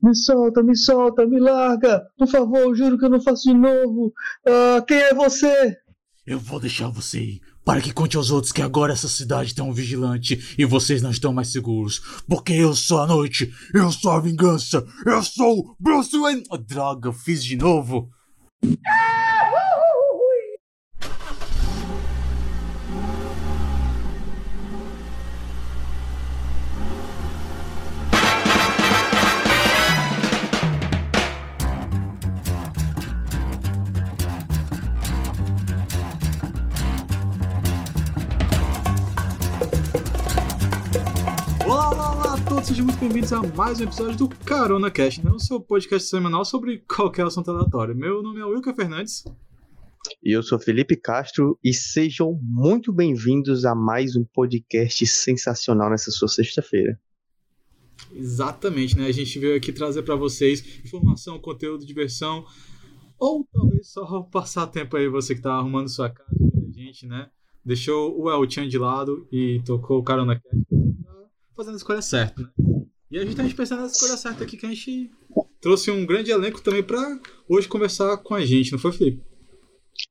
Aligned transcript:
Me 0.00 0.14
solta, 0.14 0.62
me 0.62 0.76
solta, 0.76 1.26
me 1.26 1.40
larga! 1.40 2.06
Por 2.16 2.28
favor, 2.28 2.74
juro 2.76 2.96
que 2.96 3.04
eu 3.04 3.10
não 3.10 3.20
faço 3.20 3.48
de 3.50 3.54
novo! 3.54 4.12
Ah, 4.46 4.84
quem 4.86 4.96
é 4.96 5.12
você? 5.12 5.76
Eu 6.24 6.38
vou 6.38 6.60
deixar 6.60 6.88
você 6.88 7.18
ir, 7.20 7.40
para 7.64 7.80
que 7.80 7.92
conte 7.92 8.16
aos 8.16 8.30
outros 8.30 8.52
que 8.52 8.62
agora 8.62 8.92
essa 8.92 9.08
cidade 9.08 9.54
tem 9.54 9.64
um 9.64 9.72
vigilante 9.72 10.54
e 10.58 10.64
vocês 10.64 11.02
não 11.02 11.10
estão 11.10 11.32
mais 11.32 11.50
seguros. 11.50 12.00
Porque 12.28 12.52
eu 12.52 12.76
sou 12.76 13.00
a 13.00 13.06
noite, 13.06 13.52
eu 13.74 13.90
sou 13.90 14.12
a 14.12 14.20
vingança, 14.20 14.86
eu 15.04 15.22
sou 15.22 15.74
Bruce 15.80 16.16
Wayne. 16.16 16.44
Oh, 16.50 16.58
droga, 16.58 17.08
eu 17.08 17.12
fiz 17.12 17.42
de 17.42 17.56
novo. 17.56 18.08
Bem-vindos 43.28 43.32
a 43.32 43.56
mais 43.56 43.80
um 43.80 43.84
episódio 43.84 44.16
do 44.16 44.28
Carona 44.28 44.90
Cast, 44.90 45.22
né? 45.22 45.30
o 45.30 45.38
seu 45.38 45.60
podcast 45.60 46.08
semanal 46.08 46.44
sobre 46.44 46.78
qualquer 46.88 47.26
assunto 47.26 47.50
aleatório. 47.50 47.94
Meu 47.94 48.22
nome 48.22 48.40
é 48.40 48.44
Wilker 48.44 48.74
Fernandes. 48.74 49.22
E 50.22 50.34
eu 50.34 50.42
sou 50.42 50.58
Felipe 50.58 50.96
Castro 50.96 51.58
e 51.62 51.74
sejam 51.74 52.38
muito 52.42 52.90
bem-vindos 52.90 53.66
a 53.66 53.74
mais 53.74 54.16
um 54.16 54.24
podcast 54.24 55.06
sensacional 55.06 55.90
nessa 55.90 56.10
sua 56.10 56.28
sexta-feira. 56.28 56.98
Exatamente, 58.14 58.96
né? 58.96 59.06
A 59.06 59.12
gente 59.12 59.38
veio 59.38 59.56
aqui 59.56 59.72
trazer 59.72 60.02
para 60.02 60.16
vocês 60.16 60.80
informação, 60.82 61.38
conteúdo, 61.38 61.84
diversão, 61.84 62.46
ou 63.18 63.46
talvez 63.52 63.90
só 63.90 64.22
passar 64.22 64.68
tempo 64.68 64.96
aí, 64.96 65.06
você 65.08 65.34
que 65.34 65.42
tá 65.42 65.52
arrumando 65.52 65.88
sua 65.88 66.08
casa 66.08 66.30
gente, 66.70 67.06
né? 67.06 67.28
Deixou 67.62 68.18
o 68.18 68.30
El 68.30 68.48
Chan 68.48 68.68
de 68.68 68.78
lado 68.78 69.28
e 69.30 69.60
tocou 69.66 69.98
o 69.98 70.02
Carona 70.02 70.40
Cast, 70.40 70.64
tá 70.70 71.14
fazendo 71.54 71.74
a 71.74 71.76
escolha 71.76 72.00
certa, 72.00 72.42
né? 72.42 72.48
E 73.10 73.18
a 73.18 73.24
gente 73.24 73.36
tá 73.36 73.42
pensando 73.56 73.80
na 73.80 73.86
escolha 73.86 74.16
certa 74.16 74.44
aqui, 74.44 74.56
que 74.56 74.66
a 74.66 74.68
gente 74.68 75.10
trouxe 75.60 75.90
um 75.90 76.04
grande 76.04 76.30
elenco 76.30 76.60
também 76.60 76.82
para 76.82 77.18
hoje 77.48 77.66
conversar 77.66 78.18
com 78.18 78.34
a 78.34 78.44
gente, 78.44 78.72
não 78.72 78.78
foi, 78.78 78.92
Felipe? 78.92 79.22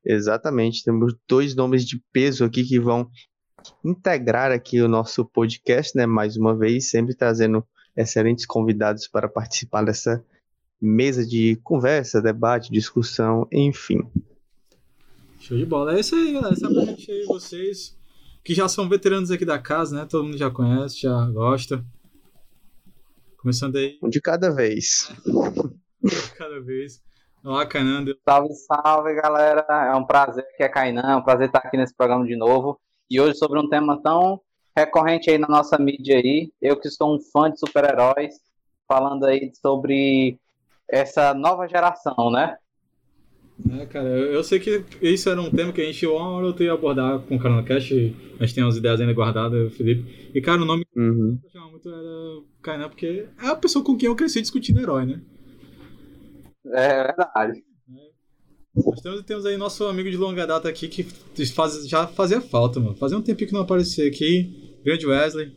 Exatamente, 0.03 0.84
temos 0.84 1.14
dois 1.28 1.56
nomes 1.56 1.86
de 1.86 2.02
peso 2.12 2.44
aqui 2.44 2.64
que 2.64 2.80
vão 2.80 3.09
integrar 3.86 4.52
aqui 4.52 4.81
o 4.81 4.88
nosso 4.88 5.23
podcast, 5.23 5.95
né? 5.95 6.06
Mais 6.08 6.38
uma 6.38 6.58
vez, 6.58 6.90
sempre 6.90 7.16
trazendo 7.16 7.64
excelentes 7.95 8.45
convidados 8.45 9.08
para 9.08 9.30
participar 9.30 9.84
dessa 9.84 10.23
mesa 10.81 11.25
de 11.25 11.56
conversa, 11.64 12.22
debate, 12.22 12.72
discussão, 12.72 13.48
enfim. 13.52 14.00
Show 15.40 15.58
de 15.58 15.66
bola. 15.66 15.95
É 15.95 16.00
isso 16.00 16.16
aí, 16.16 16.34
galera. 16.34 16.53
Essa 16.53 16.70
pra 16.70 16.86
gente 16.86 17.12
aí, 17.12 17.25
vocês 17.25 17.95
que 18.44 18.53
já 18.53 18.68
são 18.68 18.88
veteranos 18.88 19.30
aqui 19.30 19.45
da 19.45 19.59
casa, 19.59 19.95
né? 19.95 20.06
Todo 20.06 20.23
mundo 20.23 20.38
já 20.38 20.50
conhece, 20.50 21.02
já 21.02 21.25
gosta. 21.28 21.84
Começando 23.38 23.75
aí, 23.77 23.97
Um 24.02 24.09
de 24.09 24.19
cada 24.19 24.52
vez. 24.53 25.11
cada 26.38 26.59
vez. 26.59 27.02
Olá, 27.44 27.66
Canando. 27.66 28.17
Salve, 28.27 28.53
salve, 28.53 29.13
galera. 29.13 29.66
É 29.69 29.95
um 29.95 30.03
prazer 30.05 30.45
que 30.57 30.63
é 30.63 30.69
Kainan, 30.69 31.13
é 31.13 31.16
um 31.16 31.21
prazer 31.21 31.47
estar 31.47 31.59
aqui 31.59 31.77
nesse 31.77 31.95
programa 31.95 32.25
de 32.25 32.35
novo. 32.35 32.79
E 33.09 33.21
hoje 33.21 33.38
sobre 33.38 33.59
um 33.59 33.69
tema 33.69 34.02
tão 34.02 34.41
recorrente 34.75 35.29
aí 35.29 35.38
na 35.38 35.47
nossa 35.47 35.77
mídia 35.77 36.17
aí. 36.17 36.52
Eu 36.61 36.79
que 36.79 36.89
sou 36.89 37.16
um 37.16 37.19
fã 37.31 37.49
de 37.52 37.59
super-heróis, 37.59 38.35
falando 38.88 39.25
aí 39.25 39.51
sobre 39.61 40.39
essa 40.88 41.33
nova 41.33 41.67
geração, 41.67 42.31
né? 42.31 42.57
É, 43.72 43.86
cara, 43.88 44.08
eu, 44.08 44.33
eu 44.33 44.44
sei 44.44 44.59
que 44.59 44.83
isso 45.02 45.30
era 45.30 45.41
um 45.41 45.50
tema 45.50 45.73
que 45.73 45.81
a 45.81 45.86
gente 45.86 46.05
uma 46.05 46.30
hora 46.30 46.47
eu 46.47 46.66
ia 46.66 46.73
abordar 46.73 47.19
com 47.22 47.36
o 47.36 47.39
Carona 47.39 47.63
Cash. 47.63 47.91
A 48.40 48.45
gente 48.45 48.53
tem 48.56 48.63
umas 48.63 48.78
ideias 48.78 49.01
ainda 49.01 49.13
guardadas, 49.13 49.73
Felipe. 49.75 50.29
E, 50.34 50.40
cara, 50.41 50.62
o 50.62 50.66
nome 50.66 50.85
Uhum. 50.95 51.38
que 51.41 51.47
eu 51.47 51.51
chamava 51.51 51.72
muito 51.72 51.90
era 51.90 52.44
Kainan, 52.62 52.90
porque 52.90 53.25
é 53.41 53.47
a 53.47 53.56
pessoa 53.56 53.84
com 53.84 53.97
quem 53.97 54.07
eu 54.07 54.16
cresci 54.16 54.41
discutindo 54.41 54.79
herói, 54.79 55.06
né? 55.06 55.22
É 56.68 57.03
verdade. 57.03 57.63
Nós 58.75 59.01
temos, 59.01 59.23
temos 59.23 59.45
aí 59.45 59.57
nosso 59.57 59.85
amigo 59.85 60.09
de 60.12 60.18
longa 60.18 60.45
data 60.45 60.69
aqui 60.69 60.88
que 60.88 61.03
faz, 61.47 61.88
já 61.88 62.06
fazia 62.06 62.39
falta, 62.39 62.79
mano. 62.79 62.95
Fazia 62.95 63.18
um 63.18 63.22
tempinho 63.24 63.47
que 63.47 63.53
não 63.53 63.62
aparecia 63.62 64.07
aqui. 64.07 64.79
Grande 64.85 65.07
Wesley. 65.07 65.51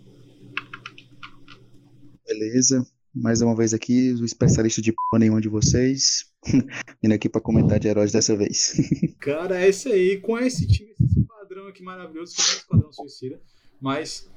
Beleza, 2.27 2.87
mais 3.15 3.41
uma 3.43 3.54
vez 3.56 3.75
aqui, 3.75 4.12
o 4.12 4.25
especialista 4.25 4.81
de 4.81 4.93
p 4.93 4.98
nenhuma 5.19 5.41
de 5.41 5.48
vocês, 5.48 6.26
vindo 7.03 7.12
aqui 7.12 7.28
para 7.28 7.41
comentar 7.41 7.78
de 7.78 7.88
heróis 7.88 8.12
dessa 8.12 8.37
vez. 8.37 8.75
Cara, 9.21 9.60
é 9.60 9.69
isso 9.69 9.88
aí. 9.88 10.19
Com 10.19 10.38
esse 10.38 10.66
time, 10.66 10.91
esse 11.00 11.20
esquadrão 11.20 11.66
aqui 11.66 11.82
maravilhoso, 11.82 12.34
que 12.34 12.43
não 12.43 12.49
é 12.49 12.50
um 12.50 12.59
esquadrão 12.59 12.93
suicida, 12.93 13.41
mas 13.81 14.31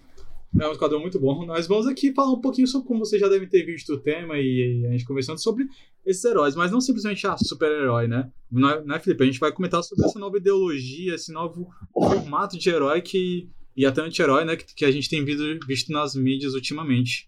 é 0.59 0.67
um 0.67 0.71
esquadrão 0.71 0.99
muito 0.99 1.19
bom. 1.19 1.45
Nós 1.45 1.67
vamos 1.67 1.87
aqui 1.87 2.13
falar 2.13 2.31
um 2.31 2.41
pouquinho 2.41 2.67
sobre 2.67 2.87
como 2.87 2.99
vocês 2.99 3.21
já 3.21 3.29
devem 3.29 3.47
ter 3.47 3.63
visto 3.63 3.93
o 3.93 3.99
tema 3.99 4.37
e 4.37 4.85
a 4.87 4.91
gente 4.91 5.05
conversando 5.05 5.41
sobre 5.41 5.65
esses 6.05 6.23
heróis, 6.23 6.55
mas 6.55 6.71
não 6.71 6.81
simplesmente 6.81 7.25
ah, 7.25 7.37
super-herói, 7.37 8.07
né? 8.07 8.29
Não 8.51 8.69
é, 8.69 8.83
não 8.83 8.95
é, 8.95 8.99
Felipe? 8.99 9.23
A 9.23 9.25
gente 9.25 9.39
vai 9.39 9.51
comentar 9.51 9.83
sobre 9.83 10.05
essa 10.05 10.19
nova 10.19 10.37
ideologia, 10.37 11.15
esse 11.15 11.31
novo 11.31 11.69
formato 11.93 12.57
de 12.57 12.69
herói 12.69 13.01
que. 13.01 13.49
E 13.75 13.87
até 13.87 14.01
anti-herói, 14.01 14.45
né? 14.45 14.55
Que, 14.55 14.65
que 14.75 14.85
a 14.85 14.91
gente 14.91 15.09
tem 15.09 15.25
visto, 15.25 15.43
visto 15.65 15.91
nas 15.91 16.15
mídias 16.15 16.53
ultimamente. 16.53 17.27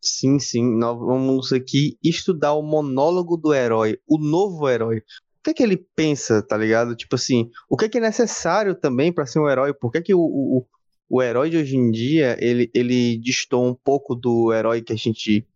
Sim, 0.00 0.38
sim, 0.38 0.64
nós 0.78 0.98
vamos 0.98 1.52
aqui 1.52 1.98
estudar 2.02 2.54
o 2.54 2.62
monólogo 2.62 3.36
do 3.36 3.52
herói, 3.52 3.98
o 4.06 4.18
novo 4.18 4.68
herói. 4.68 4.98
O 4.98 5.42
que 5.44 5.50
é 5.50 5.54
que 5.54 5.62
ele 5.62 5.76
pensa, 5.76 6.42
tá 6.42 6.56
ligado? 6.56 6.96
Tipo 6.96 7.16
assim, 7.16 7.50
o 7.68 7.76
que 7.76 7.84
é 7.84 7.88
que 7.88 7.98
é 7.98 8.00
necessário 8.00 8.74
também 8.74 9.12
para 9.12 9.26
ser 9.26 9.40
um 9.40 9.48
herói? 9.48 9.74
Por 9.74 9.90
que, 9.92 10.00
que 10.00 10.14
o, 10.14 10.20
o, 10.20 10.66
o 11.08 11.22
herói 11.22 11.50
de 11.50 11.58
hoje 11.58 11.76
em 11.76 11.90
dia, 11.90 12.36
ele, 12.40 12.70
ele 12.74 13.18
distou 13.18 13.66
um 13.66 13.74
pouco 13.74 14.14
do 14.14 14.52
herói 14.52 14.80
que 14.80 14.92
a 14.92 14.96
gente, 14.96 15.46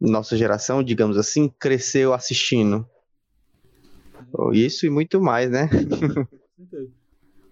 nossa 0.00 0.36
geração, 0.36 0.82
digamos 0.82 1.18
assim, 1.18 1.50
cresceu 1.58 2.14
assistindo? 2.14 2.86
Isso 4.52 4.86
e 4.86 4.90
muito 4.90 5.20
mais, 5.20 5.50
né? 5.50 5.68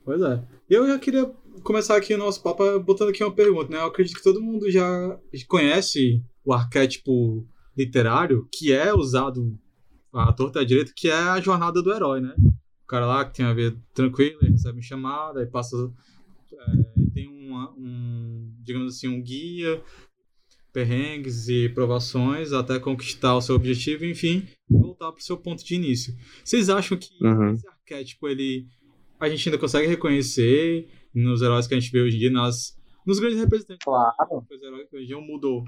Pois 0.05 0.23
é. 0.23 0.43
Eu 0.71 0.87
já 0.87 0.99
queria 0.99 1.31
começar 1.63 1.95
aqui 1.95 2.15
o 2.15 2.19
nosso 2.19 2.43
papo 2.43 2.81
botando 2.81 3.11
aqui 3.11 3.23
uma 3.23 3.35
pergunta, 3.35 3.71
né? 3.71 3.77
Eu 3.77 3.89
acredito 3.89 4.17
que 4.17 4.23
todo 4.23 4.41
mundo 4.41 4.71
já 4.71 5.19
conhece 5.47 6.23
o 6.49 6.53
arquétipo 6.55 7.47
literário 7.77 8.49
que 8.51 8.73
é 8.73 8.95
usado 8.95 9.59
à 10.13 10.33
torta 10.33 10.61
à 10.61 10.65
direita, 10.65 10.93
que 10.97 11.09
é 11.09 11.13
a 11.13 11.39
jornada 11.41 11.83
do 11.83 11.93
herói, 11.93 12.21
né? 12.23 12.35
O 12.83 12.87
cara 12.87 13.05
lá 13.07 13.25
que 13.25 13.37
tem 13.37 13.45
a 13.45 13.53
ver 13.53 13.77
tranquilo, 13.93 14.39
ele 14.41 14.53
recebe 14.53 14.79
uma 14.79 14.83
chamada, 14.83 15.41
aí 15.41 15.47
passa. 15.47 15.77
é, 16.51 17.11
tem 17.13 17.29
uma- 17.29 17.71
um, 17.77 18.51
digamos 18.63 18.97
assim, 18.97 19.07
um 19.09 19.23
guia, 19.23 19.83
perrengues 20.73 21.49
e 21.49 21.69
provações 21.69 22.53
até 22.53 22.79
conquistar 22.79 23.37
o 23.37 23.41
seu 23.43 23.55
objetivo, 23.55 24.05
enfim, 24.07 24.47
voltar 24.69 25.13
para 25.13 25.21
o 25.21 25.23
seu 25.23 25.37
ponto 25.37 25.63
de 25.65 25.75
início. 25.75 26.15
Vocês 26.45 26.69
acham 26.71 26.97
que 26.97 27.11
Uhum. 27.23 27.53
esse 27.53 27.69
arquétipo 27.69 28.27
ele 28.29 28.67
a 29.21 29.29
gente 29.29 29.49
ainda 29.49 29.59
consegue 29.59 29.87
reconhecer 29.89 30.89
nos 31.15 31.43
heróis 31.43 31.67
que 31.67 31.75
a 31.75 31.81
gente 31.81 31.91
vê 31.93 32.01
hoje 32.01 32.17
em 32.17 32.21
dia, 32.21 32.31
nas, 32.31 32.77
nos 33.05 33.19
grandes 33.19 33.39
representantes 33.41 33.85
Claro. 33.85 34.15
dos 34.49 34.63
heróis 34.63 34.89
que 34.89 34.97
hoje 34.97 35.05
em 35.05 35.09
dia 35.09 35.19
mudou. 35.21 35.65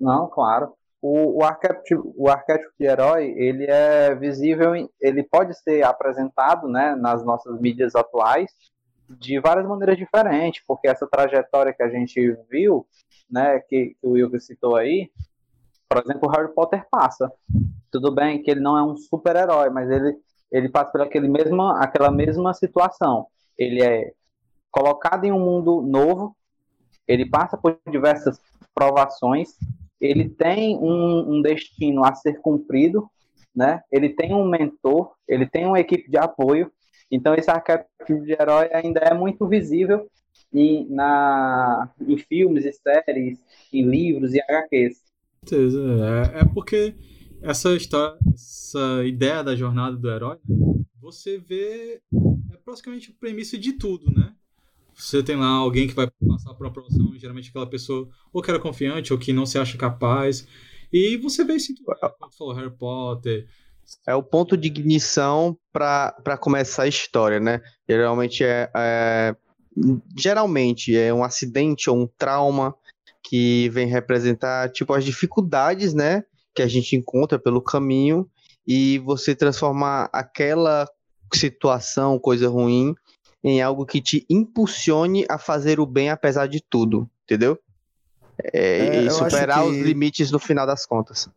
Não, 0.00 0.28
claro. 0.28 0.72
O, 1.00 1.40
o, 1.40 1.44
arquétipo, 1.44 2.12
o 2.16 2.28
arquétipo 2.28 2.72
de 2.78 2.86
herói, 2.86 3.32
ele 3.36 3.66
é 3.66 4.14
visível, 4.14 4.72
ele 5.00 5.22
pode 5.22 5.56
ser 5.58 5.84
apresentado 5.84 6.66
né, 6.68 6.96
nas 6.96 7.24
nossas 7.24 7.60
mídias 7.60 7.94
atuais 7.94 8.50
de 9.08 9.40
várias 9.40 9.66
maneiras 9.66 9.96
diferentes, 9.96 10.62
porque 10.66 10.88
essa 10.88 11.06
trajetória 11.06 11.72
que 11.72 11.82
a 11.82 11.88
gente 11.88 12.20
viu, 12.50 12.86
né, 13.30 13.60
que, 13.60 13.96
que 14.00 14.06
o 14.06 14.10
Wilker 14.10 14.40
citou 14.40 14.76
aí, 14.76 15.10
por 15.88 16.02
exemplo, 16.04 16.28
o 16.28 16.30
Harry 16.30 16.52
Potter 16.52 16.86
passa. 16.90 17.32
Tudo 17.90 18.14
bem 18.14 18.42
que 18.42 18.50
ele 18.50 18.60
não 18.60 18.76
é 18.76 18.82
um 18.82 18.96
super-herói, 18.96 19.70
mas 19.70 19.88
ele, 19.90 20.18
ele 20.52 20.68
passa 20.68 20.92
por 20.92 21.00
aquele 21.00 21.28
mesma, 21.28 21.82
aquela 21.82 22.10
mesma 22.10 22.52
situação. 22.52 23.26
Ele 23.56 23.82
é 23.82 24.12
colocado 24.70 25.24
em 25.24 25.32
um 25.32 25.40
mundo 25.40 25.80
novo, 25.80 26.36
ele 27.06 27.28
passa 27.28 27.56
por 27.56 27.78
diversas 27.90 28.38
provações, 28.74 29.56
ele 30.00 30.28
tem 30.28 30.76
um, 30.76 31.36
um 31.36 31.42
destino 31.42 32.04
a 32.04 32.14
ser 32.14 32.40
cumprido, 32.40 33.08
né? 33.54 33.82
Ele 33.90 34.10
tem 34.10 34.34
um 34.34 34.48
mentor, 34.48 35.12
ele 35.26 35.46
tem 35.46 35.66
uma 35.66 35.80
equipe 35.80 36.10
de 36.10 36.16
apoio. 36.16 36.70
Então 37.10 37.34
esse 37.34 37.50
arquétipo 37.50 38.24
de 38.24 38.32
herói 38.32 38.68
ainda 38.72 39.00
é 39.00 39.14
muito 39.14 39.46
visível 39.46 40.08
em, 40.52 40.86
na, 40.88 41.90
em 42.00 42.16
filmes 42.16 42.64
e 42.64 42.72
séries, 42.72 43.38
em 43.72 43.82
livros 43.82 44.34
e 44.34 44.40
HQs. 44.40 45.02
É, 45.52 46.40
é 46.40 46.44
porque 46.44 46.94
essa 47.42 47.74
história, 47.74 48.18
essa 48.34 49.04
ideia 49.04 49.42
da 49.42 49.56
jornada 49.56 49.96
do 49.96 50.10
herói, 50.10 50.38
você 51.00 51.38
vê 51.38 52.00
é 52.52 52.56
praticamente 52.64 53.10
o 53.10 53.14
premissa 53.14 53.56
de 53.56 53.72
tudo, 53.72 54.10
né? 54.12 54.34
Você 54.98 55.22
tem 55.22 55.36
lá 55.36 55.46
alguém 55.46 55.86
que 55.86 55.94
vai 55.94 56.08
passar 56.28 56.52
por 56.54 56.66
uma 56.66 56.72
promoção, 56.72 57.16
geralmente 57.16 57.50
aquela 57.50 57.68
pessoa 57.68 58.08
ou 58.32 58.42
que 58.42 58.50
era 58.50 58.58
confiante 58.58 59.12
ou 59.12 59.18
que 59.18 59.32
não 59.32 59.46
se 59.46 59.56
acha 59.56 59.78
capaz. 59.78 60.46
E 60.92 61.16
você 61.18 61.44
vê 61.44 61.54
isso 61.54 61.72
né? 61.72 62.10
Quando 62.18 62.36
falou 62.36 62.52
Harry 62.54 62.70
Potter. 62.76 63.46
É 64.06 64.14
o 64.14 64.22
ponto 64.22 64.56
de 64.56 64.66
ignição 64.66 65.56
para 65.72 66.36
começar 66.40 66.82
a 66.82 66.88
história, 66.88 67.38
né? 67.38 67.60
Geralmente 67.88 68.42
é, 68.42 68.70
é- 68.74 69.36
geralmente 70.16 70.96
é 70.96 71.14
um 71.14 71.22
acidente 71.22 71.88
ou 71.88 71.96
um 71.96 72.08
trauma 72.18 72.74
que 73.22 73.68
vem 73.70 73.86
representar 73.86 74.70
tipo 74.70 74.92
as 74.92 75.04
dificuldades, 75.04 75.94
né, 75.94 76.24
que 76.54 76.62
a 76.62 76.66
gente 76.66 76.96
encontra 76.96 77.38
pelo 77.38 77.62
caminho 77.62 78.28
e 78.66 78.98
você 78.98 79.34
transformar 79.34 80.08
aquela 80.12 80.88
situação, 81.32 82.18
coisa 82.18 82.48
ruim, 82.48 82.94
em 83.42 83.62
algo 83.62 83.86
que 83.86 84.00
te 84.00 84.26
impulsione 84.28 85.24
a 85.28 85.38
fazer 85.38 85.78
o 85.80 85.86
bem 85.86 86.10
apesar 86.10 86.46
de 86.48 86.60
tudo, 86.60 87.08
entendeu? 87.24 87.58
É, 88.52 88.78
É, 88.78 89.04
e 89.04 89.10
superar 89.10 89.60
acho 89.60 89.70
os 89.70 89.76
que- 89.76 89.82
limites 89.84 90.30
no 90.30 90.38
final 90.38 90.66
das 90.66 90.86
contas. 90.86 91.28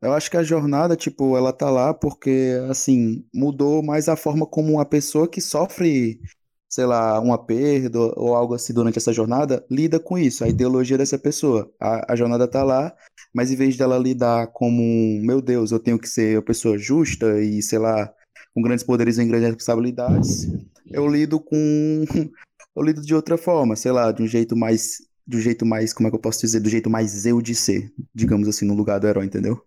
Eu 0.00 0.12
acho 0.12 0.30
que 0.30 0.36
a 0.36 0.42
jornada, 0.42 0.94
tipo, 0.96 1.36
ela 1.36 1.52
tá 1.52 1.68
lá 1.68 1.92
porque, 1.92 2.52
assim, 2.70 3.24
mudou 3.34 3.82
mais 3.82 4.08
a 4.08 4.16
forma 4.16 4.46
como 4.46 4.72
uma 4.74 4.84
pessoa 4.84 5.26
que 5.28 5.40
sofre, 5.40 6.20
sei 6.68 6.86
lá, 6.86 7.18
uma 7.20 7.36
perda 7.36 7.98
ou 8.16 8.34
algo 8.34 8.54
assim 8.54 8.72
durante 8.72 8.98
essa 8.98 9.12
jornada 9.12 9.64
lida 9.68 9.98
com 9.98 10.16
isso, 10.16 10.44
a 10.44 10.48
ideologia 10.48 10.96
dessa 10.96 11.18
pessoa. 11.18 11.68
A, 11.80 12.12
a 12.12 12.16
jornada 12.16 12.46
tá 12.46 12.62
lá, 12.62 12.94
mas 13.34 13.50
em 13.50 13.56
vez 13.56 13.76
dela 13.76 13.98
lidar 13.98 14.46
como, 14.52 14.82
meu 15.20 15.42
Deus, 15.42 15.72
eu 15.72 15.80
tenho 15.80 15.98
que 15.98 16.08
ser 16.08 16.36
uma 16.36 16.42
pessoa 16.44 16.78
justa 16.78 17.40
e, 17.42 17.60
sei 17.60 17.78
lá, 17.80 18.12
com 18.54 18.62
grandes 18.62 18.84
poderes 18.84 19.18
e 19.18 19.24
grandes 19.24 19.46
responsabilidades, 19.48 20.48
eu 20.90 21.06
lido 21.08 21.40
com. 21.40 22.04
Eu 22.74 22.82
lido 22.82 23.02
de 23.02 23.14
outra 23.14 23.36
forma, 23.36 23.76
sei 23.76 23.92
lá, 23.92 24.10
de 24.12 24.22
um 24.22 24.26
jeito 24.26 24.56
mais. 24.56 24.96
De 25.26 25.36
um 25.36 25.40
jeito 25.40 25.66
mais, 25.66 25.92
como 25.92 26.06
é 26.08 26.10
que 26.10 26.16
eu 26.16 26.20
posso 26.20 26.40
dizer? 26.40 26.58
Do 26.58 26.70
jeito 26.70 26.88
mais 26.88 27.26
eu 27.26 27.42
de 27.42 27.54
ser, 27.54 27.92
digamos 28.14 28.48
assim, 28.48 28.64
no 28.64 28.72
lugar 28.74 28.98
do 28.98 29.06
herói, 29.06 29.26
entendeu? 29.26 29.60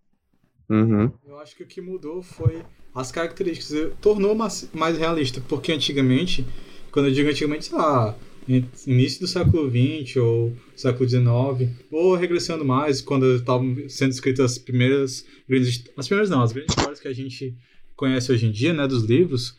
Uhum. 0.68 1.12
Eu 1.24 1.38
acho 1.38 1.56
que 1.56 1.62
o 1.62 1.68
que 1.68 1.80
mudou 1.82 2.24
foi 2.24 2.64
as 2.96 3.12
características. 3.12 3.92
Tornou 4.02 4.34
mais, 4.34 4.68
mais 4.74 4.98
realista. 4.98 5.40
Porque 5.48 5.72
antigamente, 5.72 6.44
quando 6.92 7.08
eu 7.10 7.14
digo 7.14 7.30
antigamente, 7.30 7.66
sei 7.66 7.78
lá, 7.78 8.18
in- 8.50 8.66
início 8.88 9.20
do 9.22 9.28
século 9.28 9.70
XX 9.70 10.16
ou 10.18 10.54
século 10.76 11.08
XIX, 11.08 11.72
ou 11.92 12.16
regressando 12.16 12.66
mais, 12.66 13.02
quando 13.02 13.36
estavam 13.36 13.76
sendo 13.88 14.12
escritas 14.12 14.54
as 14.54 14.58
primeiras 14.58 15.24
grandes. 15.48 15.84
As 15.96 16.08
primeiras 16.08 16.30
não, 16.32 16.42
as 16.42 16.52
grandes 16.52 16.76
histórias 16.76 17.00
que 17.00 17.08
a 17.08 17.14
gente 17.14 17.56
conhece 17.96 18.32
hoje 18.32 18.46
em 18.48 18.52
dia, 18.52 18.74
né, 18.74 18.88
dos 18.88 19.04
livros. 19.04 19.56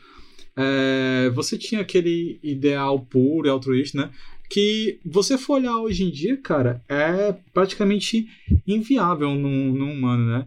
eh, 0.56 1.30
você 1.34 1.58
tinha 1.58 1.80
aquele 1.82 2.38
ideal 2.42 2.98
puro 3.00 3.46
e 3.46 3.50
altruísta, 3.50 3.98
né? 3.98 4.10
Que 4.48 5.00
você 5.04 5.36
for 5.36 5.54
olhar 5.54 5.76
hoje 5.78 6.04
em 6.04 6.10
dia, 6.10 6.36
cara, 6.40 6.82
é 6.88 7.32
praticamente 7.52 8.26
inviável 8.66 9.34
num, 9.34 9.72
num 9.74 9.92
humano, 9.92 10.24
né? 10.26 10.46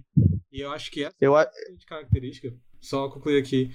E 0.51 0.61
eu 0.61 0.71
acho 0.71 0.89
que 0.89 1.03
essa 1.03 1.15
Eu, 1.21 1.35
a- 1.35 1.43
de 1.45 1.85
característica, 1.85 2.51
só 2.81 3.07
concluir 3.09 3.37
aqui, 3.39 3.69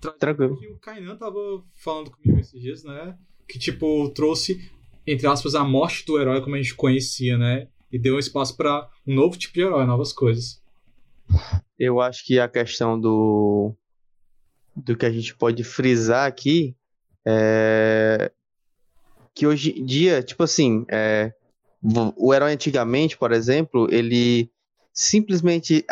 tra- 0.00 0.12
Tranquilo. 0.12 0.56
que 0.58 0.68
o 0.68 0.78
Kainan 0.78 1.16
tava 1.16 1.38
falando 1.74 2.10
comigo 2.10 2.38
esses 2.40 2.60
dias, 2.60 2.82
né? 2.84 3.16
Que, 3.48 3.58
tipo, 3.58 4.08
trouxe, 4.10 4.70
entre 5.06 5.26
aspas, 5.26 5.54
a 5.54 5.64
morte 5.64 6.06
do 6.06 6.18
herói 6.18 6.40
como 6.40 6.54
a 6.54 6.62
gente 6.62 6.74
conhecia, 6.74 7.36
né? 7.36 7.68
E 7.92 7.98
deu 7.98 8.18
espaço 8.18 8.56
pra 8.56 8.88
um 9.06 9.14
novo 9.14 9.36
tipo 9.36 9.52
de 9.54 9.60
herói, 9.60 9.84
novas 9.84 10.12
coisas. 10.12 10.62
Eu 11.78 12.00
acho 12.00 12.24
que 12.24 12.38
a 12.38 12.48
questão 12.48 12.98
do 12.98 13.74
do 14.76 14.96
que 14.96 15.06
a 15.06 15.10
gente 15.10 15.34
pode 15.36 15.62
frisar 15.62 16.26
aqui 16.26 16.74
é 17.24 18.30
que 19.34 19.46
hoje 19.46 19.78
em 19.78 19.84
dia, 19.84 20.22
tipo 20.22 20.42
assim, 20.44 20.84
é, 20.88 21.32
o 22.16 22.32
herói 22.32 22.52
antigamente, 22.52 23.16
por 23.16 23.32
exemplo, 23.32 23.88
ele 23.90 24.50
simplesmente 24.92 25.84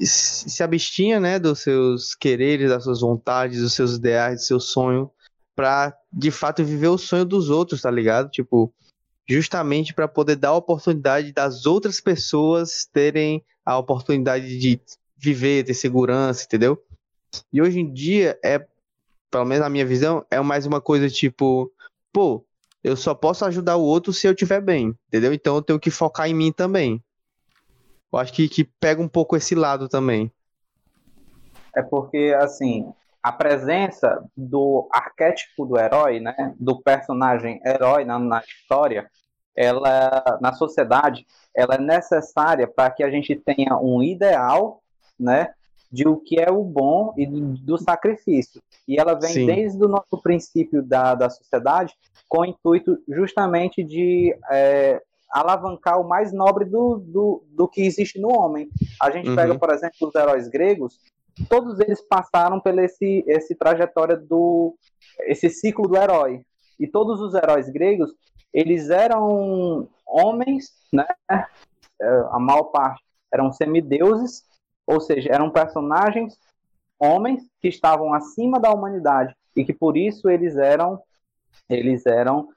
se 0.00 0.62
abstinha, 0.62 1.20
né, 1.20 1.38
dos 1.38 1.60
seus 1.60 2.16
quereres, 2.16 2.68
das 2.68 2.82
suas 2.82 3.00
vontades, 3.00 3.60
dos 3.60 3.72
seus 3.72 3.94
ideais, 3.94 4.40
do 4.40 4.46
seu 4.46 4.60
sonho, 4.60 5.08
pra 5.54 5.96
de 6.12 6.32
fato 6.32 6.64
viver 6.64 6.88
o 6.88 6.98
sonho 6.98 7.24
dos 7.24 7.48
outros, 7.48 7.80
tá 7.80 7.90
ligado? 7.90 8.28
Tipo, 8.28 8.74
justamente 9.28 9.94
para 9.94 10.08
poder 10.08 10.34
dar 10.34 10.48
a 10.48 10.56
oportunidade 10.56 11.32
das 11.32 11.64
outras 11.64 12.00
pessoas 12.00 12.88
terem 12.92 13.42
a 13.64 13.78
oportunidade 13.78 14.58
de 14.58 14.80
viver, 15.16 15.64
ter 15.64 15.74
segurança, 15.74 16.44
entendeu? 16.44 16.82
E 17.52 17.62
hoje 17.62 17.80
em 17.80 17.92
dia 17.92 18.38
é, 18.44 18.64
pelo 19.30 19.44
menos 19.44 19.64
na 19.64 19.70
minha 19.70 19.84
visão, 19.84 20.24
é 20.30 20.40
mais 20.40 20.64
uma 20.64 20.80
coisa 20.80 21.10
tipo, 21.10 21.72
pô, 22.12 22.44
eu 22.84 22.96
só 22.96 23.14
posso 23.14 23.44
ajudar 23.46 23.76
o 23.76 23.82
outro 23.82 24.12
se 24.12 24.28
eu 24.28 24.32
estiver 24.32 24.60
bem, 24.60 24.96
entendeu? 25.08 25.32
Então 25.32 25.56
eu 25.56 25.62
tenho 25.62 25.80
que 25.80 25.90
focar 25.90 26.28
em 26.28 26.34
mim 26.34 26.52
também. 26.52 27.02
Eu 28.12 28.18
acho 28.18 28.32
que, 28.32 28.48
que 28.48 28.62
pega 28.62 29.02
um 29.02 29.08
pouco 29.08 29.36
esse 29.36 29.54
lado 29.56 29.88
também. 29.88 30.30
É 31.74 31.82
porque, 31.82 32.32
assim, 32.38 32.92
a 33.20 33.32
presença 33.32 34.22
do 34.36 34.88
arquétipo 34.92 35.66
do 35.66 35.76
herói, 35.76 36.20
né, 36.20 36.54
do 36.60 36.80
personagem 36.80 37.60
herói 37.66 38.04
na, 38.04 38.18
na 38.18 38.40
história, 38.40 39.10
ela, 39.56 40.38
na 40.40 40.52
sociedade, 40.52 41.26
ela 41.54 41.74
é 41.76 41.80
necessária 41.80 42.66
para 42.66 42.90
que 42.90 43.02
a 43.02 43.10
gente 43.10 43.34
tenha 43.36 43.76
um 43.78 44.02
ideal, 44.02 44.82
né, 45.18 45.52
de 45.90 46.08
o 46.08 46.16
que 46.16 46.40
é 46.40 46.50
o 46.50 46.64
bom 46.64 47.14
e 47.16 47.24
do, 47.24 47.78
sacrifício. 47.78 48.60
E 48.86 48.98
ela 48.98 49.14
vem 49.14 49.32
Sim. 49.32 49.46
desde 49.46 49.82
o 49.84 49.88
nosso 49.88 50.20
princípio 50.20 50.82
da, 50.82 51.14
da 51.14 51.30
sociedade 51.30 51.94
com 52.28 52.40
o 52.40 52.44
intuito 52.44 52.98
justamente 53.08 53.84
de 53.84 54.36
é, 54.50 55.00
alavancar 55.30 56.00
o 56.00 56.08
mais 56.08 56.32
nobre 56.32 56.64
do, 56.64 56.98
do, 56.98 57.44
do 57.48 57.68
que 57.68 57.82
existe 57.82 58.20
no 58.20 58.28
homem. 58.28 58.68
A 59.00 59.10
gente 59.10 59.28
Uhum. 59.28 59.36
pega, 59.36 59.58
por 59.58 59.72
exemplo, 59.72 60.08
os 60.08 60.14
heróis 60.14 60.48
gregos, 60.48 60.98
todos 61.48 61.78
eles 61.80 62.00
passaram 62.00 62.60
pela 62.60 62.84
esse, 62.84 63.24
esse 63.26 63.54
trajetória 63.54 64.16
do 64.16 64.74
esse 65.20 65.48
ciclo 65.48 65.88
do 65.88 65.96
herói. 65.96 66.42
E 66.78 66.88
todos 66.88 67.20
os 67.20 67.34
heróis 67.34 67.68
gregos, 67.68 68.12
eles 68.54 68.88
eram 68.88 69.88
homens, 70.06 70.72
né? 70.92 71.06
É, 72.00 72.06
A 72.30 72.38
maior 72.38 72.64
parte 72.64 73.02
eram 73.32 73.52
semideuses, 73.52 74.44
ou 74.86 75.00
seja, 75.00 75.30
eram 75.32 75.50
personagens 75.50 76.38
homens 76.98 77.42
que 77.60 77.68
estavam 77.68 78.14
acima 78.14 78.60
da 78.60 78.70
humanidade 78.70 79.34
e 79.56 79.64
que 79.64 79.72
por 79.72 79.96
isso 79.96 80.28
eles 80.28 80.56
eram 80.56 81.02
eles 81.68 82.06
eram 82.06 82.48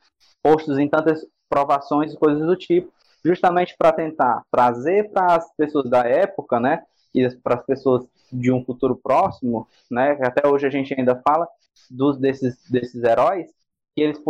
postos 0.41 0.77
em 0.77 0.89
tantas 0.89 1.25
provações 1.49 2.13
e 2.13 2.17
coisas 2.17 2.45
do 2.45 2.55
tipo, 2.55 2.91
justamente 3.23 3.75
para 3.77 3.91
tentar 3.91 4.43
trazer 4.51 5.11
para 5.11 5.35
as 5.35 5.55
pessoas 5.55 5.89
da 5.89 6.03
época, 6.03 6.59
né, 6.59 6.83
e 7.13 7.29
para 7.37 7.55
as 7.55 7.65
pessoas 7.65 8.05
de 8.31 8.51
um 8.51 8.63
futuro 8.65 8.95
próximo, 8.95 9.67
né, 9.89 10.15
que 10.15 10.25
até 10.25 10.47
hoje 10.47 10.67
a 10.67 10.69
gente 10.69 10.93
ainda 10.97 11.21
fala 11.25 11.47
dos 11.89 12.17
desses 12.17 12.57
desses 12.69 13.03
heróis, 13.03 13.49
que 13.97 14.01
eles 14.03 14.21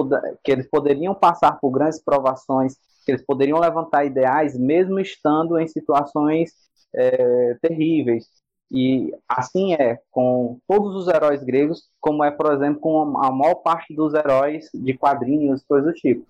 que 0.46 0.52
eles 0.54 0.70
poderiam 0.70 1.14
passar 1.14 1.60
por 1.60 1.72
grandes 1.72 2.02
provações, 2.02 2.76
que 3.06 3.12
eles 3.12 3.26
poderiam 3.26 3.60
levantar 3.60 4.06
ideais 4.06 4.58
mesmo 4.58 4.98
estando 4.98 5.60
em 5.60 5.68
situações 5.68 6.54
é, 6.96 7.54
terríveis. 7.62 8.30
E 8.72 9.14
assim 9.28 9.74
é 9.74 10.00
com 10.10 10.58
todos 10.66 10.96
os 10.96 11.10
heróis 11.10 11.44
gregos, 11.44 11.90
como 12.00 12.24
é, 12.24 12.32
por 12.32 12.54
exemplo, 12.54 12.80
com 12.80 13.18
a 13.18 13.30
maior 13.30 13.56
parte 13.56 13.94
dos 13.94 14.14
heróis 14.14 14.70
de 14.74 14.98
quadrinhos, 14.98 15.66
coisas 15.66 15.94
do 15.94 15.94
tipo. 15.94 16.26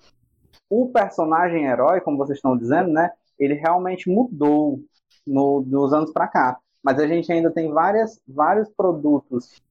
O 0.67 0.89
personagem 0.89 1.65
herói, 1.65 2.01
como 2.01 2.17
vocês 2.17 2.39
estão 2.39 2.57
dizendo, 2.57 2.89
né, 2.89 3.11
ele 3.37 3.53
realmente 3.53 4.09
mudou 4.09 4.79
no, 5.27 5.61
dos 5.61 5.93
anos 5.93 6.11
para 6.11 6.27
cá. 6.27 6.57
Mas 6.83 6.99
a 6.99 7.05
gente 7.05 7.31
ainda 7.31 7.51
tem 7.51 7.71
várias, 7.71 8.19
vários 8.27 8.67
produtos 8.69 9.61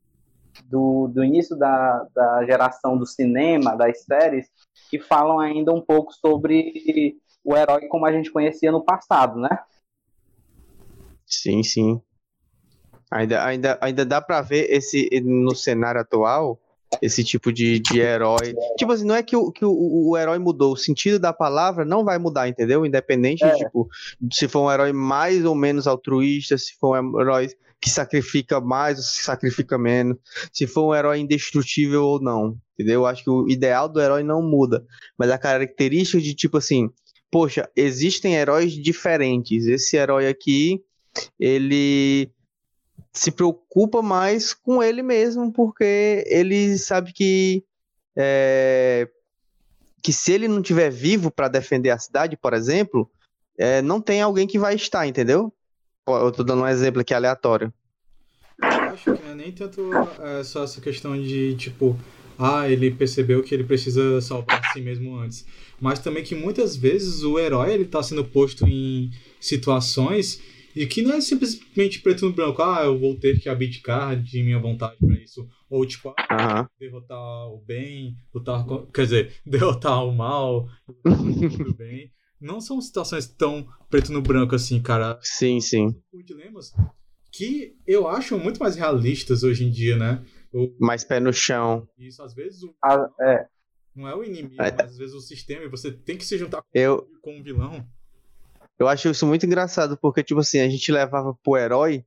do, 0.64 1.08
do 1.08 1.22
início 1.22 1.56
da, 1.56 2.06
da 2.14 2.44
geração 2.44 2.96
do 2.96 3.06
cinema, 3.06 3.76
das 3.76 4.02
séries, 4.04 4.48
que 4.90 4.98
falam 4.98 5.38
ainda 5.38 5.72
um 5.72 5.80
pouco 5.80 6.12
sobre 6.12 7.16
o 7.44 7.56
herói 7.56 7.86
como 7.88 8.06
a 8.06 8.12
gente 8.12 8.30
conhecia 8.30 8.72
no 8.72 8.84
passado, 8.84 9.38
né? 9.38 9.58
Sim, 11.26 11.62
sim. 11.62 12.00
Ainda, 13.10 13.44
ainda, 13.44 13.78
ainda 13.80 14.04
dá 14.04 14.20
pra 14.20 14.40
ver 14.40 14.70
esse 14.70 15.08
no 15.22 15.54
cenário 15.54 16.00
atual 16.00 16.60
esse 17.02 17.22
tipo 17.24 17.52
de, 17.52 17.78
de 17.78 18.00
herói. 18.00 18.54
Tipo 18.76 18.92
assim, 18.92 19.04
não 19.04 19.14
é 19.14 19.22
que, 19.22 19.36
o, 19.36 19.50
que 19.50 19.64
o, 19.64 20.08
o 20.10 20.16
herói 20.16 20.38
mudou, 20.38 20.72
o 20.72 20.76
sentido 20.76 21.18
da 21.18 21.32
palavra 21.32 21.84
não 21.84 22.04
vai 22.04 22.18
mudar, 22.18 22.48
entendeu? 22.48 22.86
Independente 22.86 23.44
É. 23.44 23.54
tipo, 23.54 23.88
se 24.32 24.48
for 24.48 24.60
um 24.62 24.72
herói 24.72 24.92
mais 24.92 25.44
ou 25.44 25.54
menos 25.54 25.86
altruísta, 25.86 26.56
se 26.56 26.74
for 26.78 26.98
um 26.98 27.20
herói 27.20 27.48
que 27.80 27.90
sacrifica 27.90 28.60
mais 28.60 28.98
ou 28.98 29.04
se 29.04 29.22
sacrifica 29.22 29.78
menos, 29.78 30.16
se 30.52 30.66
for 30.66 30.88
um 30.88 30.94
herói 30.94 31.18
indestrutível 31.18 32.04
ou 32.04 32.20
não, 32.20 32.56
entendeu? 32.74 33.02
Eu 33.02 33.06
acho 33.06 33.22
que 33.22 33.30
o 33.30 33.48
ideal 33.48 33.88
do 33.88 34.00
herói 34.00 34.22
não 34.22 34.42
muda, 34.42 34.84
mas 35.18 35.30
a 35.30 35.38
característica 35.38 36.20
de 36.20 36.34
tipo 36.34 36.56
assim, 36.56 36.90
poxa, 37.30 37.68
existem 37.76 38.34
heróis 38.34 38.72
diferentes. 38.72 39.66
Esse 39.66 39.96
herói 39.96 40.26
aqui, 40.26 40.82
ele 41.38 42.30
se 43.12 43.30
preocupa 43.30 44.02
mais 44.02 44.52
com 44.52 44.82
ele 44.82 45.02
mesmo, 45.02 45.52
porque 45.52 46.24
ele 46.26 46.76
sabe 46.78 47.12
que 47.12 47.64
é, 48.16 49.08
que 50.02 50.12
se 50.12 50.32
ele 50.32 50.48
não 50.48 50.62
tiver 50.62 50.90
vivo 50.90 51.30
para 51.30 51.48
defender 51.48 51.90
a 51.90 51.98
cidade, 51.98 52.36
por 52.36 52.54
exemplo, 52.54 53.10
é, 53.58 53.82
não 53.82 54.00
tem 54.00 54.20
alguém 54.20 54.46
que 54.46 54.58
vai 54.58 54.74
estar, 54.74 55.06
entendeu? 55.06 55.52
Eu 56.08 56.30
tô 56.30 56.44
dando 56.44 56.62
um 56.62 56.68
exemplo 56.68 57.00
aqui 57.00 57.12
aleatório. 57.12 57.72
Eu 58.62 58.68
acho 58.68 59.04
que 59.04 59.22
não 59.22 59.32
é 59.32 59.34
nem 59.34 59.50
tanto 59.50 59.90
é, 60.20 60.44
só 60.44 60.62
essa 60.62 60.80
questão 60.80 61.20
de, 61.20 61.56
tipo, 61.56 61.98
ah, 62.38 62.70
ele 62.70 62.92
percebeu 62.92 63.42
que 63.42 63.52
ele 63.52 63.64
precisa 63.64 64.20
salvar 64.20 64.60
a 64.60 64.72
si 64.72 64.80
mesmo 64.80 65.16
antes. 65.16 65.44
Mas 65.80 65.98
também 65.98 66.22
que 66.22 66.34
muitas 66.34 66.76
vezes 66.76 67.22
o 67.22 67.38
herói 67.38 67.72
ele 67.72 67.86
tá 67.86 68.02
sendo 68.02 68.24
posto 68.24 68.66
em 68.66 69.10
situações 69.40 70.40
e 70.76 70.86
que 70.86 71.02
não 71.02 71.14
é 71.14 71.20
simplesmente 71.20 72.00
preto 72.00 72.26
no 72.26 72.32
branco, 72.32 72.62
ah, 72.62 72.84
eu 72.84 72.98
vou 72.98 73.16
ter 73.16 73.40
que 73.40 73.48
abdicar 73.48 74.14
de 74.14 74.42
minha 74.42 74.60
vontade 74.60 74.96
pra 75.04 75.16
isso. 75.16 75.48
Ou 75.68 75.84
tipo, 75.84 76.14
ah, 76.16 76.58
Aham. 76.58 76.68
derrotar 76.78 77.48
o 77.48 77.58
bem, 77.66 78.14
lutar 78.32 78.64
com... 78.64 78.86
quer 78.86 79.04
dizer, 79.04 79.34
derrotar 79.44 80.04
o 80.04 80.14
mal, 80.14 80.68
lutar 81.04 81.66
o 81.66 81.74
bem. 81.74 82.12
Não 82.40 82.60
são 82.60 82.80
situações 82.80 83.26
tão 83.26 83.66
preto 83.88 84.12
no 84.12 84.20
branco 84.20 84.54
assim, 84.54 84.80
cara 84.82 85.18
Sim, 85.22 85.60
sim. 85.60 85.92
por 86.10 86.22
dilemas 86.22 86.74
que 87.32 87.76
eu 87.86 88.08
acho 88.08 88.38
muito 88.38 88.58
mais 88.60 88.76
realistas 88.76 89.42
hoje 89.42 89.64
em 89.64 89.70
dia, 89.70 89.96
né? 89.96 90.24
O- 90.52 90.72
Mais 90.80 91.04
pé 91.04 91.20
no 91.20 91.32
chão. 91.32 91.86
Isso, 91.98 92.22
às 92.22 92.32
vezes, 92.34 92.62
o- 92.62 92.74
A- 92.82 93.10
é, 93.20 93.46
não 93.94 94.08
é 94.08 94.14
o 94.14 94.24
inimigo, 94.24 94.62
É. 94.62 94.70
mas 94.72 94.90
às 94.92 94.96
vezes 94.96 95.14
o 95.14 95.20
sistema, 95.20 95.64
e 95.64 95.68
você 95.68 95.92
tem 95.92 96.16
que 96.16 96.24
se 96.24 96.38
juntar 96.38 96.62
com, 96.62 96.68
Eu, 96.72 97.06
com 97.22 97.38
um 97.38 97.42
vilão. 97.42 97.86
eu 98.78 98.88
acho 98.88 99.08
isso 99.10 99.26
muito 99.26 99.44
engraçado, 99.44 99.98
porque, 99.98 100.22
tipo 100.22 100.40
assim, 100.40 100.60
a 100.60 100.68
gente 100.68 100.90
levava 100.90 101.34
pro 101.42 101.56
herói 101.58 102.04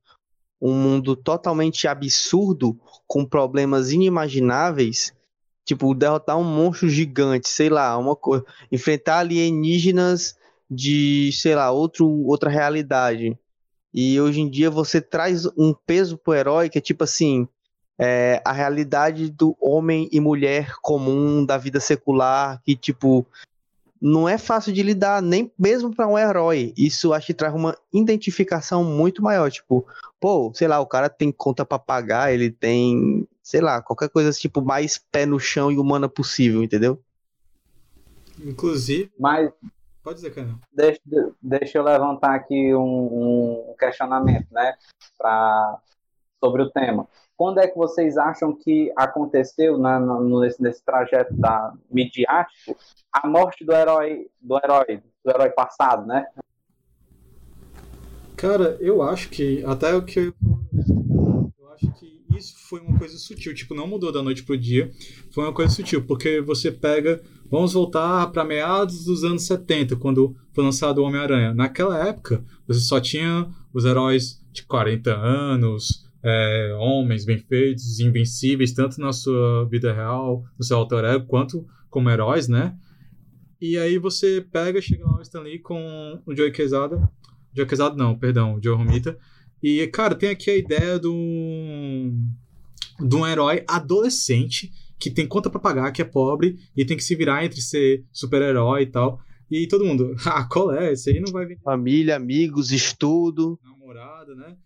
um 0.60 0.74
mundo 0.74 1.14
totalmente 1.16 1.86
absurdo, 1.88 2.78
com 3.06 3.24
problemas 3.24 3.92
inimagináveis. 3.92 5.14
Tipo, 5.64 5.94
derrotar 5.94 6.38
um 6.38 6.44
monstro 6.44 6.88
gigante, 6.88 7.48
sei 7.48 7.68
lá, 7.68 7.96
uma 7.96 8.16
coisa. 8.16 8.44
Enfrentar 8.72 9.18
alienígenas 9.18 10.36
de, 10.70 11.30
sei 11.32 11.54
lá, 11.54 11.70
outro, 11.70 12.06
outra 12.26 12.50
realidade. 12.50 13.38
E 13.92 14.20
hoje 14.20 14.40
em 14.40 14.48
dia 14.48 14.70
você 14.70 15.00
traz 15.00 15.46
um 15.56 15.74
peso 15.86 16.16
pro 16.16 16.34
herói 16.34 16.68
que 16.68 16.78
é 16.78 16.80
tipo 16.80 17.04
assim. 17.04 17.48
é, 17.98 18.40
a 18.46 18.52
realidade 18.52 19.30
do 19.30 19.54
homem 19.60 20.08
e 20.10 20.18
mulher 20.20 20.72
comum 20.80 21.44
da 21.44 21.58
vida 21.58 21.78
secular, 21.80 22.58
que 22.64 22.74
tipo 22.74 23.26
não 24.00 24.26
é 24.26 24.38
fácil 24.38 24.72
de 24.72 24.82
lidar, 24.82 25.20
nem 25.20 25.52
mesmo 25.58 25.94
para 25.94 26.08
um 26.08 26.18
herói. 26.18 26.72
Isso 26.76 27.12
acho 27.12 27.26
que 27.26 27.34
traz 27.34 27.54
uma 27.54 27.76
identificação 27.92 28.82
muito 28.82 29.22
maior. 29.22 29.50
Tipo, 29.50 29.86
pô, 30.18 30.50
sei 30.54 30.66
lá, 30.66 30.80
o 30.80 30.86
cara 30.86 31.10
tem 31.10 31.30
conta 31.30 31.66
pra 31.66 31.78
pagar, 31.78 32.32
ele 32.32 32.50
tem, 32.50 33.28
sei 33.42 33.60
lá, 33.60 33.82
qualquer 33.82 34.08
coisa 34.08 34.30
tipo 34.32 34.62
mais 34.62 34.98
pé 35.10 35.26
no 35.26 35.38
chão 35.38 35.70
e 35.70 35.78
humana 35.78 36.08
possível, 36.08 36.62
entendeu? 36.62 37.02
Inclusive, 38.38 39.10
mas 39.18 39.50
pode 40.02 40.16
dizer 40.16 40.32
que 40.32 40.40
não. 40.40 40.58
deixa, 40.72 41.00
deixa 41.42 41.78
eu 41.78 41.82
levantar 41.84 42.34
aqui 42.34 42.74
um, 42.74 43.70
um 43.70 43.74
questionamento, 43.78 44.46
né, 44.50 44.74
pra, 45.18 45.78
sobre 46.42 46.62
o 46.62 46.70
tema. 46.70 47.06
Quando 47.36 47.58
é 47.58 47.66
que 47.68 47.76
vocês 47.76 48.18
acham 48.18 48.54
que 48.54 48.92
aconteceu 48.96 49.78
na, 49.78 49.98
no- 49.98 50.40
nesse, 50.40 50.62
nesse 50.62 50.82
trajeto 50.84 51.34
da, 51.34 51.72
midiático 51.90 52.76
a 53.12 53.26
morte 53.26 53.64
do 53.64 53.72
herói, 53.72 54.28
do 54.40 54.56
herói, 54.56 55.02
do 55.24 55.30
herói 55.30 55.50
passado, 55.50 56.06
né? 56.06 56.26
Cara, 58.36 58.76
eu 58.80 59.02
acho 59.02 59.28
que, 59.28 59.62
até 59.66 59.94
o 59.94 60.02
que 60.02 60.18
eu, 60.18 60.34
eu 61.58 61.72
acho 61.72 61.92
que 61.92 62.09
isso 62.36 62.54
foi 62.68 62.80
uma 62.80 62.98
coisa 62.98 63.16
sutil, 63.18 63.54
tipo, 63.54 63.74
não 63.74 63.86
mudou 63.86 64.12
da 64.12 64.22
noite 64.22 64.42
pro 64.42 64.56
dia, 64.56 64.90
foi 65.30 65.44
uma 65.44 65.52
coisa 65.52 65.72
sutil, 65.72 66.02
porque 66.02 66.40
você 66.40 66.70
pega, 66.70 67.22
vamos 67.50 67.72
voltar 67.72 68.26
para 68.28 68.44
meados 68.44 69.04
dos 69.04 69.24
anos 69.24 69.42
70, 69.42 69.96
quando 69.96 70.36
foi 70.52 70.64
lançado 70.64 70.98
o 70.98 71.04
Homem-Aranha. 71.04 71.54
Naquela 71.54 72.06
época, 72.06 72.44
você 72.66 72.80
só 72.80 73.00
tinha 73.00 73.48
os 73.72 73.84
heróis 73.84 74.40
de 74.52 74.64
40 74.64 75.14
anos, 75.14 76.08
é, 76.22 76.76
homens 76.78 77.24
bem 77.24 77.38
feitos, 77.38 78.00
invencíveis, 78.00 78.72
tanto 78.72 79.00
na 79.00 79.12
sua 79.12 79.64
vida 79.66 79.92
real, 79.92 80.44
no 80.58 80.64
seu 80.64 80.76
alter 80.76 81.04
ego, 81.04 81.26
quanto 81.26 81.66
como 81.88 82.10
heróis, 82.10 82.48
né? 82.48 82.76
E 83.60 83.76
aí 83.76 83.98
você 83.98 84.44
pega, 84.52 84.80
chega 84.80 85.04
lá 85.04 85.18
o 85.18 85.22
Stan 85.22 85.40
Lee 85.40 85.58
com 85.58 86.20
o 86.24 86.34
Joey 86.34 86.50
Quesada, 86.52 87.10
Joe 87.54 87.66
Quesada 87.66 87.96
não, 87.96 88.16
perdão, 88.16 88.54
o 88.54 88.62
Joe 88.62 88.76
Romita. 88.76 89.18
E, 89.62 89.86
cara, 89.88 90.14
tem 90.14 90.30
aqui 90.30 90.50
a 90.50 90.56
ideia 90.56 90.98
de 90.98 91.08
um, 91.08 92.28
de 92.98 93.16
um 93.16 93.26
herói 93.26 93.64
adolescente 93.68 94.72
que 94.98 95.10
tem 95.10 95.26
conta 95.26 95.48
pra 95.48 95.60
pagar, 95.60 95.92
que 95.92 96.02
é 96.02 96.04
pobre 96.04 96.58
e 96.76 96.84
tem 96.84 96.96
que 96.96 97.04
se 97.04 97.14
virar 97.14 97.44
entre 97.44 97.60
ser 97.60 98.04
super-herói 98.12 98.82
e 98.82 98.86
tal. 98.86 99.20
E 99.50 99.66
todo 99.66 99.84
mundo, 99.84 100.14
ah, 100.26 100.44
qual 100.44 100.72
é? 100.72 100.92
Esse 100.92 101.10
aí 101.10 101.20
não 101.20 101.32
vai 101.32 101.46
vir 101.46 101.58
Família, 101.62 102.16
amigos, 102.16 102.70
estudo. 102.70 103.58
namorada, 103.62 104.34
né? 104.34 104.56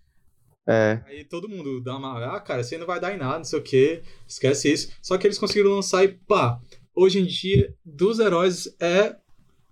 É, 0.66 1.02
Aí 1.06 1.24
todo 1.24 1.48
mundo 1.48 1.80
dá 1.82 1.96
uma, 1.96 2.36
ah, 2.36 2.40
cara, 2.40 2.62
esse 2.62 2.74
aí 2.74 2.80
não 2.80 2.86
vai 2.86 2.98
dar 2.98 3.14
em 3.14 3.18
nada, 3.18 3.36
não 3.36 3.44
sei 3.44 3.58
o 3.58 3.62
que, 3.62 4.02
esquece 4.26 4.72
isso. 4.72 4.92
Só 5.02 5.18
que 5.18 5.26
eles 5.26 5.38
conseguiram 5.38 5.70
lançar 5.70 6.04
e 6.04 6.08
pá, 6.08 6.58
hoje 6.94 7.18
em 7.18 7.26
dia, 7.26 7.74
dos 7.84 8.18
heróis 8.18 8.74
é 8.80 9.16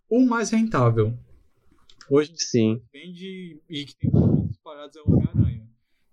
o 0.09 0.27
mais 0.27 0.51
rentável. 0.51 1.17
Hoje 2.11 2.35
sim. 2.37 2.83
vende 2.93 3.59
e 3.71 3.87
que 3.87 3.97
tem 3.97 4.11
é 4.73 5.01
o 5.05 5.13
Homem-Aranha. 5.13 5.69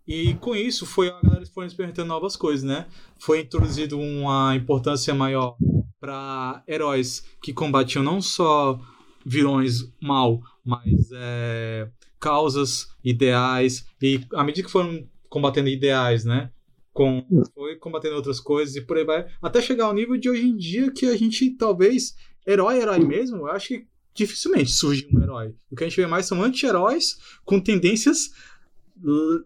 E 0.07 0.33
com 0.35 0.55
isso 0.55 0.85
foi 0.85 1.09
a 1.09 1.21
galera 1.21 1.45
foi 1.45 1.65
experimentando 1.65 2.07
novas 2.07 2.35
coisas, 2.35 2.63
né? 2.63 2.87
Foi 3.19 3.41
introduzido 3.41 3.99
uma 3.99 4.55
importância 4.55 5.13
maior 5.13 5.55
para 5.99 6.63
heróis 6.67 7.23
que 7.41 7.53
combatiam 7.53 8.03
não 8.03 8.21
só 8.21 8.79
vilões 9.25 9.93
mal, 10.01 10.41
mas 10.65 11.11
é, 11.13 11.89
causas, 12.19 12.87
ideais 13.03 13.85
e 14.01 14.21
à 14.33 14.43
medida 14.43 14.65
que 14.65 14.71
foram 14.71 15.07
combatendo 15.29 15.69
ideais, 15.69 16.25
né? 16.25 16.51
Com, 16.91 17.23
foi 17.53 17.75
combatendo 17.75 18.15
outras 18.15 18.39
coisas 18.39 18.75
e 18.75 18.81
por 18.81 18.97
aí 18.97 19.05
vai, 19.05 19.27
até 19.41 19.61
chegar 19.61 19.85
ao 19.85 19.93
nível 19.93 20.17
de 20.17 20.29
hoje 20.29 20.47
em 20.47 20.57
dia 20.57 20.91
que 20.91 21.05
a 21.05 21.15
gente 21.15 21.51
talvez 21.51 22.15
herói, 22.47 22.81
herói 22.81 22.99
mesmo, 22.99 23.37
eu 23.37 23.47
acho 23.47 23.67
que 23.67 23.87
dificilmente 24.13 24.71
surge 24.71 25.07
um 25.13 25.21
herói. 25.21 25.55
O 25.71 25.75
que 25.75 25.83
a 25.83 25.87
gente 25.87 25.99
vê 25.99 26.07
mais 26.07 26.25
são 26.25 26.41
anti-heróis 26.41 27.17
com 27.45 27.59
tendências 27.59 28.31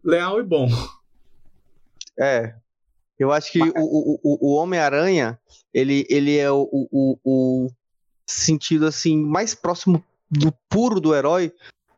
leal 0.03 0.39
e 0.39 0.43
bom. 0.43 0.67
É. 2.19 2.55
Eu 3.17 3.31
acho 3.31 3.51
que 3.51 3.61
o, 3.61 3.73
o, 3.75 4.19
o, 4.23 4.37
o 4.41 4.55
Homem-Aranha, 4.55 5.39
ele, 5.73 6.05
ele 6.09 6.37
é 6.37 6.51
o, 6.51 6.67
o, 6.71 7.19
o 7.23 7.69
sentido 8.25 8.87
assim 8.87 9.17
mais 9.17 9.53
próximo 9.53 10.03
do 10.29 10.51
puro 10.67 10.99
do 10.99 11.13
herói, 11.13 11.53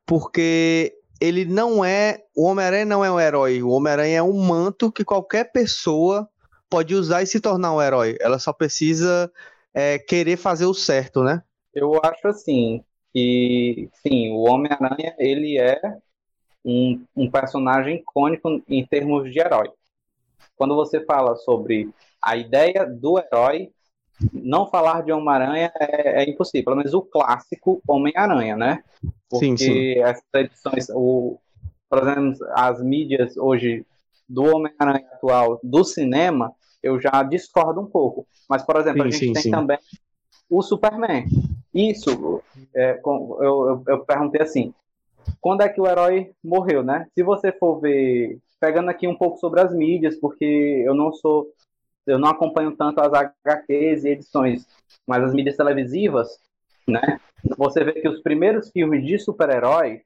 porque 0.05 0.93
ele 1.19 1.45
não 1.45 1.83
é. 1.83 2.23
O 2.35 2.43
Homem-Aranha 2.43 2.85
não 2.85 3.03
é 3.03 3.11
um 3.11 3.19
herói. 3.19 3.63
O 3.63 3.69
Homem-Aranha 3.69 4.17
é 4.17 4.23
um 4.23 4.37
manto 4.39 4.91
que 4.91 5.05
qualquer 5.05 5.51
pessoa 5.51 6.29
pode 6.69 6.93
usar 6.93 7.23
e 7.23 7.27
se 7.27 7.39
tornar 7.39 7.73
um 7.73 7.81
herói. 7.81 8.17
Ela 8.19 8.37
só 8.37 8.51
precisa 8.51 9.31
é, 9.73 9.97
querer 9.97 10.37
fazer 10.37 10.65
o 10.65 10.73
certo, 10.73 11.23
né? 11.23 11.41
Eu 11.75 11.99
acho 12.01 12.27
assim 12.27 12.81
que 13.13 13.89
sim, 14.01 14.31
o 14.31 14.49
Homem-Aranha 14.49 15.13
ele 15.19 15.59
é 15.59 15.79
um, 16.63 17.03
um 17.15 17.29
personagem 17.29 17.97
icônico 17.97 18.63
em 18.67 18.85
termos 18.85 19.31
de 19.31 19.39
herói. 19.39 19.69
Quando 20.55 20.73
você 20.73 21.03
fala 21.03 21.35
sobre 21.35 21.89
a 22.21 22.37
ideia 22.37 22.85
do 22.85 23.19
herói, 23.19 23.71
não 24.31 24.67
falar 24.67 25.03
de 25.03 25.11
Homem-Aranha 25.11 25.71
é, 25.79 26.23
é 26.23 26.29
impossível. 26.29 26.65
Pelo 26.65 26.77
menos 26.77 26.93
o 26.93 27.01
clássico 27.01 27.81
Homem-Aranha, 27.87 28.55
né? 28.55 28.83
Porque 29.29 29.45
Sim, 29.45 29.57
sim. 29.57 29.99
essas 29.99 30.23
edições, 30.33 30.89
o, 30.89 31.37
por 31.89 31.99
exemplo, 31.99 32.37
as 32.53 32.81
mídias 32.81 33.35
hoje 33.35 33.85
do 34.27 34.43
Homem-Aranha 34.43 35.05
atual 35.11 35.59
do 35.61 35.83
cinema, 35.83 36.53
eu 36.81 36.99
já 37.01 37.21
discordo 37.23 37.81
um 37.81 37.85
pouco. 37.85 38.25
Mas, 38.49 38.63
por 38.63 38.77
exemplo, 38.77 39.03
a 39.03 39.05
Sim, 39.05 39.11
gente 39.11 39.27
sim, 39.27 39.33
tem 39.33 39.51
também 39.51 39.77
o 40.49 40.61
Superman. 40.61 41.25
Isso, 41.75 42.41
é, 42.73 42.93
com- 42.93 43.37
eu, 43.41 43.67
eu, 43.67 43.83
eu 43.87 44.05
perguntei 44.05 44.41
assim, 44.41 44.73
quando 45.41 45.61
é 45.61 45.67
que 45.67 45.81
o 45.81 45.85
herói 45.85 46.31
morreu, 46.41 46.81
né? 46.81 47.05
Se 47.13 47.21
você 47.21 47.51
for 47.51 47.81
ver, 47.81 48.39
pegando 48.61 48.89
aqui 48.89 49.07
um 49.07 49.15
pouco 49.17 49.37
sobre 49.37 49.59
as 49.59 49.73
mídias, 49.75 50.15
porque 50.15 50.83
eu 50.85 50.95
não 50.95 51.11
sou, 51.11 51.51
eu 52.07 52.17
não 52.17 52.29
acompanho 52.29 52.75
tanto 52.77 53.01
as 53.01 53.13
HQs 53.13 54.05
e 54.05 54.09
edições, 54.09 54.65
mas 55.05 55.21
as 55.21 55.33
mídias 55.33 55.57
televisivas, 55.57 56.39
né? 56.87 57.19
Você 57.57 57.83
vê 57.83 57.91
que 57.93 58.07
os 58.07 58.21
primeiros 58.21 58.71
filmes 58.71 59.05
de 59.05 59.19
super-herói, 59.19 60.01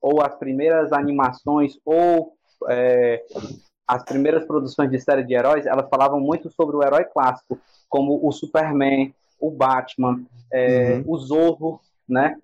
ou 0.00 0.20
as 0.22 0.34
primeiras 0.36 0.92
animações, 0.92 1.78
ou 1.86 2.34
é, 2.68 3.24
as 3.86 4.04
primeiras 4.04 4.44
produções 4.44 4.90
de 4.90 5.00
série 5.00 5.24
de 5.24 5.34
heróis, 5.34 5.64
elas 5.64 5.88
falavam 5.88 6.20
muito 6.20 6.50
sobre 6.50 6.76
o 6.76 6.82
herói 6.82 7.04
clássico, 7.04 7.58
como 7.88 8.20
o 8.22 8.30
Superman, 8.30 9.14
o 9.38 9.50
Batman, 9.50 10.22
é, 10.52 11.02
o 11.06 11.16
Zorro, 11.18 11.80
né? 12.08 12.36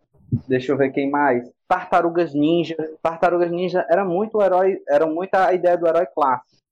Deixa 0.49 0.73
eu 0.73 0.77
ver 0.77 0.93
quem 0.93 1.11
mais. 1.11 1.51
Tartarugas 1.69 2.35
Ninja. 2.35 2.77
Tartarugas 3.03 3.51
Ninja 3.51 3.87
era 3.89 4.05
muito 4.05 4.41
herói, 4.43 4.81
era 4.89 5.07
muita 5.07 5.47
a 5.47 5.55
ideia 5.55 5.77
do 5.77 5.87
herói 5.87 6.07
clássico. 6.07 6.63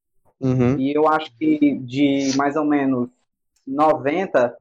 Uhum. 0.40 0.78
E 0.78 0.92
eu 0.92 1.08
acho 1.08 1.30
que 1.38 1.78
de 1.78 2.36
mais 2.36 2.56
ou 2.56 2.64
menos 2.64 3.08
90 3.66 4.56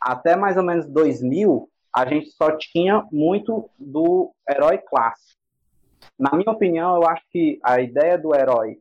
até 0.00 0.36
mais 0.36 0.56
ou 0.56 0.62
menos 0.62 0.86
2000, 0.86 1.68
a 1.94 2.06
gente 2.06 2.30
só 2.30 2.52
tinha 2.58 3.06
muito 3.10 3.70
do 3.78 4.32
herói 4.48 4.78
clássico. 4.78 5.38
Na 6.18 6.32
minha 6.36 6.50
opinião, 6.50 6.96
eu 6.96 7.08
acho 7.08 7.22
que 7.30 7.58
a 7.62 7.80
ideia 7.80 8.18
do 8.18 8.34
herói 8.34 8.78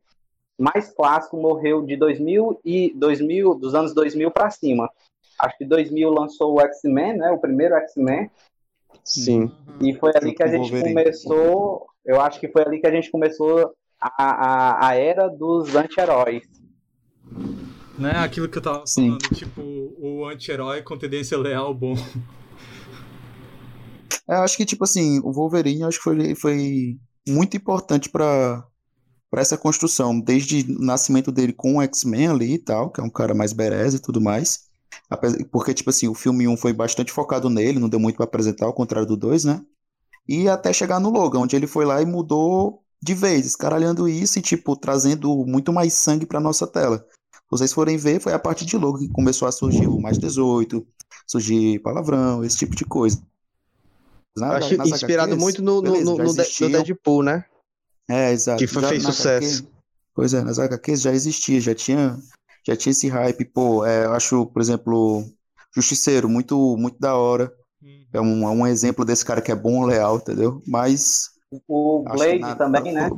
mais 0.59 0.91
clássico 0.91 1.37
morreu 1.37 1.81
de 1.81 1.95
2000 1.95 2.59
e 2.63 2.93
2000, 2.95 3.55
dos 3.55 3.73
anos 3.73 3.93
2000 3.93 4.31
para 4.31 4.49
cima. 4.49 4.89
Acho 5.39 5.57
que 5.57 5.65
2000 5.65 6.09
lançou 6.09 6.53
o 6.53 6.61
X-Men, 6.61 7.17
né? 7.17 7.31
O 7.31 7.39
primeiro 7.39 7.75
X-Men. 7.75 8.29
Sim. 9.03 9.51
E 9.81 9.93
foi 9.95 10.11
ali 10.15 10.33
que 10.33 10.43
a 10.43 10.47
gente 10.47 10.69
Wolverine. 10.69 10.93
começou. 10.93 11.85
Eu 12.05 12.21
acho 12.21 12.39
que 12.39 12.47
foi 12.47 12.63
ali 12.63 12.79
que 12.79 12.87
a 12.87 12.91
gente 12.91 13.09
começou 13.11 13.73
a, 13.99 14.11
a, 14.17 14.87
a 14.89 14.95
era 14.95 15.27
dos 15.27 15.75
anti-heróis. 15.75 16.43
Né? 17.97 18.11
Aquilo 18.17 18.49
que 18.49 18.57
eu 18.57 18.61
tava 18.61 18.85
Sim. 18.85 19.17
falando, 19.19 19.35
tipo, 19.35 19.61
o 19.61 20.25
anti-herói 20.25 20.81
com 20.81 20.97
tendência 20.97 21.37
leal 21.37 21.73
bom. 21.73 21.95
É, 24.25 24.35
Eu 24.35 24.43
acho 24.43 24.55
que, 24.55 24.65
tipo 24.65 24.85
assim, 24.85 25.19
o 25.19 25.33
Wolverine 25.33 25.83
acho 25.83 25.97
que 25.97 26.03
foi, 26.05 26.33
foi 26.35 26.97
muito 27.27 27.57
importante 27.57 28.09
pra 28.09 28.65
para 29.29 29.41
essa 29.41 29.57
construção, 29.57 30.19
desde 30.19 30.61
o 30.71 30.85
nascimento 30.85 31.31
dele 31.31 31.53
com 31.53 31.77
o 31.77 31.81
X-Men 31.81 32.27
ali 32.27 32.53
e 32.53 32.59
tal, 32.59 32.91
que 32.91 33.01
é 33.01 33.03
um 33.03 33.09
cara 33.09 33.33
mais 33.33 33.51
berez 33.51 33.95
e 33.95 33.99
tudo 33.99 34.21
mais. 34.21 34.67
Porque, 35.51 35.73
tipo 35.73 35.89
assim, 35.89 36.07
o 36.07 36.13
filme 36.13 36.47
1 36.47 36.57
foi 36.57 36.73
bastante 36.73 37.11
focado 37.11 37.49
nele, 37.49 37.79
não 37.79 37.89
deu 37.89 37.99
muito 37.99 38.15
pra 38.15 38.25
apresentar, 38.25 38.65
ao 38.65 38.73
contrário 38.73 39.07
do 39.07 39.17
2, 39.17 39.43
né? 39.43 39.61
E 40.27 40.47
até 40.47 40.71
chegar 40.71 40.99
no 40.99 41.09
Logan, 41.09 41.39
onde 41.39 41.55
ele 41.55 41.67
foi 41.67 41.85
lá 41.85 42.01
e 42.01 42.05
mudou 42.05 42.81
de 43.01 43.13
vez, 43.13 43.45
escaralhando 43.45 44.07
isso 44.07 44.39
e, 44.39 44.41
tipo, 44.41 44.75
trazendo 44.77 45.45
muito 45.45 45.73
mais 45.73 45.93
sangue 45.93 46.25
pra 46.25 46.39
nossa 46.39 46.65
tela. 46.65 47.05
Se 47.33 47.41
vocês 47.51 47.73
forem 47.73 47.97
ver, 47.97 48.21
foi 48.21 48.31
a 48.33 48.39
partir 48.39 48.65
de 48.65 48.77
Logan 48.77 48.99
que 48.99 49.09
começou 49.09 49.47
a 49.47 49.51
surgir 49.51 49.87
o 49.87 49.99
mais 49.99 50.17
18, 50.17 50.85
surgir 51.27 51.79
palavrão, 51.79 52.43
esse 52.43 52.57
tipo 52.57 52.75
de 52.75 52.85
coisa. 52.85 53.21
Na- 54.35 54.55
acho 54.57 54.73
inspirado 54.75 55.33
HQs, 55.33 55.43
muito 55.43 55.61
no, 55.61 55.75
no, 55.75 55.81
beleza, 55.81 56.05
no, 56.05 56.17
no 56.17 56.23
no. 56.23 56.33
Deadpool, 56.33 57.21
né? 57.23 57.45
É, 58.09 58.31
exato. 58.31 58.57
Que 58.59 58.67
foi- 58.67 58.81
Já 58.81 58.89
fez 58.89 59.03
sucesso. 59.03 59.59
HQ 59.63 59.73
pois 60.15 60.33
é, 60.33 60.41
nas 60.41 60.57
HQs 60.59 61.01
já 61.01 61.11
existia, 61.11 61.59
já 61.59 61.75
tinha, 61.75 62.17
já 62.65 62.75
tinha 62.75 62.91
esse 62.91 63.07
hype. 63.07 63.45
Pô, 63.45 63.85
é, 63.85 64.05
eu 64.05 64.13
acho, 64.13 64.45
por 64.47 64.61
exemplo, 64.61 65.23
Justiceiro, 65.75 66.29
muito, 66.29 66.77
muito 66.77 66.99
da 66.99 67.15
hora. 67.15 67.53
É 68.13 68.21
um, 68.21 68.43
é 68.47 68.49
um 68.51 68.67
exemplo 68.67 69.03
desse 69.03 69.25
cara 69.25 69.41
que 69.41 69.51
é 69.51 69.55
bom, 69.55 69.85
leal, 69.85 70.17
entendeu? 70.17 70.61
Mas 70.67 71.31
O 71.67 72.03
Blade 72.03 72.39
na- 72.39 72.55
também, 72.55 72.93
né? 72.93 73.09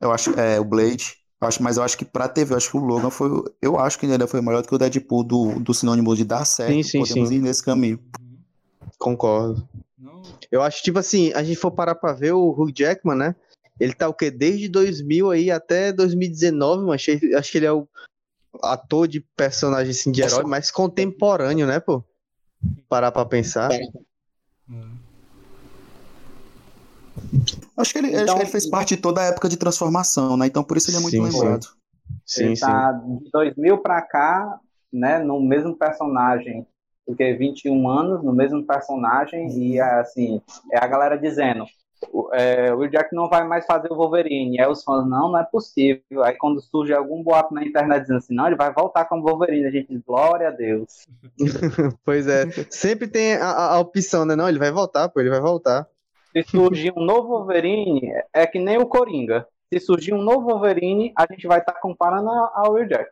Eu 0.00 0.12
acho, 0.12 0.30
é, 0.38 0.60
o 0.60 0.64
Blade. 0.64 1.16
eu 1.40 1.48
Acho, 1.48 1.62
mas 1.62 1.76
eu 1.76 1.82
acho 1.82 1.98
que 1.98 2.04
pra 2.04 2.28
TV, 2.28 2.52
eu 2.52 2.56
acho 2.56 2.70
que 2.70 2.76
o 2.76 2.80
Logan 2.80 3.10
foi. 3.10 3.28
Eu 3.60 3.78
acho 3.78 3.98
que 3.98 4.06
ainda 4.06 4.26
foi 4.26 4.40
melhor 4.40 4.62
do 4.62 4.68
que 4.68 4.74
o 4.74 4.78
Deadpool 4.78 5.24
do, 5.24 5.58
do 5.60 5.74
sinônimo 5.74 6.14
de 6.14 6.24
dar 6.24 6.44
certo. 6.44 6.74
Sim, 6.74 6.82
sim, 6.82 6.98
podemos 7.00 7.28
sim. 7.28 7.36
ir 7.36 7.40
nesse 7.40 7.62
caminho. 7.62 7.98
Concordo. 8.98 9.68
Não, 9.98 10.22
Eu 10.50 10.62
acho, 10.62 10.82
tipo 10.82 10.98
assim, 10.98 11.32
a 11.34 11.42
gente 11.42 11.58
for 11.58 11.70
parar 11.70 11.94
pra 11.94 12.12
ver 12.12 12.32
o 12.32 12.50
Hugh 12.50 12.72
Jackman, 12.74 13.16
né? 13.16 13.34
Ele 13.78 13.92
tá 13.92 14.08
o 14.08 14.14
quê? 14.14 14.30
Desde 14.30 14.68
2000 14.68 15.30
aí 15.30 15.50
até 15.50 15.92
2019, 15.92 16.80
mano. 16.82 16.92
Acho, 16.92 17.10
acho 17.36 17.52
que 17.52 17.58
ele 17.58 17.66
é 17.66 17.72
o 17.72 17.86
ator 18.62 19.06
de 19.08 19.20
personagem 19.36 19.90
assim, 19.90 20.10
de 20.12 20.22
herói 20.22 20.44
mais 20.44 20.70
contemporâneo, 20.70 21.66
né, 21.66 21.80
pô? 21.80 22.02
Parar 22.88 23.12
pra 23.12 23.24
pensar. 23.24 23.70
é. 23.72 23.80
Acho 27.76 27.92
que 27.92 27.98
ele, 27.98 28.08
acho 28.14 28.22
Então- 28.22 28.34
que 28.36 28.42
ele 28.42 28.50
fez 28.50 28.68
parte 28.68 28.96
de 28.96 29.02
toda 29.02 29.20
a 29.20 29.24
época 29.24 29.48
de 29.48 29.56
transformação, 29.56 30.36
né? 30.36 30.46
Então 30.46 30.62
por 30.64 30.76
isso 30.76 30.90
ele 30.90 30.96
é 30.98 31.00
muito 31.00 31.16
Sim, 31.16 31.30
sim. 31.30 31.38
lembrado. 31.40 31.66
Sim, 32.24 32.44
ele 32.46 32.56
sim. 32.56 32.66
tá 32.66 32.92
de 32.92 33.30
2000 33.30 33.78
pra 33.78 34.00
cá, 34.02 34.60
né, 34.92 35.18
no 35.18 35.40
mesmo 35.40 35.76
personagem, 35.76 36.66
porque 37.06 37.34
21 37.34 37.88
anos, 37.88 38.24
no 38.24 38.32
mesmo 38.32 38.64
personagem, 38.64 39.48
e 39.58 39.80
assim, 39.80 40.40
é 40.72 40.78
a 40.78 40.86
galera 40.86 41.16
dizendo, 41.18 41.64
é, 42.32 42.72
o 42.74 42.86
Jack 42.88 43.14
não 43.14 43.28
vai 43.28 43.46
mais 43.46 43.64
fazer 43.66 43.90
o 43.90 43.96
Wolverine, 43.96 44.60
aí 44.60 44.68
os 44.68 44.82
fãs, 44.84 45.06
não, 45.08 45.30
não 45.32 45.38
é 45.38 45.44
possível, 45.44 46.22
aí 46.22 46.34
quando 46.36 46.60
surge 46.60 46.92
algum 46.92 47.22
boato 47.22 47.54
na 47.54 47.64
internet 47.64 48.02
dizendo 48.02 48.18
assim, 48.18 48.34
não, 48.34 48.46
ele 48.46 48.56
vai 48.56 48.72
voltar 48.72 49.04
como 49.06 49.22
Wolverine, 49.22 49.66
a 49.66 49.70
gente 49.70 49.88
diz, 49.88 50.02
glória 50.06 50.48
a 50.48 50.50
Deus. 50.50 51.06
Pois 52.04 52.26
é. 52.26 52.44
Sempre 52.70 53.08
tem 53.08 53.34
a, 53.34 53.50
a- 53.50 53.80
opção, 53.80 54.24
né? 54.24 54.36
Não, 54.36 54.48
ele 54.48 54.58
vai 54.58 54.70
voltar, 54.70 55.08
pô, 55.08 55.20
ele 55.20 55.30
vai 55.30 55.40
voltar. 55.40 55.86
Se 56.32 56.42
surgir 56.50 56.92
um 56.96 57.04
novo 57.04 57.28
Wolverine, 57.28 58.12
é 58.32 58.46
que 58.46 58.58
nem 58.58 58.78
o 58.78 58.86
Coringa, 58.86 59.46
se 59.72 59.80
surgir 59.80 60.12
um 60.12 60.22
novo 60.22 60.48
Wolverine, 60.50 61.12
a 61.16 61.26
gente 61.30 61.46
vai 61.46 61.58
estar 61.60 61.74
comparando 61.74 62.28
a- 62.30 62.52
ao 62.56 62.72
Will 62.74 62.86
Jack. 62.88 63.10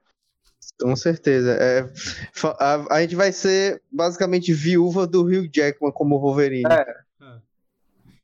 Com 0.81 0.95
certeza. 0.97 1.57
É, 1.61 1.87
a, 2.59 2.97
a 2.97 3.01
gente 3.03 3.15
vai 3.17 3.33
ser 3.33 3.83
basicamente 3.93 4.53
viúva 4.53 5.07
do 5.07 5.23
Hugh 5.23 5.49
Jackman 5.53 5.93
como 5.93 6.19
Wolverine. 6.19 6.71
É. 6.71 6.87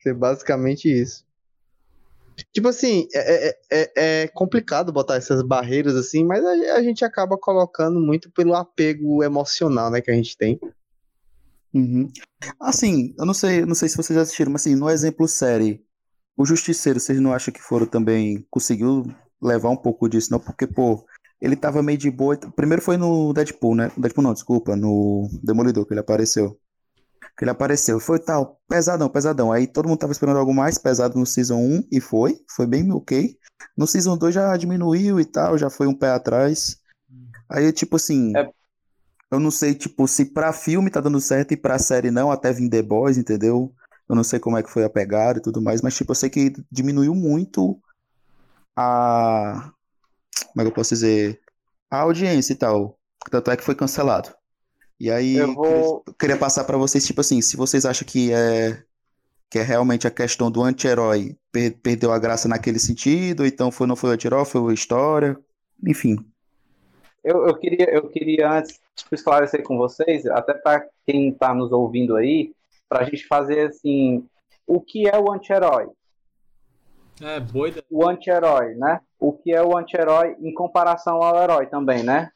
Ser 0.02 0.14
basicamente 0.14 0.90
isso. 0.90 1.24
Tipo 2.52 2.68
assim, 2.68 3.06
é, 3.12 3.48
é, 3.48 3.58
é, 3.70 4.22
é 4.22 4.28
complicado 4.28 4.92
botar 4.92 5.16
essas 5.16 5.42
barreiras 5.42 5.94
assim, 5.94 6.24
mas 6.24 6.44
a, 6.44 6.76
a 6.76 6.82
gente 6.82 7.04
acaba 7.04 7.36
colocando 7.36 8.00
muito 8.00 8.30
pelo 8.30 8.54
apego 8.54 9.22
emocional, 9.22 9.90
né, 9.90 10.00
que 10.00 10.10
a 10.10 10.14
gente 10.14 10.36
tem. 10.36 10.58
Uhum. 11.72 12.10
Assim, 12.58 13.14
eu 13.18 13.26
não 13.26 13.34
sei, 13.34 13.64
não 13.64 13.74
sei 13.74 13.88
se 13.88 13.96
vocês 13.96 14.18
assistiram, 14.18 14.50
mas 14.50 14.62
assim, 14.62 14.74
no 14.74 14.88
exemplo 14.88 15.28
série, 15.28 15.84
o 16.36 16.44
Justiceiro, 16.44 16.98
vocês 16.98 17.20
não 17.20 17.32
acham 17.32 17.52
que 17.52 17.60
foram 17.60 17.86
também, 17.86 18.44
conseguiu 18.50 19.04
levar 19.40 19.70
um 19.70 19.76
pouco 19.76 20.08
disso, 20.08 20.32
não? 20.32 20.40
Porque, 20.40 20.66
pô, 20.66 21.04
ele 21.40 21.56
tava 21.56 21.82
meio 21.82 21.98
de 21.98 22.10
boa. 22.10 22.36
Primeiro 22.36 22.82
foi 22.82 22.96
no 22.96 23.32
Deadpool, 23.32 23.74
né? 23.74 23.90
Deadpool 23.96 24.24
não, 24.24 24.34
desculpa, 24.34 24.76
no 24.76 25.28
Demolidor 25.42 25.86
que 25.86 25.92
ele 25.92 26.00
apareceu. 26.00 26.58
Que 27.40 27.44
ele 27.44 27.52
apareceu, 27.52 27.98
foi 27.98 28.18
tal, 28.18 28.60
pesadão, 28.68 29.08
pesadão. 29.08 29.50
Aí 29.50 29.66
todo 29.66 29.88
mundo 29.88 29.98
tava 29.98 30.12
esperando 30.12 30.36
algo 30.36 30.52
mais 30.52 30.76
pesado 30.76 31.18
no 31.18 31.24
Season 31.24 31.56
1 31.56 31.88
e 31.90 31.98
foi, 31.98 32.38
foi 32.54 32.66
bem 32.66 32.92
ok. 32.92 33.34
No 33.74 33.86
Season 33.86 34.14
2 34.18 34.34
já 34.34 34.54
diminuiu 34.58 35.18
e 35.18 35.24
tal, 35.24 35.56
já 35.56 35.70
foi 35.70 35.86
um 35.86 35.94
pé 35.94 36.10
atrás. 36.10 36.76
Aí, 37.48 37.72
tipo 37.72 37.96
assim, 37.96 38.36
É. 38.36 38.46
eu 39.30 39.40
não 39.40 39.50
sei, 39.50 39.74
tipo, 39.74 40.06
se 40.06 40.26
pra 40.26 40.52
filme 40.52 40.90
tá 40.90 41.00
dando 41.00 41.18
certo 41.18 41.52
e 41.52 41.56
pra 41.56 41.78
série 41.78 42.10
não, 42.10 42.30
até 42.30 42.52
vir 42.52 42.68
The 42.68 42.82
Boys, 42.82 43.16
entendeu? 43.16 43.72
Eu 44.06 44.14
não 44.14 44.22
sei 44.22 44.38
como 44.38 44.58
é 44.58 44.62
que 44.62 44.68
foi 44.70 44.84
a 44.84 44.90
pegada 44.90 45.38
e 45.38 45.42
tudo 45.42 45.62
mais, 45.62 45.80
mas, 45.80 45.96
tipo, 45.96 46.10
eu 46.10 46.16
sei 46.16 46.28
que 46.28 46.52
diminuiu 46.70 47.14
muito 47.14 47.80
a. 48.76 49.72
Como 50.52 50.60
é 50.60 50.62
que 50.64 50.68
eu 50.68 50.74
posso 50.74 50.90
dizer? 50.90 51.40
A 51.90 52.00
audiência 52.00 52.52
e 52.52 52.56
tal. 52.56 52.98
Tanto 53.30 53.50
é 53.50 53.56
que 53.56 53.64
foi 53.64 53.74
cancelado. 53.74 54.28
E 55.00 55.10
aí, 55.10 55.36
Eu 55.36 55.54
vou- 55.54 56.00
queria, 56.02 56.14
queria 56.18 56.36
passar 56.36 56.64
pra 56.64 56.76
vocês, 56.76 57.06
tipo 57.06 57.22
assim, 57.22 57.40
se 57.40 57.56
vocês 57.56 57.86
acham 57.86 58.06
que 58.06 58.32
é. 58.32 58.82
Que 59.48 59.58
é 59.58 59.62
realmente 59.62 60.06
a 60.06 60.10
questão 60.12 60.48
do 60.48 60.62
anti-herói 60.62 61.36
per- 61.50 61.76
perdeu 61.82 62.12
a 62.12 62.18
graça 62.20 62.46
naquele 62.46 62.78
sentido, 62.78 63.44
então 63.44 63.72
foi, 63.72 63.84
não 63.86 63.96
foi 63.96 64.10
o 64.10 64.12
anti-herói, 64.12 64.44
foi 64.44 64.70
a 64.70 64.74
história. 64.74 65.36
Enfim. 65.84 66.16
Eu, 67.24 67.48
eu 67.48 67.56
queria, 67.58 67.90
eu 67.90 68.08
queria 68.08 68.48
antes 68.48 68.78
tipo, 68.94 69.12
esclarecer 69.12 69.64
com 69.64 69.76
vocês, 69.76 70.24
até 70.26 70.54
para 70.54 70.86
quem 71.04 71.30
está 71.30 71.52
nos 71.52 71.72
ouvindo 71.72 72.14
aí, 72.14 72.52
para 72.88 73.00
a 73.00 73.04
gente 73.04 73.26
fazer 73.26 73.66
assim, 73.66 74.24
o 74.66 74.80
que 74.80 75.08
é 75.08 75.18
o 75.18 75.32
anti-herói? 75.32 75.88
É, 77.20 77.40
boa 77.40 77.68
ideia. 77.68 77.84
O 77.90 78.06
anti-herói, 78.08 78.74
né? 78.76 79.00
O 79.18 79.32
que 79.32 79.52
é 79.52 79.62
o 79.62 79.76
anti-herói 79.76 80.36
em 80.40 80.54
comparação 80.54 81.20
ao 81.22 81.42
herói 81.42 81.66
também, 81.66 82.04
né? 82.04 82.30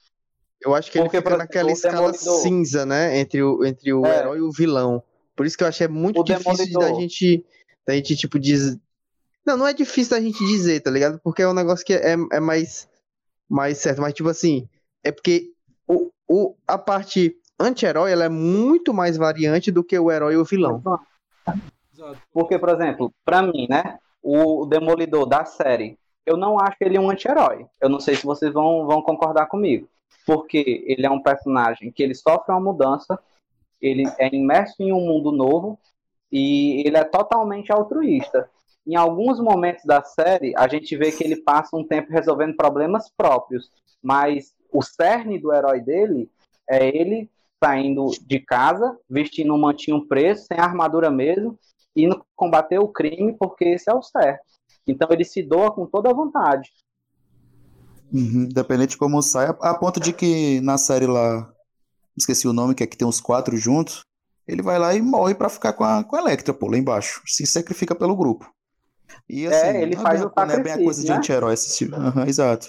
Eu 0.65 0.75
acho 0.75 0.91
que 0.91 0.99
ele 0.99 1.05
Porque, 1.05 1.19
fica 1.19 1.31
por 1.31 1.37
naquela 1.39 1.71
escala 1.71 1.97
Demolidor- 2.13 2.41
cinza, 2.41 2.87
né? 2.87 3.19
Entre 3.19 3.43
o, 3.43 3.65
entre 3.65 3.93
o 3.93 4.07
É. 4.07 4.19
herói 4.19 4.39
e 4.39 4.41
o 4.41 4.51
vilão. 4.51 5.03
Por 5.37 5.45
isso 5.45 5.59
que 5.59 5.65
eu 5.65 5.69
achei 5.69 5.87
muito 5.89 6.21
O 6.21 6.25
difícil 6.25 6.79
da 6.79 6.95
gente, 6.95 7.45
da 7.87 7.95
gente, 7.95 8.17
tipo, 8.17 8.39
dizer. 8.39 8.81
Não, 9.45 9.57
não 9.59 9.67
é 9.67 9.75
difícil 9.75 10.17
da 10.17 10.23
gente 10.23 10.39
dizer, 10.47 10.81
tá 10.81 10.91
ligado? 10.91 11.21
Porque 11.23 11.43
é 11.43 11.49
um 11.49 11.53
negócio 11.53 11.85
que 11.85 11.93
é, 11.93 12.13
é 12.33 12.41
mais, 12.41 12.89
mais 13.49 13.79
certo. 13.79 14.01
Mas, 14.01 14.15
tipo 14.15 14.29
assim, 14.31 14.67
é 15.03 15.13
porque 15.13 15.51
o, 15.87 16.11
o, 16.27 16.55
a 16.67 16.79
parte 16.79 17.37
anti-herói 17.61 18.11
ela 18.13 18.25
é 18.25 18.29
muito 18.31 18.95
mais 18.95 19.17
variante 19.19 19.71
do 19.71 19.85
que 19.85 19.99
o 19.99 20.11
herói 20.11 20.35
e 20.35 20.37
o 20.39 20.45
vilão. 20.45 20.83
Porque, 22.33 22.59
por 22.59 22.71
exemplo, 22.71 23.13
para 23.25 23.43
mim, 23.43 23.67
né? 23.69 23.99
O 24.23 24.65
Demolidor 24.65 25.27
da 25.27 25.45
série, 25.45 25.99
eu 26.25 26.37
não 26.39 26.59
acho 26.59 26.77
ele 26.81 26.99
um 26.99 27.11
anti-herói. 27.11 27.67
Eu 27.81 27.91
não 27.91 28.01
sei 28.01 28.15
se 28.17 28.25
vocês 28.25 28.53
vão, 28.53 28.87
vão 28.87 29.03
concordar 29.03 29.47
comigo. 29.47 29.87
Porque 30.27 30.85
ele 30.87 31.07
é 31.07 31.11
um 31.11 31.23
personagem 31.23 31.93
que 31.93 32.03
ele 32.03 32.15
sofre 32.15 32.53
uma 32.53 32.61
mudança, 32.61 33.19
ele 33.81 34.05
é 34.19 34.35
imerso 34.35 34.83
em 34.83 34.93
um 34.93 35.01
mundo 35.01 35.31
novo 35.31 35.79
e 36.33 36.83
ele 36.87 36.97
é 36.97 37.05
totalmente 37.05 37.71
altruísta. 37.71 38.49
Em 38.87 38.97
alguns 38.97 39.41
momentos 39.41 39.85
da 39.85 40.03
série, 40.03 40.55
a 40.57 40.69
gente 40.69 40.97
vê 40.97 41.11
que 41.11 41.25
ele 41.25 41.37
passa 41.37 41.77
um 41.77 41.87
tempo 41.87 42.13
resolvendo 42.13 42.57
problemas 42.57 43.11
próprios, 43.17 43.71
mas 44.03 44.55
o 44.73 44.83
cerne 44.83 45.39
do 45.39 45.53
herói 45.53 45.81
dele 45.81 46.31
é 46.69 46.87
ele 46.87 47.31
saindo 47.63 48.11
de 48.27 48.41
casa, 48.41 48.99
vestindo 49.09 49.55
um 49.55 49.59
mantinho 49.59 50.07
preto, 50.07 50.41
sem 50.41 50.59
armadura 50.59 51.11
mesmo, 51.11 51.59
indo 51.97 52.25
combater 52.37 52.79
o 52.79 52.89
crime 52.89 53.35
porque 53.39 53.65
esse 53.65 53.91
é 53.91 53.95
o 53.95 54.03
certo. 54.03 54.45
Então 54.87 55.09
ele 55.11 55.25
se 55.25 55.43
doa 55.43 55.73
com 55.73 55.87
toda 55.87 56.11
a 56.11 56.15
vontade. 56.15 56.71
Uhum, 58.15 58.45
Independente 58.45 58.91
de 58.91 58.97
como 58.97 59.21
sai, 59.21 59.47
a, 59.61 59.75
ponto 59.75 59.99
de 59.99 60.13
que 60.13 60.61
na 60.61 60.79
série 60.79 61.07
lá, 61.07 61.51
esqueci 62.17 62.47
o 62.47 62.53
nome, 62.53 62.75
que 62.75 62.85
é 62.85 62.87
que 62.87 62.97
tem 62.97 63.07
os 63.09 63.21
quatro 63.21 63.57
juntos, 63.57 64.03
ele 64.47 64.63
vai 64.63 64.79
lá 64.79 64.95
e 64.95 65.03
morre 65.03 65.35
pra 65.35 65.49
ficar 65.49 65.73
com 65.73 65.85
a, 65.85 66.05
com 66.05 66.17
a 66.17 66.21
Electra, 66.21 66.55
pô, 66.55 66.69
lá 66.71 66.79
embaixo. 66.79 67.21
Se 67.27 67.45
sacrifica 67.47 67.95
pelo 67.95 68.17
grupo. 68.17 68.49
E 69.29 69.47
assim, 69.47 69.67
É, 69.67 69.83
ele 69.83 69.97
faz 69.97 70.21
é 70.21 70.27
o 70.27 70.31
bem- 70.31 70.47
não 70.47 70.55
é 70.55 70.63
bem 70.63 70.73
a 70.73 70.77
coisa 70.77 71.01
sacrifício, 71.01 71.05
de 71.05 71.11
né? 71.13 71.17
anti-herói 71.19 71.55
esse 71.55 71.77
tipo. 71.77 71.97
Aham, 71.97 72.27
exato. 72.29 72.69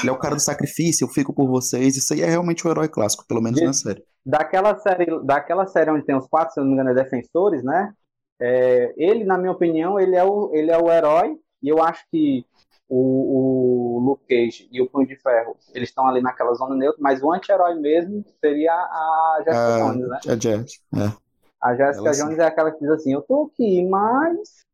Ele 0.00 0.10
é 0.10 0.12
o 0.12 0.18
cara 0.18 0.34
do 0.34 0.40
sacrifício, 0.42 1.04
eu 1.04 1.08
fico 1.08 1.32
por 1.32 1.46
vocês. 1.48 1.96
Isso 1.96 2.12
aí 2.12 2.20
é 2.22 2.26
realmente 2.26 2.66
o 2.66 2.70
herói 2.70 2.88
clássico, 2.88 3.24
pelo 3.26 3.40
menos 3.40 3.58
De- 3.58 3.64
na 3.66 3.72
série. 3.72 4.02
daquela 4.24 4.76
série, 4.78 5.06
daquela 5.24 5.66
série 5.66 5.90
onde 5.90 6.04
tem 6.04 6.16
os 6.16 6.26
quatro, 6.26 6.52
se 6.54 6.60
eu 6.60 6.64
não 6.64 6.70
me 6.72 6.74
engano, 6.74 6.90
é 6.90 7.02
defensores, 7.02 7.62
né? 7.62 7.92
É, 8.40 8.92
ele, 8.96 9.24
na 9.24 9.38
minha 9.38 9.52
opinião, 9.52 9.98
ele 9.98 10.16
é 10.16 10.24
o, 10.24 10.50
ele 10.52 10.70
é 10.70 10.76
o 10.76 10.90
herói, 10.90 11.36
e 11.62 11.68
eu 11.68 11.82
acho 11.82 12.04
que 12.10 12.44
o, 12.88 13.96
o 13.96 14.00
Luke 14.00 14.24
Cage 14.28 14.68
e 14.70 14.80
o 14.80 14.88
Punho 14.88 15.06
de 15.06 15.16
Ferro, 15.16 15.56
eles 15.74 15.88
estão 15.88 16.06
ali 16.06 16.20
naquela 16.22 16.54
zona 16.54 16.74
neutra, 16.76 17.00
mas 17.02 17.22
o 17.22 17.32
anti-herói 17.32 17.74
mesmo 17.74 18.24
seria 18.40 18.72
a 18.72 19.42
Jessica 19.44 19.58
Ah, 19.58 19.78
Jones, 19.78 20.08
né? 20.08 20.20
A 20.28 20.36
Jess. 20.36 20.80
É. 20.94 21.26
A 21.60 21.74
Jessica 21.74 22.10
ela. 22.10 22.12
Jones 22.12 22.38
é 22.38 22.44
aquela 22.46 22.70
que 22.72 22.80
diz 22.80 22.90
assim, 22.90 23.12
eu 23.12 23.22
tô 23.22 23.44
aqui, 23.52 23.84
mas 23.88 24.64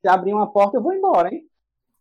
se 0.00 0.08
abrir 0.08 0.34
uma 0.34 0.52
porta 0.52 0.76
eu 0.78 0.82
vou 0.82 0.92
embora, 0.92 1.32
hein? 1.34 1.48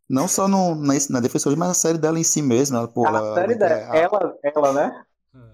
Não 0.09 0.27
só 0.27 0.47
no, 0.47 0.75
na, 0.75 0.93
na 1.09 1.19
Defensores, 1.19 1.57
mas 1.57 1.67
na 1.69 1.73
série 1.73 1.97
dela 1.97 2.19
em 2.19 2.23
si 2.23 2.41
mesmo. 2.41 2.77
Ela, 2.77 2.87
pô, 2.87 3.05
a 3.05 3.09
ela, 3.09 3.35
série 3.35 3.53
é 3.53 3.55
dela, 3.55 3.95
ela, 3.95 4.39
ela, 4.43 4.73
né? 4.73 5.05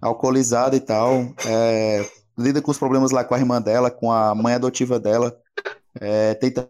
alcoolizada 0.01 0.75
e 0.75 0.79
tal. 0.79 1.13
é, 1.47 2.05
lida 2.37 2.61
com 2.61 2.71
os 2.71 2.77
problemas 2.77 3.11
lá 3.11 3.23
com 3.23 3.35
a 3.35 3.39
irmã 3.39 3.61
dela, 3.61 3.91
com 3.91 4.11
a 4.11 4.33
mãe 4.35 4.53
adotiva 4.53 4.99
dela. 4.99 5.37
É, 5.99 6.33
tem 6.35 6.51
ta- 6.53 6.67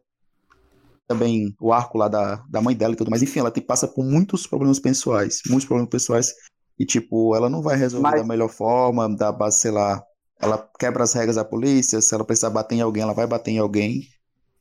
também 1.10 1.56
o 1.60 1.74
arco 1.74 1.98
lá 1.98 2.08
da, 2.08 2.36
da 2.48 2.62
mãe 2.62 2.76
dela 2.76 2.94
e 2.94 2.96
tudo 2.96 3.10
mais. 3.10 3.24
Enfim, 3.24 3.40
ela 3.40 3.50
tem, 3.50 3.64
passa 3.64 3.88
por 3.88 4.06
muitos 4.06 4.46
problemas 4.46 4.80
pessoais. 4.80 5.42
Muitos 5.48 5.66
problemas 5.66 5.90
pessoais. 5.90 6.34
E, 6.78 6.86
tipo, 6.86 7.36
ela 7.36 7.50
não 7.50 7.62
vai 7.64 7.76
resolver 7.76 8.04
Mas- 8.12 8.22
da 8.22 8.28
melhor 8.28 8.48
forma, 8.50 9.10
da 9.14 9.32
base, 9.32 9.60
sei 9.60 9.72
lá. 9.72 10.02
Ela 10.40 10.70
quebra 10.80 11.04
as 11.04 11.12
regras 11.14 11.36
da 11.36 11.44
polícia. 11.44 12.00
Se 12.00 12.14
ela 12.14 12.24
precisar 12.24 12.52
bater 12.52 12.76
em 12.76 12.82
alguém, 12.82 13.02
ela 13.04 13.14
vai 13.14 13.26
bater 13.28 13.52
em 13.52 13.58
alguém. 13.60 14.04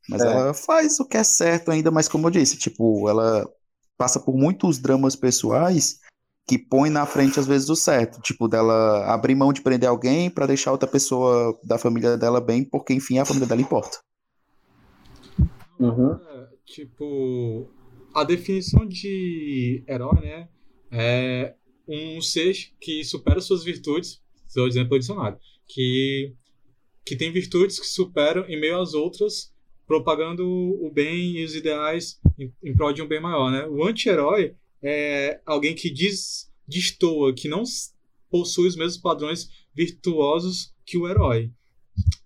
Mas 0.08 0.22
É. 0.22 0.26
ela 0.32 0.54
faz 0.54 0.98
o 0.98 1.04
que 1.06 1.18
é 1.18 1.22
certo 1.22 1.70
ainda, 1.70 1.90
mas 1.90 2.08
como 2.08 2.26
eu 2.26 2.30
disse, 2.30 2.56
tipo, 2.56 3.08
ela 3.10 3.46
passa 3.98 4.18
por 4.18 4.34
muitos 4.34 4.78
dramas 4.78 5.14
pessoais 5.14 5.98
que 6.46 6.56
põe 6.58 6.88
na 6.88 7.04
frente 7.04 7.38
às 7.38 7.46
vezes 7.46 7.68
o 7.68 7.76
certo, 7.76 8.22
tipo 8.22 8.48
dela 8.48 9.04
abrir 9.12 9.34
mão 9.34 9.52
de 9.52 9.60
prender 9.60 9.86
alguém 9.86 10.30
pra 10.30 10.46
deixar 10.46 10.72
outra 10.72 10.88
pessoa 10.88 11.54
da 11.62 11.76
família 11.76 12.16
dela 12.16 12.40
bem, 12.40 12.64
porque 12.64 12.94
enfim 12.94 13.18
a 13.18 13.24
família 13.26 13.46
dela 13.46 13.60
importa. 13.60 13.98
Uhum. 15.78 16.18
Tipo, 16.70 17.70
a 18.14 18.24
definição 18.24 18.86
de 18.86 19.82
herói, 19.88 20.20
né? 20.20 20.48
É 20.90 21.54
um 21.86 22.20
ser 22.20 22.54
que 22.80 23.02
supera 23.04 23.40
suas 23.40 23.64
virtudes, 23.64 24.22
estou 24.46 24.68
dizendo 24.68 24.88
pelo 24.88 25.00
dicionário, 25.00 25.38
que, 25.66 26.34
que 27.04 27.16
tem 27.16 27.32
virtudes 27.32 27.78
que 27.78 27.86
superam 27.86 28.44
em 28.46 28.60
meio 28.60 28.80
às 28.80 28.92
outras, 28.92 29.52
propagando 29.86 30.46
o 30.46 30.90
bem 30.92 31.38
e 31.38 31.44
os 31.44 31.54
ideais 31.54 32.20
em, 32.38 32.52
em 32.62 32.74
prol 32.74 32.92
de 32.92 33.00
um 33.00 33.08
bem 33.08 33.20
maior, 33.20 33.50
né? 33.50 33.66
O 33.66 33.82
anti-herói 33.84 34.54
é 34.82 35.40
alguém 35.46 35.74
que 35.74 35.90
diz, 35.90 36.52
destoa, 36.66 37.32
que 37.32 37.48
não 37.48 37.62
possui 38.30 38.68
os 38.68 38.76
mesmos 38.76 38.98
padrões 38.98 39.48
virtuosos 39.74 40.74
que 40.84 40.98
o 40.98 41.08
herói. 41.08 41.50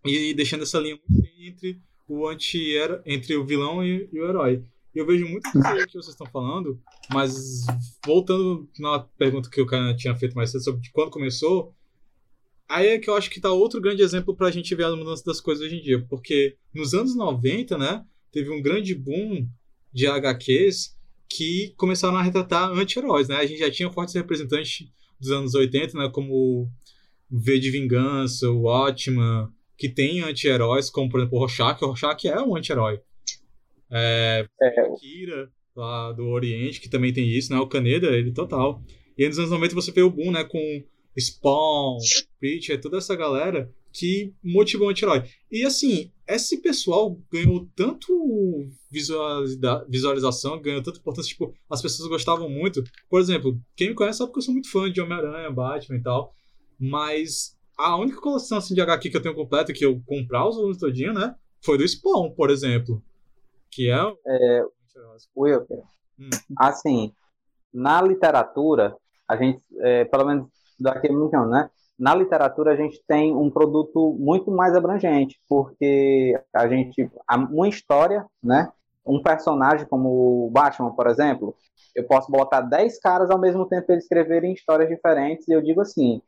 E 0.04 0.34
deixando 0.34 0.64
essa 0.64 0.80
linha 0.80 0.98
entre 1.38 1.80
o 2.12 2.28
anti 2.28 2.74
entre 3.06 3.34
o 3.36 3.46
vilão 3.46 3.82
e, 3.82 4.06
e 4.12 4.20
o 4.20 4.28
herói. 4.28 4.62
E 4.94 4.98
eu 4.98 5.06
vejo 5.06 5.26
muito 5.26 5.48
aí 5.64 5.86
que 5.86 5.94
vocês 5.94 6.08
estão 6.08 6.26
falando, 6.26 6.78
mas 7.10 7.64
voltando 8.04 8.68
na 8.78 9.00
pergunta 9.00 9.48
que 9.48 9.62
o 9.62 9.66
cara 9.66 9.96
tinha 9.96 10.14
feito 10.14 10.34
mais 10.34 10.50
cedo 10.50 10.62
sobre 10.62 10.90
quando 10.92 11.10
começou, 11.10 11.74
aí 12.68 12.88
é 12.88 12.98
que 12.98 13.08
eu 13.08 13.16
acho 13.16 13.30
que 13.30 13.40
tá 13.40 13.50
outro 13.50 13.80
grande 13.80 14.02
exemplo 14.02 14.36
pra 14.36 14.50
gente 14.50 14.74
ver 14.74 14.84
a 14.84 14.94
mudança 14.94 15.24
das 15.24 15.40
coisas 15.40 15.64
hoje 15.64 15.76
em 15.76 15.82
dia, 15.82 16.04
porque 16.10 16.58
nos 16.74 16.92
anos 16.92 17.16
90, 17.16 17.78
né, 17.78 18.04
teve 18.30 18.50
um 18.50 18.60
grande 18.60 18.94
boom 18.94 19.48
de 19.90 20.06
HQs 20.06 20.94
que 21.30 21.72
começaram 21.78 22.18
a 22.18 22.22
retratar 22.22 22.70
anti-heróis, 22.70 23.28
né? 23.28 23.36
A 23.36 23.46
gente 23.46 23.60
já 23.60 23.70
tinha 23.70 23.90
fortes 23.90 24.14
representantes 24.14 24.86
dos 25.18 25.30
anos 25.30 25.54
80, 25.54 25.96
né, 25.96 26.10
como 26.12 26.70
V 27.30 27.58
de 27.58 27.70
Vingança, 27.70 28.50
o 28.50 28.64
Watchman, 28.64 29.48
que 29.82 29.88
tem 29.88 30.20
anti-heróis, 30.20 30.88
como 30.88 31.10
por 31.10 31.18
exemplo 31.18 31.36
o 31.36 31.40
Rorschach. 31.40 31.82
O 31.82 31.88
Rorschach 31.88 32.24
é 32.28 32.40
um 32.40 32.54
anti-herói. 32.54 33.00
É, 33.90 34.46
É, 34.60 34.90
Kira, 35.00 35.50
lá 35.74 36.12
do 36.12 36.24
Oriente, 36.28 36.80
que 36.80 36.88
também 36.88 37.12
tem 37.12 37.28
isso, 37.28 37.52
né? 37.52 37.58
O 37.58 37.66
Kaneda, 37.66 38.06
ele 38.16 38.30
total. 38.32 38.80
E 39.18 39.24
aí 39.24 39.28
nos 39.28 39.40
anos 39.40 39.50
90 39.50 39.74
você 39.74 39.90
vê 39.90 40.00
o 40.02 40.08
boom, 40.10 40.30
né? 40.30 40.44
Com 40.44 40.84
Spawn, 41.18 41.98
Preacher, 42.38 42.80
toda 42.80 42.98
essa 42.98 43.16
galera 43.16 43.68
que 43.92 44.32
motivou 44.40 44.86
o 44.86 44.90
anti-herói. 44.92 45.24
E 45.50 45.64
assim, 45.64 46.12
esse 46.28 46.62
pessoal 46.62 47.18
ganhou 47.28 47.68
tanto 47.74 48.08
visualiza- 48.88 49.84
visualização, 49.88 50.62
ganhou 50.62 50.80
tanta 50.80 51.00
importância, 51.00 51.28
tipo, 51.30 51.52
as 51.68 51.82
pessoas 51.82 52.08
gostavam 52.08 52.48
muito. 52.48 52.84
Por 53.10 53.20
exemplo, 53.20 53.60
quem 53.74 53.88
me 53.88 53.94
conhece 53.96 54.18
sabe 54.18 54.30
que 54.30 54.38
eu 54.38 54.42
sou 54.42 54.54
muito 54.54 54.70
fã 54.70 54.88
de 54.88 55.00
Homem-Aranha, 55.00 55.50
Batman 55.50 55.96
e 55.98 56.02
tal, 56.02 56.32
mas 56.78 57.56
a 57.90 57.96
única 57.96 58.20
coleção 58.20 58.58
assim, 58.58 58.74
de 58.74 58.80
HQ 58.80 59.10
que 59.10 59.16
eu 59.16 59.22
tenho 59.22 59.34
completa, 59.34 59.72
que 59.72 59.84
eu 59.84 60.00
comprar 60.06 60.48
os 60.48 60.56
volumes 60.56 60.78
todinho, 60.78 61.12
né, 61.12 61.34
foi 61.64 61.78
do 61.78 61.86
Spawn, 61.86 62.30
por 62.32 62.50
exemplo. 62.50 63.02
Que 63.70 63.90
é... 63.90 64.02
o- 64.02 64.18
Wilker, 65.36 65.82
Hum. 66.18 66.28
assim, 66.58 67.12
na 67.72 68.02
literatura, 68.02 68.94
a 69.28 69.36
gente, 69.36 69.62
é, 69.80 70.04
pelo 70.04 70.24
menos 70.26 70.46
daqui 70.78 71.08
a 71.08 71.12
muito 71.12 71.32
né? 71.46 71.70
Na 71.98 72.14
literatura 72.14 72.72
a 72.72 72.76
gente 72.76 73.02
tem 73.06 73.34
um 73.34 73.50
produto 73.50 74.16
muito 74.18 74.50
mais 74.50 74.74
abrangente, 74.74 75.40
porque 75.48 76.38
a 76.52 76.68
gente, 76.68 77.08
uma 77.50 77.68
história, 77.68 78.26
né? 78.42 78.70
Um 79.06 79.22
personagem 79.22 79.86
como 79.86 80.46
o 80.46 80.50
Batman, 80.50 80.92
por 80.94 81.06
exemplo, 81.06 81.54
eu 81.94 82.04
posso 82.06 82.30
botar 82.30 82.60
10 82.62 82.98
caras 83.00 83.30
ao 83.30 83.38
mesmo 83.38 83.66
tempo 83.66 83.90
eles 83.92 84.04
escreverem 84.04 84.52
histórias 84.52 84.88
diferentes 84.88 85.46
e 85.48 85.52
eu 85.52 85.62
digo 85.62 85.80
assim, 85.80 86.22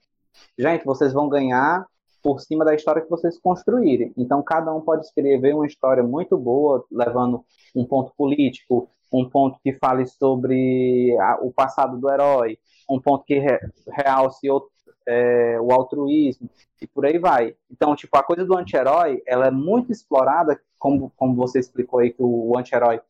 gente, 0.59 0.85
vocês 0.85 1.13
vão 1.13 1.29
ganhar 1.29 1.87
por 2.23 2.41
cima 2.41 2.65
da 2.65 2.75
história 2.75 3.03
que 3.03 3.11
vocês 3.11 3.39
construírem. 3.39 4.13
Então 4.17 4.43
cada 4.43 4.73
um 4.73 4.81
pode 4.81 5.05
escrever 5.05 5.55
uma 5.55 5.67
história 5.67 6.03
muito 6.03 6.39
boa, 6.39 6.85
levando 6.91 7.45
um 7.75 7.85
ponto 7.85 8.13
político, 8.17 8.89
um 9.13 9.29
ponto 9.29 9.59
que 9.63 9.75
fale 9.75 10.07
sobre 10.07 11.17
a- 11.21 11.39
o 11.43 11.53
passado 11.53 11.99
do 11.99 12.11
herói, 12.11 12.59
um 12.89 12.99
ponto 13.01 13.25
que 13.25 13.39
re, 13.39 13.61
realce 13.89 14.51
o, 14.51 14.67
é, 15.07 15.61
o 15.61 15.71
altruísmo 15.73 16.49
e 16.81 16.87
por 16.87 17.05
aí 17.05 17.19
vai. 17.19 17.55
Então, 17.71 17.95
tipo, 17.95 18.17
a 18.17 18.23
coisa 18.23 18.45
do 18.45 18.57
anti-herói, 18.57 19.23
ela 19.27 19.47
é 19.47 19.51
muito 19.51 19.93
explorada, 19.93 20.59
como, 20.79 21.13
como 21.17 21.35
você 21.35 21.59
explicou 21.59 22.01
aí 22.01 22.11
que 22.11 22.23
o 22.23 22.57
anti-herói 22.59 23.01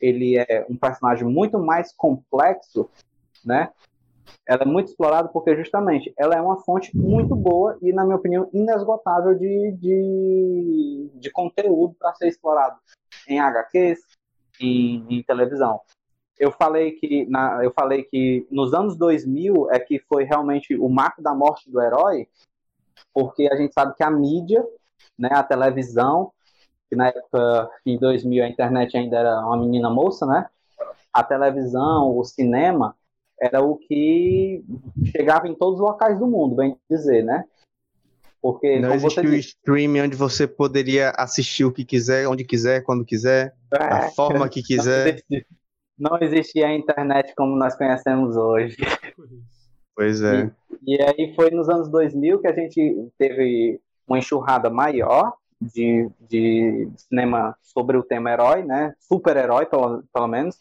ele 0.00 0.36
é 0.36 0.66
um 0.68 0.76
personagem 0.76 1.26
muito 1.28 1.58
mais 1.58 1.92
complexo, 1.94 2.90
né? 3.44 3.70
Ela 4.46 4.62
é 4.62 4.66
muito 4.66 4.88
explorada 4.88 5.28
porque 5.28 5.56
justamente 5.56 6.12
ela 6.18 6.34
é 6.34 6.40
uma 6.40 6.60
fonte 6.62 6.96
muito 6.96 7.34
boa 7.34 7.78
e, 7.80 7.92
na 7.92 8.04
minha 8.04 8.16
opinião, 8.16 8.48
inesgotável 8.52 9.34
de, 9.34 9.72
de, 9.78 11.10
de 11.14 11.30
conteúdo 11.30 11.94
para 11.98 12.14
ser 12.14 12.28
explorado 12.28 12.76
em 13.28 13.38
HQs, 13.38 14.00
em, 14.60 15.06
em 15.08 15.22
televisão. 15.22 15.80
Eu 16.38 16.50
falei 16.50 16.92
que 16.92 17.24
na, 17.26 17.62
eu 17.62 17.72
falei 17.72 18.02
que 18.02 18.46
nos 18.50 18.74
anos 18.74 18.96
2000 18.96 19.70
é 19.70 19.78
que 19.78 20.00
foi 20.00 20.24
realmente 20.24 20.74
o 20.76 20.88
marco 20.88 21.22
da 21.22 21.32
morte 21.32 21.70
do 21.70 21.80
herói, 21.80 22.26
porque 23.14 23.48
a 23.50 23.56
gente 23.56 23.72
sabe 23.72 23.94
que 23.94 24.02
a 24.02 24.10
mídia, 24.10 24.66
né, 25.16 25.30
a 25.32 25.42
televisão, 25.44 26.32
que 26.88 26.96
na 26.96 27.08
época 27.08 27.70
em 27.86 27.96
2000 27.96 28.44
a 28.44 28.48
internet 28.48 28.96
ainda 28.96 29.18
era 29.18 29.40
uma 29.46 29.56
menina 29.56 29.88
moça, 29.88 30.26
né? 30.26 30.48
A 31.12 31.22
televisão, 31.22 32.16
o 32.16 32.24
cinema 32.24 32.96
era 33.42 33.60
o 33.60 33.76
que 33.76 34.64
chegava 35.10 35.48
em 35.48 35.54
todos 35.54 35.80
os 35.80 35.84
locais 35.84 36.16
do 36.16 36.28
mundo, 36.28 36.54
bem 36.54 36.76
dizer, 36.88 37.24
né? 37.24 37.44
Porque 38.40 38.78
Não 38.78 38.98
você 38.98 39.20
o 39.20 39.34
streaming 39.34 40.00
onde 40.02 40.16
você 40.16 40.46
poderia 40.46 41.10
assistir 41.10 41.64
o 41.64 41.72
que 41.72 41.84
quiser, 41.84 42.26
onde 42.28 42.44
quiser, 42.44 42.82
quando 42.82 43.04
quiser, 43.04 43.54
da 43.68 44.06
é, 44.06 44.10
forma 44.12 44.48
que 44.48 44.62
quiser. 44.64 45.08
existia- 45.08 45.46
não 45.98 46.18
existia 46.20 46.66
a 46.68 46.74
internet 46.74 47.34
como 47.36 47.56
nós 47.56 47.76
conhecemos 47.76 48.36
hoje. 48.36 48.76
Pois 49.94 50.22
é. 50.22 50.50
E 50.84 51.00
aí 51.00 51.34
foi 51.34 51.50
nos 51.50 51.68
anos 51.68 51.88
2000 51.88 52.40
que 52.40 52.48
a 52.48 52.52
gente 52.52 53.08
teve 53.18 53.80
uma 54.06 54.18
enxurrada 54.18 54.70
maior 54.70 55.34
de, 55.60 56.08
de 56.28 56.88
cinema 56.96 57.56
sobre 57.62 57.96
o 57.96 58.02
tema 58.02 58.32
herói, 58.32 58.64
né? 58.64 58.94
Super-herói, 58.98 59.66
pelo, 59.66 60.02
pelo 60.12 60.26
menos. 60.26 60.58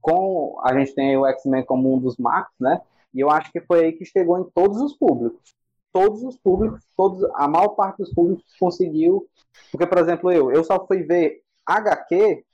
Com 0.00 0.60
a 0.64 0.78
gente 0.78 0.94
tem 0.94 1.16
o 1.16 1.26
X-Men 1.26 1.64
como 1.64 1.94
um 1.94 1.98
dos 1.98 2.16
marcos, 2.16 2.54
né? 2.58 2.80
E 3.12 3.20
eu 3.20 3.30
acho 3.30 3.50
que 3.50 3.60
foi 3.60 3.84
aí 3.84 3.92
que 3.92 4.04
chegou 4.04 4.38
em 4.38 4.44
todos 4.50 4.80
os 4.80 4.96
públicos. 4.96 5.54
Todos 5.92 6.22
os 6.22 6.36
públicos, 6.36 6.80
todos, 6.96 7.24
a 7.34 7.48
maior 7.48 7.70
parte 7.70 7.98
dos 7.98 8.12
públicos 8.12 8.44
conseguiu. 8.58 9.26
Porque, 9.70 9.86
por 9.86 9.98
exemplo, 9.98 10.30
eu, 10.30 10.52
eu 10.52 10.62
só 10.62 10.86
fui 10.86 11.02
ver 11.02 11.42
HQ, 11.66 12.44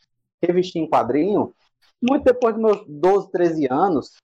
revista 0.42 0.78
em 0.78 0.88
quadrinho, 0.88 1.54
muito 2.02 2.24
depois 2.24 2.54
dos 2.54 2.62
meus 2.62 2.84
12, 2.86 3.30
13 3.30 3.68
anos, 3.70 4.16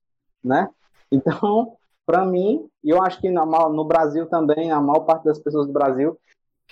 né? 0.42 0.68
Então, 1.10 1.76
para 2.06 2.24
mim, 2.24 2.68
e 2.82 2.90
eu 2.90 3.02
acho 3.02 3.20
que 3.20 3.30
no 3.30 3.84
Brasil 3.84 4.26
também, 4.26 4.70
a 4.70 4.80
maior 4.80 5.00
parte 5.00 5.24
das 5.24 5.38
pessoas 5.38 5.66
do 5.66 5.72
Brasil, 5.72 6.18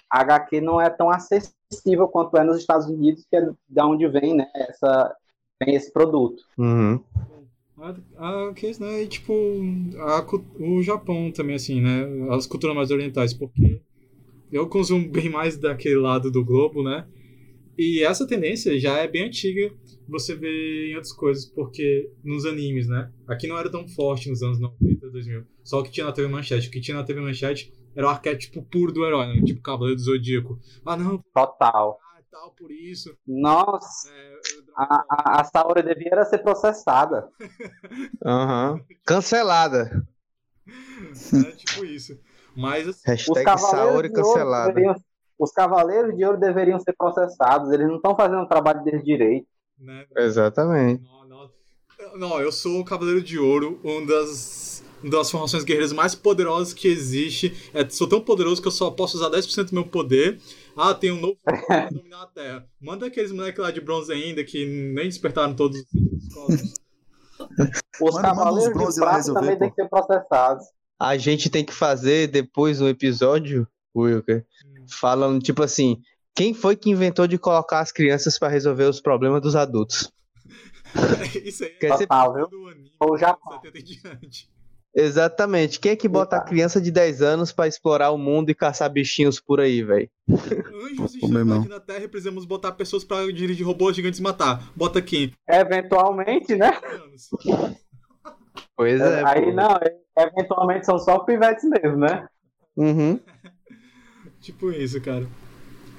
HQ 0.09 0.61
não 0.61 0.81
é 0.81 0.91
tão 0.91 1.11
acessível 1.11 2.09
quanto 2.09 2.37
é 2.37 2.45
nos 2.45 2.59
Estados 2.59 2.87
Unidos, 2.87 3.25
que 3.29 3.37
é 3.37 3.51
da 3.69 3.87
onde 3.87 4.07
vem, 4.09 4.35
né, 4.35 4.51
essa, 4.55 5.17
vem 5.63 5.75
esse 5.75 5.93
produto. 5.93 6.43
Uhum. 6.59 7.01
A, 8.17 8.49
a 8.49 8.55
questão 8.55 8.89
é, 8.89 9.07
tipo, 9.07 9.33
a, 9.99 10.27
o 10.59 10.83
Japão 10.83 11.31
também, 11.31 11.57
assim, 11.57 11.81
né? 11.81 12.07
As 12.31 12.47
culturas 12.47 12.77
mais 12.77 12.91
orientais, 12.91 13.33
porque 13.33 13.81
eu 14.53 14.69
consumo 14.69 15.09
bem 15.09 15.29
mais 15.29 15.57
daquele 15.57 15.97
lado 15.97 16.31
do 16.31 16.45
globo, 16.45 16.83
né? 16.83 17.07
E 17.79 18.03
essa 18.03 18.27
tendência 18.27 18.79
já 18.79 18.99
é 18.99 19.09
bem 19.09 19.25
antiga, 19.25 19.73
você 20.07 20.35
vê 20.35 20.91
em 20.91 20.95
outras 20.95 21.13
coisas, 21.13 21.47
porque 21.47 22.11
nos 22.23 22.45
animes, 22.45 22.87
né? 22.89 23.11
Aqui 23.27 23.47
não 23.47 23.57
era 23.57 23.71
tão 23.71 23.89
forte 23.89 24.29
nos 24.29 24.43
anos 24.43 24.59
90, 24.59 25.09
2000. 25.09 25.45
Só 25.65 25.81
o 25.81 25.83
que 25.83 25.91
tinha 25.91 26.05
na 26.05 26.13
TV 26.13 26.29
Manchete. 26.29 26.69
O 26.69 26.71
que 26.71 26.81
tinha 26.81 26.97
na 26.97 27.05
TV 27.05 27.21
Manchete 27.21 27.73
era 27.95 28.07
o 28.07 28.11
arquétipo 28.11 28.63
puro 28.63 28.93
do 28.93 29.07
herói, 29.07 29.29
né? 29.29 29.43
Tipo 29.43 29.63
Cavaleiro 29.63 29.97
do 29.97 30.03
Zodíaco. 30.03 30.59
Ah, 30.85 30.97
não, 30.97 31.23
Total. 31.33 31.99
Tal, 32.31 32.53
por 32.53 32.71
isso. 32.71 33.17
Nossa, 33.27 34.09
É, 34.11 34.37
a, 34.77 35.05
a, 35.11 35.41
a 35.41 35.45
Saori 35.45 35.83
devia 35.83 36.11
era 36.13 36.25
ser 36.25 36.39
processada. 36.39 37.29
Aham. 38.25 38.81
Cancelada. 39.05 40.07
é 41.47 41.51
tipo 41.53 41.85
isso. 41.85 42.19
Mas, 42.57 42.87
assim, 42.89 43.01
Os 43.03 43.07
Hashtag 43.07 43.45
cavaleiros, 43.45 43.71
Saori 43.71 44.09
de 44.09 44.15
ouro 44.19 44.29
cancelada. 44.29 44.69
deveriam, 44.69 44.95
os 45.39 45.53
cavaleiros 45.53 46.17
de 46.17 46.25
ouro 46.25 46.39
deveriam 46.39 46.79
ser 46.81 46.95
processados. 46.97 47.71
Eles 47.73 47.87
não 47.89 47.97
estão 47.97 48.17
fazendo 48.17 48.43
o 48.43 48.49
trabalho 48.49 48.83
deles 48.85 49.05
direito. 49.05 49.47
né? 49.79 50.07
Exatamente. 50.17 51.03
Não, 51.03 51.27
não. 51.27 51.51
Não, 52.19 52.41
eu 52.41 52.51
sou 52.51 52.81
o 52.81 52.85
Cavaleiro 52.85 53.23
de 53.23 53.39
Ouro, 53.39 53.79
uma 53.85 54.07
das, 54.07 54.83
das 55.03 55.31
formações 55.31 55.65
guerreiras 55.65 55.93
mais 55.93 56.15
poderosas 56.15 56.75
que 56.75 56.87
existe. 56.89 57.71
É, 57.73 57.89
sou 57.89 58.09
tão 58.09 58.21
poderoso 58.21 58.61
que 58.61 58.69
eu 58.69 58.73
só 58.73 58.91
posso 58.91 59.17
usar 59.17 59.31
10% 59.31 59.67
do 59.71 59.75
meu 59.75 59.85
poder. 59.87 60.39
Ah, 60.77 60.95
tem 60.95 61.11
um 61.11 61.21
novo 61.21 61.37
poder 61.45 61.67
pra 61.67 61.89
dominar 61.91 62.23
a 62.23 62.27
Terra. 62.27 62.67
Manda 62.81 63.07
aqueles 63.07 63.33
moleques 63.33 63.61
lá 63.63 63.71
de 63.71 63.81
bronze 63.81 64.13
ainda 64.13 64.43
que 64.45 64.65
nem 64.67 65.07
despertaram 65.09 65.55
todos 65.55 65.79
os 65.79 66.35
cósmicos. 66.35 66.75
Os 68.01 68.15
Manda- 68.15 68.29
manda 68.29 68.35
cavaleiros 68.35 68.65
de 68.69 68.75
bronze 68.75 69.01
lá 69.01 69.07
prata 69.07 69.17
resolver, 69.19 69.41
também 69.41 69.55
pô. 69.57 69.61
têm 69.65 69.71
que 69.71 69.83
ser 69.83 69.89
processados. 69.89 70.65
A 70.99 71.17
gente 71.17 71.49
tem 71.49 71.65
que 71.65 71.73
fazer 71.73 72.27
depois 72.29 72.81
um 72.81 72.89
episódio, 72.89 73.67
Wilker, 73.97 74.45
Hum. 74.67 74.85
falando 74.89 75.41
tipo 75.43 75.63
assim, 75.63 75.99
quem 76.37 76.53
foi 76.53 76.77
que 76.77 76.91
inventou 76.91 77.27
de 77.27 77.39
colocar 77.39 77.81
as 77.81 77.91
crianças 77.91 78.39
pra 78.39 78.49
resolver 78.49 78.85
os 78.85 79.01
problemas 79.01 79.41
dos 79.41 79.57
adultos? 79.57 80.13
Isso 81.45 81.65
aí 81.65 81.71
Quer 81.71 81.93
é 81.93 81.99
Total, 81.99 82.35
viu? 82.35 82.49
do 82.49 82.69
anime 82.69 82.93
Ou 83.01 83.15
anos 83.15 83.21
70 83.63 83.79
em 83.79 83.83
diante. 83.85 84.51
Exatamente. 84.95 85.79
Quem 85.79 85.93
é 85.93 85.97
que 85.97 86.09
bota 86.09 86.37
a 86.37 86.39
Eita. 86.41 86.49
criança 86.49 86.81
de 86.81 86.91
10 86.91 87.23
anos 87.23 87.53
pra 87.53 87.69
explorar 87.69 88.11
o 88.11 88.19
mundo 88.19 88.51
e 88.51 88.55
caçar 88.55 88.91
bichinhos 88.91 89.39
por 89.39 89.61
aí, 89.61 89.83
velho? 89.83 90.11
Anjos 90.29 91.15
e 91.15 91.21
Pô, 91.21 91.29
meu 91.29 91.39
irmão. 91.39 91.61
aqui 91.61 91.69
na 91.69 91.81
Terra 91.81 92.05
e 92.05 92.09
precisamos 92.09 92.45
botar 92.45 92.73
pessoas 92.73 93.05
pra 93.05 93.25
dirigir 93.31 93.65
robôs 93.65 93.95
gigantes 93.95 94.19
e 94.19 94.23
matar. 94.23 94.71
Bota 94.75 95.01
quem? 95.01 95.33
Eventualmente, 95.49 96.57
né? 96.57 96.73
Pois 98.77 99.01
é. 99.01 99.23
Aí 99.27 99.45
pô. 99.47 99.53
não, 99.53 99.79
eventualmente 100.19 100.87
são 100.87 100.99
só 100.99 101.21
pivetes 101.21 101.65
mesmo, 101.65 101.99
né? 101.99 102.27
Uhum. 102.77 103.21
Tipo 104.41 104.73
isso, 104.73 105.01
cara. 105.03 105.27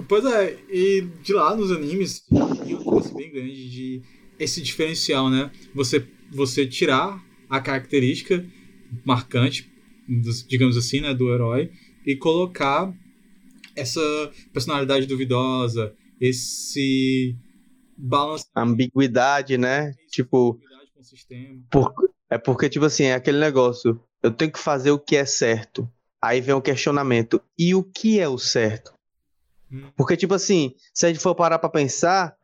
Pois 0.07 0.25
é, 0.25 0.57
e 0.69 1.01
de 1.21 1.31
lá 1.31 1.55
nos 1.55 1.71
animes, 1.71 2.23
e 2.65 2.73
uma 2.73 2.83
coisa 2.83 3.13
bem 3.13 3.31
grande 3.31 3.69
de 3.69 4.01
esse 4.39 4.61
diferencial, 4.61 5.29
né? 5.29 5.51
Você, 5.75 6.07
você 6.31 6.65
tirar 6.65 7.23
a 7.47 7.59
característica 7.61 8.43
marcante, 9.05 9.71
digamos 10.47 10.77
assim, 10.77 11.01
né, 11.01 11.13
do 11.13 11.33
herói, 11.33 11.71
e 12.05 12.15
colocar 12.15 12.93
essa 13.75 14.01
personalidade 14.53 15.05
duvidosa, 15.05 15.93
esse 16.19 17.35
balance 17.97 18.45
Ambiguidade, 18.55 19.57
né? 19.57 19.93
Tipo, 20.09 20.59
por- 21.69 21.93
é 22.29 22.37
porque, 22.37 22.69
tipo 22.69 22.85
assim, 22.85 23.05
é 23.05 23.13
aquele 23.13 23.39
negócio. 23.39 23.99
Eu 24.21 24.31
tenho 24.31 24.51
que 24.51 24.59
fazer 24.59 24.91
o 24.91 24.99
que 24.99 25.15
é 25.15 25.25
certo. 25.25 25.89
Aí 26.21 26.39
vem 26.39 26.53
o 26.53 26.61
questionamento. 26.61 27.41
E 27.57 27.73
o 27.73 27.83
que 27.83 28.19
é 28.19 28.27
o 28.27 28.37
certo? 28.37 28.93
Hum. 29.71 29.91
Porque, 29.97 30.15
tipo 30.15 30.33
assim, 30.33 30.73
se 30.93 31.05
a 31.05 31.09
gente 31.09 31.21
for 31.21 31.33
parar 31.35 31.59
pra 31.59 31.69
pensar, 31.69 32.35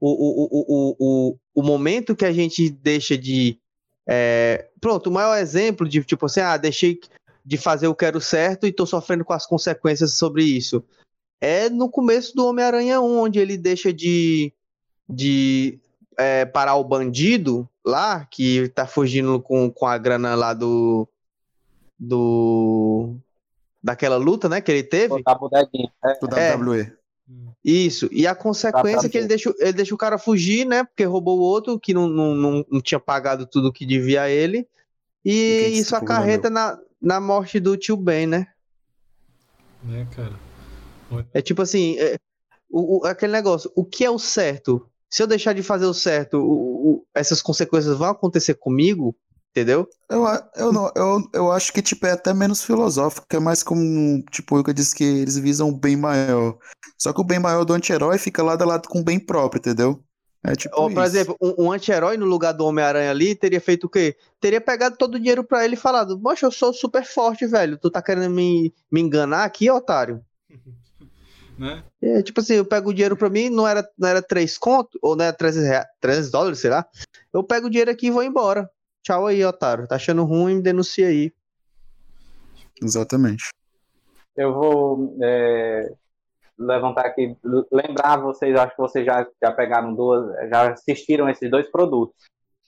o, 0.00 0.08
o, 0.08 0.44
o, 0.44 0.64
o, 0.68 0.96
o, 0.98 1.38
o 1.54 1.62
momento 1.62 2.16
que 2.16 2.24
a 2.24 2.32
gente 2.32 2.70
deixa 2.70 3.16
de. 3.16 3.58
É, 4.06 4.68
Pronto, 4.80 5.08
o 5.08 5.12
maior 5.12 5.36
exemplo 5.36 5.88
de, 5.88 6.02
tipo 6.04 6.26
assim, 6.26 6.40
ah, 6.40 6.56
deixei 6.56 7.00
de 7.44 7.56
fazer 7.56 7.88
o 7.88 7.94
que 7.94 8.04
era 8.04 8.16
o 8.16 8.20
certo 8.20 8.66
e 8.66 8.72
tô 8.72 8.86
sofrendo 8.86 9.24
com 9.24 9.32
as 9.32 9.46
consequências 9.46 10.12
sobre 10.12 10.44
isso. 10.44 10.84
É 11.40 11.68
no 11.68 11.90
começo 11.90 12.34
do 12.34 12.46
Homem-Aranha 12.46 13.00
1, 13.00 13.18
onde 13.18 13.38
ele 13.38 13.56
deixa 13.56 13.92
de, 13.92 14.52
de 15.08 15.78
é, 16.16 16.44
parar 16.44 16.76
o 16.76 16.84
bandido 16.84 17.68
lá, 17.84 18.24
que 18.24 18.68
tá 18.70 18.86
fugindo 18.86 19.40
com, 19.40 19.70
com 19.70 19.86
a 19.86 19.98
grana 19.98 20.34
lá 20.34 20.54
do. 20.54 21.08
do. 21.98 23.16
daquela 23.82 24.16
luta, 24.16 24.48
né, 24.48 24.60
que 24.60 24.70
ele 24.70 24.82
teve. 24.82 25.08
Botar 25.08 25.32
a 25.32 25.38
bodeguinha. 25.38 25.92
É, 26.04 26.18
Do. 26.18 26.26
WWE. 26.26 26.92
Hum. 27.28 27.48
Isso, 27.64 28.08
e 28.12 28.26
a 28.26 28.34
consequência 28.34 29.06
é 29.06 29.10
que 29.10 29.18
ele 29.18 29.26
deixa, 29.26 29.52
ele 29.58 29.72
deixa 29.72 29.94
o 29.94 29.98
cara 29.98 30.16
fugir, 30.18 30.64
né? 30.64 30.84
Porque 30.84 31.04
roubou 31.04 31.38
o 31.38 31.42
outro 31.42 31.78
que 31.80 31.92
não, 31.92 32.06
não, 32.08 32.34
não, 32.34 32.64
não 32.70 32.80
tinha 32.80 33.00
pagado 33.00 33.46
tudo 33.46 33.72
que 33.72 33.84
devia 33.84 34.22
a 34.22 34.30
ele. 34.30 34.68
E 35.24 35.72
E 35.74 35.78
isso 35.78 35.96
acarreta 35.96 36.48
na, 36.48 36.78
na 37.02 37.20
morte 37.20 37.58
do 37.58 37.76
tio 37.76 37.96
Ben, 37.96 38.26
né? 38.26 38.46
Né, 39.82 40.06
cara? 40.14 40.34
É 41.32 41.40
tipo 41.42 41.62
assim, 41.62 41.96
é, 41.98 42.16
o, 42.70 42.98
o- 43.00 43.06
aquele 43.06 43.32
negócio, 43.32 43.70
o 43.74 43.84
que 43.84 44.04
é 44.04 44.10
o 44.10 44.18
certo? 44.18 44.88
Se 45.08 45.22
eu 45.22 45.26
deixar 45.26 45.52
de 45.52 45.62
fazer 45.62 45.86
o 45.86 45.94
certo, 45.94 46.38
o- 46.38 46.90
o- 46.90 47.06
essas 47.14 47.40
consequências 47.42 47.96
vão 47.96 48.08
acontecer 48.10 48.54
comigo, 48.54 49.16
entendeu? 49.56 49.88
Eu, 50.10 50.24
eu, 50.54 50.72
não, 50.72 50.92
eu, 50.94 51.22
eu 51.32 51.50
acho 51.50 51.72
que 51.72 51.80
tipo, 51.80 52.06
é 52.06 52.12
até 52.12 52.34
menos 52.34 52.62
filosófico, 52.62 53.26
é 53.30 53.38
mais 53.40 53.62
como, 53.62 54.22
tipo, 54.30 54.58
o 54.58 54.62
que 54.62 54.68
eu 54.70 54.74
disse 54.74 54.94
que 54.94 55.02
eles 55.02 55.38
visam 55.38 55.70
o 55.70 55.76
bem 55.76 55.96
maior. 55.96 56.58
Só 56.98 57.12
que 57.12 57.20
o 57.22 57.24
bem 57.24 57.38
maior 57.38 57.64
do 57.64 57.72
anti-herói 57.72 58.18
fica 58.18 58.42
lado 58.42 58.62
a 58.62 58.66
lado 58.66 58.86
com 58.88 59.00
o 59.00 59.04
bem 59.04 59.18
próprio, 59.18 59.58
entendeu? 59.58 60.02
É 60.44 60.54
tipo 60.54 60.78
Ou, 60.78 60.88
por 60.90 61.02
isso. 61.02 61.16
exemplo, 61.16 61.36
um, 61.40 61.64
um 61.64 61.72
anti-herói 61.72 62.18
no 62.18 62.26
lugar 62.26 62.52
do 62.52 62.64
Homem-Aranha 62.66 63.10
ali 63.10 63.34
teria 63.34 63.60
feito 63.60 63.84
o 63.84 63.90
quê? 63.90 64.16
Teria 64.38 64.60
pegado 64.60 64.96
todo 64.96 65.14
o 65.14 65.18
dinheiro 65.18 65.42
pra 65.42 65.64
ele 65.64 65.74
e 65.74 65.78
falado: 65.78 66.20
Poxa, 66.20 66.46
eu 66.46 66.52
sou 66.52 66.72
super 66.72 67.04
forte, 67.04 67.46
velho. 67.46 67.78
Tu 67.78 67.90
tá 67.90 68.00
querendo 68.02 68.30
me, 68.30 68.72
me 68.92 69.00
enganar 69.00 69.44
aqui, 69.44 69.70
otário? 69.70 70.22
Né? 71.58 71.82
É, 72.02 72.20
tipo 72.20 72.38
assim, 72.40 72.52
eu 72.52 72.66
pego 72.66 72.90
o 72.90 72.92
dinheiro 72.92 73.16
pra 73.16 73.30
mim, 73.30 73.48
não 73.48 73.66
era, 73.66 73.82
não 73.96 74.06
era 74.06 74.20
3 74.20 74.58
conto, 74.58 74.98
ou 75.00 75.16
não 75.16 75.24
era 75.24 75.34
300, 75.34 75.66
rea- 75.66 75.86
300 76.02 76.30
dólares, 76.30 76.58
sei 76.58 76.68
lá. 76.68 76.84
Eu 77.32 77.42
pego 77.42 77.66
o 77.68 77.70
dinheiro 77.70 77.90
aqui 77.90 78.08
e 78.08 78.10
vou 78.10 78.22
embora. 78.22 78.68
Tchau 79.06 79.24
aí, 79.24 79.44
otário. 79.44 79.86
Tá 79.86 79.94
achando 79.94 80.24
ruim, 80.24 80.56
me 80.56 80.62
denuncia 80.62 81.06
aí. 81.06 81.32
Exatamente. 82.82 83.50
Eu 84.36 84.52
vou 84.52 85.16
é, 85.22 85.94
levantar 86.58 87.06
aqui, 87.06 87.36
lembrar 87.70 88.16
vocês, 88.16 88.56
acho 88.56 88.74
que 88.74 88.82
vocês 88.82 89.06
já, 89.06 89.24
já 89.40 89.52
pegaram 89.52 89.94
duas, 89.94 90.50
já 90.50 90.72
assistiram 90.72 91.30
esses 91.30 91.48
dois 91.48 91.70
produtos. 91.70 92.16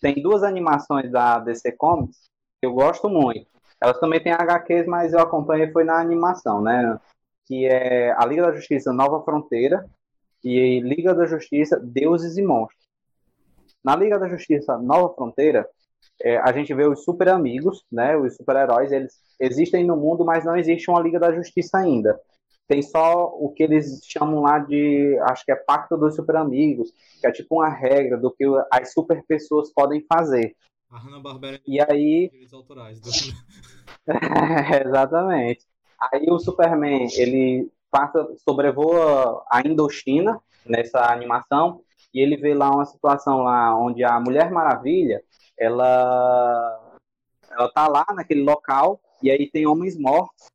Tem 0.01 0.23
duas 0.23 0.45
animações 0.45 1.11
da 1.11 1.41
DC 1.41 1.73
Comics 1.73 2.29
que 2.61 2.69
eu 2.69 2.73
gosto 2.73 3.09
muito. 3.09 3.49
Elas 3.83 3.99
também 3.99 4.23
têm 4.23 4.33
HQs, 4.33 4.87
mas 4.87 5.13
eu 5.13 5.19
acompanhei 5.19 5.73
foi 5.73 5.83
na 5.83 6.01
animação, 6.01 6.63
né? 6.63 7.01
Que 7.49 7.67
é 7.67 8.13
a 8.13 8.25
Liga 8.25 8.43
da 8.43 8.53
Justiça 8.53 8.93
Nova 8.93 9.25
Fronteira 9.25 9.91
e 10.45 10.79
Liga 10.83 11.13
da 11.13 11.27
Justiça 11.27 11.81
Deuses 11.81 12.39
e 12.39 12.43
Monstros. 12.43 12.87
Na 13.83 13.97
Liga 13.97 14.21
da 14.21 14.29
Justiça 14.29 14.79
Nova 14.79 15.13
Fronteira, 15.17 15.69
é, 16.23 16.37
a 16.39 16.53
gente 16.53 16.75
vê 16.75 16.87
os 16.87 17.05
super 17.05 17.29
amigos, 17.29 17.85
né? 17.91 18.17
Os 18.17 18.37
super-heróis, 18.37 18.91
eles 18.91 19.15
existem 19.41 19.85
no 19.85 19.97
mundo, 19.97 20.25
mas 20.25 20.45
não 20.45 20.57
existe 20.57 20.91
uma 20.91 21.01
Liga 21.01 21.19
da 21.19 21.33
Justiça 21.33 21.79
ainda. 21.79 22.21
Tem 22.67 22.83
só 22.83 23.27
o 23.27 23.51
que 23.51 23.63
eles 23.63 24.01
chamam 24.05 24.43
lá 24.43 24.59
de, 24.59 25.19
acho 25.23 25.45
que 25.45 25.53
é 25.53 25.57
Pacto 25.57 25.97
dos 25.97 26.17
Super 26.17 26.37
Amigos, 26.37 26.93
que 27.21 27.27
é 27.27 27.33
tipo 27.33 27.57
uma 27.57 27.69
regra 27.69 28.19
do 28.19 28.31
que 28.31 28.45
as 28.71 28.93
super 28.93 29.25
pessoas 29.27 29.73
podem 29.73 30.05
fazer. 30.13 30.55
A 30.91 30.99
Hanna-Barbera 30.99 31.61
E 31.67 31.81
aí, 31.81 32.29
direitos 32.31 32.53
autorais. 32.53 33.01
Do... 33.01 33.09
exatamente. 34.87 35.67
Aí 36.13 36.27
o 36.31 36.39
Superman, 36.39 37.09
ele 37.17 37.71
passa, 37.91 38.27
sobrevoa 38.47 39.45
a 39.51 39.67
Indochina 39.67 40.41
nessa 40.65 41.11
animação 41.13 41.83
e 42.13 42.21
ele 42.21 42.37
vê 42.37 42.55
lá 42.55 42.71
uma 42.71 42.85
situação 42.85 43.43
lá 43.43 43.77
onde 43.79 44.05
a 44.05 44.19
Mulher 44.21 44.51
Maravilha, 44.51 45.23
ela 45.59 46.81
ela 47.51 47.69
tá 47.73 47.89
lá 47.89 48.07
naquele 48.15 48.43
local 48.43 49.01
e 49.23 49.31
aí 49.31 49.51
tem 49.51 49.67
homens 49.67 49.99
mortos, 49.99 50.47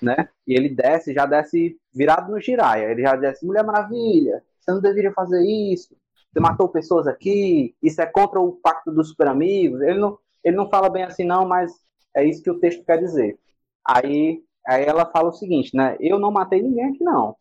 né? 0.00 0.28
E 0.46 0.54
ele 0.54 0.68
desce, 0.68 1.14
já 1.14 1.26
desce 1.26 1.78
virado 1.92 2.30
no 2.30 2.40
giraia. 2.40 2.90
Ele 2.90 3.02
já 3.02 3.16
desce, 3.16 3.46
Mulher 3.46 3.64
Maravilha, 3.64 4.42
você 4.60 4.72
não 4.72 4.80
deveria 4.80 5.12
fazer 5.12 5.42
isso. 5.42 5.96
Você 6.32 6.40
matou 6.40 6.68
pessoas 6.68 7.06
aqui, 7.06 7.74
isso 7.82 8.00
é 8.00 8.06
contra 8.06 8.40
o 8.40 8.52
pacto 8.52 8.92
dos 8.92 9.08
super 9.08 9.28
amigos. 9.28 9.80
Ele 9.80 9.98
não, 9.98 10.18
ele 10.44 10.56
não 10.56 10.68
fala 10.68 10.88
bem 10.88 11.04
assim 11.04 11.24
não, 11.24 11.46
mas 11.46 11.72
é 12.14 12.24
isso 12.24 12.42
que 12.42 12.50
o 12.50 12.58
texto 12.58 12.84
quer 12.84 12.98
dizer. 12.98 13.38
Aí 13.86 14.42
aí 14.66 14.84
ela 14.84 15.06
fala 15.06 15.30
o 15.30 15.32
seguinte, 15.32 15.74
né? 15.74 15.96
Eu 15.98 16.18
não 16.18 16.30
matei 16.30 16.62
ninguém 16.62 16.86
aqui, 16.86 17.02
não. 17.02 17.36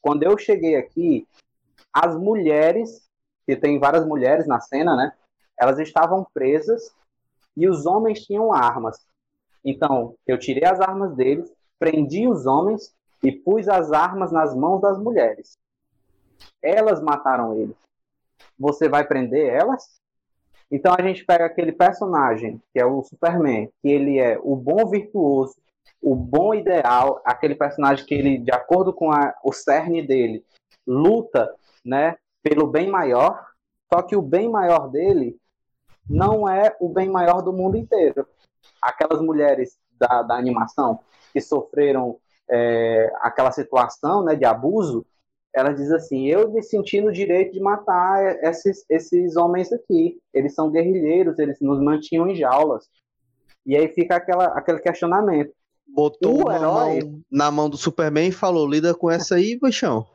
Quando 0.00 0.22
eu 0.24 0.36
cheguei 0.36 0.76
aqui, 0.76 1.26
as 1.92 2.16
mulheres, 2.16 3.08
que 3.46 3.56
tem 3.56 3.78
várias 3.78 4.06
mulheres 4.06 4.46
na 4.46 4.60
cena, 4.60 4.96
né? 4.96 5.12
Elas 5.58 5.78
estavam 5.78 6.26
presas 6.34 6.94
e 7.56 7.68
os 7.68 7.86
homens 7.86 8.24
tinham 8.24 8.52
armas. 8.52 9.06
Então, 9.64 10.14
eu 10.26 10.38
tirei 10.38 10.64
as 10.64 10.80
armas 10.80 11.14
deles, 11.14 11.52
prendi 11.78 12.28
os 12.28 12.46
homens 12.46 12.94
e 13.22 13.32
pus 13.32 13.68
as 13.68 13.92
armas 13.92 14.30
nas 14.30 14.54
mãos 14.54 14.80
das 14.80 14.98
mulheres. 14.98 15.58
Elas 16.62 17.02
mataram 17.02 17.54
ele. 17.54 17.74
Você 18.58 18.88
vai 18.88 19.06
prender 19.06 19.52
elas? 19.52 20.00
Então 20.70 20.94
a 20.98 21.02
gente 21.02 21.24
pega 21.24 21.46
aquele 21.46 21.72
personagem, 21.72 22.60
que 22.72 22.80
é 22.80 22.84
o 22.84 23.02
Superman, 23.02 23.70
que 23.80 23.88
ele 23.88 24.18
é 24.18 24.38
o 24.42 24.56
bom 24.56 24.88
virtuoso, 24.88 25.54
o 26.02 26.14
bom 26.14 26.54
ideal, 26.54 27.20
aquele 27.24 27.54
personagem 27.54 28.04
que 28.04 28.14
ele, 28.14 28.38
de 28.38 28.50
acordo 28.50 28.92
com 28.92 29.12
a, 29.12 29.34
o 29.44 29.52
cerne 29.52 30.06
dele, 30.06 30.44
luta 30.86 31.54
né, 31.84 32.16
pelo 32.42 32.66
bem 32.66 32.88
maior, 32.88 33.46
só 33.92 34.02
que 34.02 34.16
o 34.16 34.22
bem 34.22 34.48
maior 34.48 34.88
dele 34.88 35.38
não 36.08 36.48
é 36.48 36.74
o 36.80 36.88
bem 36.88 37.08
maior 37.08 37.42
do 37.42 37.52
mundo 37.52 37.76
inteiro. 37.76 38.26
Aquelas 38.80 39.20
mulheres 39.20 39.78
da, 39.98 40.22
da 40.22 40.36
animação 40.36 41.00
que 41.32 41.40
sofreram 41.40 42.18
é, 42.48 43.12
aquela 43.20 43.50
situação 43.52 44.24
né, 44.24 44.34
de 44.34 44.44
abuso, 44.44 45.04
ela 45.54 45.72
diz 45.72 45.90
assim: 45.90 46.26
Eu 46.26 46.50
me 46.50 46.62
senti 46.62 47.00
no 47.00 47.12
direito 47.12 47.52
de 47.52 47.60
matar 47.60 48.22
esses, 48.44 48.84
esses 48.88 49.36
homens 49.36 49.72
aqui. 49.72 50.18
Eles 50.32 50.54
são 50.54 50.70
guerrilheiros, 50.70 51.38
eles 51.38 51.58
nos 51.60 51.80
mantinham 51.80 52.28
em 52.28 52.36
jaulas. 52.36 52.84
E 53.64 53.76
aí 53.76 53.88
fica 53.88 54.16
aquela, 54.16 54.46
aquele 54.46 54.78
questionamento. 54.78 55.52
Botou 55.88 56.46
o 56.46 56.52
herói 56.52 57.02
mão, 57.02 57.20
na 57.30 57.50
mão 57.50 57.70
do 57.70 57.76
Superman 57.76 58.28
e 58.28 58.32
falou: 58.32 58.68
lida 58.68 58.94
com 58.94 59.10
essa 59.10 59.36
aí, 59.36 59.58
bichão. 59.58 60.06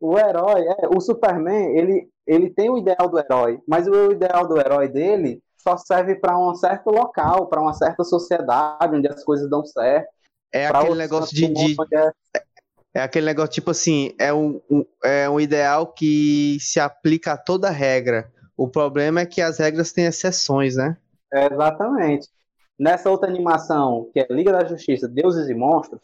O 0.00 0.18
herói, 0.18 0.62
é, 0.66 0.88
o 0.94 1.00
Superman, 1.00 1.76
ele, 1.76 2.08
ele 2.28 2.50
tem 2.50 2.68
o 2.68 2.76
ideal 2.76 3.08
do 3.08 3.18
herói, 3.18 3.58
mas 3.66 3.88
o 3.88 4.12
ideal 4.12 4.46
do 4.46 4.60
herói 4.60 4.86
dele 4.86 5.42
só 5.56 5.76
serve 5.76 6.14
para 6.14 6.38
um 6.38 6.54
certo 6.54 6.90
local, 6.90 7.46
para 7.46 7.60
uma 7.60 7.72
certa 7.72 8.04
sociedade 8.04 8.94
onde 8.94 9.08
as 9.08 9.24
coisas 9.24 9.48
dão 9.48 9.64
certo. 9.64 10.08
É 10.52 10.66
aquele 10.66 10.94
negócio 10.94 11.34
de, 11.34 11.48
de, 11.48 11.76
é... 11.94 12.12
É 12.94 13.02
aquele 13.02 13.26
negócio, 13.26 13.52
tipo 13.52 13.70
assim, 13.70 14.14
é 14.18 14.32
um, 14.32 14.60
um, 14.70 14.84
é 15.04 15.28
um 15.28 15.38
ideal 15.38 15.86
que 15.86 16.58
se 16.60 16.80
aplica 16.80 17.32
a 17.32 17.36
toda 17.36 17.70
regra. 17.70 18.32
O 18.56 18.66
problema 18.68 19.20
é 19.20 19.26
que 19.26 19.40
as 19.40 19.58
regras 19.58 19.92
têm 19.92 20.06
exceções, 20.06 20.74
né? 20.74 20.96
É, 21.32 21.52
exatamente. 21.52 22.28
Nessa 22.78 23.10
outra 23.10 23.28
animação, 23.28 24.08
que 24.12 24.20
é 24.20 24.26
Liga 24.30 24.52
da 24.52 24.64
Justiça, 24.64 25.06
Deuses 25.06 25.48
e 25.48 25.54
Monstros, 25.54 26.00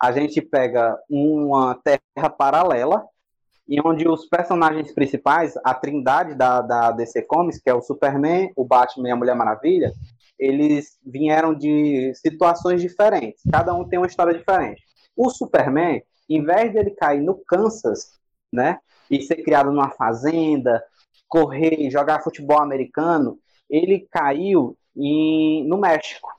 a 0.00 0.12
gente 0.12 0.40
pega 0.40 0.98
uma 1.08 1.74
terra 1.74 2.30
paralela, 2.30 3.04
e 3.68 3.80
onde 3.84 4.08
os 4.08 4.26
personagens 4.26 4.92
principais, 4.92 5.54
a 5.62 5.74
trindade 5.74 6.34
da, 6.34 6.62
da 6.62 6.90
DC 6.90 7.22
Comics, 7.22 7.60
que 7.60 7.68
é 7.68 7.74
o 7.74 7.82
Superman, 7.82 8.50
o 8.56 8.64
Batman 8.64 9.08
e 9.08 9.12
a 9.12 9.16
Mulher 9.16 9.36
Maravilha, 9.36 9.92
eles 10.38 10.98
vieram 11.04 11.52
de 11.52 12.12
situações 12.14 12.80
diferentes. 12.80 13.42
Cada 13.50 13.74
um 13.74 13.86
tem 13.86 13.98
uma 13.98 14.06
história 14.06 14.32
diferente. 14.32 14.82
O 15.14 15.28
Superman, 15.28 16.02
em 16.28 16.42
vez 16.42 16.72
dele 16.72 16.92
cair 16.92 17.20
no 17.20 17.34
Kansas, 17.44 18.18
né, 18.50 18.78
e 19.10 19.20
ser 19.20 19.36
criado 19.42 19.70
numa 19.70 19.90
fazenda, 19.90 20.82
correr, 21.28 21.90
jogar 21.90 22.22
futebol 22.22 22.62
americano, 22.62 23.38
ele 23.68 24.08
caiu 24.10 24.76
em, 24.96 25.66
no 25.68 25.76
México. 25.76 26.30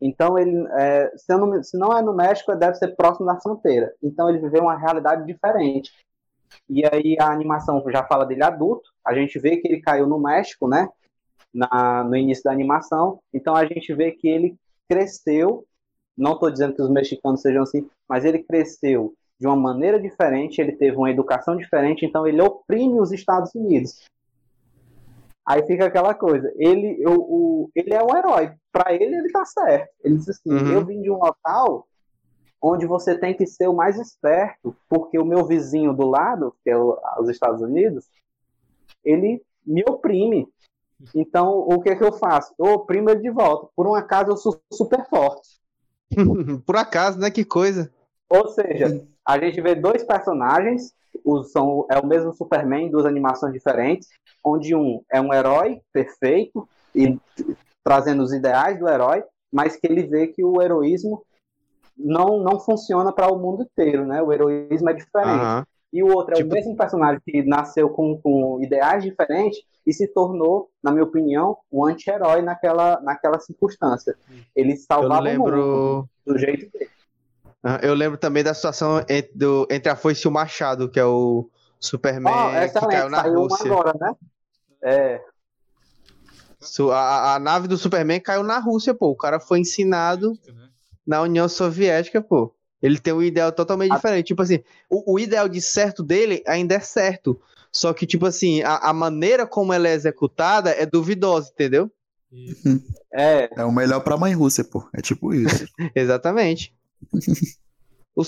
Então, 0.00 0.38
ele, 0.38 0.66
é, 0.72 1.12
se, 1.16 1.36
não, 1.36 1.62
se, 1.62 1.78
não, 1.78 1.96
é 1.96 2.02
no 2.02 2.14
México, 2.14 2.54
deve 2.54 2.74
ser 2.76 2.96
próximo 2.96 3.26
da 3.26 3.38
fronteira. 3.40 3.94
Então, 4.02 4.28
ele 4.28 4.38
viveu 4.38 4.62
uma 4.62 4.76
realidade 4.76 5.26
diferente. 5.26 5.92
E 6.68 6.84
aí, 6.84 7.16
a 7.18 7.30
animação 7.30 7.82
já 7.90 8.04
fala 8.04 8.24
dele 8.24 8.44
adulto. 8.44 8.90
A 9.04 9.14
gente 9.14 9.38
vê 9.38 9.56
que 9.56 9.68
ele 9.68 9.80
caiu 9.80 10.06
no 10.06 10.18
México, 10.18 10.68
né? 10.68 10.88
Na, 11.52 12.04
no 12.04 12.16
início 12.16 12.44
da 12.44 12.52
animação. 12.52 13.20
Então, 13.32 13.54
a 13.54 13.64
gente 13.64 13.92
vê 13.94 14.12
que 14.12 14.28
ele 14.28 14.56
cresceu 14.88 15.66
não 16.20 16.34
estou 16.34 16.50
dizendo 16.50 16.74
que 16.74 16.82
os 16.82 16.90
mexicanos 16.90 17.40
sejam 17.40 17.62
assim, 17.62 17.88
mas 18.06 18.24
ele 18.24 18.42
cresceu 18.42 19.14
de 19.38 19.46
uma 19.46 19.56
maneira 19.56 19.98
diferente, 19.98 20.60
ele 20.60 20.72
teve 20.72 20.96
uma 20.96 21.10
educação 21.10 21.56
diferente, 21.56 22.04
então 22.04 22.26
ele 22.26 22.42
oprime 22.42 23.00
os 23.00 23.10
Estados 23.10 23.54
Unidos. 23.54 24.04
Aí 25.46 25.66
fica 25.66 25.86
aquela 25.86 26.12
coisa, 26.12 26.52
ele, 26.56 27.02
o, 27.06 27.14
o 27.64 27.70
ele 27.74 27.94
é 27.94 28.02
um 28.02 28.14
herói, 28.14 28.52
para 28.70 28.92
ele 28.94 29.16
ele 29.16 29.32
tá 29.32 29.44
certo. 29.46 29.90
Ele 30.04 30.16
diz 30.16 30.28
assim, 30.28 30.52
uhum. 30.52 30.72
eu 30.72 30.84
vim 30.84 31.00
de 31.00 31.10
um 31.10 31.16
local 31.16 31.88
onde 32.62 32.86
você 32.86 33.16
tem 33.16 33.34
que 33.34 33.46
ser 33.46 33.68
o 33.68 33.74
mais 33.74 33.98
esperto, 33.98 34.76
porque 34.88 35.18
o 35.18 35.24
meu 35.24 35.46
vizinho 35.46 35.94
do 35.94 36.06
lado, 36.06 36.54
que 36.62 36.70
é 36.70 36.76
os 36.76 37.28
Estados 37.28 37.62
Unidos, 37.62 38.06
ele 39.04 39.42
me 39.64 39.82
oprime. 39.88 40.46
Então, 41.14 41.60
o 41.60 41.80
que 41.80 41.88
é 41.88 41.96
que 41.96 42.04
eu 42.04 42.12
faço? 42.12 42.54
Eu 42.58 42.66
oprimo 42.74 43.08
ele 43.08 43.20
de 43.20 43.30
volta. 43.30 43.68
Por 43.74 43.86
um 43.86 43.94
acaso, 43.94 44.30
eu 44.30 44.36
sou 44.36 44.60
super 44.70 45.08
forte. 45.08 45.58
Por 46.66 46.76
acaso, 46.76 47.18
né? 47.18 47.30
Que 47.30 47.44
coisa. 47.44 47.90
Ou 48.28 48.48
seja, 48.48 49.04
a 49.26 49.38
gente 49.38 49.60
vê 49.60 49.74
dois 49.74 50.04
personagens, 50.04 50.94
os, 51.24 51.50
são, 51.50 51.86
é 51.90 51.98
o 51.98 52.06
mesmo 52.06 52.32
Superman, 52.32 52.90
duas 52.90 53.06
animações 53.06 53.52
diferentes, 53.52 54.08
onde 54.44 54.74
um 54.74 55.02
é 55.10 55.20
um 55.20 55.32
herói 55.32 55.80
perfeito 55.92 56.68
e 56.94 57.18
trazendo 57.82 58.22
os 58.22 58.32
ideais 58.32 58.78
do 58.78 58.88
herói, 58.88 59.24
mas 59.52 59.76
que 59.76 59.86
ele 59.86 60.02
vê 60.02 60.28
que 60.28 60.44
o 60.44 60.60
heroísmo 60.60 61.24
não, 62.04 62.42
não 62.42 62.58
funciona 62.58 63.12
para 63.12 63.32
o 63.32 63.38
mundo 63.38 63.62
inteiro, 63.62 64.06
né? 64.06 64.22
O 64.22 64.32
heroísmo 64.32 64.90
é 64.90 64.92
diferente. 64.92 65.44
Uhum. 65.44 65.62
E 65.92 66.02
o 66.02 66.14
outro 66.14 66.34
é 66.34 66.36
tipo... 66.36 66.50
o 66.50 66.52
mesmo 66.52 66.76
personagem 66.76 67.20
que 67.24 67.42
nasceu 67.42 67.88
com, 67.90 68.16
com 68.20 68.62
ideais 68.62 69.02
diferentes 69.02 69.60
e 69.86 69.92
se 69.92 70.06
tornou, 70.06 70.70
na 70.82 70.92
minha 70.92 71.02
opinião, 71.02 71.58
um 71.70 71.84
anti-herói 71.84 72.42
naquela, 72.42 73.00
naquela 73.00 73.40
circunstância. 73.40 74.14
Ele 74.54 74.76
salvava 74.76 75.20
lembro... 75.20 75.46
o 75.46 75.96
mundo 75.96 76.08
do 76.26 76.38
jeito 76.38 76.70
dele. 76.70 76.90
Eu 77.82 77.92
lembro 77.92 78.16
também 78.16 78.42
da 78.42 78.54
situação 78.54 79.00
entre, 79.00 79.32
do, 79.34 79.66
entre 79.70 79.90
a 79.90 79.96
foice 79.96 80.26
e 80.26 80.28
o 80.28 80.30
machado, 80.30 80.88
que 80.88 80.98
é 80.98 81.04
o 81.04 81.50
Superman 81.78 82.32
oh, 82.32 82.80
que 82.80 82.86
caiu 82.86 83.10
na 83.10 83.22
Saiu 83.22 83.34
Rússia. 83.34 83.72
Agora, 83.72 83.92
né? 84.00 84.14
É. 84.82 85.20
A, 86.92 87.34
a, 87.34 87.38
nave 87.38 87.68
do 87.68 87.76
Superman 87.76 88.20
caiu 88.20 88.42
na 88.42 88.58
Rússia, 88.58 88.94
pô. 88.94 89.08
O 89.08 89.16
cara 89.16 89.40
foi 89.40 89.60
ensinado 89.60 90.38
na 91.10 91.22
União 91.22 91.48
Soviética, 91.48 92.22
pô. 92.22 92.54
Ele 92.80 92.96
tem 92.96 93.12
um 93.12 93.20
ideal 93.20 93.50
totalmente 93.50 93.90
a... 93.90 93.96
diferente. 93.96 94.28
Tipo 94.28 94.42
assim, 94.42 94.60
o, 94.88 95.14
o, 95.14 95.18
ideal 95.18 95.48
de 95.48 95.60
certo 95.60 96.04
dele 96.04 96.40
ainda 96.46 96.76
é 96.76 96.80
certo. 96.80 97.40
Só 97.72 97.92
que, 97.92 98.06
tipo 98.06 98.26
assim, 98.26 98.62
a, 98.62 98.76
a 98.76 98.92
maneira 98.92 99.44
como 99.44 99.72
ela 99.72 99.88
é 99.88 99.92
executada 99.92 100.70
é 100.70 100.86
duvidosa, 100.86 101.50
entendeu? 101.52 101.90
É. 103.12 103.50
É 103.56 103.64
o 103.64 103.72
melhor 103.72 103.98
pra 104.04 104.16
mãe 104.16 104.32
Rússia, 104.34 104.62
pô. 104.62 104.88
É 104.94 105.02
tipo 105.02 105.34
isso. 105.34 105.66
Exatamente. 105.96 106.72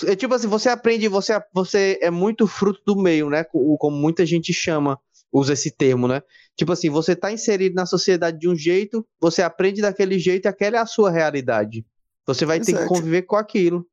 é 0.09 0.17
tipo 0.17 0.35
assim, 0.35 0.49
você 0.49 0.69
aprende, 0.69 1.07
você, 1.07 1.41
você 1.55 2.01
é 2.03 2.11
muito 2.11 2.49
fruto 2.49 2.83
do 2.85 3.01
meio, 3.01 3.31
né? 3.31 3.45
Como 3.45 3.97
muita 3.97 4.27
gente 4.27 4.53
chama, 4.53 4.99
usa 5.33 5.53
esse 5.53 5.71
termo, 5.71 6.09
né? 6.09 6.21
Tipo 6.57 6.73
assim, 6.73 6.91
você 6.91 7.15
tá 7.15 7.31
inserido 7.31 7.77
na 7.77 7.87
sociedade 7.87 8.41
de 8.41 8.49
um 8.49 8.57
jeito, 8.57 9.07
você 9.21 9.41
aprende 9.41 9.81
daquele 9.81 10.19
jeito 10.19 10.47
e 10.47 10.49
aquela 10.49 10.79
é 10.79 10.81
a 10.81 10.87
sua 10.87 11.09
realidade. 11.09 11.87
Você 12.27 12.45
vai 12.45 12.61
ter 12.61 12.77
que 12.77 12.87
conviver 12.87 13.23
com 13.23 13.37
aquilo. 13.37 13.87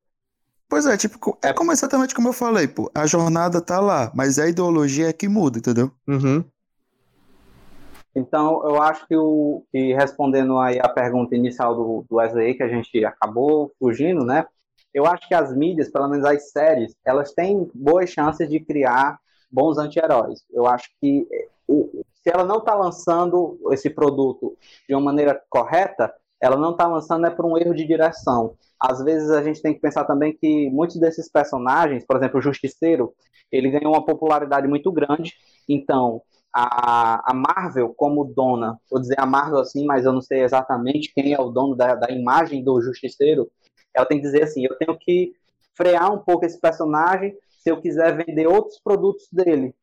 Pois 0.68 0.86
é, 0.86 0.96
tipo, 0.96 1.38
é 1.42 1.52
como 1.52 1.72
exatamente 1.72 2.14
como 2.14 2.30
eu 2.30 2.34
falei, 2.34 2.68
pô. 2.68 2.92
A 2.94 3.08
jornada 3.08 3.60
tá 3.60 3.80
lá, 3.80 4.12
mas 4.14 4.38
a 4.38 4.48
ideologia 4.48 5.10
é 5.10 5.14
que 5.14 5.28
muda, 5.28 5.58
entendeu? 5.58 5.92
Uhum. 6.08 6.44
Então, 8.16 8.62
eu 8.64 8.82
acho 8.82 9.08
que, 9.08 9.16
o, 9.16 9.64
que 9.72 9.94
respondendo 9.94 10.60
aí 10.60 10.80
a 10.80 10.88
pergunta 10.88 11.36
inicial 11.36 11.76
do, 11.76 12.06
do 12.08 12.18
Wesley, 12.18 12.54
que 12.54 12.64
a 12.64 12.68
gente 12.68 13.04
acabou 13.04 13.72
fugindo, 13.80 14.24
né? 14.24 14.46
Eu 14.94 15.06
acho 15.06 15.28
que 15.28 15.34
as 15.34 15.56
mídias, 15.56 15.90
pelo 15.90 16.08
menos 16.08 16.26
as 16.26 16.52
séries, 16.52 16.96
elas 17.06 17.32
têm 17.34 17.70
boas 17.74 18.10
chances 18.10 18.50
de 18.50 18.60
criar 18.60 19.20
bons 19.52 19.78
anti-heróis. 19.78 20.44
Eu 20.52 20.68
acho 20.68 20.90
que 21.00 21.28
se 21.68 22.30
ela 22.32 22.44
não 22.44 22.58
está 22.58 22.76
lançando 22.76 23.60
esse 23.72 23.90
produto 23.90 24.58
de 24.88 24.94
uma 24.94 25.02
maneira 25.02 25.42
correta, 25.50 26.14
ela 26.42 26.58
não 26.58 26.72
está 26.72 26.88
lançando 26.88 27.26
é 27.26 27.30
por 27.30 27.46
um 27.46 27.58
erro 27.58 27.74
de 27.74 27.86
direção 27.86 28.56
às 28.80 29.04
vezes 29.04 29.30
a 29.30 29.44
gente 29.44 29.62
tem 29.62 29.74
que 29.74 29.82
pensar 29.82 30.06
também 30.06 30.34
que 30.34 30.70
muitos 30.70 30.98
desses 30.98 31.30
personagens, 31.30 32.06
por 32.06 32.16
exemplo, 32.16 32.40
o 32.40 32.42
Justiceiro, 32.42 33.14
ele 33.52 33.70
ganhou 33.70 33.94
uma 33.94 34.06
popularidade 34.06 34.68
muito 34.68 34.92
grande, 34.92 35.34
então 35.68 36.22
a, 36.54 37.32
a 37.32 37.34
Marvel 37.34 37.94
como 37.96 38.24
dona, 38.24 38.80
vou 38.90 39.02
dizer 39.02 39.20
a 39.20 39.26
Marvel 39.26 39.60
assim, 39.60 39.86
mas 39.86 40.06
eu 40.06 40.14
não 40.14 40.22
sei 40.22 40.44
exatamente 40.44 41.12
quem 41.14 41.34
é 41.34 41.40
o 41.40 41.50
dono 41.50 41.76
da, 41.76 41.94
da 41.96 42.10
imagem 42.10 42.64
do 42.64 42.82
Justiceiro, 42.82 43.52
ela 43.94 44.06
tem 44.06 44.20
que 44.20 44.24
dizer 44.24 44.44
assim, 44.44 44.64
eu 44.64 44.78
tenho 44.78 44.98
que 44.98 45.34
frear 45.76 46.14
um 46.14 46.20
pouco 46.20 46.46
esse 46.46 46.60
personagem 46.60 47.36
se 47.60 47.70
eu 47.70 47.82
quiser 47.82 48.16
vender 48.16 48.48
outros 48.48 48.80
produtos 48.80 49.28
dele. 49.32 49.76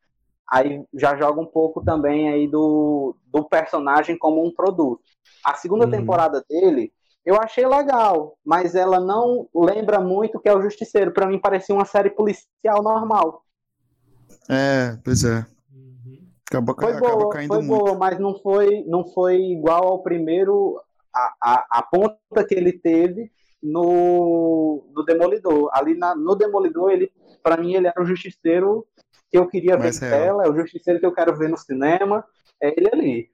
Aí 0.49 0.83
já 0.93 1.15
joga 1.17 1.41
um 1.41 1.45
pouco 1.45 1.83
também 1.83 2.29
aí 2.29 2.47
do, 2.47 3.15
do 3.27 3.43
personagem 3.43 4.17
como 4.17 4.45
um 4.45 4.53
produto. 4.53 5.01
A 5.43 5.53
segunda 5.55 5.85
uhum. 5.85 5.91
temporada 5.91 6.43
dele, 6.49 6.93
eu 7.25 7.35
achei 7.35 7.67
legal, 7.67 8.37
mas 8.45 8.73
ela 8.73 8.99
não 8.99 9.49
lembra 9.53 9.99
muito 9.99 10.39
que 10.39 10.47
é 10.47 10.55
o 10.55 10.61
Justiceiro. 10.61 11.11
Para 11.11 11.27
mim 11.27 11.39
parecia 11.39 11.75
uma 11.75 11.83
série 11.83 12.09
policial 12.09 12.81
normal. 12.81 13.43
É, 14.49 14.97
pois 15.03 15.25
é. 15.25 15.45
Acaba, 16.49 16.73
Foi 16.73 16.93
acaba 16.93 17.15
boa, 17.17 17.29
caindo 17.29 17.47
foi 17.49 17.61
muito. 17.61 17.83
boa, 17.83 17.97
mas 17.97 18.17
não 18.17 18.33
foi, 18.39 18.85
não 18.87 19.05
foi 19.05 19.35
igual 19.41 19.83
ao 19.83 20.01
primeiro, 20.01 20.81
a, 21.13 21.33
a, 21.41 21.65
a 21.79 21.81
ponta 21.83 22.45
que 22.47 22.55
ele 22.55 22.71
teve 22.71 23.29
no, 23.61 24.85
no 24.95 25.03
Demolidor. 25.03 25.69
Ali 25.73 25.97
na, 25.97 26.15
no 26.15 26.35
Demolidor, 26.35 26.91
ele, 26.91 27.11
para 27.43 27.57
mim, 27.57 27.73
ele 27.73 27.87
era 27.87 28.01
o 28.01 28.05
justiceiro 28.05 28.87
que 29.29 29.37
eu 29.37 29.47
queria 29.47 29.77
ver 29.77 29.93
real. 29.93 29.99
tela, 29.99 30.43
é 30.45 30.49
o 30.49 30.55
justiceiro 30.55 30.99
que 30.99 31.05
eu 31.05 31.13
quero 31.13 31.37
ver 31.37 31.49
no 31.49 31.57
cinema, 31.57 32.23
é 32.61 32.73
ele 32.77 32.89
ali. 32.91 33.29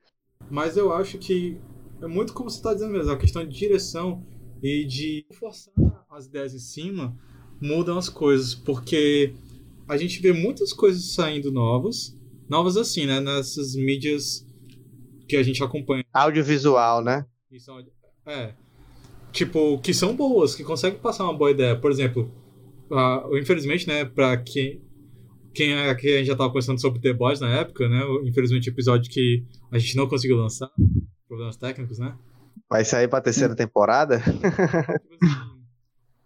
Mas 0.50 0.78
eu 0.78 0.94
acho 0.94 1.18
que 1.18 1.58
é 2.02 2.08
muito 2.08 2.34
como 2.34 2.50
você 2.50 2.58
está 2.58 2.74
dizendo 2.74 2.92
mesmo, 2.92 3.12
a 3.12 3.18
questão 3.18 3.46
de 3.46 3.58
direção 3.58 4.26
e 4.62 4.86
de 4.86 5.26
forçar 5.34 5.74
as 6.10 6.26
ideias 6.26 6.54
em 6.54 6.60
cima 6.60 7.16
mudam 7.62 7.98
as 7.98 8.10
coisas, 8.10 8.54
porque 8.54 9.34
a 9.88 9.98
gente 9.98 10.22
vê 10.22 10.34
muitas 10.34 10.74
coisas 10.74 11.14
saindo 11.14 11.52
novas, 11.52 12.18
novas 12.50 12.76
assim, 12.78 13.06
né, 13.06 13.20
nessas 13.20 13.76
mídias 13.76 14.46
que 15.28 15.38
a 15.38 15.44
gente 15.44 15.64
acompanha. 15.64 16.04
Audiovisual, 16.14 17.02
né? 17.04 17.26
são- 17.60 17.84
é, 18.26 18.54
tipo, 19.32 19.80
que 19.80 19.94
são 19.94 20.16
boas, 20.16 20.56
que 20.56 20.64
conseguem 20.64 21.00
passar 21.00 21.24
uma 21.24 21.34
boa 21.34 21.52
ideia. 21.52 21.80
Por 21.80 21.92
exemplo, 21.92 22.32
infelizmente, 23.40 23.88
né, 23.88 24.06
para 24.06 24.38
quem 24.38 24.82
quem 25.54 25.74
é 25.74 25.94
que 25.96 26.14
a 26.14 26.18
gente 26.18 26.28
já 26.28 26.36
tava 26.36 26.50
conversando 26.50 26.82
sobre 26.82 27.00
The 27.00 27.14
Boys 27.14 27.40
na 27.40 27.50
época, 27.60 27.88
né? 27.88 28.02
Infelizmente, 28.26 28.70
episódio 28.70 29.12
que 29.12 29.46
a 29.72 29.78
gente 29.78 29.96
não 29.96 30.08
conseguiu 30.08 30.38
lançar, 30.38 30.70
problemas 31.28 31.56
técnicos, 31.56 32.00
né? 32.00 32.16
Vai 32.70 32.84
sair 32.84 33.08
pra 33.08 33.22
terceira 33.22 33.56
temporada? 33.56 34.20
Tipo 34.24 34.46
assim, 34.46 35.54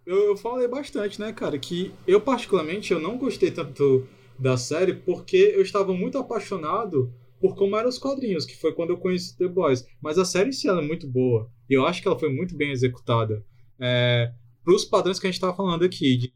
eu, 0.06 0.18
eu 0.28 0.38
falei 0.38 0.68
bastante, 0.68 1.20
né, 1.20 1.34
cara, 1.34 1.60
que 1.60 1.94
eu 2.08 2.22
particularmente 2.22 2.94
eu 2.94 3.00
não 3.00 3.18
gostei 3.18 3.52
tanto 3.52 4.08
da 4.40 4.56
série 4.56 4.94
porque 4.94 5.54
eu 5.56 5.62
estava 5.62 5.94
muito 5.94 6.18
apaixonado 6.18 7.14
por 7.42 7.56
como 7.56 7.76
eram 7.76 7.90
os 7.90 7.98
quadrinhos, 7.98 8.46
que 8.46 8.56
foi 8.56 8.74
quando 8.74 8.92
eu 8.92 8.98
conheci 8.98 9.38
The 9.38 9.48
Boys. 9.48 9.86
Mas 10.02 10.18
a 10.18 10.26
série 10.26 10.50
em 10.50 10.54
si 10.54 10.68
ela 10.68 10.82
é 10.82 10.86
muito 10.86 11.08
boa 11.08 11.52
e 11.70 11.74
eu 11.74 11.86
acho 11.86 12.02
que 12.02 12.08
ela 12.08 12.18
foi 12.18 12.34
muito 12.34 12.56
bem 12.56 12.72
executada. 12.72 13.44
É, 13.80 14.32
para 14.64 14.74
os 14.74 14.86
padrões 14.86 15.20
que 15.20 15.28
a 15.28 15.30
gente 15.30 15.36
estava 15.36 15.56
falando 15.56 15.84
aqui, 15.84 16.18
de 16.18 16.34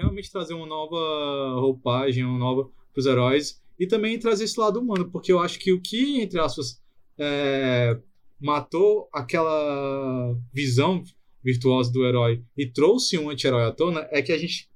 realmente 0.00 0.30
trazer 0.30 0.54
uma 0.54 0.66
nova 0.66 1.60
roupagem, 1.60 2.24
uma 2.24 2.38
nova 2.38 2.64
para 2.92 3.00
os 3.00 3.06
heróis 3.06 3.60
e 3.78 3.86
também 3.86 4.18
trazer 4.18 4.44
esse 4.44 4.58
lado 4.58 4.80
humano, 4.80 5.10
porque 5.10 5.32
eu 5.32 5.38
acho 5.38 5.58
que 5.58 5.72
o 5.72 5.80
que 5.80 6.20
entre 6.20 6.38
aspas 6.38 6.82
é, 7.18 7.98
matou 8.40 9.08
aquela 9.12 10.36
visão 10.52 11.02
virtuosa 11.42 11.92
do 11.92 12.04
herói 12.04 12.42
e 12.56 12.66
trouxe 12.66 13.18
um 13.18 13.30
anti-herói 13.30 13.64
à 13.64 13.72
tona 13.72 14.06
é 14.10 14.20
que 14.22 14.32
a 14.32 14.38
gente 14.38 14.68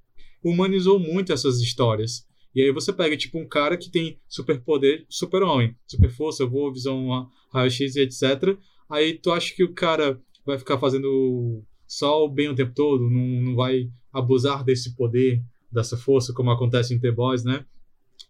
humanizou 0.42 0.98
muito 0.98 1.32
essas 1.32 1.60
histórias. 1.60 2.26
E 2.54 2.62
aí 2.62 2.70
você 2.70 2.92
pega, 2.92 3.16
tipo, 3.16 3.38
um 3.38 3.48
cara 3.48 3.76
que 3.76 3.90
tem 3.90 4.18
superpoder, 4.28 5.04
super-homem, 5.08 5.74
super 5.86 6.10
força, 6.10 6.46
voa, 6.46 6.72
visão 6.72 7.28
raio-x 7.52 7.96
e 7.96 8.00
etc. 8.00 8.56
Aí 8.88 9.14
tu 9.14 9.32
acha 9.32 9.54
que 9.54 9.64
o 9.64 9.72
cara 9.72 10.20
vai 10.46 10.58
ficar 10.58 10.78
fazendo 10.78 11.64
só 11.86 12.24
o 12.24 12.28
bem 12.28 12.48
o 12.48 12.54
tempo 12.54 12.72
todo, 12.74 13.10
não, 13.10 13.42
não 13.42 13.56
vai 13.56 13.90
abusar 14.14 14.64
desse 14.64 14.94
poder, 14.94 15.42
dessa 15.70 15.96
força, 15.96 16.32
como 16.32 16.50
acontece 16.50 16.94
em 16.94 17.00
The 17.00 17.10
Boys, 17.10 17.44
né? 17.44 17.66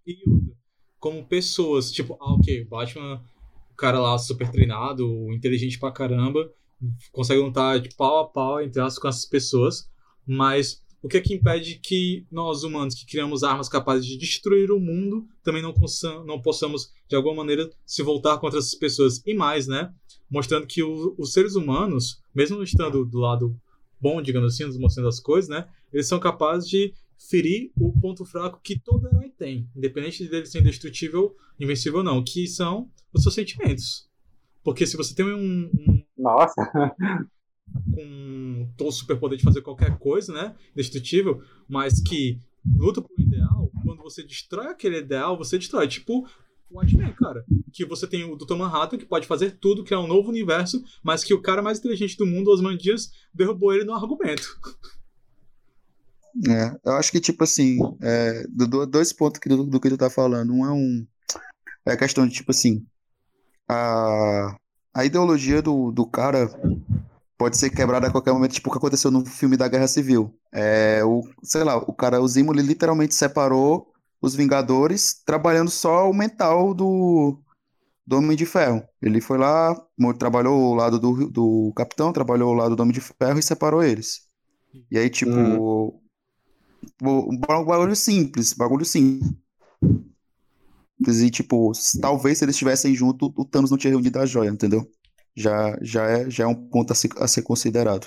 E 0.07 0.16
como 0.99 1.24
pessoas, 1.24 1.93
tipo, 1.93 2.16
ah, 2.20 2.35
ok, 2.35 2.62
o 2.62 2.68
Batman, 2.68 3.22
o 3.70 3.74
cara 3.76 4.01
lá 4.01 4.18
super 4.18 4.51
treinado, 4.51 5.30
inteligente 5.30 5.78
pra 5.78 5.93
caramba, 5.93 6.51
consegue 7.12 7.41
lutar 7.41 7.78
de 7.78 7.95
pau 7.95 8.20
a 8.20 8.28
pau, 8.28 8.61
entre 8.62 8.80
aspas, 8.80 8.99
com 8.99 9.09
essas 9.09 9.26
pessoas, 9.26 9.89
mas 10.26 10.82
o 11.05 11.09
que 11.09 11.18
é 11.18 11.20
que 11.20 11.35
impede 11.35 11.78
que 11.82 12.26
nós, 12.32 12.64
humanos, 12.64 12.95
que 12.95 13.05
criamos 13.05 13.45
armas 13.45 13.68
capazes 13.68 14.07
de 14.07 14.16
destruir 14.16 14.70
o 14.70 14.80
mundo, 14.80 15.26
também 15.43 15.61
não, 15.61 15.74
não 16.24 16.41
possamos, 16.41 16.91
de 17.07 17.14
alguma 17.14 17.35
maneira, 17.35 17.68
se 17.85 18.03
voltar 18.03 18.39
contra 18.39 18.59
essas 18.59 18.74
pessoas? 18.74 19.22
E 19.26 19.35
mais, 19.35 19.66
né? 19.66 19.93
Mostrando 20.30 20.66
que 20.66 20.82
o, 20.82 21.14
os 21.18 21.35
seres 21.35 21.57
humanos, 21.57 22.22
mesmo 22.35 22.62
estando 22.62 23.05
do 23.05 23.18
lado 23.18 23.55
bom, 24.01 24.20
digamos 24.20 24.55
assim, 24.55 24.78
mostrando 24.78 25.09
as 25.09 25.20
coisas, 25.20 25.49
né? 25.49 25.68
Eles 25.92 26.07
são 26.07 26.18
capazes 26.18 26.68
de 26.68 26.92
ferir 27.18 27.70
o 27.78 27.92
ponto 28.01 28.24
fraco 28.24 28.61
que 28.62 28.78
todo 28.78 29.07
herói 29.07 29.30
tem, 29.30 29.68
independente 29.74 30.28
dele 30.28 30.47
ser 30.47 30.61
indestrutível, 30.61 31.34
invencível 31.59 31.99
ou 31.99 32.05
não, 32.05 32.22
que 32.22 32.47
são 32.47 32.90
os 33.12 33.22
seus 33.22 33.34
sentimentos. 33.34 34.09
Porque 34.62 34.86
se 34.86 34.97
você 34.97 35.14
tem 35.14 35.24
um, 35.24 35.70
um 35.72 36.03
Nossa, 36.16 36.95
com 37.95 38.72
todo 38.76 38.88
o 38.88 38.92
superpoder 38.92 39.38
de 39.38 39.45
fazer 39.45 39.62
qualquer 39.62 39.99
coisa, 39.99 40.32
né? 40.32 40.55
Destrutível, 40.74 41.42
mas 41.68 42.01
que 42.01 42.40
luta 42.76 43.03
por 43.03 43.11
um 43.18 43.22
ideal, 43.22 43.70
quando 43.84 44.03
você 44.03 44.22
destrói 44.22 44.68
aquele 44.68 44.99
ideal, 44.99 45.36
você 45.36 45.59
destrói. 45.59 45.86
Tipo 45.86 46.26
Watchmen, 46.71 47.12
cara. 47.15 47.45
Que 47.73 47.85
você 47.85 48.07
tem 48.07 48.25
o 48.25 48.37
Dr. 48.37 48.57
Manhattan, 48.57 48.99
que 48.99 49.07
pode 49.07 49.27
fazer 49.27 49.59
tudo, 49.61 49.85
criar 49.85 50.01
um 50.01 50.07
novo 50.09 50.29
universo, 50.29 50.83
mas 51.03 51.23
que 51.23 51.33
o 51.35 51.41
cara 51.41 51.62
mais 51.62 51.79
inteligente 51.79 52.17
do 52.17 52.27
mundo, 52.27 52.51
Osman 52.51 52.77
Dias, 52.77 53.11
derrubou 53.33 53.73
ele 53.73 53.85
no 53.85 53.95
argumento. 53.95 54.59
É, 56.49 56.77
eu 56.85 56.93
acho 56.95 57.12
que, 57.12 57.21
tipo 57.21 57.45
assim, 57.45 57.79
é, 58.03 58.45
do- 58.49 58.67
do- 58.67 58.87
dois 58.87 59.12
pontos 59.12 59.39
que, 59.41 59.49
do, 59.49 59.65
do 59.65 59.81
que 59.81 59.89
tu 59.89 59.97
tá 59.97 60.11
falando. 60.11 60.53
Um 60.53 60.65
é 60.67 60.73
um. 60.73 61.07
É 61.87 61.93
a 61.93 61.97
questão 61.97 62.27
de, 62.27 62.35
tipo 62.35 62.51
assim, 62.51 62.85
a, 63.69 64.57
a 64.93 65.05
ideologia 65.05 65.62
do, 65.62 65.93
do 65.93 66.07
cara 66.07 66.49
pode 67.39 67.57
ser 67.57 67.71
quebrada 67.71 68.09
a 68.09 68.11
qualquer 68.11 68.33
momento, 68.33 68.53
tipo 68.53 68.69
o 68.69 68.73
que 68.73 68.79
aconteceu 68.79 69.11
no 69.11 69.25
filme 69.25 69.57
da 69.57 69.69
Guerra 69.69 69.87
Civil. 69.87 70.35
É, 70.53 71.05
o, 71.05 71.23
sei 71.43 71.62
lá, 71.62 71.77
o 71.77 71.93
cara, 71.93 72.21
o 72.21 72.27
Zimo, 72.27 72.53
ele 72.53 72.62
literalmente 72.62 73.15
separou 73.15 73.93
os 74.25 74.35
Vingadores, 74.35 75.22
trabalhando 75.25 75.70
só 75.70 76.09
o 76.11 76.14
mental 76.14 76.72
do, 76.75 77.39
do 78.07 78.16
Homem 78.16 78.37
de 78.37 78.47
Ferro. 78.47 78.83
Ele 79.03 79.20
foi 79.20 79.39
lá, 79.39 79.75
trabalhou 80.18 80.72
o 80.72 80.75
lado 80.75 80.99
do, 80.99 81.29
do 81.31 81.72
Capitão, 81.77 82.12
trabalhou 82.12 82.53
o 82.53 82.55
lado 82.55 82.75
do 82.77 82.83
Homem 82.83 82.95
de 82.95 83.01
Ferro 83.01 83.39
e 83.39 83.43
separou 83.43 83.83
eles. 83.83 84.22
E 84.91 84.99
aí, 84.99 85.11
tipo, 85.11 85.31
o- 87.03 87.33
um 87.33 87.39
ba- 87.39 87.61
um 87.61 87.64
bagulho 87.64 87.95
simples, 87.97 88.53
bagulho 88.53 88.85
simples. 88.85 89.31
E, 91.07 91.31
tipo, 91.31 91.72
talvez 92.01 92.39
se 92.39 92.45
eles 92.45 92.55
estivessem 92.55 92.95
juntos, 92.95 93.31
o 93.37 93.45
Thanos 93.45 93.70
não 93.70 93.77
tinha 93.79 93.91
reunido 93.91 94.18
a 94.18 94.27
joia, 94.27 94.49
entendeu? 94.49 94.89
Já, 95.37 95.77
já, 95.83 96.05
é, 96.07 96.31
já 96.31 96.45
é 96.45 96.47
um 96.47 96.55
ponto 96.55 96.93
a, 96.93 96.97
se- 96.97 97.11
a 97.18 97.27
ser 97.29 97.43
considerado. 97.43 98.07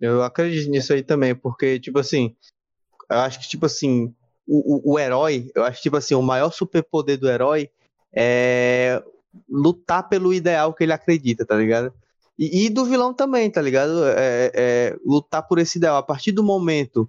Eu 0.00 0.22
acredito 0.22 0.70
nisso 0.70 0.92
aí 0.94 1.02
também, 1.02 1.34
porque, 1.34 1.78
tipo 1.78 1.98
assim, 1.98 2.34
eu 3.10 3.18
acho 3.18 3.40
que, 3.40 3.48
tipo 3.48 3.66
assim, 3.66 4.14
o, 4.46 4.92
o, 4.92 4.94
o 4.94 4.98
herói, 4.98 5.50
eu 5.54 5.64
acho 5.64 5.78
que, 5.78 5.82
tipo 5.82 5.96
assim, 5.96 6.14
o 6.14 6.22
maior 6.22 6.52
superpoder 6.52 7.18
do 7.18 7.28
herói 7.28 7.70
é 8.12 9.02
lutar 9.48 10.08
pelo 10.08 10.34
ideal 10.34 10.74
que 10.74 10.84
ele 10.84 10.92
acredita, 10.92 11.44
tá 11.44 11.56
ligado? 11.56 11.92
E, 12.38 12.66
e 12.66 12.70
do 12.70 12.84
vilão 12.84 13.12
também, 13.12 13.50
tá 13.50 13.60
ligado? 13.60 14.04
É, 14.06 14.50
é 14.54 14.96
lutar 15.04 15.46
por 15.46 15.58
esse 15.58 15.78
ideal. 15.78 15.96
A 15.96 16.02
partir 16.02 16.32
do 16.32 16.42
momento 16.42 17.08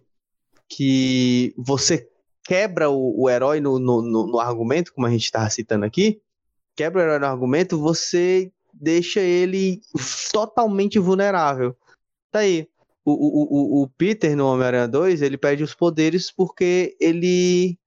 que 0.67 1.53
você 1.57 2.09
quebra 2.43 2.89
o, 2.89 3.23
o 3.23 3.29
herói 3.29 3.59
no, 3.59 3.79
no, 3.79 4.01
no, 4.01 4.27
no 4.27 4.39
argumento, 4.39 4.93
como 4.93 5.07
a 5.07 5.09
gente 5.09 5.23
estava 5.23 5.49
citando 5.49 5.85
aqui, 5.85 6.21
quebra 6.75 7.01
o 7.01 7.03
herói 7.03 7.19
no 7.19 7.25
argumento, 7.27 7.79
você 7.79 8.51
deixa 8.73 9.19
ele 9.19 9.81
totalmente 10.31 10.99
vulnerável. 10.99 11.75
Tá 12.31 12.39
aí. 12.39 12.67
O, 13.03 13.11
o, 13.13 13.81
o, 13.83 13.87
Peter 13.97 14.35
no 14.35 14.45
Homem-Aranha 14.45 14.87
2, 14.87 15.21
ele 15.23 15.37
perde 15.37 15.63
os 15.63 15.73
poderes 15.73 16.29
porque 16.31 16.95
ele 16.99 17.77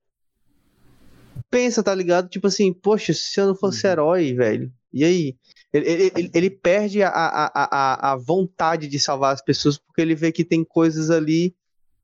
pensa, 1.51 1.83
tá 1.83 1.95
ligado? 1.95 2.29
Tipo 2.29 2.49
assim, 2.49 2.73
poxa, 2.73 3.13
se 3.13 3.41
eu 3.41 3.47
não 3.47 3.55
fosse 3.55 3.87
Uhum. 3.87 3.93
herói, 3.93 4.35
velho, 4.35 4.73
e 4.93 5.05
aí? 5.05 5.37
Ele, 5.73 5.91
ele, 5.91 6.31
ele- 6.35 6.51
perde 6.51 7.03
a, 7.03 7.09
a, 7.09 7.51
a, 7.55 8.13
a 8.13 8.17
vontade 8.17 8.87
de 8.87 8.99
salvar 9.01 9.35
as 9.35 9.43
pessoas 9.43 9.77
porque 9.77 10.01
ele 10.01 10.15
vê 10.15 10.31
que 10.31 10.45
tem 10.45 10.65
coisas 10.65 11.11
ali 11.11 11.55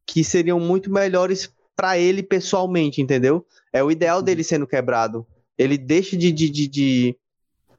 que 0.05 0.25
seriam 0.25 0.59
muito 0.59 0.91
melhores 0.93 1.53
pra 1.77 1.97
ele 1.97 2.23
pessoalmente, 2.23 3.01
entendeu? 3.01 3.47
É 3.73 3.83
o 3.83 3.91
ideal 3.91 4.21
dele 4.23 4.43
sendo 4.43 4.67
quebrado. 4.67 5.25
Ele 5.57 5.79
deixa 5.79 6.17
de, 6.17 6.33
de, 6.33 6.51
de, 6.51 6.67
de, 6.69 7.17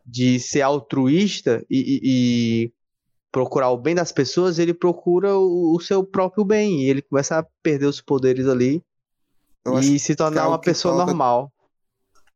de 0.06 0.40
ser 0.40 0.62
altruísta 0.62 1.64
e, 1.70 1.78
e- 1.80 2.02
e 2.04 2.72
procurar 3.32 3.70
o 3.70 3.78
bem 3.78 3.96
das 3.96 4.12
pessoas, 4.12 4.60
ele 4.60 4.74
procura 4.74 5.36
o, 5.38 5.76
o 5.76 5.80
seu 5.80 6.04
próprio 6.04 6.44
bem. 6.44 6.82
E 6.84 6.90
ele 6.90 7.02
começa 7.02 7.38
a 7.40 7.44
perder 7.64 7.86
os 7.86 8.02
poderes 8.02 8.48
ali 8.48 8.84
Eu 9.66 9.80
e 9.80 9.98
se 10.00 10.16
tornar 10.16 10.44
é 10.44 10.48
uma 10.48 10.60
pessoa 10.60 10.94
toca- 10.94 11.06
normal. 11.08 11.52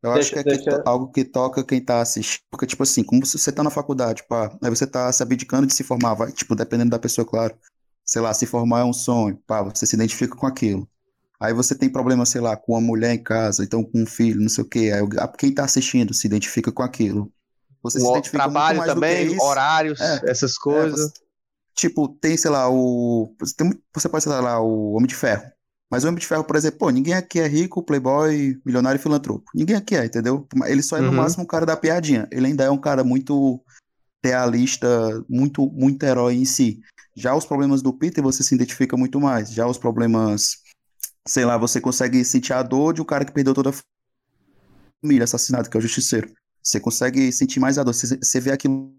eu 0.02 0.14
Deixa- 0.14 0.20
acho 0.20 0.34
que 0.34 0.40
é 0.40 0.44
que 0.44 0.64
deixa- 0.64 0.84
to- 0.84 0.90
algo 0.90 1.12
que 1.12 1.26
toca 1.26 1.64
quem 1.64 1.82
tá 1.84 2.02
assistindo. 2.02 2.42
Porque, 2.52 2.66
tipo 2.68 2.84
assim, 2.84 3.04
como 3.04 3.26
você 3.26 3.52
tá 3.52 3.64
na 3.64 3.70
faculdade, 3.70 4.24
pá, 4.28 4.56
aí 4.64 4.70
você 4.70 4.86
tá 4.88 5.12
se 5.12 5.22
abdicando 5.24 5.68
de 5.68 5.74
se 5.74 5.84
formar, 5.84 6.14
vai, 6.14 6.32
tipo, 6.32 6.56
dependendo 6.56 6.92
da 6.92 7.00
pessoa, 7.00 7.26
claro. 7.26 7.56
Sei 8.06 8.22
lá, 8.22 8.34
se 8.34 8.46
formar 8.46 8.82
é 8.82 8.84
um 8.84 8.94
sonho, 8.94 9.38
pá, 9.48 9.64
você 9.64 9.86
se 9.86 9.96
identifica 9.96 10.36
com 10.36 10.46
aquilo. 10.46 10.88
Aí 11.40 11.54
você 11.54 11.76
tem 11.76 11.90
problema, 11.90 12.26
sei 12.26 12.40
lá, 12.40 12.56
com 12.56 12.74
uma 12.74 12.82
mulher 12.82 13.14
em 13.14 13.22
casa, 13.22 13.64
então 13.64 13.84
com 13.84 14.02
um 14.04 14.06
filho, 14.06 14.40
não 14.40 14.48
sei 14.48 14.64
o 14.64 14.68
quê. 14.70 14.92
Aí 14.94 15.02
quem 15.38 15.54
tá 15.54 15.66
assistindo 15.66 16.14
se 16.14 16.26
identifica 16.28 16.72
com 16.72 16.84
aquilo. 16.84 17.32
Você 17.92 18.00
se 18.00 18.08
identifica 18.10 18.44
muito 18.44 18.54
trabalho 18.54 18.78
mais 18.80 18.94
do 18.94 19.02
que 19.02 19.08
também, 19.08 19.40
horários, 19.42 20.00
É, 20.02 20.22
essas 20.30 20.52
É, 20.52 20.56
coisas. 20.62 21.00
você- 21.00 21.14
tipo, 21.76 22.08
tem, 22.08 22.36
sei 22.38 22.52
lá, 22.52 22.70
o. 22.70 23.34
Você, 23.40 23.56
tem- 23.56 23.82
você 23.94 24.10
pode 24.10 24.24
citar 24.24 24.42
lá 24.44 24.60
o 24.60 24.94
Homem 24.94 25.08
de 25.08 25.16
Ferro. 25.16 25.44
Mas 25.92 26.04
o 26.04 26.08
Homem 26.08 26.20
de 26.20 26.26
Ferro, 26.28 26.44
por 26.44 26.56
exemplo, 26.56 26.80
pô, 26.80 26.90
ninguém 26.90 27.14
aqui 27.14 27.40
é 27.40 27.48
rico, 27.48 27.84
playboy, 27.84 28.60
milionário 28.66 28.98
e 29.00 29.02
filantropo. 29.02 29.46
Ninguém 29.54 29.76
aqui 29.76 29.96
é, 29.96 30.04
entendeu? 30.06 30.48
Ele 30.66 30.82
só 30.82 30.98
é 30.98 31.02
no 31.02 31.10
Uhum. 31.10 31.14
máximo 31.16 31.44
um 31.44 31.48
cara 31.48 31.66
da 31.66 31.78
piadinha. 31.78 32.28
Ele 32.32 32.48
ainda 32.48 32.64
é 32.64 32.70
um 32.72 32.78
cara 32.78 33.04
muito 33.04 33.62
realista, 34.26 34.88
muito, 35.30 35.68
muito 35.72 36.04
herói 36.04 36.36
em 36.36 36.46
si. 36.46 36.80
Já 37.16 37.36
os 37.36 37.46
problemas 37.46 37.82
do 37.84 37.94
Peter 37.94 38.24
você 38.24 38.42
se 38.44 38.56
identifica 38.56 38.98
muito 38.98 39.20
mais. 39.22 39.52
Já 39.52 39.68
os 39.68 39.78
problemas, 39.78 40.58
sei 41.28 41.46
lá, 41.46 41.58
você 41.58 41.80
consegue 41.80 42.26
sentir 42.26 42.54
a 42.54 42.64
dor 42.64 42.94
de 42.94 43.02
um 43.02 43.06
cara 43.06 43.24
que 43.24 43.32
perdeu 43.32 43.54
toda 43.54 43.70
a 43.70 43.74
família, 45.04 45.24
assassinado, 45.24 45.70
que 45.70 45.78
é 45.78 45.80
o 45.80 45.82
Justiceiro. 45.82 46.34
Você 46.66 46.80
consegue 46.82 47.32
sentir 47.32 47.60
mais 47.62 47.78
a 47.78 47.84
dor. 47.84 47.94
Você, 47.94 48.18
você 48.18 48.42
vê 48.42 48.52
aquilo 48.52 48.94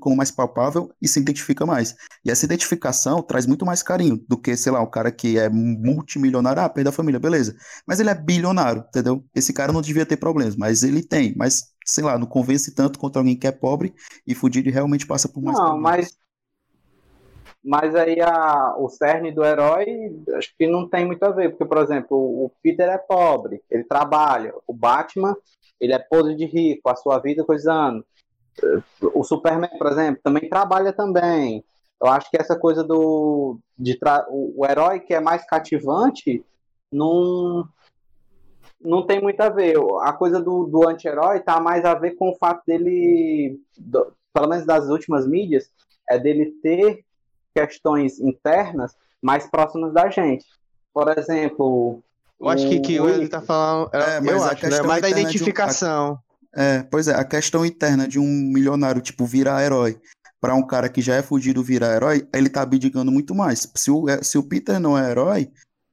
como 0.00 0.16
mais 0.16 0.30
palpável 0.30 0.90
e 1.02 1.08
se 1.08 1.20
identifica 1.20 1.66
mais. 1.66 1.94
E 2.24 2.30
essa 2.30 2.46
identificação 2.46 3.22
traz 3.22 3.46
muito 3.46 3.66
mais 3.66 3.82
carinho 3.82 4.24
do 4.28 4.38
que, 4.38 4.56
sei 4.56 4.72
lá, 4.72 4.80
um 4.82 4.90
cara 4.90 5.12
que 5.12 5.38
é 5.38 5.48
multimilionário, 5.50 6.62
ah, 6.62 6.68
perdeu 6.68 6.90
a 6.90 6.94
família, 6.94 7.20
beleza. 7.20 7.54
Mas 7.86 8.00
ele 8.00 8.10
é 8.10 8.14
bilionário, 8.14 8.84
entendeu? 8.88 9.24
Esse 9.34 9.52
cara 9.52 9.72
não 9.72 9.82
devia 9.82 10.06
ter 10.06 10.16
problemas, 10.16 10.56
mas 10.56 10.82
ele 10.82 11.02
tem. 11.02 11.34
Mas, 11.36 11.74
sei 11.86 12.04
lá, 12.04 12.18
não 12.18 12.26
convence 12.26 12.74
tanto 12.74 12.98
contra 12.98 13.20
alguém 13.20 13.38
que 13.38 13.46
é 13.46 13.52
pobre 13.52 13.94
e 14.26 14.34
fudido 14.34 14.68
e 14.68 14.72
realmente 14.72 15.06
passa 15.06 15.28
por 15.28 15.42
mais 15.42 15.58
Não, 15.58 15.60
problemas. 15.60 15.80
mas. 15.80 16.18
Mas 17.64 17.94
aí 17.94 18.20
a, 18.20 18.74
o 18.76 18.88
cerne 18.88 19.32
do 19.32 19.44
herói 19.44 19.86
acho 20.36 20.52
que 20.58 20.66
não 20.66 20.88
tem 20.88 21.06
muito 21.06 21.22
a 21.22 21.30
ver, 21.30 21.50
porque, 21.50 21.64
por 21.64 21.78
exemplo, 21.78 22.16
o 22.16 22.50
Peter 22.62 22.88
é 22.88 22.98
pobre, 22.98 23.62
ele 23.70 23.84
trabalha. 23.84 24.52
O 24.66 24.74
Batman, 24.74 25.36
ele 25.82 25.92
é 25.92 25.98
podre 25.98 26.36
de 26.36 26.46
rico, 26.46 26.88
a 26.88 26.94
sua 26.94 27.18
vida 27.18 27.42
coisando. 27.44 28.04
O 29.02 29.24
Superman, 29.24 29.76
por 29.76 29.88
exemplo, 29.88 30.20
também 30.22 30.48
trabalha 30.48 30.92
também. 30.92 31.64
Eu 32.00 32.08
acho 32.08 32.30
que 32.30 32.40
essa 32.40 32.56
coisa 32.56 32.84
do. 32.84 33.58
De 33.76 33.98
tra... 33.98 34.24
o, 34.30 34.64
herói 34.64 35.00
que 35.00 35.12
é 35.12 35.18
mais 35.20 35.44
cativante 35.44 36.44
não. 36.92 37.68
Não 38.80 39.04
tem 39.04 39.20
muito 39.20 39.40
a 39.40 39.48
ver. 39.48 39.76
A 40.02 40.12
coisa 40.12 40.40
do, 40.40 40.66
do 40.66 40.88
anti-herói 40.88 41.40
tá 41.40 41.58
mais 41.60 41.84
a 41.84 41.94
ver 41.94 42.12
com 42.12 42.30
o 42.30 42.36
fato 42.36 42.62
dele, 42.64 43.60
do- 43.76 44.12
pelo 44.32 44.48
menos 44.48 44.64
das 44.64 44.88
últimas 44.88 45.26
mídias, 45.26 45.68
é 46.08 46.16
dele 46.16 46.52
ter 46.62 47.04
questões 47.54 48.20
internas 48.20 48.96
mais 49.20 49.50
próximas 49.50 49.92
da 49.92 50.08
gente. 50.08 50.46
Por 50.94 51.08
exemplo. 51.18 52.00
Eu 52.42 52.48
acho 52.48 52.68
que, 52.68 52.80
que 52.80 53.00
o- 53.00 53.08
ele 53.08 53.28
tá 53.28 53.40
falando. 53.40 53.88
É, 53.94 54.20
mas 54.20 54.30
eu 54.30 54.42
a 54.42 54.46
acho, 54.46 54.54
né? 54.54 54.60
questão 54.70 54.86
Mais 54.86 55.00
da 55.02 55.08
de 55.08 55.14
um- 55.14 55.18
identificação. 55.18 56.18
É, 56.54 56.82
pois 56.82 57.08
é, 57.08 57.14
a 57.14 57.24
questão 57.24 57.64
interna 57.64 58.06
de 58.06 58.18
um 58.18 58.26
milionário, 58.26 59.00
tipo, 59.00 59.24
virar 59.24 59.62
herói, 59.64 59.98
pra 60.40 60.54
um 60.54 60.66
cara 60.66 60.88
que 60.88 61.00
já 61.00 61.14
é 61.14 61.22
fudido 61.22 61.62
virar 61.62 61.94
herói, 61.94 62.26
ele 62.34 62.48
tá 62.50 62.62
abdicando 62.62 63.12
muito 63.12 63.34
mais. 63.34 63.70
Se 63.74 63.90
o, 63.90 64.08
é, 64.08 64.22
se 64.22 64.36
o 64.36 64.42
Peter 64.42 64.80
não 64.80 64.98
é 64.98 65.08
herói, 65.10 65.50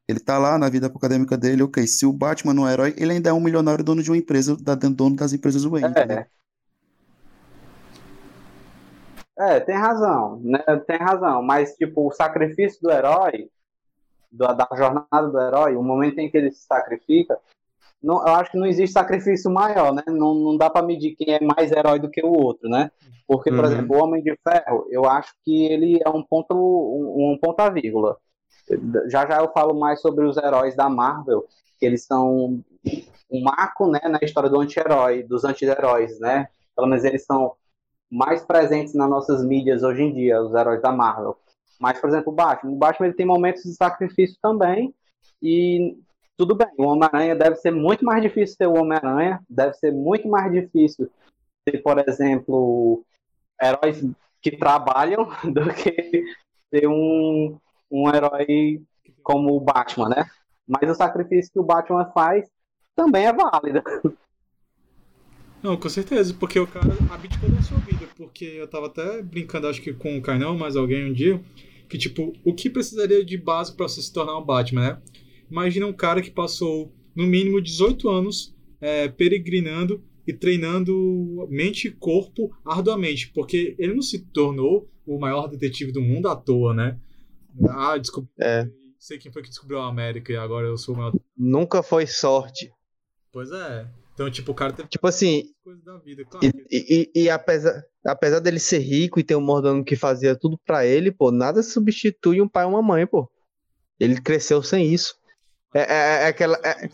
ele 0.07 0.19
tá 0.19 0.39
lá 0.39 0.57
na 0.57 0.67
vida 0.67 0.87
acadêmica 0.87 1.37
dele, 1.37 1.61
ok. 1.61 1.85
Se 1.85 2.03
o 2.05 2.11
Batman 2.11 2.53
não 2.55 2.67
é 2.67 2.73
herói, 2.73 2.95
ele 2.97 3.13
ainda 3.13 3.29
é 3.29 3.33
um 3.33 3.39
milionário 3.39 3.83
dono 3.83 4.01
de 4.01 4.09
uma 4.09 4.17
empresa, 4.17 4.57
da- 4.57 4.73
dono 4.73 5.15
das 5.15 5.31
empresas 5.33 5.63
Wayne, 5.63 5.87
entendeu? 5.91 6.17
É. 6.17 6.27
É, 9.37 9.59
tem 9.61 9.75
razão, 9.75 10.41
né? 10.43 10.59
Tem 10.85 10.97
razão, 10.97 11.41
mas 11.41 11.73
tipo, 11.75 12.07
o 12.07 12.11
sacrifício 12.11 12.81
do 12.81 12.91
herói, 12.91 13.49
do- 14.31 14.53
da 14.53 14.67
jornada 14.75 15.27
do 15.29 15.39
herói, 15.39 15.75
o 15.75 15.83
momento 15.83 16.19
em 16.19 16.29
que 16.29 16.37
ele 16.37 16.51
se 16.51 16.65
sacrifica, 16.65 17.39
não, 18.01 18.15
eu 18.27 18.35
acho 18.35 18.51
que 18.51 18.57
não 18.57 18.65
existe 18.67 18.93
sacrifício 18.93 19.51
maior, 19.51 19.93
né? 19.93 20.03
Não, 20.07 20.33
não 20.33 20.57
dá 20.57 20.69
pra 20.69 20.81
medir 20.81 21.15
quem 21.15 21.35
é 21.35 21.39
mais 21.43 21.71
herói 21.71 21.99
do 21.99 22.09
que 22.09 22.23
o 22.25 22.31
outro, 22.31 22.69
né? 22.69 22.91
Porque, 23.27 23.51
por 23.51 23.65
Uhum. 23.65 23.71
exemplo, 23.71 23.97
o 23.97 24.03
Homem 24.03 24.23
de 24.23 24.37
Ferro, 24.47 24.87
eu 24.89 25.05
acho 25.05 25.33
que 25.43 25.65
ele 25.65 25.99
é 26.05 26.09
um 26.09 26.23
ponto, 26.23 26.53
um, 26.55 27.33
um 27.33 27.37
ponto 27.39 27.59
a 27.59 27.69
vírgula. 27.69 28.17
Já 29.07 29.27
já 29.27 29.39
eu 29.39 29.51
falo 29.51 29.79
mais 29.79 30.01
sobre 30.01 30.25
os 30.25 30.37
heróis 30.37 30.75
da 30.75 30.89
Marvel, 30.89 31.45
que 31.79 31.85
eles 31.85 32.05
são 32.05 32.63
um 33.31 33.43
marco, 33.43 33.87
né, 33.87 33.99
na 34.09 34.19
história 34.21 34.49
do 34.49 34.59
anti-herói, 34.59 35.23
dos 35.23 35.43
anti-heróis, 35.43 36.19
né? 36.19 36.47
Pelo 36.75 36.87
menos 36.87 37.03
eles 37.03 37.25
são 37.25 37.55
mais 38.11 38.43
presentes 38.43 38.93
nas 38.95 39.09
nossas 39.09 39.43
mídias 39.43 39.83
hoje 39.83 40.03
em 40.03 40.13
dia, 40.13 40.41
os 40.41 40.53
heróis 40.53 40.81
da 40.81 40.91
Marvel. 40.91 41.37
Mas, 41.79 41.99
por 41.99 42.09
exemplo, 42.09 42.33
o 42.33 42.35
Batman. 42.35 42.71
O 42.71 42.75
Batman 42.75 43.07
ele 43.07 43.15
tem 43.15 43.25
momentos 43.25 43.63
de 43.63 43.73
sacrifício 43.73 44.37
também. 44.41 44.93
E 45.41 45.97
tudo 46.35 46.55
bem, 46.55 46.67
o 46.77 46.83
Homem-Aranha 46.83 47.35
deve 47.35 47.55
ser 47.55 47.71
muito 47.71 48.03
mais 48.03 48.21
difícil 48.21 48.57
ter 48.57 48.67
o 48.67 48.75
Homem-Aranha. 48.75 49.39
Deve 49.49 49.73
ser 49.73 49.91
muito 49.91 50.27
mais 50.27 50.51
difícil 50.51 51.09
ter, 51.65 51.81
por 51.81 51.97
exemplo, 52.07 53.03
heróis 53.61 54.03
que 54.41 54.51
trabalham 54.51 55.29
do 55.43 55.73
que 55.73 56.23
ter 56.69 56.87
um, 56.87 57.57
um 57.89 58.09
herói 58.13 58.81
como 59.23 59.55
o 59.55 59.59
Batman, 59.59 60.09
né? 60.09 60.25
Mas 60.67 60.89
o 60.89 60.95
sacrifício 60.95 61.51
que 61.51 61.59
o 61.59 61.63
Batman 61.63 62.11
faz 62.13 62.49
também 62.95 63.25
é 63.25 63.33
válido. 63.33 63.81
Não, 65.61 65.75
com 65.75 65.89
certeza, 65.89 66.33
porque 66.33 66.59
o 66.59 66.67
cara 66.67 66.87
abdicou 67.11 67.49
da 67.49 67.61
sua 67.61 67.77
vida. 67.79 68.07
Porque 68.15 68.45
eu 68.45 68.67
tava 68.67 68.87
até 68.87 69.21
brincando, 69.21 69.67
acho 69.67 69.81
que 69.81 69.93
com 69.93 70.17
o 70.17 70.21
Carnão, 70.21 70.57
mais 70.57 70.75
alguém 70.75 71.09
um 71.09 71.13
dia, 71.13 71.41
que 71.89 71.97
tipo, 71.97 72.33
o 72.45 72.53
que 72.53 72.69
precisaria 72.69 73.25
de 73.25 73.37
base 73.37 73.75
pra 73.75 73.87
você 73.87 74.01
se 74.01 74.13
tornar 74.13 74.37
um 74.37 74.45
Batman, 74.45 74.81
né? 74.81 75.01
Imagina 75.49 75.87
um 75.87 75.93
cara 75.93 76.21
que 76.21 76.29
passou 76.29 76.93
no 77.15 77.25
mínimo 77.25 77.59
18 77.59 78.07
anos 78.07 78.55
é, 78.79 79.07
peregrinando 79.07 80.03
e 80.25 80.31
treinando 80.31 81.47
mente 81.49 81.87
e 81.87 81.91
corpo 81.91 82.55
arduamente, 82.63 83.31
porque 83.33 83.75
ele 83.79 83.95
não 83.95 84.01
se 84.01 84.19
tornou 84.19 84.87
o 85.05 85.19
maior 85.19 85.47
detetive 85.47 85.91
do 85.91 86.01
mundo 86.01 86.29
à 86.29 86.35
toa, 86.35 86.73
né? 86.73 86.99
Ah, 87.67 87.97
descobri. 87.97 88.29
É. 88.39 88.69
Sei 88.99 89.17
quem 89.17 89.31
foi 89.31 89.41
que 89.41 89.49
descobriu 89.49 89.79
a 89.79 89.87
América 89.87 90.31
e 90.31 90.37
agora 90.37 90.67
eu 90.67 90.77
sou 90.77 90.93
o 90.93 90.97
maior. 90.97 91.13
Nunca 91.35 91.81
foi 91.81 92.05
sorte. 92.05 92.71
Pois 93.31 93.51
é. 93.51 93.87
Então, 94.19 94.29
tipo, 94.29 94.51
o 94.51 94.55
cara 94.55 94.73
teve 94.73 94.89
Tipo 94.89 95.07
assim, 95.07 95.45
coisas 95.63 95.81
da 95.81 95.97
vida. 95.97 96.25
Claro, 96.25 96.45
E, 96.45 96.51
que- 96.51 97.09
e, 97.15 97.23
e- 97.23 97.29
apesar, 97.29 97.81
apesar 98.05 98.41
dele 98.41 98.59
ser 98.59 98.79
rico 98.79 99.17
e 99.17 99.23
ter 99.23 99.37
um 99.37 99.39
mordomo 99.41 99.81
que 99.81 99.95
fazia 99.95 100.35
tudo 100.35 100.59
pra 100.65 100.85
ele, 100.85 101.09
pô, 101.09 101.31
nada 101.31 101.63
substitui 101.63 102.41
um 102.41 102.47
pai 102.49 102.65
e 102.65 102.67
uma 102.67 102.81
mãe, 102.81 103.07
pô. 103.07 103.31
Ele 103.97 104.19
cresceu 104.19 104.61
sem 104.61 104.93
isso. 104.93 105.15
É, 105.73 105.79
é, 105.83 106.23
é 106.23 106.25
aquela, 106.27 106.59
é, 106.65 106.89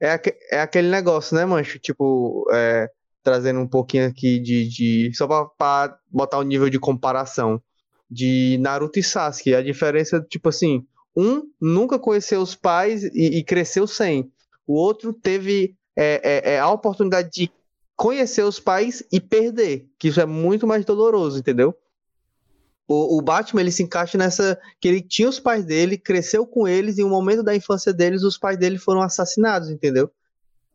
é, 0.00 0.10
aque- 0.10 0.36
é 0.50 0.60
aquele 0.60 0.88
negócio, 0.88 1.36
né, 1.36 1.44
mancho? 1.44 1.78
Tipo, 1.78 2.44
é, 2.52 2.88
trazendo 3.22 3.60
um 3.60 3.68
pouquinho 3.68 4.08
aqui 4.08 4.40
de. 4.40 4.68
de 4.68 5.12
só 5.14 5.28
pra, 5.28 5.44
pra 5.46 5.98
botar 6.10 6.40
um 6.40 6.42
nível 6.42 6.68
de 6.68 6.80
comparação. 6.80 7.62
De 8.10 8.58
Naruto 8.60 8.98
e 8.98 9.02
Sasuke. 9.04 9.54
A 9.54 9.62
diferença, 9.62 10.20
tipo 10.28 10.48
assim, 10.48 10.84
um 11.16 11.42
nunca 11.60 12.00
conheceu 12.00 12.40
os 12.42 12.56
pais 12.56 13.04
e, 13.04 13.38
e 13.38 13.44
cresceu 13.44 13.86
sem. 13.86 14.28
O 14.72 14.74
outro 14.74 15.12
teve 15.12 15.76
é, 15.94 16.20
é, 16.24 16.54
é, 16.54 16.58
a 16.58 16.70
oportunidade 16.70 17.28
de 17.30 17.52
conhecer 17.94 18.42
os 18.42 18.58
pais 18.58 19.04
e 19.12 19.20
perder. 19.20 19.86
Que 19.98 20.08
isso 20.08 20.18
é 20.18 20.24
muito 20.24 20.66
mais 20.66 20.82
doloroso, 20.82 21.38
entendeu? 21.38 21.76
O, 22.88 23.18
o 23.18 23.20
Batman, 23.20 23.60
ele 23.60 23.70
se 23.70 23.82
encaixa 23.82 24.16
nessa. 24.16 24.58
Que 24.80 24.88
ele 24.88 25.02
tinha 25.02 25.28
os 25.28 25.38
pais 25.38 25.66
dele, 25.66 25.98
cresceu 25.98 26.46
com 26.46 26.66
eles, 26.66 26.96
e 26.96 27.04
um 27.04 27.10
momento 27.10 27.42
da 27.42 27.54
infância 27.54 27.92
deles, 27.92 28.22
os 28.22 28.38
pais 28.38 28.56
dele 28.56 28.78
foram 28.78 29.02
assassinados, 29.02 29.68
entendeu? 29.68 30.10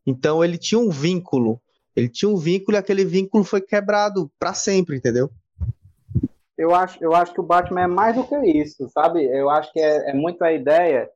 Então 0.06 0.44
ele 0.44 0.60
tinha 0.60 0.78
um 0.78 0.92
vínculo. 0.92 1.60
Ele 1.96 2.08
tinha 2.08 2.30
um 2.30 2.38
vínculo 2.38 2.78
e 2.78 2.80
aquele 2.80 3.04
vínculo 3.04 3.44
foi 3.44 3.62
quebrado 3.62 4.30
pra 4.38 4.54
sempre, 4.54 4.98
entendeu? 4.98 5.32
Eu 6.56 6.76
acho, 6.76 7.04
eu 7.04 7.16
acho 7.16 7.34
que 7.34 7.42
o 7.42 7.44
Batman 7.44 7.82
é 7.82 7.88
mais 7.88 8.16
do 8.16 8.24
que 8.24 8.36
isso, 8.46 8.88
sabe? 8.90 9.26
Eu 9.26 9.50
acho 9.50 9.74
que 9.74 9.80
é, 9.80 10.12
é 10.12 10.14
muito 10.14 10.44
a 10.44 10.54
ideia 10.54 11.10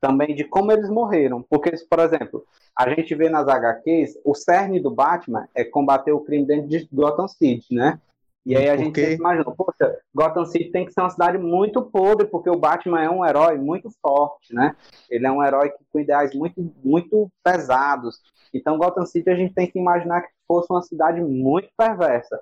também 0.00 0.34
de 0.34 0.44
como 0.44 0.72
eles 0.72 0.88
morreram. 0.88 1.42
Porque, 1.42 1.70
por 1.88 1.98
exemplo, 2.00 2.44
a 2.76 2.88
gente 2.88 3.14
vê 3.14 3.28
nas 3.28 3.46
HQs, 3.46 4.18
o 4.24 4.34
cerne 4.34 4.80
do 4.80 4.90
Batman 4.90 5.48
é 5.54 5.64
combater 5.64 6.12
o 6.12 6.20
crime 6.20 6.46
dentro 6.46 6.68
de 6.68 6.88
Gotham 6.92 7.28
City, 7.28 7.74
né? 7.74 8.00
E 8.44 8.56
aí 8.56 8.70
a 8.70 8.76
gente 8.76 8.98
sempre 8.98 9.16
imagina, 9.16 9.44
poxa, 9.50 9.98
Gotham 10.14 10.46
City 10.46 10.70
tem 10.70 10.86
que 10.86 10.92
ser 10.92 11.02
uma 11.02 11.10
cidade 11.10 11.36
muito 11.36 11.82
podre, 11.82 12.26
porque 12.26 12.48
o 12.48 12.58
Batman 12.58 13.02
é 13.02 13.10
um 13.10 13.24
herói 13.24 13.58
muito 13.58 13.90
forte, 14.00 14.54
né? 14.54 14.74
Ele 15.10 15.26
é 15.26 15.30
um 15.30 15.44
herói 15.44 15.68
que, 15.70 15.84
com 15.92 16.00
ideais 16.00 16.34
muito, 16.34 16.72
muito 16.82 17.30
pesados. 17.44 18.18
Então, 18.52 18.78
Gotham 18.78 19.04
City 19.04 19.28
a 19.28 19.34
gente 19.34 19.52
tem 19.52 19.70
que 19.70 19.78
imaginar 19.78 20.22
que 20.22 20.30
fosse 20.48 20.72
uma 20.72 20.82
cidade 20.82 21.20
muito 21.20 21.68
perversa. 21.76 22.40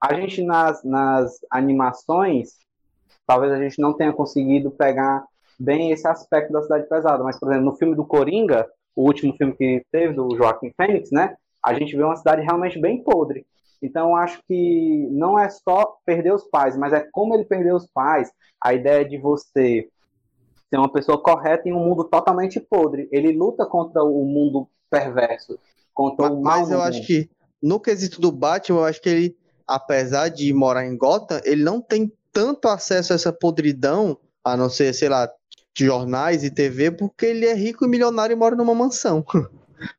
A 0.00 0.14
gente, 0.14 0.42
nas, 0.42 0.82
nas 0.82 1.38
animações, 1.50 2.58
talvez 3.26 3.52
a 3.52 3.62
gente 3.62 3.80
não 3.80 3.92
tenha 3.92 4.12
conseguido 4.12 4.70
pegar 4.70 5.24
bem 5.58 5.90
esse 5.90 6.06
aspecto 6.06 6.52
da 6.52 6.62
cidade 6.62 6.88
pesada, 6.88 7.22
mas, 7.22 7.38
por 7.38 7.50
exemplo, 7.50 7.70
no 7.70 7.76
filme 7.76 7.94
do 7.94 8.04
Coringa, 8.04 8.66
o 8.94 9.04
último 9.04 9.34
filme 9.36 9.54
que 9.54 9.84
teve, 9.90 10.14
do 10.14 10.36
Joaquim 10.36 10.72
Fênix, 10.76 11.10
né? 11.10 11.36
A 11.64 11.74
gente 11.74 11.96
vê 11.96 12.02
uma 12.02 12.16
cidade 12.16 12.42
realmente 12.42 12.78
bem 12.78 13.02
podre. 13.02 13.46
Então, 13.82 14.16
acho 14.16 14.40
que 14.46 15.08
não 15.10 15.38
é 15.38 15.48
só 15.48 15.96
perder 16.06 16.32
os 16.32 16.44
pais, 16.44 16.76
mas 16.76 16.92
é 16.92 17.06
como 17.12 17.34
ele 17.34 17.44
perdeu 17.44 17.76
os 17.76 17.86
pais. 17.86 18.30
A 18.62 18.72
ideia 18.72 19.04
de 19.04 19.18
você 19.18 19.88
ser 20.70 20.78
uma 20.78 20.90
pessoa 20.90 21.22
correta 21.22 21.68
em 21.68 21.72
um 21.72 21.80
mundo 21.80 22.04
totalmente 22.04 22.58
podre. 22.58 23.08
Ele 23.12 23.32
luta 23.32 23.66
contra 23.66 24.02
o 24.02 24.24
mundo 24.24 24.68
perverso, 24.90 25.58
contra 25.92 26.32
o 26.32 26.42
mal 26.42 26.60
Mas 26.60 26.70
eu 26.70 26.80
acho 26.80 27.06
que 27.06 27.28
no 27.62 27.78
quesito 27.78 28.20
do 28.20 28.32
Batman, 28.32 28.80
eu 28.80 28.84
acho 28.84 29.00
que 29.00 29.08
ele, 29.08 29.36
apesar 29.66 30.28
de 30.28 30.52
morar 30.52 30.86
em 30.86 30.96
Gotham, 30.96 31.40
ele 31.44 31.62
não 31.62 31.80
tem 31.80 32.12
tanto 32.32 32.68
acesso 32.68 33.12
a 33.12 33.16
essa 33.16 33.32
podridão, 33.32 34.18
a 34.42 34.56
não 34.56 34.68
ser, 34.68 34.92
sei 34.92 35.08
lá, 35.08 35.30
de 35.76 35.86
jornais 35.86 36.44
e 36.44 36.50
TV, 36.50 36.90
porque 36.92 37.26
ele 37.26 37.46
é 37.46 37.54
rico 37.54 37.84
e 37.84 37.88
milionário 37.88 38.34
e 38.34 38.36
mora 38.36 38.56
numa 38.56 38.74
mansão. 38.74 39.24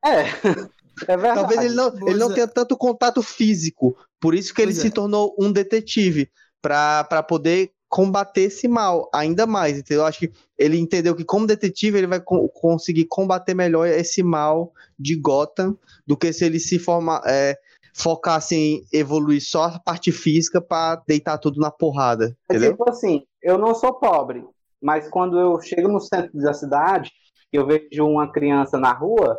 É, 0.04 0.22
é 1.08 1.18
verdade. 1.18 1.36
Talvez 1.36 1.62
ele 1.62 1.76
não, 1.76 1.94
ele 2.08 2.20
não 2.20 2.32
é. 2.32 2.34
tenha 2.34 2.48
tanto 2.48 2.78
contato 2.78 3.22
físico. 3.22 3.96
Por 4.20 4.34
isso 4.34 4.54
que 4.54 4.62
ele 4.62 4.74
Pois 4.74 4.82
se 4.82 4.88
é. 4.88 4.92
tornou 4.92 5.36
um 5.40 5.52
detetive. 5.52 6.32
para 6.62 7.24
poder 7.24 7.72
combater 7.90 8.42
esse 8.44 8.68
mal 8.68 9.10
ainda 9.14 9.46
mais. 9.46 9.78
Entendeu? 9.78 10.02
Eu 10.04 10.08
acho 10.08 10.20
que 10.20 10.32
ele 10.58 10.78
entendeu 10.78 11.16
que, 11.16 11.24
como 11.26 11.46
detetive, 11.48 11.98
ele 11.98 12.08
vai 12.08 12.20
co- 12.20 12.50
conseguir 12.50 13.06
combater 13.06 13.54
melhor 13.54 13.88
esse 13.88 14.24
mal 14.24 14.74
de 14.98 15.16
Gotham 15.16 15.78
do 16.08 16.18
que 16.18 16.34
se 16.34 16.46
ele 16.46 16.60
se 16.60 16.80
forma, 16.80 17.22
é, 17.26 17.58
focasse 17.94 18.56
em 18.56 18.86
evoluir 18.92 19.42
só 19.42 19.66
a 19.66 19.80
parte 19.80 20.12
física 20.12 20.60
para 20.62 21.02
deitar 21.08 21.38
tudo 21.38 21.60
na 21.60 21.70
porrada. 21.72 22.36
É 22.50 22.58
Entendeu? 22.58 22.72
tipo 22.72 22.90
assim, 22.90 23.26
eu 23.42 23.58
não 23.58 23.76
sou 23.76 23.94
pobre, 23.94 24.44
mas 24.86 25.10
quando 25.10 25.40
eu 25.40 25.60
chego 25.60 25.88
no 25.88 26.00
centro 26.00 26.40
da 26.40 26.54
cidade, 26.54 27.12
eu 27.52 27.66
vejo 27.66 28.06
uma 28.06 28.32
criança 28.32 28.78
na 28.78 28.94
rua, 28.94 29.36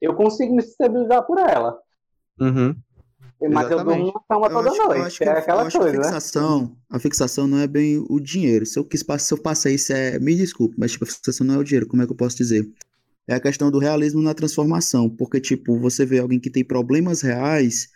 eu 0.00 0.12
consigo 0.16 0.56
me 0.56 0.60
sensibilizar 0.60 1.24
por 1.24 1.38
ela. 1.38 1.78
Uhum. 2.40 2.74
Mas 3.40 3.70
eu 3.70 3.78
Exatamente. 3.78 3.84
durmo 3.84 4.06
na 4.06 4.20
cama 4.28 4.46
Eu 4.48 4.50
toda 4.50 4.70
acho, 4.70 4.82
eu 4.82 4.88
noite, 4.88 5.22
é 5.22 5.28
eu 5.28 5.32
aquela 5.38 5.70
coisa, 5.70 5.78
a 5.78 5.92
né? 5.92 6.02
fixação, 6.02 6.76
a 6.90 6.98
fixação 6.98 7.46
não 7.46 7.58
é 7.58 7.68
bem 7.68 8.04
o 8.08 8.18
dinheiro. 8.18 8.66
Se 8.66 8.76
eu 8.76 8.84
quis 8.84 9.06
se 9.20 9.32
eu 9.32 9.38
passei 9.38 9.76
isso 9.76 9.92
é, 9.92 10.18
me 10.18 10.34
desculpe, 10.34 10.74
mas 10.76 10.90
tipo, 10.90 11.04
a 11.04 11.06
fixação 11.06 11.46
não 11.46 11.54
é 11.54 11.58
o 11.58 11.64
dinheiro, 11.64 11.86
como 11.86 12.02
é 12.02 12.06
que 12.06 12.10
eu 12.10 12.16
posso 12.16 12.36
dizer? 12.36 12.68
É 13.28 13.36
a 13.36 13.40
questão 13.40 13.70
do 13.70 13.78
realismo 13.78 14.20
na 14.20 14.34
transformação, 14.34 15.08
porque 15.08 15.40
tipo, 15.40 15.78
você 15.78 16.04
vê 16.04 16.18
alguém 16.18 16.40
que 16.40 16.50
tem 16.50 16.64
problemas 16.64 17.22
reais 17.22 17.88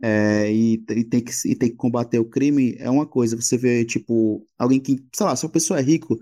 é, 0.00 0.52
e, 0.52 0.74
e 0.74 1.04
tem 1.04 1.20
que, 1.20 1.32
e 1.46 1.56
tem 1.56 1.70
que 1.70 1.76
combater 1.76 2.20
o 2.20 2.24
crime, 2.24 2.76
é 2.78 2.88
uma 2.88 3.06
coisa. 3.06 3.34
Você 3.34 3.56
vê, 3.58 3.84
tipo, 3.84 4.46
alguém 4.56 4.78
que, 4.78 5.04
sei 5.12 5.26
lá, 5.26 5.34
se 5.34 5.44
a 5.44 5.48
pessoa 5.48 5.80
é 5.80 5.82
rico, 5.82 6.18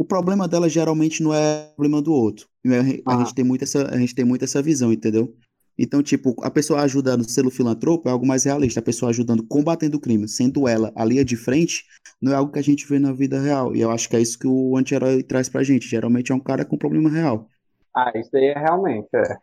o 0.00 0.04
problema 0.04 0.48
dela 0.48 0.66
geralmente 0.66 1.22
não 1.22 1.34
é 1.34 1.68
o 1.72 1.76
problema 1.76 2.00
do 2.00 2.10
outro. 2.12 2.46
E 2.64 2.72
A, 2.74 2.80
Ah. 3.14 3.18
gente 3.18 3.34
tem 3.34 3.44
muito 3.44 3.64
essa, 3.64 3.86
a 3.94 3.98
gente 3.98 4.14
tem 4.14 4.24
muito 4.24 4.42
essa 4.42 4.62
visão, 4.62 4.90
entendeu? 4.90 5.34
Então, 5.78 6.02
tipo, 6.02 6.34
a 6.42 6.50
pessoa 6.50 6.80
ajudando 6.80 7.28
selo 7.28 7.50
filantropo 7.50 8.08
é 8.08 8.12
algo 8.12 8.26
mais 8.26 8.44
realista. 8.44 8.80
A 8.80 8.82
pessoa 8.82 9.10
ajudando, 9.10 9.42
combatendo 9.46 9.98
o 9.98 10.00
crime, 10.00 10.26
sendo 10.26 10.66
ela 10.66 10.90
a 10.96 11.04
linha 11.04 11.22
de 11.24 11.36
frente, 11.36 11.84
não 12.20 12.32
é 12.32 12.34
algo 12.34 12.50
que 12.50 12.58
a 12.58 12.62
gente 12.62 12.86
vê 12.86 12.98
na 12.98 13.12
vida 13.12 13.38
real. 13.40 13.76
E 13.76 13.80
eu 13.82 13.90
acho 13.90 14.08
que 14.08 14.16
é 14.16 14.20
isso 14.22 14.38
que 14.38 14.46
o 14.46 14.74
anti-herói 14.76 15.22
traz 15.22 15.48
pra 15.50 15.62
gente. 15.62 15.86
Geralmente 15.86 16.32
é 16.32 16.34
um 16.34 16.40
cara 16.40 16.64
com 16.64 16.78
problema 16.78 17.10
real. 17.10 17.46
Ah, 17.94 18.10
isso 18.14 18.34
aí 18.34 18.46
é 18.46 18.58
realmente, 18.58 19.08
é. 19.14 19.36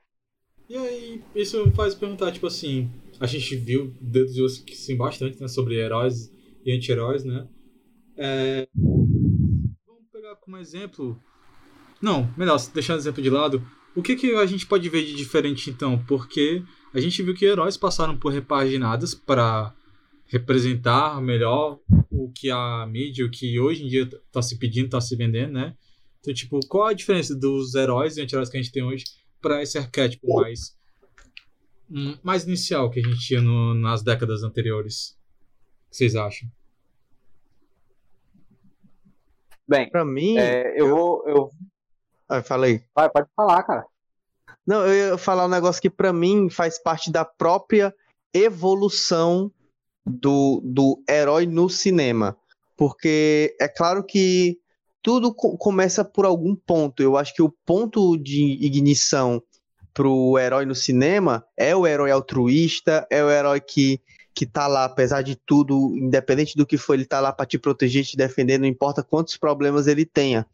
E 0.70 0.76
aí, 0.76 1.22
isso 1.36 1.64
me 1.66 1.72
faz 1.72 1.94
perguntar, 1.94 2.32
tipo 2.32 2.48
assim, 2.48 2.90
a 3.20 3.28
gente 3.28 3.56
viu, 3.56 3.94
deduziu 4.02 4.46
assim 4.46 4.98
bastante, 4.98 5.40
né, 5.40 5.48
sobre 5.48 5.76
heróis 5.76 6.32
e 6.66 6.72
anti-heróis, 6.76 7.24
né? 7.24 7.48
É, 8.20 8.68
como 10.48 10.56
exemplo. 10.58 11.22
Não, 12.02 12.34
melhor, 12.38 12.58
deixando 12.74 12.96
o 12.96 13.02
exemplo 13.02 13.22
de 13.22 13.30
lado. 13.30 13.62
O 13.94 14.02
que, 14.02 14.16
que 14.16 14.34
a 14.34 14.46
gente 14.46 14.66
pode 14.66 14.88
ver 14.88 15.04
de 15.06 15.14
diferente 15.14 15.70
então? 15.70 16.02
Porque 16.06 16.64
a 16.94 17.02
gente 17.02 17.22
viu 17.22 17.36
que 17.36 17.44
heróis 17.44 17.76
passaram 17.76 18.18
por 18.18 18.32
repaginadas 18.32 19.14
para 19.14 19.76
representar 20.26 21.22
melhor 21.22 21.80
o 22.10 22.32
que 22.32 22.50
a 22.50 22.86
mídia, 22.88 23.26
o 23.26 23.30
que 23.30 23.60
hoje 23.60 23.84
em 23.84 23.90
dia 23.90 24.04
está 24.04 24.42
se 24.42 24.58
pedindo, 24.58 24.86
está 24.86 25.02
se 25.02 25.18
vendendo, 25.18 25.52
né? 25.52 25.76
Então, 26.22 26.34
tipo, 26.34 26.62
qual 26.70 26.88
a 26.88 26.94
diferença 26.94 27.36
dos 27.36 27.76
heróis 27.76 28.16
e 28.16 28.22
anti-heróis 28.22 28.50
que 28.50 28.56
a 28.58 28.62
gente 28.62 28.72
tem 28.72 28.84
hoje 28.84 29.04
para 29.42 29.62
esse 29.62 29.78
arquétipo 29.78 30.34
mais 30.34 30.78
hum, 31.90 32.18
mais 32.24 32.46
inicial 32.46 32.90
que 32.90 33.02
a 33.02 33.04
gente 33.04 33.20
tinha 33.20 33.42
no- 33.42 33.74
nas 33.74 34.02
décadas 34.02 34.44
anteriores? 34.44 35.10
O 35.88 35.90
que 35.90 35.98
vocês 35.98 36.16
acham? 36.16 36.50
Bem, 39.68 39.90
Pra 39.90 40.06
mim. 40.06 40.38
é, 40.38 40.74
eu 40.80 40.90
vou. 40.90 41.24
Eu... 41.28 41.50
Ah, 42.30 42.42
falei. 42.42 42.82
Vai, 42.96 43.10
pode 43.10 43.28
falar, 43.36 43.64
cara. 43.64 43.86
Não, 44.66 44.86
eu 44.86 45.12
ia 45.12 45.18
falar 45.18 45.46
um 45.46 45.50
negócio 45.50 45.82
que 45.82 45.90
pra 45.90 46.12
mim 46.14 46.50
faz 46.50 46.78
parte 46.82 47.12
da 47.12 47.24
própria 47.26 47.94
evolução 48.34 49.52
do, 50.06 50.62
do 50.64 51.02
herói 51.10 51.46
no 51.46 51.70
cinema. 51.70 52.38
Porque 52.76 53.56
é 53.60 53.68
claro 53.68 54.04
que 54.04 54.58
tudo 55.02 55.34
co- 55.34 55.58
começa 55.58 56.04
por 56.04 56.26
algum 56.26 56.56
ponto. 56.56 57.02
Eu 57.02 57.18
acho 57.18 57.34
que 57.34 57.42
o 57.42 57.54
ponto 57.66 58.18
de 58.18 58.58
ignição 58.62 59.42
pro 59.94 60.38
herói 60.38 60.66
no 60.66 60.76
cinema 60.76 61.46
é 61.58 61.76
o 61.76 61.88
herói 61.88 62.12
altruísta, 62.12 63.08
é 63.10 63.24
o 63.24 63.30
herói 63.32 63.60
que, 63.60 64.00
que 64.38 64.46
tá 64.46 64.68
lá, 64.68 64.86
apesar 64.86 65.24
de 65.24 65.36
tudo, 65.36 65.98
independente 65.98 66.56
do 66.56 66.64
que 66.64 66.78
for, 66.78 66.94
ele 66.94 67.06
tá 67.08 67.20
lá 67.20 67.34
pra 67.34 67.44
te 67.44 67.58
proteger, 67.58 68.06
te 68.06 68.16
defender, 68.16 68.60
não 68.60 68.68
importa 68.68 69.02
quantos 69.02 69.36
problemas 69.36 69.88
ele 69.88 70.06
tenha. 70.06 70.46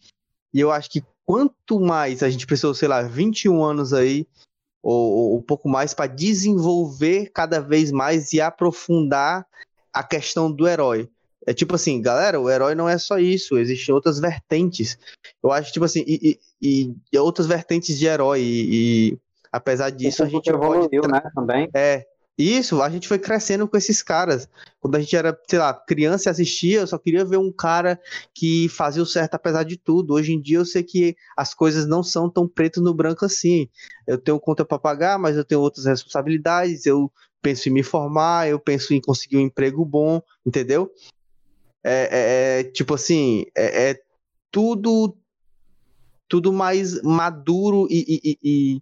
E 0.54 0.60
eu 0.62 0.72
acho 0.72 0.90
que 0.90 1.04
quanto 1.26 1.82
mais 1.82 2.24
a 2.24 2.30
gente 2.30 2.48
precisou, 2.48 2.74
sei 2.74 2.88
lá, 2.88 3.02
21 3.02 3.62
anos 3.62 3.92
aí, 3.94 4.26
ou, 4.82 5.12
ou 5.12 5.38
um 5.38 5.42
pouco 5.42 5.68
mais, 5.68 5.94
para 5.94 6.08
desenvolver 6.08 7.30
cada 7.34 7.60
vez 7.60 7.92
mais 7.92 8.32
e 8.32 8.40
aprofundar 8.40 9.46
a 9.92 10.02
questão 10.02 10.50
do 10.50 10.66
herói. 10.66 11.10
É 11.46 11.54
tipo 11.54 11.76
assim, 11.76 12.02
galera, 12.02 12.40
o 12.40 12.50
herói 12.50 12.76
não 12.76 12.88
é 12.88 12.98
só 12.98 13.20
isso, 13.20 13.58
existem 13.58 13.94
outras 13.94 14.18
vertentes. 14.18 14.98
Eu 15.44 15.52
acho, 15.52 15.74
tipo 15.74 15.84
assim, 15.84 16.06
e, 16.08 16.40
e- 16.62 16.96
e 17.12 17.18
outras 17.20 17.48
vertentes 17.48 18.00
de 18.00 18.06
herói. 18.06 18.40
E, 18.40 19.10
e 19.12 19.18
apesar 19.52 19.90
disso, 19.90 20.24
a 20.24 20.30
gente 20.30 20.50
público 20.50 20.58
pode 20.66 20.86
evoluiu, 20.86 21.12
né, 21.12 21.22
também. 21.36 21.70
é, 21.74 22.08
isso, 22.38 22.82
a 22.82 22.90
gente 22.90 23.08
foi 23.08 23.20
crescendo 23.20 23.68
com 23.68 23.78
esses 23.78 24.02
caras. 24.02 24.50
Quando 24.80 24.96
a 24.96 25.00
gente 25.00 25.16
era, 25.16 25.40
sei 25.48 25.60
lá, 25.60 25.74
criança 25.74 26.30
e 26.30 26.32
assistia, 26.32 26.80
eu 26.80 26.88
só 26.88 26.98
queria 26.98 27.24
ver 27.24 27.38
um 27.38 27.52
cara 27.52 28.00
que 28.34 28.68
fazia 28.70 29.04
o 29.04 29.06
certo 29.06 29.36
apesar 29.36 29.64
de 29.64 29.78
tudo. 29.78 30.14
Hoje 30.14 30.34
em 30.34 30.42
dia 30.42 30.58
eu 30.58 30.66
sei 30.66 30.84
que 30.84 31.16
as 31.38 31.54
coisas 31.54 31.86
não 31.86 32.02
são 32.04 32.30
tão 32.30 32.48
preto 32.48 32.82
no 32.82 32.94
branco 32.94 33.24
assim. 33.24 33.70
Eu 34.08 34.18
tenho 34.18 34.40
conta 34.40 34.66
para 34.66 34.80
pagar, 34.80 35.20
mas 35.20 35.38
eu 35.38 35.46
tenho 35.46 35.62
outras 35.62 35.86
responsabilidades. 35.86 36.86
Eu 36.88 37.12
penso 37.42 37.70
em 37.70 37.72
me 37.72 37.84
formar, 37.84 38.50
eu 38.50 38.60
penso 38.60 38.94
em 38.94 39.02
conseguir 39.02 39.38
um 39.38 39.42
emprego 39.42 39.86
bom, 39.86 40.22
entendeu? 40.46 40.92
É, 41.84 41.92
é- 41.94 42.60
é, 42.62 42.64
tipo 42.64 42.94
assim, 42.96 43.46
é, 43.56 43.92
é 43.92 44.02
tudo 44.50 45.16
tudo 46.28 46.52
mais 46.52 47.00
maduro 47.04 47.86
e- 47.92 48.22
e- 48.24 48.40
e- 48.44 48.82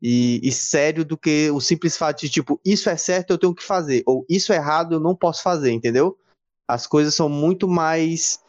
e 0.00 0.40
e, 0.42 0.52
sério 0.52 1.04
do 1.04 1.16
que 1.16 1.50
o 1.50 1.60
simples 1.60 1.96
fato 1.96 2.20
de, 2.20 2.28
tipo, 2.28 2.60
isso 2.64 2.88
é 2.88 2.96
certo, 2.96 3.30
eu 3.32 3.38
tenho 3.38 3.54
que 3.54 3.64
fazer, 3.64 4.02
ou 4.06 4.24
isso 4.28 4.52
é 4.52 4.56
errado, 4.56 4.94
eu 4.94 5.00
não 5.00 5.14
posso 5.14 5.42
fazer, 5.42 5.72
entendeu? 5.72 6.16
As 6.66 6.86
coisas 6.86 7.14
são 7.14 7.28
muito 7.28 7.66
mais. 7.66 8.40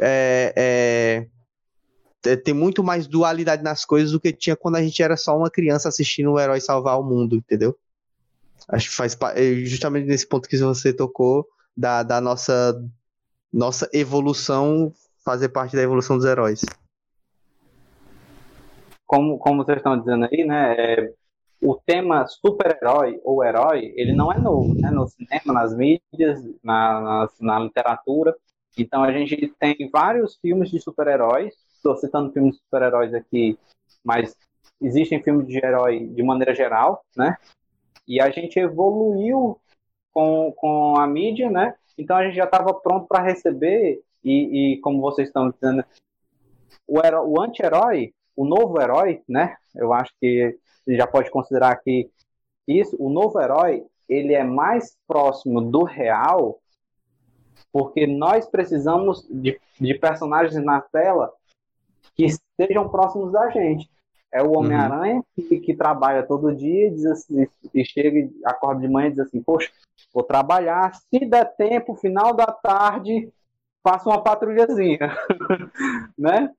é, 0.00 1.26
é, 2.24 2.30
é, 2.30 2.36
tem 2.36 2.54
muito 2.54 2.82
mais 2.82 3.06
dualidade 3.06 3.62
nas 3.62 3.84
coisas 3.84 4.12
do 4.12 4.20
que 4.20 4.32
tinha 4.32 4.56
quando 4.56 4.76
a 4.76 4.82
gente 4.82 5.02
era 5.02 5.16
só 5.16 5.36
uma 5.36 5.50
criança 5.50 5.88
assistindo 5.88 6.32
o 6.32 6.40
herói 6.40 6.60
salvar 6.60 6.98
o 6.98 7.04
mundo, 7.04 7.36
entendeu? 7.36 7.76
Acho 8.68 8.88
que 8.88 8.94
faz 8.94 9.16
é 9.34 9.54
justamente 9.64 10.06
nesse 10.06 10.26
ponto 10.26 10.48
que 10.48 10.56
você 10.58 10.92
tocou 10.92 11.46
da, 11.76 12.02
da 12.02 12.20
nossa, 12.20 12.80
nossa 13.52 13.88
evolução 13.92 14.92
fazer 15.24 15.48
parte 15.48 15.74
da 15.74 15.82
evolução 15.82 16.16
dos 16.16 16.26
heróis. 16.26 16.60
Como, 19.10 19.38
como 19.38 19.64
vocês 19.64 19.78
estão 19.78 19.98
dizendo 19.98 20.28
aí, 20.30 20.44
né, 20.44 20.76
é, 20.78 21.12
o 21.60 21.74
tema 21.74 22.24
super-herói 22.28 23.20
ou 23.24 23.42
herói, 23.44 23.92
ele 23.96 24.12
não 24.12 24.30
é 24.30 24.38
novo, 24.38 24.76
né, 24.80 24.88
no 24.88 25.04
cinema, 25.08 25.52
nas 25.52 25.76
mídias, 25.76 26.40
na, 26.62 27.00
nas- 27.00 27.40
na 27.40 27.58
literatura. 27.58 28.36
Então 28.78 29.02
a 29.02 29.10
gente 29.10 29.52
tem 29.58 29.90
vários 29.92 30.36
filmes 30.36 30.70
de 30.70 30.80
super-heróis, 30.80 31.56
estou 31.74 31.96
citando 31.96 32.32
filmes 32.32 32.54
de 32.54 32.60
super-heróis 32.62 33.12
aqui, 33.12 33.58
mas 34.04 34.38
existem 34.80 35.20
filmes 35.20 35.48
de 35.48 35.56
herói 35.58 36.06
de 36.06 36.22
maneira 36.22 36.54
geral, 36.54 37.04
né, 37.16 37.36
e 38.06 38.20
a 38.20 38.30
gente 38.30 38.60
evoluiu 38.60 39.58
com, 40.12 40.52
com 40.56 40.96
a 40.96 41.04
mídia, 41.08 41.50
né, 41.50 41.74
então 41.98 42.16
a 42.16 42.24
gente 42.24 42.36
já 42.36 42.44
estava 42.44 42.72
pronto 42.74 43.08
para 43.08 43.24
receber, 43.24 44.00
e, 44.22 44.74
e 44.74 44.80
como 44.82 45.00
vocês 45.00 45.26
estão 45.26 45.50
dizendo, 45.50 45.84
o, 46.86 47.00
o 47.00 47.40
anti-herói, 47.42 48.14
o 48.40 48.44
novo 48.46 48.80
herói, 48.80 49.22
né? 49.28 49.54
Eu 49.74 49.92
acho 49.92 50.14
que 50.18 50.58
já 50.88 51.06
pode 51.06 51.30
considerar 51.30 51.76
que 51.76 52.10
isso, 52.66 52.96
o 52.98 53.10
novo 53.10 53.38
herói, 53.38 53.84
ele 54.08 54.32
é 54.32 54.42
mais 54.42 54.96
próximo 55.06 55.60
do 55.60 55.82
real, 55.82 56.58
porque 57.70 58.06
nós 58.06 58.46
precisamos 58.46 59.28
de, 59.30 59.60
de 59.78 59.94
personagens 59.94 60.64
na 60.64 60.80
tela 60.80 61.30
que 62.14 62.24
estejam 62.24 62.88
próximos 62.88 63.30
da 63.30 63.50
gente. 63.50 63.90
É 64.32 64.42
o 64.42 64.56
Homem-Aranha 64.56 65.22
que, 65.34 65.60
que 65.60 65.74
trabalha 65.74 66.22
todo 66.22 66.54
dia 66.54 66.86
e, 66.86 66.90
diz 66.92 67.04
assim, 67.04 67.46
e 67.74 67.84
chega, 67.84 68.20
e 68.20 68.32
acorda 68.46 68.80
de 68.80 68.88
manhã 68.88 69.08
e 69.08 69.10
diz 69.10 69.20
assim, 69.20 69.42
poxa, 69.42 69.70
vou 70.14 70.22
trabalhar, 70.22 70.94
se 70.94 71.26
der 71.26 71.44
tempo, 71.56 71.94
final 71.94 72.32
da 72.32 72.46
tarde, 72.46 73.30
faço 73.82 74.08
uma 74.08 74.22
patrulhazinha, 74.22 75.14
né? 76.16 76.50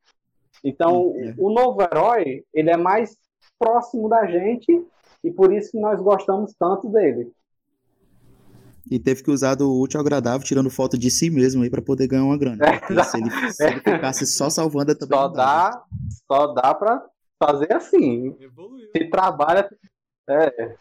Então, 0.64 1.14
É. 1.16 1.34
o 1.38 1.52
novo 1.52 1.82
herói, 1.82 2.44
ele 2.54 2.70
é 2.70 2.78
mais 2.78 3.18
próximo 3.58 4.08
da 4.10 4.26
gente 4.28 4.86
e 5.24 5.32
por 5.32 5.54
isso 5.54 5.72
que 5.72 5.80
nós 5.80 6.00
gostamos 6.02 6.54
tanto 6.58 6.90
dele. 6.90 7.32
E 8.90 9.00
teve 9.00 9.24
que 9.24 9.32
usar 9.32 9.56
do 9.56 9.72
útil 9.80 10.00
ao 10.00 10.06
agradável, 10.06 10.46
tirando 10.46 10.70
foto 10.70 10.98
de 10.98 11.10
si 11.10 11.30
mesmo 11.30 11.64
aí 11.64 11.70
pra 11.70 11.82
poder 11.82 12.08
ganhar 12.08 12.24
uma 12.26 12.38
grana. 12.38 12.58
É, 13.00 13.04
se, 13.04 13.18
ele, 13.18 13.52
se 13.54 13.64
ele 13.66 13.80
ficasse 13.80 14.26
só 14.26 14.50
salvando, 14.50 14.94
também 14.96 15.18
Só 15.18 15.28
dá, 15.28 15.84
só 16.28 16.48
dá 16.48 16.74
pra 16.74 17.06
fazer 17.42 17.72
assim. 17.74 18.36
Evoluiu. 18.40 18.90
Se 18.96 19.06
trabalha. 19.10 19.70
É. 20.28 20.76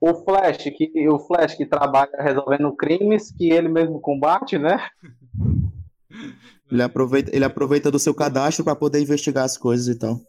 O 0.00 0.14
Flash, 0.24 0.64
que, 0.76 1.08
o 1.08 1.18
Flash 1.18 1.54
que 1.54 1.64
trabalha 1.64 2.10
resolvendo 2.18 2.74
crimes 2.74 3.30
que 3.30 3.50
ele 3.50 3.68
mesmo 3.68 4.00
combate, 4.00 4.58
né? 4.58 4.78
Ele 6.70 6.82
aproveita, 6.82 7.34
ele 7.34 7.44
aproveita 7.44 7.90
do 7.90 7.98
seu 7.98 8.14
cadastro 8.14 8.64
pra 8.64 8.74
poder 8.74 9.00
investigar 9.00 9.44
as 9.44 9.56
coisas 9.56 9.88
e 9.88 9.98
tal. 9.98 10.20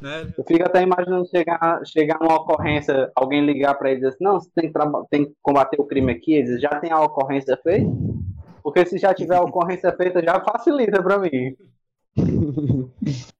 Né? 0.00 0.32
Eu 0.36 0.44
fico 0.44 0.62
até 0.64 0.82
imaginando 0.82 1.28
chegar, 1.28 1.80
chegar 1.84 2.18
numa 2.20 2.36
ocorrência, 2.36 3.10
alguém 3.14 3.44
ligar 3.44 3.74
pra 3.74 3.90
ele 3.90 3.98
e 3.98 4.00
dizer 4.00 4.14
assim, 4.14 4.24
não, 4.24 4.40
você 4.40 4.50
tem 4.54 4.72
que, 4.72 4.78
tem 5.10 5.26
que 5.26 5.34
combater 5.42 5.80
o 5.80 5.84
crime 5.84 6.12
aqui, 6.12 6.34
eles 6.34 6.60
já 6.60 6.70
tem 6.80 6.90
a 6.90 7.00
ocorrência 7.00 7.58
feita? 7.62 7.90
Porque 8.62 8.84
se 8.86 8.98
já 8.98 9.14
tiver 9.14 9.36
a 9.36 9.42
ocorrência 9.42 9.94
feita, 9.96 10.22
já 10.22 10.40
facilita 10.40 11.02
pra 11.02 11.18
mim. 11.18 11.56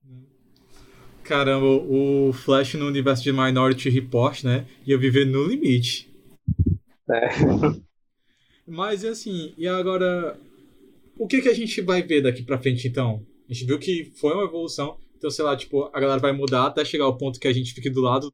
Caramba, 1.23 1.67
o 1.67 2.33
Flash 2.33 2.75
no 2.75 2.87
universo 2.87 3.23
de 3.23 3.33
Minority 3.33 3.91
Report, 3.91 4.45
né? 4.45 4.65
Ia 4.87 4.97
viver 4.97 5.27
no 5.27 5.45
limite. 5.45 6.11
É. 7.11 7.29
Mas 8.67 9.03
e 9.03 9.09
assim, 9.09 9.53
e 9.59 9.69
agora. 9.69 10.39
O 11.19 11.27
que, 11.27 11.43
que 11.43 11.49
a 11.49 11.55
gente 11.55 11.81
vai 11.83 12.03
ver 12.03 12.23
daqui 12.23 12.43
pra 12.43 12.59
frente 12.61 12.87
então? 12.89 13.25
A 13.49 13.53
gente 13.53 13.67
viu 13.67 13.79
que 13.79 14.13
foi 14.21 14.33
uma 14.35 14.45
evolução. 14.45 14.99
Então, 15.17 15.31
sei 15.31 15.45
lá, 15.45 15.57
tipo, 15.57 15.85
a 15.93 15.99
galera 16.01 16.21
vai 16.21 16.33
mudar 16.33 16.67
até 16.67 16.85
chegar 16.85 17.05
ao 17.05 17.17
ponto 17.19 17.41
que 17.41 17.49
a 17.49 17.53
gente 17.53 17.73
fique 17.75 17.91
do 17.91 18.01
lado. 18.01 18.33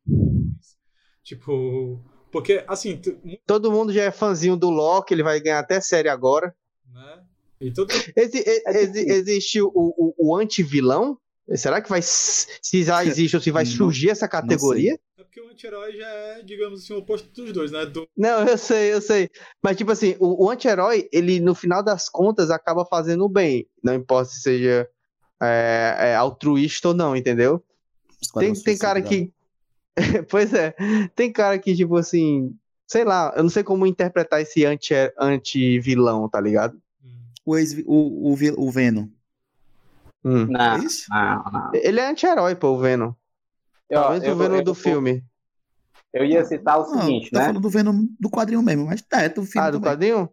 Tipo. 1.22 2.00
Porque, 2.30 2.64
assim, 2.66 2.96
tu- 2.96 3.16
Todo 3.46 3.70
mundo 3.70 3.92
já 3.92 4.02
é 4.04 4.10
fãzinho 4.10 4.56
do 4.56 4.68
Loki, 4.68 5.14
ele 5.14 5.22
vai 5.22 5.40
ganhar 5.40 5.60
até 5.60 5.80
série 5.80 6.08
agora. 6.08 6.54
né? 6.92 7.22
E 7.60 7.72
todo. 7.72 7.92
É 8.16 8.22
existe 9.12 9.62
o, 9.62 9.70
o, 9.74 10.14
o 10.18 10.36
anti-vilão? 10.36 11.16
Será 11.54 11.80
que 11.80 11.88
vai. 11.88 12.00
Se 12.02 12.82
já 12.82 13.04
existe 13.06 13.36
ou 13.36 13.42
se 13.42 13.50
vai 13.50 13.64
surgir 13.64 14.10
essa 14.10 14.28
categoria? 14.28 14.98
É 15.34 15.40
porque 15.40 15.40
o 15.40 15.50
anti-herói 15.50 15.96
já 15.96 16.06
é, 16.06 16.42
digamos 16.42 16.84
assim, 16.84 16.94
o 16.94 16.98
oposto 16.98 17.28
dos 17.32 17.52
dois, 17.52 17.72
né? 17.72 17.84
Do... 17.84 18.08
Não, 18.16 18.46
eu 18.46 18.56
sei, 18.56 18.92
eu 18.92 19.00
sei. 19.00 19.28
Mas, 19.60 19.76
tipo 19.76 19.90
assim, 19.90 20.14
o, 20.20 20.44
o 20.44 20.50
anti-herói, 20.50 21.08
ele, 21.12 21.40
no 21.40 21.56
final 21.56 21.82
das 21.82 22.08
contas, 22.08 22.50
acaba 22.50 22.84
fazendo 22.84 23.24
o 23.24 23.28
bem. 23.28 23.66
Não 23.82 23.94
importa 23.94 24.30
se 24.30 24.40
seja 24.40 24.88
é, 25.42 25.96
é, 25.98 26.14
altruísta 26.14 26.88
ou 26.88 26.94
não, 26.94 27.16
entendeu? 27.16 27.60
Tem, 28.38 28.52
Esquadrão 28.52 28.62
tem 28.62 28.78
cara 28.78 29.02
que. 29.02 29.32
pois 30.30 30.54
é. 30.54 30.74
Tem 31.16 31.32
cara 31.32 31.58
que, 31.58 31.74
tipo 31.74 31.96
assim. 31.96 32.56
Sei 32.86 33.02
lá, 33.02 33.32
eu 33.36 33.42
não 33.42 33.50
sei 33.50 33.64
como 33.64 33.86
interpretar 33.86 34.40
esse 34.40 34.64
anti- 34.64 34.94
anti-vilão, 35.18 36.28
tá 36.28 36.40
ligado? 36.40 36.80
Hum. 37.04 37.18
O, 37.44 37.56
ex, 37.56 37.72
o, 37.86 38.30
o, 38.30 38.36
o 38.58 38.70
Venom. 38.70 39.08
Hum. 40.24 40.46
Não, 40.46 40.76
É 40.76 40.78
isso? 40.78 41.06
não, 41.10 41.44
não. 41.52 41.70
Ele 41.74 41.98
é 41.98 42.08
anti-herói, 42.08 42.54
pô, 42.54 42.68
o 42.68 42.78
Venom. 42.78 43.12
Eu, 43.88 44.00
Talvez 44.00 44.24
eu- 44.24 44.32
o 44.34 44.36
Venom 44.36 44.56
eu- 44.56 44.64
do 44.64 44.74
filme. 44.74 45.24
Eu 46.12 46.24
ia 46.24 46.44
citar 46.44 46.78
o 46.78 46.82
Não, 46.90 47.00
seguinte, 47.00 47.30
tá 47.30 47.40
né? 47.40 47.46
falando 47.46 47.62
do 47.62 47.68
Venom 47.70 48.06
do 48.20 48.30
quadrinho 48.30 48.62
mesmo, 48.62 48.86
mas 48.86 49.02
tá, 49.02 49.22
é 49.22 49.28
do 49.28 49.44
filme 49.44 49.66
Ah, 49.66 49.70
do 49.70 49.78
também. 49.78 49.90
quadrinho? 49.90 50.30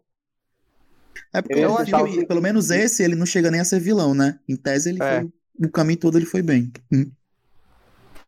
É 1.34 1.42
porque 1.42 1.58
Eu 1.58 1.62
eu 1.62 1.76
acho 1.78 1.90
que, 1.90 2.20
o- 2.20 2.26
pelo 2.26 2.40
menos 2.42 2.70
esse, 2.70 3.02
ele 3.02 3.14
não 3.16 3.26
chega 3.26 3.50
nem 3.50 3.60
a 3.60 3.64
ser 3.64 3.80
vilão, 3.80 4.14
né? 4.14 4.38
Em 4.48 4.56
tese, 4.56 4.90
ele 4.90 5.02
É. 5.02 5.20
foi. 5.20 5.32
O 5.66 5.70
caminho 5.70 5.98
todo 5.98 6.16
ele 6.18 6.26
foi 6.26 6.40
bem. 6.42 6.72
Hum. 6.92 7.10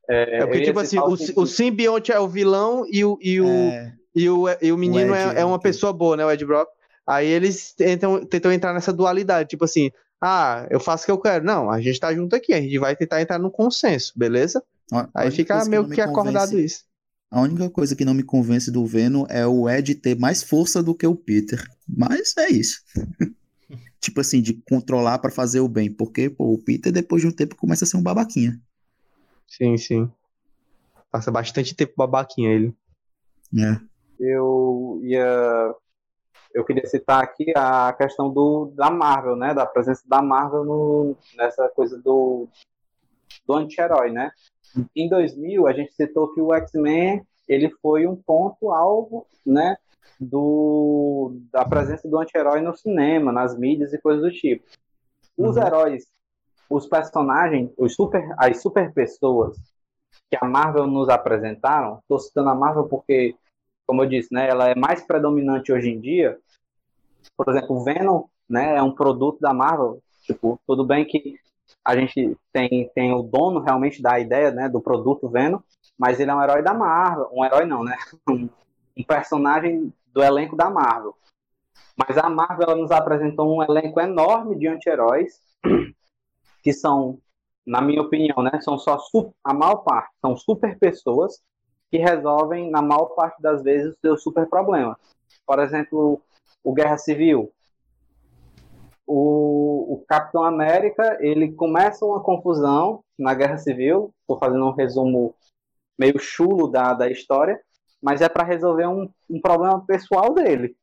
É, 0.09 0.39
É 0.39 0.47
porque, 0.47 0.59
eu 0.59 0.65
tipo 0.65 0.81
assim, 0.81 0.99
o, 0.99 1.43
o 1.43 1.47
simbionte 1.47 2.13
é 2.13 2.19
o 2.19 2.29
vilão 2.29 2.85
e 2.91 3.05
o, 3.05 3.19
e 3.23 3.41
o, 3.41 3.47
É, 3.47 3.95
e 4.15 4.29
o, 4.29 4.45
e 4.61 4.73
o 4.73 4.77
menino 4.77 5.15
Ed, 5.15 5.37
é, 5.37 5.41
é 5.41 5.45
uma 5.45 5.59
pessoa 5.59 5.93
boa, 5.93 6.17
né? 6.17 6.25
O 6.27 6.31
Ed 6.31 6.45
Brock. 6.45 6.69
Aí 7.07 7.27
eles 7.27 7.73
tentam, 7.73 8.25
tentam 8.25 8.53
entrar 8.53 8.73
nessa 8.75 8.93
dualidade, 8.93 9.49
tipo 9.51 9.65
assim, 9.65 9.91
ah, 10.21 10.67
eu 10.71 10.81
faço 10.81 11.05
o 11.05 11.07
que 11.07 11.13
eu 11.13 11.19
quero. 11.19 11.45
Não, 11.45 11.71
a 11.71 11.81
gente 11.81 12.01
tá 12.01 12.13
junto 12.15 12.35
aqui, 12.37 12.53
a 12.53 12.61
gente 12.61 12.79
vai 12.79 12.95
tentar 12.97 13.21
entrar 13.23 13.39
no 13.39 13.51
consenso, 13.51 14.13
beleza? 14.17 14.63
A- 14.93 15.01
a 15.01 15.11
Aí 15.15 15.27
única 15.29 15.37
fica 15.37 15.55
coisa 15.55 15.71
meio 15.71 15.83
não 15.83 15.89
me 15.89 15.95
que 15.95 16.01
acordado 16.01 16.51
convence- 16.51 16.65
isso. 16.65 16.85
A 17.31 17.41
única 17.41 17.69
coisa 17.71 17.97
que 17.97 18.05
não 18.05 18.15
me 18.15 18.23
convence 18.23 18.71
do 18.71 18.87
Venom 18.87 19.27
é 19.29 19.45
o 19.47 19.69
Ed 19.69 19.95
ter 19.97 20.17
mais 20.17 20.43
força 20.43 20.83
do 20.83 20.95
que 20.95 21.07
o 21.07 21.17
Peter. 21.17 21.63
Mas 21.89 22.37
é 22.37 22.49
isso. 22.49 22.81
tipo 24.01 24.21
assim, 24.21 24.41
de 24.41 24.55
controlar 24.69 25.19
pra 25.19 25.31
fazer 25.33 25.59
o 25.61 25.69
bem. 25.69 25.91
Porque, 25.93 26.31
pô, 26.31 26.53
o 26.53 26.59
Peter, 26.63 26.93
depois 26.93 27.23
de 27.23 27.29
um 27.29 27.33
tempo, 27.33 27.57
começa 27.57 27.85
a 27.85 27.89
ser 27.89 27.97
um 27.97 28.03
babaquinha. 28.03 28.61
Sim, 29.49 29.77
sim. 29.77 30.11
Passa 31.11 31.31
bastante 31.31 31.75
tempo 31.75 31.95
babaquinha 31.97 32.51
ele. 32.53 32.75
É. 33.59 33.81
eu 34.21 35.01
ia 35.03 35.75
eu 36.55 36.65
queria 36.65 36.87
citar 36.87 37.23
aqui 37.23 37.53
a 37.57 37.93
questão 37.95 38.33
do 38.33 38.67
da 38.77 38.89
Marvel, 38.91 39.35
né, 39.37 39.53
da 39.55 39.67
presença 39.67 40.03
da 40.07 40.23
Marvel 40.23 40.65
no, 40.65 41.17
nessa 41.37 41.69
coisa 41.69 41.99
do 42.01 42.49
do 43.47 43.55
anti-herói, 43.55 44.11
né? 44.11 44.31
Em 44.95 45.09
2000 45.09 45.67
a 45.67 45.73
gente 45.73 45.93
citou 45.95 46.33
que 46.33 46.41
o 46.41 46.53
X-Men 46.55 47.25
ele 47.49 47.71
foi 47.83 48.07
um 48.07 48.17
ponto 48.17 48.71
alvo, 48.71 49.27
né, 49.45 49.77
do 50.19 51.37
da 51.53 51.65
presença 51.65 52.09
do 52.09 52.19
anti-herói 52.19 52.61
no 52.61 52.75
cinema, 52.75 53.31
nas 53.31 53.57
mídias 53.57 53.93
e 53.93 53.99
coisas 53.99 54.23
do 54.23 54.31
tipo. 54.31 54.65
Os 55.37 55.57
Uhum. 55.57 55.63
heróis, 55.63 56.07
os 56.71 56.87
personagens, 56.87 57.71
os 57.77 57.95
super 57.95 58.27
as 58.39 58.63
super 58.63 58.93
pessoas 58.93 59.57
que 60.31 60.39
a 60.41 60.47
Marvel 60.47 60.87
nos 60.87 61.09
apresentaram, 61.09 61.99
estou 61.99 62.19
citando 62.19 62.49
a 62.49 62.55
Marvel 62.55 62.89
porque 62.89 63.37
como 63.87 64.03
eu 64.03 64.09
disse, 64.09 64.33
né, 64.33 64.49
ela 64.49 64.71
é 64.71 64.75
mais 64.75 65.07
predominante 65.07 65.71
hoje 65.73 65.91
em 65.91 66.01
dia. 66.01 66.39
Por 67.37 67.49
exemplo, 67.51 67.77
o 67.77 67.85
Venom, 67.85 68.25
né, 68.49 68.77
é 68.77 68.83
um 68.83 68.95
produto 68.95 69.39
da 69.41 69.53
Marvel. 69.53 70.03
Tipo, 70.23 70.59
tudo 70.67 70.87
bem 70.87 71.05
que 71.05 71.39
a 71.85 71.97
gente 71.97 72.37
tem, 72.53 72.91
tem 72.95 73.13
o 73.13 73.23
dono 73.23 73.61
realmente 73.61 74.03
da 74.03 74.19
ideia, 74.19 74.51
né, 74.51 74.69
do 74.69 74.81
produto 74.81 75.29
Venom, 75.29 75.61
mas 75.99 76.19
ele 76.19 76.31
é 76.31 76.35
um 76.35 76.43
herói 76.43 76.63
da 76.63 76.75
Marvel, 76.75 77.29
um 77.33 77.45
herói 77.45 77.65
não, 77.67 77.85
né, 77.85 77.97
um, 78.29 78.49
personagem 79.07 79.93
do 80.13 80.23
elenco 80.23 80.57
da 80.57 80.71
Marvel. 80.71 81.15
Mas 81.97 82.19
a 82.19 82.29
Marvel 82.29 82.69
ela 82.69 82.77
nos 82.77 82.91
apresentou 82.91 83.57
um 83.57 83.63
elenco 83.63 84.01
enorme 84.01 84.57
de 84.57 84.67
anti-heróis 84.67 85.41
que 86.63 86.73
são, 86.73 87.19
na 87.67 87.81
minha 87.81 88.03
opinião, 88.03 88.43
né, 88.43 88.61
são 88.61 88.79
só 88.79 88.99
a 89.45 89.55
maior 89.55 89.77
parte 89.77 90.13
são 90.21 90.37
super 90.37 90.79
pessoas 90.79 91.43
que 91.91 91.99
resolvem, 91.99 92.71
na 92.71 92.83
maior 92.83 93.07
parte 93.15 93.41
das 93.41 93.63
vezes, 93.63 93.93
os 93.93 94.01
seus 94.01 94.23
super 94.23 94.49
problemas. 94.49 94.97
Por 95.47 95.61
exemplo, 95.61 96.21
o 96.65 96.73
Guerra 96.73 96.99
Civil. 96.99 97.53
O, 99.07 99.95
o 99.95 100.05
Capitão 100.07 100.43
América, 100.43 101.19
ele 101.21 101.53
começa 101.53 102.05
uma 102.05 102.23
confusão 102.23 103.03
na 103.19 103.35
Guerra 103.35 103.59
Civil, 103.59 104.13
estou 104.21 104.39
fazendo 104.39 104.65
um 104.65 104.73
resumo 104.73 105.35
meio 105.99 106.19
chulo 106.19 106.69
da, 106.69 106.95
da 106.95 107.11
história, 107.11 107.61
mas 108.03 108.21
é 108.21 108.29
para 108.29 108.45
resolver 108.45 108.87
um, 108.87 109.09
um 109.29 109.41
problema 109.41 109.85
pessoal 109.87 110.33
dele. 110.35 110.77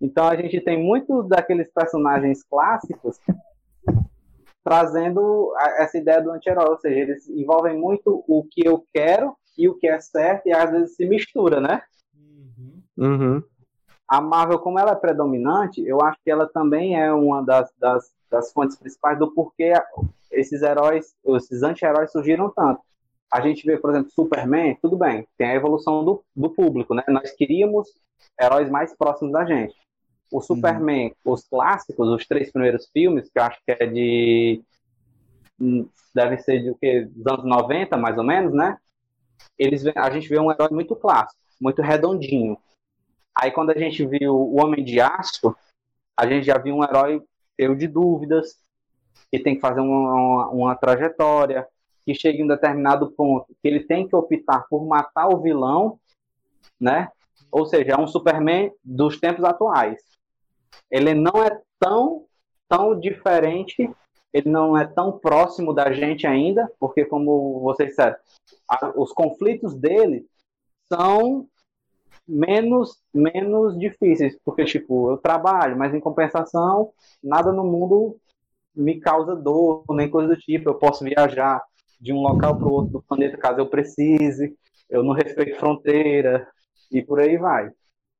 Então 0.00 0.26
a 0.26 0.36
gente 0.36 0.60
tem 0.60 0.82
muitos 0.82 1.28
daqueles 1.28 1.70
personagens 1.72 2.44
clássicos 2.44 3.18
trazendo 4.62 5.52
a- 5.56 5.82
essa 5.82 5.96
ideia 5.96 6.20
do 6.20 6.30
anti-herói, 6.30 6.68
ou 6.68 6.78
seja, 6.78 7.00
eles 7.00 7.28
envolvem 7.28 7.76
muito 7.76 8.22
o 8.28 8.44
que 8.44 8.66
eu 8.66 8.84
quero 8.92 9.34
e 9.56 9.68
o 9.68 9.74
que 9.74 9.88
é 9.88 9.98
certo 9.98 10.46
e 10.46 10.52
às 10.52 10.70
vezes 10.70 10.94
se 10.94 11.06
mistura, 11.06 11.60
né? 11.60 11.82
Uhum. 12.96 13.42
Uhum. 14.10 14.18
A 14.18 14.20
Marvel, 14.20 14.58
como 14.58 14.78
ela 14.78 14.92
é 14.92 14.96
predominante, 14.96 15.82
eu 15.86 16.00
acho 16.00 16.18
que 16.24 16.30
ela 16.30 16.46
também 16.46 17.00
é 17.00 17.12
uma 17.12 17.42
das, 17.42 17.70
das, 17.78 18.12
das 18.30 18.52
fontes 18.52 18.76
principais 18.76 19.18
do 19.18 19.32
porquê 19.32 19.72
esses 20.30 20.62
heróis, 20.62 21.14
esses 21.36 21.62
anti-heróis 21.62 22.12
surgiram 22.12 22.50
tanto. 22.50 22.80
A 23.30 23.40
gente 23.40 23.66
vê, 23.66 23.76
por 23.76 23.90
exemplo, 23.90 24.10
Superman, 24.10 24.76
tudo 24.80 24.96
bem, 24.96 25.26
tem 25.36 25.48
a 25.48 25.54
evolução 25.54 26.04
do, 26.04 26.24
do 26.34 26.50
público, 26.50 26.94
né? 26.94 27.02
Nós 27.08 27.30
queríamos 27.32 27.88
heróis 28.40 28.70
mais 28.70 28.96
próximos 28.96 29.32
da 29.32 29.44
gente. 29.44 29.74
O 30.30 30.40
Superman, 30.40 31.14
os 31.24 31.46
clássicos, 31.46 32.08
os 32.08 32.26
três 32.26 32.50
primeiros 32.50 32.88
filmes, 32.90 33.30
que 33.30 33.38
eu 33.38 33.42
acho 33.42 33.58
que 33.64 33.72
é 33.72 33.86
de. 33.86 34.62
devem 36.14 36.38
ser 36.38 36.62
de 36.62 36.70
o 36.70 36.74
quê? 36.74 37.08
Dos 37.10 37.32
anos 37.32 37.44
90, 37.44 37.96
mais 37.96 38.16
ou 38.16 38.24
menos, 38.24 38.52
né? 38.52 38.78
Eles, 39.58 39.84
a 39.86 40.10
gente 40.10 40.28
vê 40.28 40.38
um 40.38 40.50
herói 40.50 40.68
muito 40.70 40.94
clássico, 40.96 41.40
muito 41.60 41.82
redondinho. 41.82 42.58
Aí 43.40 43.50
quando 43.50 43.70
a 43.70 43.78
gente 43.78 44.04
viu 44.06 44.34
o 44.34 44.60
Homem 44.60 44.84
de 44.84 45.00
Aço, 45.00 45.54
a 46.16 46.26
gente 46.26 46.46
já 46.46 46.58
viu 46.58 46.76
um 46.76 46.84
herói 46.84 47.22
cheio 47.58 47.76
de 47.76 47.86
dúvidas, 47.86 48.58
que 49.30 49.38
tem 49.38 49.54
que 49.54 49.60
fazer 49.60 49.80
uma, 49.80 50.12
uma, 50.12 50.48
uma 50.48 50.74
trajetória, 50.74 51.66
que 52.04 52.14
chega 52.14 52.38
em 52.38 52.44
um 52.44 52.48
determinado 52.48 53.10
ponto, 53.12 53.54
que 53.62 53.68
ele 53.68 53.80
tem 53.80 54.08
que 54.08 54.16
optar 54.16 54.66
por 54.68 54.86
matar 54.86 55.28
o 55.28 55.40
vilão, 55.40 55.98
né? 56.80 57.10
Ou 57.50 57.66
seja, 57.66 57.92
é 57.92 58.00
um 58.00 58.06
Superman 58.06 58.72
dos 58.82 59.20
tempos 59.20 59.44
atuais. 59.44 60.02
Ele 60.90 61.14
não 61.14 61.42
é 61.42 61.60
tão, 61.78 62.24
tão 62.68 62.98
diferente 62.98 63.90
ele 64.32 64.48
não 64.48 64.76
é 64.76 64.86
tão 64.86 65.18
próximo 65.18 65.72
da 65.72 65.92
gente 65.92 66.26
ainda, 66.26 66.70
porque 66.78 67.04
como 67.04 67.60
vocês 67.60 67.90
disseram, 67.90 68.16
os 68.96 69.12
conflitos 69.12 69.74
dele 69.74 70.26
são 70.92 71.46
menos 72.28 72.98
menos 73.14 73.78
difíceis, 73.78 74.38
porque 74.44 74.64
tipo, 74.64 75.10
eu 75.10 75.16
trabalho, 75.18 75.76
mas 75.76 75.94
em 75.94 76.00
compensação, 76.00 76.92
nada 77.22 77.52
no 77.52 77.64
mundo 77.64 78.16
me 78.74 79.00
causa 79.00 79.34
dor, 79.34 79.84
nem 79.90 80.10
coisa 80.10 80.28
do 80.34 80.40
tipo, 80.40 80.68
eu 80.68 80.74
posso 80.74 81.04
viajar 81.04 81.62
de 82.00 82.12
um 82.12 82.20
local 82.20 82.56
para 82.58 82.68
o 82.68 82.72
outro 82.72 82.92
do 82.92 83.02
planeta 83.02 83.36
caso 83.36 83.60
eu 83.60 83.66
precise, 83.66 84.56
eu 84.88 85.02
não 85.02 85.12
respeito 85.14 85.58
fronteira 85.58 86.46
e 86.90 87.02
por 87.02 87.20
aí 87.20 87.36
vai. 87.36 87.70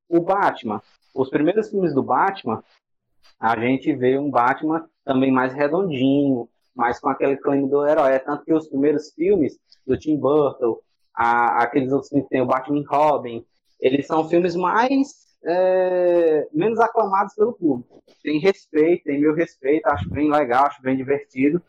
O 0.08 0.20
Batman, 0.20 0.82
os 1.14 1.30
primeiros 1.30 1.68
filmes 1.70 1.94
do 1.94 2.02
Batman, 2.02 2.62
a 3.38 3.58
gente 3.58 3.94
vê 3.94 4.18
um 4.18 4.30
Batman 4.30 4.88
também 5.04 5.30
mais 5.30 5.52
redondinho, 5.52 6.48
mais 6.74 6.98
com 7.00 7.08
aquele 7.08 7.36
clima 7.36 7.68
do 7.68 7.86
herói. 7.86 8.12
É 8.12 8.18
tanto 8.18 8.44
que 8.44 8.52
os 8.52 8.68
primeiros 8.68 9.12
filmes 9.12 9.58
do 9.86 9.96
Tim 9.96 10.16
Burton, 10.16 10.78
a- 11.14 11.62
aqueles 11.62 11.92
outros 11.92 12.08
filmes 12.08 12.26
que 12.26 12.30
tem 12.30 12.42
o 12.42 12.46
Batman 12.46 12.84
Robin, 12.88 13.44
eles 13.80 14.06
são 14.06 14.28
filmes 14.28 14.56
mais 14.56 15.28
é, 15.44 16.48
menos 16.52 16.78
aclamados 16.80 17.34
pelo 17.34 17.52
público. 17.52 18.02
Tem 18.22 18.38
respeito, 18.38 19.04
tem 19.04 19.20
meu 19.20 19.34
respeito, 19.34 19.86
acho 19.86 20.08
bem 20.10 20.30
legal, 20.30 20.66
acho 20.66 20.82
bem 20.82 20.96
divertido. 20.96 21.62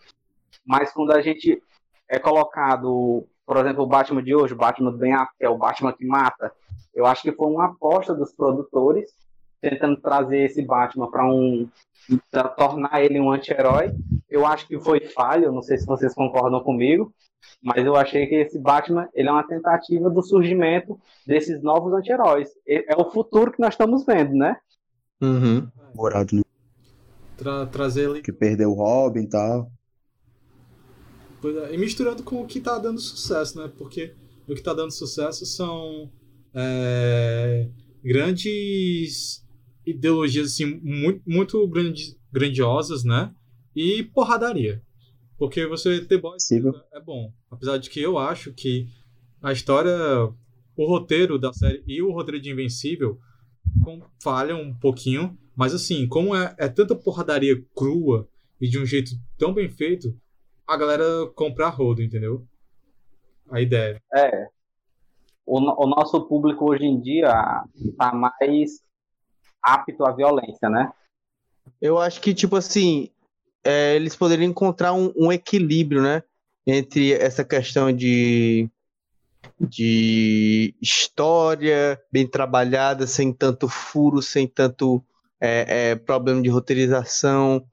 Mas 0.65 0.91
quando 0.91 1.11
a 1.11 1.21
gente 1.21 1.61
é 2.07 2.17
colocado, 2.19 3.25
por 3.45 3.57
exemplo, 3.57 3.83
o 3.83 3.87
Batman 3.87 4.23
de 4.23 4.35
hoje, 4.35 4.53
o 4.53 4.57
Batman 4.57 4.91
do 4.91 4.97
Ben 4.97 5.13
Affleck, 5.13 5.37
que 5.37 5.45
é 5.45 5.49
o 5.49 5.57
Batman 5.57 5.93
que 5.93 6.05
mata, 6.05 6.51
eu 6.93 7.05
acho 7.05 7.21
que 7.21 7.31
foi 7.31 7.47
uma 7.47 7.67
aposta 7.67 8.13
dos 8.13 8.33
produtores 8.33 9.11
tentando 9.61 9.97
trazer 9.97 10.39
esse 10.39 10.61
Batman 10.61 11.09
para 11.09 11.25
um 11.25 11.69
pra 12.31 12.47
tornar 12.47 13.03
ele 13.03 13.19
um 13.19 13.31
anti-herói. 13.31 13.93
Eu 14.29 14.45
acho 14.45 14.67
que 14.67 14.79
foi 14.79 14.99
falho, 15.01 15.51
não 15.51 15.61
sei 15.61 15.77
se 15.77 15.85
vocês 15.85 16.13
concordam 16.13 16.61
comigo, 16.61 17.13
mas 17.63 17.85
eu 17.85 17.95
achei 17.95 18.27
que 18.27 18.35
esse 18.35 18.59
Batman 18.59 19.07
ele 19.13 19.27
é 19.27 19.31
uma 19.31 19.47
tentativa 19.47 20.09
do 20.09 20.21
surgimento 20.21 20.99
desses 21.25 21.61
novos 21.63 21.93
anti-heróis. 21.93 22.49
É 22.67 22.95
o 22.95 23.09
futuro 23.09 23.51
que 23.51 23.59
nós 23.59 23.73
estamos 23.73 24.05
vendo, 24.05 24.33
né? 24.33 24.57
Uhum. 25.21 25.67
Morado, 25.95 26.35
né? 26.35 26.41
Tra- 27.37 27.65
trazer 27.65 28.09
ele. 28.09 28.21
Que 28.21 28.31
perdeu 28.31 28.71
o 28.71 28.75
Robin 28.75 29.21
e 29.21 29.29
tal. 29.29 29.71
Pois 31.41 31.55
é, 31.55 31.73
E 31.73 31.77
misturando 31.77 32.21
com 32.23 32.41
o 32.41 32.47
que 32.47 32.59
tá 32.59 32.77
dando 32.77 32.99
sucesso, 32.99 33.57
né? 33.59 33.71
Porque 33.77 34.13
o 34.47 34.53
que 34.53 34.61
tá 34.61 34.73
dando 34.73 34.91
sucesso 34.91 35.45
são 35.45 36.11
é, 36.53 37.69
grandes 38.03 39.45
ideologias 39.85 40.47
assim, 40.47 40.79
muito, 40.83 41.21
muito 41.25 41.67
grandi- 41.67 42.17
grandiosas, 42.31 43.03
né? 43.03 43.33
E 43.81 44.03
porradaria. 44.03 44.83
Porque 45.37 45.65
você 45.65 46.03
ter 46.03 46.17
boys 46.17 46.43
Possível. 46.43 46.73
é 46.91 46.99
bom. 46.99 47.31
Apesar 47.49 47.77
de 47.77 47.89
que 47.89 48.01
eu 48.01 48.17
acho 48.17 48.51
que 48.51 48.89
a 49.41 49.53
história, 49.53 49.95
o 50.75 50.85
roteiro 50.85 51.39
da 51.39 51.53
série 51.53 51.81
e 51.87 52.01
o 52.01 52.11
roteiro 52.11 52.41
de 52.41 52.51
Invencível 52.51 53.17
falham 54.21 54.61
um 54.61 54.77
pouquinho. 54.77 55.37
Mas 55.55 55.73
assim, 55.73 56.09
como 56.09 56.35
é, 56.35 56.53
é 56.59 56.67
tanta 56.67 56.93
porradaria 56.93 57.55
crua 57.73 58.27
e 58.59 58.67
de 58.67 58.77
um 58.77 58.85
jeito 58.85 59.11
tão 59.37 59.53
bem 59.53 59.69
feito, 59.69 60.13
a 60.67 60.75
galera 60.75 61.05
compra 61.33 61.67
a 61.67 61.69
rodo, 61.69 62.03
entendeu? 62.03 62.45
A 63.49 63.61
ideia. 63.61 64.03
É. 64.13 64.47
O, 65.45 65.57
o 65.57 65.87
nosso 65.87 66.27
público 66.27 66.69
hoje 66.69 66.83
em 66.83 66.99
dia 66.99 67.31
tá 67.97 68.13
mais 68.13 68.83
apto 69.63 70.05
à 70.05 70.11
violência, 70.11 70.69
né? 70.69 70.91
Eu 71.81 71.97
acho 71.97 72.19
que, 72.19 72.33
tipo 72.33 72.57
assim, 72.57 73.09
é, 73.63 73.95
eles 73.95 74.15
poderiam 74.15 74.49
encontrar 74.49 74.93
um, 74.93 75.13
um 75.15 75.31
equilíbrio, 75.31 76.01
né? 76.01 76.23
Entre 76.65 77.13
essa 77.13 77.43
questão 77.43 77.91
de, 77.91 78.69
de 79.59 80.75
história 80.81 82.01
bem 82.11 82.27
trabalhada, 82.27 83.07
sem 83.07 83.33
tanto 83.33 83.67
furo, 83.67 84.21
sem 84.21 84.47
tanto 84.47 85.03
é, 85.41 85.91
é, 85.91 85.95
problema 85.95 86.41
de 86.41 86.49
roteirização 86.49 87.65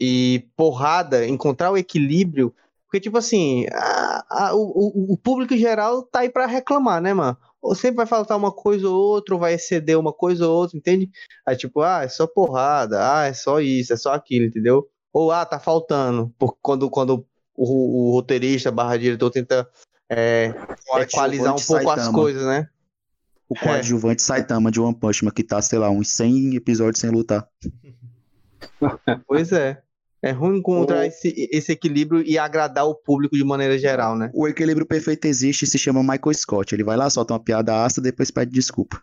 e 0.00 0.48
porrada, 0.56 1.26
encontrar 1.26 1.70
o 1.70 1.76
equilíbrio. 1.78 2.54
Porque, 2.86 3.00
tipo 3.00 3.16
assim, 3.18 3.66
a- 3.72 4.24
a- 4.50 4.54
o, 4.54 5.12
o- 5.14 5.16
público 5.18 5.56
geral 5.56 6.02
tá 6.02 6.20
aí 6.20 6.30
pra 6.30 6.46
reclamar, 6.46 7.00
né, 7.00 7.14
mano? 7.14 7.36
Ou 7.62 7.74
sempre 7.74 7.96
vai 7.98 8.06
faltar 8.06 8.36
uma 8.36 8.52
coisa 8.52 8.88
ou 8.88 8.94
outra, 8.96 9.34
ou 9.34 9.40
vai 9.40 9.54
exceder 9.54 9.98
uma 9.98 10.12
coisa 10.12 10.46
ou 10.48 10.54
outra, 10.56 10.76
entende? 10.76 11.10
Aí, 11.46 11.56
tipo, 11.56 11.80
ah, 11.82 12.02
é 12.04 12.08
só 12.08 12.26
porrada, 12.26 12.98
ah, 13.20 13.26
é 13.26 13.32
só 13.32 13.60
isso, 13.60 13.92
é 13.92 13.96
só 13.96 14.12
aquilo, 14.12 14.46
entendeu? 14.46 14.88
Ou, 15.12 15.30
ah, 15.30 15.44
tá 15.44 15.58
faltando. 15.58 16.32
Por, 16.38 16.56
quando, 16.62 16.88
quando 16.88 17.26
o, 17.54 18.08
o 18.08 18.12
roteirista 18.12 18.70
barra 18.70 18.96
diretor 18.96 19.30
tenta 19.30 19.68
é, 20.08 20.54
equalizar 21.00 21.54
um 21.54 21.58
pouco 21.58 21.90
as 21.90 21.96
Saitama. 21.96 22.18
coisas, 22.18 22.46
né? 22.46 22.68
O 23.48 23.54
coadjuvante 23.54 24.22
Saitama 24.22 24.70
de 24.70 24.80
One 24.80 24.94
Punch 24.94 25.24
Man, 25.24 25.30
que 25.30 25.44
tá, 25.44 25.60
sei 25.60 25.78
lá, 25.78 25.90
uns 25.90 26.08
100 26.12 26.56
episódios 26.56 27.00
sem 27.00 27.10
lutar. 27.10 27.46
Pois 29.26 29.52
é. 29.52 29.82
É 30.22 30.30
ruim 30.30 30.58
encontrar 30.58 31.00
O- 31.00 31.02
esse, 31.02 31.34
esse 31.50 31.72
equilíbrio 31.72 32.22
e 32.22 32.38
agradar 32.38 32.86
o 32.86 32.94
público 32.94 33.36
de 33.36 33.42
maneira 33.42 33.76
geral, 33.76 34.16
né? 34.16 34.30
O 34.32 34.46
equilíbrio 34.46 34.86
perfeito 34.86 35.24
existe 35.26 35.64
e 35.64 35.66
se 35.66 35.78
chama 35.78 36.00
Michael 36.00 36.32
Scott. 36.34 36.72
Ele 36.74 36.84
vai 36.84 36.96
lá, 36.96 37.10
solta 37.10 37.34
uma 37.34 37.42
piada 37.42 37.84
ácida, 37.84 38.08
depois 38.08 38.30
pede 38.30 38.52
desculpa. 38.52 39.02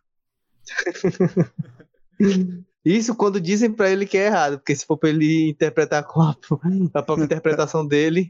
Isso 2.86 3.16
quando 3.16 3.42
dizem 3.42 3.72
pra 3.72 3.90
ele 3.90 4.06
que 4.06 4.18
é 4.18 4.28
errado, 4.28 4.58
porque 4.58 4.76
se 4.76 4.86
for 4.86 4.98
pra 4.98 5.10
ele 5.10 5.50
interpretar 5.50 6.04
com 6.04 6.22
a, 6.22 6.32
a 6.94 7.04
própria 7.04 7.26
interpretação 7.26 7.86
dele, 7.86 8.28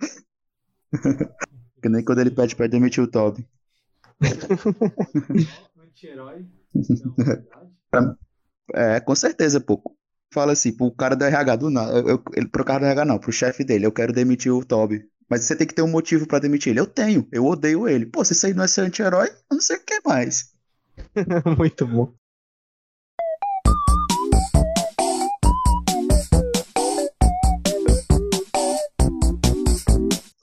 Que 1.81 1.87
nem 1.89 2.03
quando 2.03 2.19
ele 2.19 2.31
pede 2.31 2.55
pra 2.55 2.67
demitir 2.67 3.01
o 3.03 3.07
Toby. 3.07 3.47
Anti-herói. 5.79 6.45
É, 8.73 8.99
com 8.99 9.15
certeza, 9.15 9.59
pô. 9.61 9.81
Fala 10.33 10.51
assim, 10.51 10.75
pro 10.75 10.91
cara 10.91 11.15
do 11.15 11.23
RH 11.23 11.55
do 11.55 11.69
nada. 11.69 11.97
eu- 11.99 12.21
eu- 12.35 12.49
pro 12.49 12.65
cara 12.65 12.79
do 12.81 12.85
RH 12.85 13.05
não, 13.05 13.17
pro 13.17 13.31
chefe 13.31 13.63
dele, 13.63 13.85
eu 13.85 13.91
quero 13.91 14.13
demitir 14.13 14.53
o 14.53 14.63
Toby. 14.63 15.07
Mas 15.29 15.43
você 15.43 15.55
tem 15.55 15.65
que 15.65 15.73
ter 15.73 15.81
um 15.81 15.87
motivo 15.87 16.27
pra 16.27 16.39
demitir 16.39 16.71
ele. 16.71 16.79
Eu 16.79 16.87
tenho, 16.87 17.27
eu 17.31 17.45
odeio 17.45 17.87
ele. 17.87 18.05
Pô, 18.05 18.23
se 18.25 18.33
isso 18.33 18.45
aí 18.45 18.53
não 18.53 18.63
é 18.63 18.67
ser 18.67 18.81
anti-herói, 18.81 19.27
eu 19.29 19.55
não 19.55 19.61
sei 19.61 19.77
o 19.77 19.83
que 19.83 20.01
mais. 20.05 20.53
muito 21.57 21.87
bom. 21.87 22.13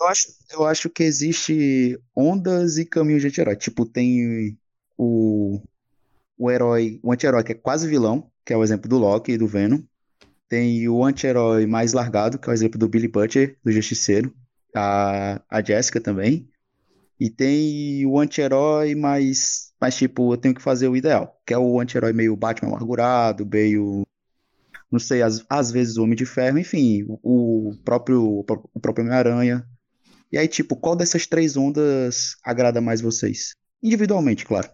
Eu 0.07 0.11
acho, 0.11 0.28
eu 0.52 0.64
acho 0.64 0.88
que 0.88 1.02
existe 1.02 2.00
ondas 2.14 2.78
e 2.78 2.84
caminhos 2.84 3.22
de 3.22 3.28
anti-herói. 3.28 3.57
Tipo, 3.57 3.84
tem 3.84 4.57
o, 4.96 5.61
o 6.38 6.50
herói, 6.50 7.00
o 7.02 7.12
anti-herói 7.12 7.42
que 7.42 7.50
é 7.52 7.57
quase 7.57 7.88
vilão, 7.88 8.30
que 8.44 8.52
é 8.52 8.57
o 8.57 8.62
exemplo 8.62 8.88
do 8.88 8.98
Loki 8.98 9.32
e 9.32 9.38
do 9.38 9.48
Venom. 9.48 9.82
Tem 10.48 10.88
o 10.88 11.04
anti-herói 11.04 11.66
mais 11.66 11.92
largado, 11.92 12.38
que 12.38 12.48
é 12.48 12.52
o 12.52 12.54
exemplo 12.54 12.78
do 12.78 12.88
Billy 12.88 13.09
Butcher, 13.09 13.59
do 13.64 13.72
Justiceiro. 13.72 14.32
A, 14.76 15.42
a 15.50 15.61
Jessica 15.61 16.00
também. 16.00 16.48
E 17.18 17.28
tem 17.28 18.07
o 18.07 18.20
anti-herói 18.20 18.94
mais, 18.94 19.72
mais 19.80 19.96
tipo, 19.96 20.32
eu 20.32 20.36
tenho 20.36 20.54
que 20.54 20.62
fazer 20.62 20.86
o 20.86 20.96
ideal, 20.96 21.40
que 21.44 21.52
é 21.52 21.59
o 21.59 21.80
anti-herói 21.80 22.12
meio 22.12 22.36
Batman 22.36 22.68
amargurado, 22.68 23.44
meio, 23.44 24.07
não 24.90 25.00
sei, 25.00 25.22
às, 25.22 25.44
às 25.48 25.72
vezes 25.72 25.96
o 25.96 26.04
Homem 26.04 26.14
de 26.14 26.26
Ferro, 26.26 26.59
enfim, 26.59 27.04
o, 27.09 27.70
o 27.70 27.76
próprio, 27.78 28.22
o 28.40 28.80
próprio 28.80 29.04
Homem-Aranha. 29.04 29.66
E 30.37 30.39
aí, 30.39 30.47
tipo, 30.49 30.76
qual 30.76 30.95
dessas 30.95 31.26
três 31.26 31.57
ondas 31.57 32.37
agrada 32.45 32.78
mais 32.78 33.01
vocês? 33.01 33.57
Individualmente, 33.82 34.45
claro. 34.45 34.68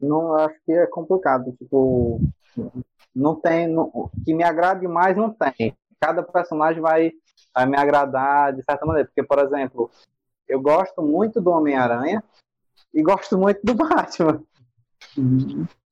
Não 0.00 0.32
acho 0.36 0.54
que 0.64 0.70
é 0.70 0.86
complicado. 0.86 1.56
Tipo, 1.58 2.20
não 3.12 3.34
tem. 3.34 3.66
Não, 3.66 4.08
que 4.24 4.32
me 4.32 4.44
agrade 4.44 4.86
mais, 4.86 5.16
não 5.16 5.28
tem. 5.34 5.76
Cada 6.00 6.22
personagem 6.22 6.80
vai, 6.80 7.10
vai 7.52 7.66
me 7.66 7.76
agradar 7.76 8.52
de 8.54 8.62
certa 8.62 8.86
maneira. 8.86 9.08
Porque, 9.08 9.24
por 9.24 9.40
exemplo, 9.40 9.90
eu 10.48 10.62
gosto 10.62 11.02
muito 11.02 11.40
do 11.40 11.50
Homem-Aranha 11.50 12.22
e 12.94 13.02
gosto 13.02 13.36
muito 13.36 13.58
do 13.64 13.74
Batman. 13.74 14.40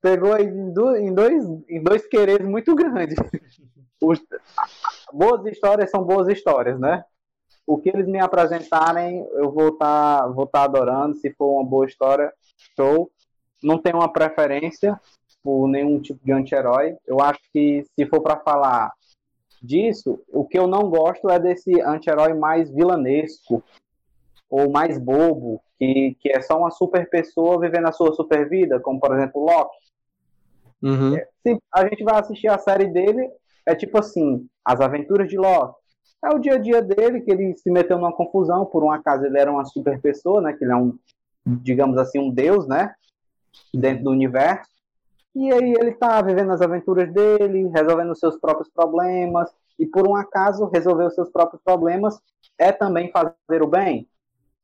Pegou 0.00 0.38
em 0.38 0.72
dois, 0.72 1.44
em 1.68 1.82
dois 1.82 2.06
quereres 2.06 2.46
muito 2.46 2.76
grandes. 2.76 3.16
Os- 4.00 4.22
boas 5.12 5.44
histórias 5.46 5.90
são 5.90 6.04
boas 6.04 6.28
histórias, 6.28 6.78
né? 6.78 7.02
O 7.66 7.78
que 7.78 7.88
eles 7.88 8.06
me 8.06 8.20
apresentarem, 8.20 9.26
eu 9.32 9.50
vou 9.50 9.70
estar 9.70 10.28
vou 10.28 10.46
tá 10.46 10.62
adorando. 10.62 11.16
Se 11.16 11.32
for 11.34 11.54
uma 11.54 11.64
boa 11.64 11.86
história, 11.86 12.32
show 12.76 13.10
não 13.62 13.78
tenho 13.78 13.96
uma 13.96 14.12
preferência 14.12 14.98
por 15.42 15.68
nenhum 15.68 16.00
tipo 16.00 16.24
de 16.24 16.32
anti-herói. 16.32 16.96
Eu 17.06 17.20
acho 17.20 17.40
que 17.52 17.84
se 17.94 18.06
for 18.06 18.20
para 18.20 18.38
falar 18.40 18.92
disso, 19.62 20.20
o 20.28 20.44
que 20.44 20.58
eu 20.58 20.66
não 20.66 20.88
gosto 20.88 21.28
é 21.30 21.38
desse 21.38 21.80
anti-herói 21.80 22.34
mais 22.34 22.70
vilanesco 22.70 23.62
ou 24.48 24.70
mais 24.70 24.98
bobo, 24.98 25.60
que, 25.78 26.16
que 26.20 26.30
é 26.30 26.40
só 26.40 26.58
uma 26.58 26.70
super 26.70 27.08
pessoa 27.08 27.60
vivendo 27.60 27.88
a 27.88 27.92
sua 27.92 28.12
super 28.12 28.48
vida, 28.48 28.78
como 28.80 29.00
por 29.00 29.14
exemplo 29.14 29.44
Loki. 29.44 29.76
Uhum. 30.82 31.16
Se 31.42 31.58
a 31.72 31.82
gente 31.88 32.04
vai 32.04 32.20
assistir 32.20 32.48
a 32.48 32.58
série 32.58 32.86
dele, 32.86 33.28
é 33.64 33.74
tipo 33.74 33.98
assim, 33.98 34.46
as 34.64 34.80
aventuras 34.80 35.28
de 35.28 35.36
Loki. 35.36 35.85
É 36.24 36.34
o 36.34 36.38
dia 36.38 36.54
a 36.54 36.58
dia 36.58 36.82
dele, 36.82 37.20
que 37.20 37.30
ele 37.30 37.54
se 37.56 37.70
meteu 37.70 37.98
numa 37.98 38.12
confusão, 38.12 38.66
por 38.66 38.82
um 38.82 38.90
acaso 38.90 39.24
ele 39.24 39.38
era 39.38 39.50
uma 39.50 39.64
super 39.64 40.00
pessoa, 40.00 40.40
né? 40.40 40.52
Que 40.52 40.64
ele 40.64 40.72
é 40.72 40.76
um, 40.76 40.98
digamos 41.46 41.98
assim, 41.98 42.18
um 42.18 42.30
deus, 42.30 42.66
né? 42.66 42.94
Dentro 43.72 44.04
do 44.04 44.10
universo. 44.10 44.70
E 45.34 45.52
aí 45.52 45.74
ele 45.78 45.92
tá 45.92 46.22
vivendo 46.22 46.50
as 46.52 46.62
aventuras 46.62 47.12
dele, 47.12 47.68
resolvendo 47.68 48.10
os 48.10 48.18
seus 48.18 48.38
próprios 48.38 48.70
problemas, 48.70 49.50
e 49.78 49.86
por 49.86 50.08
um 50.08 50.16
acaso 50.16 50.70
resolver 50.72 51.04
os 51.04 51.14
seus 51.14 51.28
próprios 51.30 51.62
problemas 51.62 52.18
é 52.58 52.72
também 52.72 53.12
fazer 53.12 53.62
o 53.62 53.66
bem. 53.66 54.08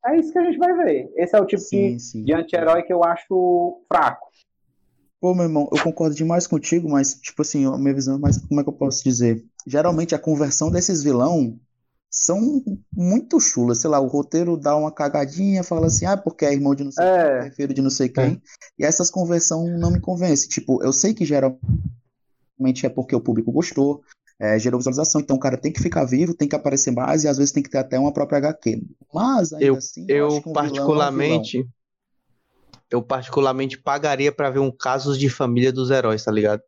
É 0.05 0.17
isso 0.17 0.33
que 0.33 0.39
a 0.39 0.43
gente 0.43 0.57
vai 0.57 0.73
ver. 0.73 1.11
Esse 1.15 1.35
é 1.35 1.39
o 1.39 1.45
tipo 1.45 1.61
Sim, 1.61 1.95
de, 1.95 1.99
sim. 1.99 2.23
de 2.23 2.33
anti-herói 2.33 2.83
que 2.83 2.91
eu 2.91 3.03
acho 3.03 3.81
fraco. 3.87 4.27
Pô, 5.21 5.33
meu 5.33 5.45
irmão, 5.45 5.69
eu 5.71 5.81
concordo 5.81 6.13
demais 6.13 6.45
contigo, 6.45 6.89
mas, 6.89 7.13
tipo 7.13 7.41
assim, 7.41 7.65
a 7.65 7.77
minha 7.77 7.93
visão 7.93 8.15
é 8.15 8.19
mais, 8.19 8.37
como 8.45 8.59
é 8.59 8.63
que 8.63 8.69
eu 8.69 8.73
posso 8.73 9.01
dizer? 9.03 9.41
Geralmente 9.65 10.13
a 10.13 10.19
conversão 10.19 10.69
desses 10.69 11.03
vilão 11.03 11.59
são 12.09 12.63
muito 12.95 13.39
chulas, 13.39 13.81
sei 13.81 13.89
lá, 13.89 13.99
o 13.99 14.05
roteiro 14.05 14.55
dá 14.55 14.75
uma 14.75 14.91
cagadinha, 14.91 15.63
fala 15.63 15.87
assim, 15.87 16.05
ah, 16.05 16.15
porque 16.15 16.45
é 16.45 16.53
irmão 16.53 16.75
de 16.75 16.83
não 16.83 16.91
sei 16.91 17.03
É. 17.03 17.39
quem, 17.39 17.47
é 17.47 17.51
filho 17.51 17.73
de 17.73 17.81
não 17.81 17.89
sei 17.89 18.07
quem, 18.07 18.41
e 18.77 18.85
essas 18.85 19.09
conversão 19.09 19.65
não 19.79 19.89
me 19.89 19.99
convence. 19.99 20.47
Tipo, 20.47 20.83
eu 20.83 20.93
sei 20.93 21.15
que 21.15 21.25
geralmente 21.25 22.85
é 22.85 22.89
porque 22.89 23.15
o 23.15 23.19
público 23.19 23.51
gostou, 23.51 24.03
é, 24.39 24.59
gerou 24.59 24.79
visualização, 24.79 25.21
então 25.21 25.37
o 25.37 25.39
cara 25.39 25.57
tem 25.57 25.71
que 25.71 25.81
ficar 25.81 26.05
vivo, 26.05 26.35
tem 26.35 26.47
que 26.47 26.55
aparecer 26.55 26.91
mais, 26.91 27.23
e 27.23 27.27
às 27.27 27.37
vezes 27.37 27.51
tem 27.51 27.63
que 27.63 27.69
ter 27.69 27.79
até 27.79 27.97
uma 27.97 28.13
própria 28.13 28.37
HQ. 28.37 28.83
Mas, 29.11 29.51
ainda 29.51 29.65
Eu, 29.65 29.75
assim, 29.77 30.05
eu 30.07 30.27
acho 30.27 30.41
que 30.43 30.49
um 30.49 30.53
vilão 30.53 30.57
é 30.57 30.59
um 30.59 30.69
particularmente. 30.69 31.69
Eu 32.91 33.01
particularmente 33.01 33.75
pagaria 33.79 34.31
pra 34.31 34.51
ver 34.51 34.59
um 34.59 34.71
Casos 34.71 35.17
de 35.17 35.29
Família 35.29 35.73
dos 35.73 35.89
Heróis, 35.89 36.23
tá 36.23 36.31
ligado? 36.31 36.61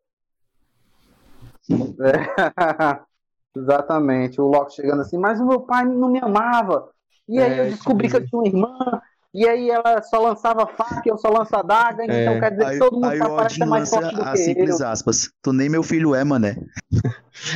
É. 1.70 3.00
Exatamente. 3.56 4.40
O 4.40 4.46
Loki 4.46 4.74
chegando 4.74 5.00
assim, 5.00 5.16
mas 5.18 5.40
o 5.40 5.46
meu 5.46 5.60
pai 5.60 5.84
não 5.84 6.10
me 6.10 6.18
amava. 6.20 6.90
E 7.28 7.38
aí 7.40 7.52
É, 7.52 7.60
eu 7.60 7.70
descobri 7.70 8.08
que 8.08 8.16
eu 8.16 8.26
tinha 8.26 8.38
uma 8.38 8.46
irmã. 8.48 9.00
E 9.34 9.46
aí 9.46 9.68
ela 9.70 10.00
só 10.02 10.18
lançava 10.18 10.66
faca 10.66 11.02
e 11.04 11.10
eu 11.10 11.18
só 11.18 11.28
lanço 11.28 11.54
adaga. 11.54 12.04
É. 12.04 12.22
Então 12.22 12.40
quer 12.40 12.50
dizer 12.52 12.70
que 12.70 12.78
todo 12.78 12.94
mundo 12.94 13.06
aí 13.06 13.18
tá 13.18 13.32
Odin 13.32 13.64
mais 13.66 13.90
lança 13.90 14.00
forte 14.00 14.14
do 14.16 14.30
que 14.30 14.36
simples 14.38 14.80
eu. 14.80 14.88
aspas. 14.88 15.30
Tu 15.42 15.52
nem 15.52 15.68
meu 15.68 15.82
filho 15.82 16.14
é, 16.14 16.24
mané. 16.24 16.56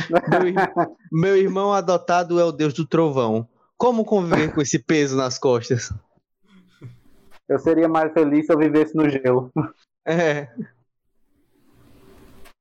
Meu, 0.09 0.53
meu 1.11 1.37
irmão 1.37 1.73
adotado 1.73 2.39
é 2.39 2.43
o 2.43 2.51
deus 2.51 2.73
do 2.73 2.85
trovão. 2.85 3.47
Como 3.77 4.05
conviver 4.05 4.53
com 4.53 4.61
esse 4.61 4.77
peso 4.77 5.17
nas 5.17 5.39
costas? 5.39 5.91
Eu 7.49 7.57
seria 7.57 7.87
mais 7.87 8.13
feliz 8.13 8.45
se 8.45 8.53
eu 8.53 8.57
vivesse 8.57 8.95
no 8.95 9.09
gelo. 9.09 9.51
É, 10.05 10.47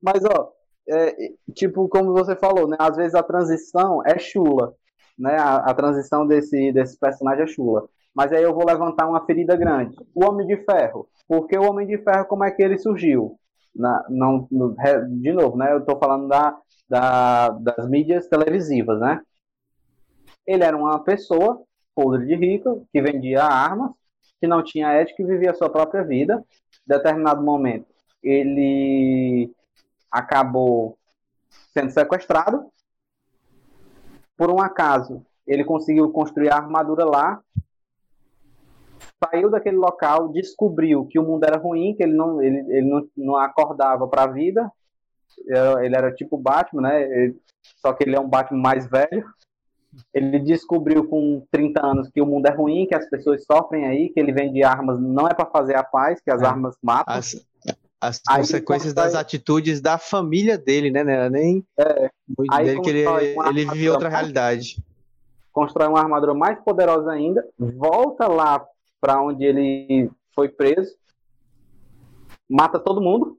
Mas, 0.01 0.25
ó, 0.25 0.51
é, 0.91 1.33
tipo, 1.55 1.89
como 1.89 2.13
você 2.13 2.35
falou, 2.37 2.69
né? 2.69 2.77
Às 2.79 2.97
vezes 2.97 3.15
a 3.15 3.23
transição 3.23 4.03
é 4.07 4.19
chula, 4.19 4.75
né? 5.19 5.37
A, 5.39 5.57
a 5.57 5.75
transição 5.75 6.27
desse, 6.27 6.73
desse 6.73 6.99
personagem 6.99 7.45
é 7.45 7.47
chula. 7.47 7.89
Mas 8.15 8.33
aí 8.33 8.43
eu 8.43 8.55
vou 8.55 8.67
levantar 8.67 9.09
uma 9.09 9.25
ferida 9.25 9.57
grande. 9.57 9.97
O 10.15 10.25
Homem 10.25 10.47
de 10.47 10.57
Ferro. 10.65 11.09
Porque 11.29 11.57
o 11.57 11.63
Homem 11.63 11.87
de 11.87 11.97
Ferro, 11.99 12.27
como 12.27 12.45
é 12.45 12.51
que 12.51 12.63
ele 12.63 12.79
surgiu? 12.79 13.39
Na, 13.75 14.05
não, 14.09 14.49
no- 14.51 14.75
de 15.21 15.33
novo, 15.33 15.57
né? 15.57 15.73
Eu 15.73 15.85
tô 15.85 15.97
falando 15.97 16.27
da, 16.27 16.59
da, 16.89 17.49
das 17.51 17.89
mídias 17.89 18.27
televisivas, 18.27 18.99
né? 19.01 19.21
Ele 20.47 20.65
era 20.65 20.77
uma 20.77 20.99
pessoa 21.05 21.63
podre 21.95 22.27
de 22.27 22.35
rico, 22.35 22.87
que 22.93 23.01
vendia 23.01 23.45
armas, 23.45 23.91
que 24.41 24.47
não 24.47 24.65
tinha 24.65 24.93
ética 24.93 25.23
e 25.23 25.27
vivia 25.27 25.51
a 25.51 25.55
sua 25.55 25.71
própria 25.71 26.03
vida. 26.03 26.45
Em 26.89 26.95
determinado 26.95 27.43
momento, 27.43 27.87
ele 28.23 29.53
acabou 30.11 30.99
sendo 31.73 31.91
sequestrado. 31.91 32.67
Por 34.37 34.51
um 34.51 34.61
acaso, 34.61 35.25
ele 35.47 35.65
conseguiu 35.65 36.11
construir 36.11 36.51
a 36.51 36.57
armadura 36.57 37.05
lá. 37.05 37.41
Saiu 39.23 39.51
daquele 39.51 39.77
local, 39.77 40.29
descobriu 40.29 41.07
que 41.07 41.19
o 41.19 41.23
mundo 41.23 41.45
era 41.45 41.59
ruim, 41.59 41.95
que 41.95 42.03
ele 42.03 42.15
não, 42.15 42.43
ele, 42.43 42.59
ele 42.73 42.89
não, 42.89 43.07
não 43.17 43.37
acordava 43.37 44.09
para 44.09 44.23
a 44.25 44.27
vida. 44.27 44.71
Ele 45.47 45.95
era 45.95 46.13
tipo 46.13 46.37
Batman, 46.39 46.83
né? 46.83 47.03
Ele- 47.03 47.41
só 47.77 47.93
que 47.93 48.03
ele 48.05 48.17
é 48.17 48.21
um 48.21 48.29
Batman 48.29 48.61
mais 48.61 48.87
velho. 48.87 49.25
Ele 50.15 50.39
descobriu 50.39 51.07
com 51.09 51.47
30 51.51 51.85
anos 51.85 52.09
que 52.09 52.21
o 52.23 52.27
mundo 52.27 52.47
é 52.47 52.51
ruim, 52.51 52.87
que 52.87 52.95
as 52.95 53.09
pessoas 53.11 53.45
sofrem 53.45 53.87
aí, 53.87 54.09
que 54.09 54.19
ele 54.19 54.33
vende 54.33 54.63
armas 54.63 54.99
não 55.01 55.27
é 55.27 55.35
para 55.35 55.47
fazer 55.47 55.77
a 55.77 55.83
paz, 55.85 56.21
que 56.21 56.31
as 56.31 56.41
É. 56.43 56.47
armas 56.47 56.77
matam. 56.83 57.15
as, 57.15 57.35
as 58.01 58.21
Aí 58.29 58.39
consequências 58.39 58.95
das 58.95 59.15
atitudes 59.15 59.81
da 59.81 59.99
família 59.99 60.57
dele, 60.57 60.91
né? 60.91 61.05
né? 61.05 61.29
Nem 61.29 61.65
muito 62.37 62.53
Aí 62.53 62.65
dele 62.65 62.81
que 62.81 62.91
ele, 62.91 63.05
ele 63.49 63.65
vive 63.67 63.91
outra 63.91 64.09
realidade. 64.09 64.83
constrói 65.53 65.89
uma 65.89 66.01
armadura 66.01 66.33
mais 66.33 66.59
poderosa 66.61 67.11
ainda, 67.11 67.47
volta 67.59 68.27
lá 68.27 68.65
para 69.01 69.21
onde 69.21 69.45
ele 69.45 70.11
foi 70.35 70.49
preso, 70.49 70.95
mata 72.49 72.79
todo 72.79 73.01
mundo, 73.01 73.37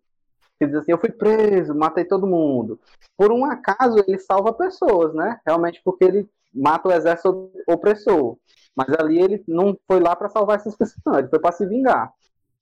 e 0.59 0.68
diz 0.68 0.76
assim, 0.76 0.91
eu 0.91 0.99
fui 0.99 1.12
preso, 1.12 1.74
matei 1.74 2.05
todo 2.05 2.28
mundo. 2.28 2.80
Por 3.18 3.32
um 3.32 3.43
acaso 3.45 3.97
ele 4.07 4.20
salva 4.20 4.53
pessoas, 4.53 5.14
né? 5.14 5.39
Realmente 5.45 5.82
porque 5.84 6.03
ele 6.03 6.30
mata 6.53 6.88
o 6.88 6.91
exército 6.91 7.51
opressor. 7.68 8.38
Mas 8.76 8.89
ali 8.99 9.20
ele 9.20 9.43
não 9.47 9.76
foi 9.88 9.99
lá 9.99 10.16
para 10.16 10.30
salvar 10.30 10.57
essas 10.57 10.76
pessoas, 10.76 11.01
não, 11.05 11.18
ele 11.18 11.30
foi 11.30 11.39
para 11.39 11.51
se 11.51 11.66
vingar. 11.66 12.14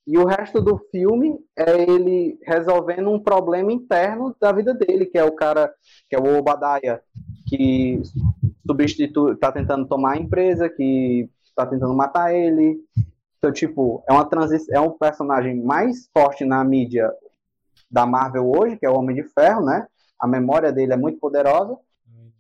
E 0.10 0.18
o 0.18 0.26
resto 0.26 0.60
do 0.60 0.76
filme 0.90 1.40
é 1.56 1.84
ele 1.84 2.40
resolvendo 2.42 3.12
um 3.12 3.20
problema 3.20 3.72
interno 3.72 4.36
da 4.42 4.52
vida 4.52 4.74
dele, 4.74 5.06
que 5.06 5.20
é 5.20 5.24
o 5.24 5.36
cara, 5.36 5.72
que 6.10 6.16
é 6.16 6.20
o 6.20 6.40
Obadiah, 6.40 7.00
que 7.48 8.02
substitui, 8.66 9.36
tá 9.36 9.52
tentando 9.52 9.88
tomar 9.88 10.14
a 10.14 10.18
empresa, 10.18 10.68
que 10.68 11.30
tá 11.56 11.64
tentando 11.64 11.94
matar 11.94 12.34
ele. 12.34 12.80
Então, 13.38 13.54
tipo, 13.54 14.04
é 14.10 14.12
uma 14.12 14.26
transição, 14.26 14.76
é 14.76 14.80
um 14.80 14.98
personagem 14.98 15.64
mais 15.64 16.10
forte 16.12 16.44
na 16.44 16.64
mídia 16.64 17.14
da 17.92 18.04
Marvel 18.08 18.50
hoje, 18.50 18.78
que 18.78 18.88
é 18.88 18.90
o 18.90 18.96
Homem 18.96 19.16
de 19.16 19.22
Ferro, 19.22 19.64
né? 19.64 19.86
A 20.20 20.26
memória 20.26 20.72
dele 20.72 20.94
é 20.94 20.98
muito 20.98 21.20
poderosa, 21.20 21.78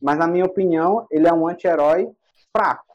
mas 0.01 0.17
na 0.17 0.27
minha 0.27 0.45
opinião, 0.45 1.05
ele 1.11 1.27
é 1.27 1.33
um 1.33 1.47
anti-herói 1.47 2.09
fraco. 2.51 2.88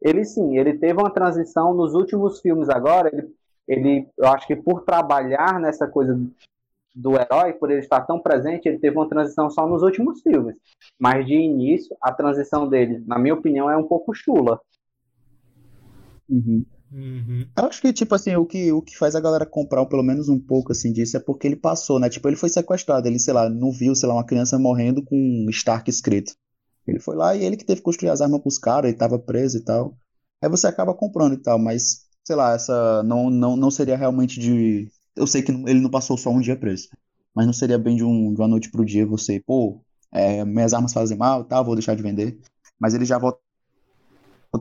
Ele 0.00 0.24
sim, 0.24 0.56
ele 0.56 0.78
teve 0.78 1.00
uma 1.00 1.10
transição 1.10 1.74
nos 1.74 1.94
últimos 1.94 2.40
filmes 2.40 2.68
agora, 2.68 3.10
ele, 3.12 3.28
ele 3.66 4.08
eu 4.16 4.28
acho 4.28 4.46
que 4.46 4.56
por 4.56 4.84
trabalhar 4.84 5.58
nessa 5.60 5.86
coisa 5.86 6.18
do 6.94 7.14
herói, 7.14 7.52
por 7.52 7.70
ele 7.70 7.80
estar 7.80 8.00
tão 8.02 8.18
presente, 8.18 8.68
ele 8.68 8.78
teve 8.78 8.96
uma 8.96 9.08
transição 9.08 9.50
só 9.50 9.66
nos 9.68 9.82
últimos 9.82 10.20
filmes. 10.20 10.56
Mas 10.98 11.26
de 11.26 11.34
início, 11.34 11.96
a 12.00 12.12
transição 12.12 12.68
dele, 12.68 13.02
na 13.06 13.18
minha 13.18 13.34
opinião, 13.34 13.70
é 13.70 13.76
um 13.76 13.86
pouco 13.86 14.14
chula. 14.14 14.60
Uhum. 16.28 16.64
Uhum. 16.90 17.46
Eu 17.56 17.64
acho 17.66 17.80
que, 17.82 17.92
tipo 17.92 18.14
assim, 18.14 18.34
o 18.36 18.46
que, 18.46 18.72
o 18.72 18.80
que 18.80 18.96
faz 18.96 19.14
a 19.14 19.20
galera 19.20 19.44
comprar 19.44 19.84
pelo 19.86 20.02
menos 20.02 20.28
um 20.28 20.38
pouco, 20.38 20.72
assim, 20.72 20.92
disso 20.92 21.16
é 21.16 21.20
porque 21.20 21.46
ele 21.46 21.56
passou, 21.56 22.00
né? 22.00 22.08
Tipo, 22.08 22.28
ele 22.28 22.36
foi 22.36 22.48
sequestrado, 22.48 23.06
ele, 23.06 23.18
sei 23.18 23.34
lá, 23.34 23.48
não 23.48 23.70
viu, 23.70 23.94
sei 23.94 24.08
lá, 24.08 24.14
uma 24.14 24.26
criança 24.26 24.58
morrendo 24.58 25.02
com 25.02 25.16
um 25.16 25.50
Stark 25.50 25.88
escrito. 25.88 26.32
Ele 26.88 26.98
foi 26.98 27.14
lá 27.14 27.36
e 27.36 27.44
ele 27.44 27.56
que 27.56 27.64
teve 27.64 27.80
que 27.80 27.84
construir 27.84 28.08
as 28.08 28.20
armas 28.20 28.40
pros 28.40 28.58
caras, 28.58 28.88
ele 28.88 28.98
tava 28.98 29.18
preso 29.18 29.58
e 29.58 29.60
tal. 29.60 29.94
Aí 30.42 30.48
você 30.48 30.66
acaba 30.66 30.94
comprando 30.94 31.34
e 31.34 31.36
tal, 31.36 31.58
mas, 31.58 32.06
sei 32.24 32.34
lá, 32.34 32.54
essa 32.54 33.02
não, 33.02 33.28
não, 33.28 33.56
não 33.56 33.70
seria 33.70 33.96
realmente 33.96 34.40
de... 34.40 34.90
Eu 35.14 35.26
sei 35.26 35.42
que 35.42 35.52
ele 35.52 35.80
não 35.80 35.90
passou 35.90 36.16
só 36.16 36.30
um 36.30 36.40
dia 36.40 36.56
preso, 36.56 36.88
mas 37.34 37.44
não 37.44 37.52
seria 37.52 37.78
bem 37.78 37.96
de, 37.96 38.04
um, 38.04 38.32
de 38.32 38.40
uma 38.40 38.48
noite 38.48 38.70
pro 38.70 38.84
dia 38.84 39.04
você, 39.04 39.42
pô, 39.44 39.80
é, 40.12 40.44
minhas 40.44 40.72
armas 40.72 40.92
fazem 40.92 41.18
mal 41.18 41.42
e 41.42 41.44
tal, 41.44 41.64
vou 41.64 41.74
deixar 41.74 41.94
de 41.94 42.02
vender. 42.02 42.38
Mas 42.78 42.94
ele 42.94 43.04
já 43.04 43.18
volta 43.18 43.40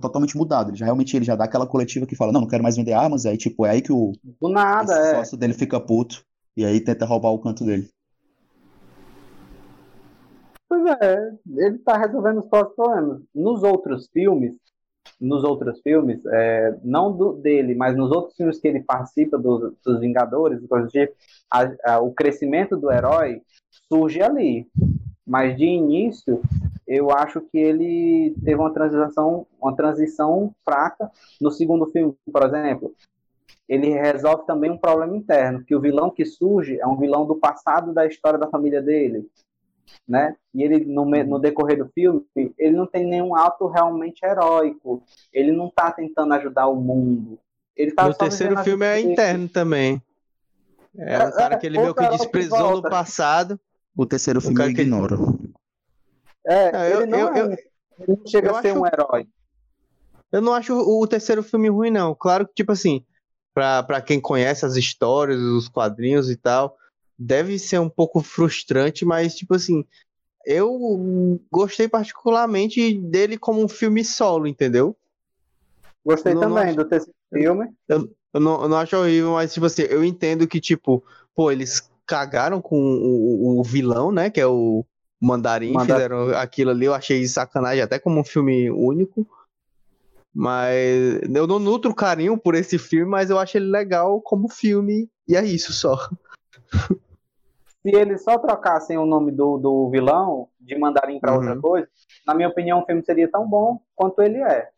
totalmente 0.02 0.36
mudado. 0.36 0.72
Ele 0.72 0.78
já 0.78 0.86
realmente 0.86 1.16
ele 1.16 1.24
já 1.24 1.36
dá 1.36 1.46
aquela 1.46 1.68
coletiva 1.68 2.06
que 2.06 2.16
fala, 2.16 2.34
não, 2.34 2.42
não 2.42 2.48
quero 2.48 2.64
mais 2.64 2.76
vender 2.76 2.94
armas, 2.94 3.26
aí 3.26 3.38
tipo, 3.38 3.66
é 3.66 3.70
aí 3.70 3.82
que 3.82 3.92
o 3.92 4.14
Do 4.42 4.50
nada, 4.50 4.94
é. 4.94 5.16
sócio 5.16 5.38
dele 5.38 5.54
fica 5.54 5.80
puto 5.80 6.26
e 6.58 6.66
aí 6.66 6.82
tenta 6.82 7.06
roubar 7.06 7.30
o 7.30 7.40
canto 7.40 7.64
dele. 7.64 7.88
Pois 10.70 10.84
é, 11.02 11.32
ele 11.56 11.78
tá 11.80 11.98
resolvendo 11.98 12.40
os 12.40 12.48
próprios 12.48 12.76
problemas. 12.76 13.22
Nos 13.34 13.64
outros 13.64 14.08
filmes, 14.12 14.54
nos 15.20 15.44
outros 15.44 15.80
filmes, 15.82 16.26
é, 16.26 16.78
não 16.84 17.16
do, 17.16 17.34
dele, 17.34 17.74
mas 17.74 17.96
nos 17.96 18.12
outros 18.12 18.36
filmes 18.36 18.60
que 18.60 18.68
ele 18.68 18.84
participa 18.84 19.38
dos, 19.38 19.74
dos 19.84 20.00
Vingadores, 20.00 20.60
tipo, 20.62 20.76
a- 20.76 21.74
a- 21.86 22.00
o 22.02 22.14
crescimento 22.14 22.76
do 22.76 22.92
herói 22.92 23.42
surge 23.88 24.22
ali. 24.22 24.68
Mas 25.26 25.58
de 25.58 25.66
início, 25.66 26.42
eu 26.88 27.12
acho 27.12 27.42
que 27.42 27.58
ele 27.58 28.36
teve 28.44 28.56
uma 28.60 28.74
transição, 28.74 29.46
uma 29.62 29.76
transição 29.76 30.54
fraca. 30.64 31.10
No 31.40 31.52
segundo 31.52 31.86
filme, 31.88 32.14
por 32.32 32.44
exemplo, 32.44 32.94
ele 33.68 33.90
resolve 33.90 34.46
também 34.46 34.72
um 34.72 34.78
problema 34.78 35.16
interno, 35.16 35.64
que 35.64 35.76
o 35.76 35.82
vilão 35.82 36.10
que 36.10 36.26
surge 36.26 36.80
é 36.80 36.88
um 36.88 36.98
vilão 36.98 37.26
do 37.26 37.36
passado 37.36 37.94
da 37.94 38.06
história 38.06 38.40
da 38.40 38.48
família 38.50 38.82
dele 38.82 39.30
né? 40.08 40.36
E 40.54 40.64
ele 40.64 40.86
no, 40.86 41.06
no 41.06 41.40
decorrer 41.40 41.78
do 41.78 41.90
filme, 41.90 42.26
ele 42.58 42.76
não 42.76 42.86
tem 42.86 43.06
nenhum 43.06 43.36
ato 43.36 43.68
realmente 43.68 44.26
heróico. 44.26 45.04
Ele 45.34 45.52
não 45.52 45.70
tá 45.70 45.92
tentando 45.92 46.34
ajudar 46.34 46.68
o 46.68 46.76
mundo. 46.76 47.40
Ele 47.76 47.92
tá 47.92 48.08
No 48.08 48.14
terceiro 48.14 48.58
filme 48.64 48.86
é 48.86 49.00
interno 49.00 49.48
também. 49.48 50.02
É 50.98 51.18
um 51.20 51.22
É, 51.28 51.32
cara 51.32 51.56
é, 51.56 51.58
que 51.58 51.66
ele 51.68 51.78
meio 51.78 51.90
outro 51.90 52.02
que 52.04 52.08
herói 52.08 52.18
que 52.18 52.24
desprezou 52.24 52.72
no 52.78 52.82
passado. 52.82 53.60
O 53.96 54.06
terceiro 54.06 54.40
O 54.40 54.42
filme 54.42 54.58
cara 54.58 54.70
ele- 54.70 54.82
ignoro. 54.82 55.40
É, 56.46 56.70
É, 56.90 56.94
eu- 56.94 57.02
ele 57.02 57.12
não, 57.12 57.20
eu- 57.20 57.34
é 57.34 57.42
eu- 57.42 57.48
um- 57.48 57.52
ele 57.52 58.18
não 58.20 58.26
chega 58.28 58.48
eu 58.50 58.56
a 58.56 58.62
ser 58.62 58.70
acho- 58.72 58.80
um 58.82 58.86
herói. 58.88 59.28
Eu 60.32 60.42
não 60.42 60.54
acho 60.54 60.74
o, 60.74 61.02
o 61.02 61.08
terceiro 61.08 61.42
filme 61.44 61.70
ruim, 61.70 61.90
não. 61.92 62.14
Claro 62.16 62.48
que, 62.48 62.54
tipo 62.54 62.72
assim, 62.72 63.04
pra, 63.54 63.82
pra 63.84 64.02
quem 64.02 64.20
conhece 64.20 64.66
as 64.66 64.76
histórias, 64.76 65.40
os 65.40 65.68
quadrinhos 65.70 66.30
e 66.30 66.36
tal, 66.36 66.78
deve 67.18 67.58
ser 67.58 67.80
um 67.80 67.90
pouco 67.90 68.22
frustrante, 68.22 69.04
mas, 69.06 69.36
tipo 69.36 69.56
assim, 69.56 69.84
eu 70.46 71.40
gostei 71.52 71.88
particularmente 71.88 72.94
dele 72.94 73.38
como 73.38 73.64
um 73.64 73.68
filme 73.68 74.04
solo, 74.06 74.48
entendeu? 74.48 74.96
Gostei 76.06 76.34
Não- 76.34 76.42
não 76.42 76.50
também 76.50 76.70
acho- 76.70 76.78
do 76.78 76.86
terceiro 76.86 77.16
filme. 77.34 77.70
Eu 77.90 78.10
não, 78.40 78.62
eu 78.62 78.70
não 78.70 78.78
acho 78.78 78.96
horrível, 78.96 79.32
mas, 79.32 79.54
tipo 79.54 79.66
assim, 79.66 79.82
eu 79.84 80.04
entendo 80.04 80.48
que, 80.48 80.60
tipo, 80.62 81.04
pô, 81.36 81.52
eles 81.52 81.90
cagaram 82.06 82.62
com 82.62 82.80
o, 82.80 83.60
o- 83.60 83.64
vilão, 83.64 84.12
né? 84.12 84.30
Que 84.30 84.40
é 84.40 84.48
o 84.48 84.86
Mandarim, 85.20 85.74
Mandarim. 85.74 85.94
fizeram 85.94 86.30
aquilo 86.38 86.72
ali, 86.72 86.86
eu 86.86 86.94
achei 86.94 87.28
sacanagem, 87.28 87.82
até 87.82 87.98
como 88.00 88.20
um 88.20 88.24
filme 88.24 88.70
único. 88.70 89.28
Mas 90.34 91.20
eu 91.34 91.48
não 91.48 91.58
nutro 91.58 91.96
carinho 91.96 92.38
por 92.38 92.54
esse 92.54 92.78
filme, 92.78 93.10
mas 93.10 93.30
eu 93.32 93.40
acho 93.40 93.58
ele 93.58 93.66
legal 93.66 94.22
como 94.22 94.48
filme, 94.48 95.10
e 95.28 95.36
é 95.36 95.44
isso 95.44 95.74
só. 95.74 95.98
Se 97.82 97.96
eles 97.96 98.24
só 98.24 98.38
trocassem 98.38 98.98
o 98.98 99.06
nome 99.06 99.32
do, 99.32 99.58
do 99.58 99.90
vilão 99.90 100.50
de 100.60 100.78
mandarim 100.78 101.20
para 101.20 101.34
outra 101.34 101.54
Uhum. 101.56 101.62
coisa, 101.62 101.88
na 102.26 102.34
minha 102.34 102.50
opinião, 102.50 102.82
o 102.82 102.86
filme 102.86 103.04
seria 103.04 103.30
tão 103.30 103.48
bom 103.48 103.80
quanto 103.96 104.22
ele 104.22 104.42
é. 104.42 104.70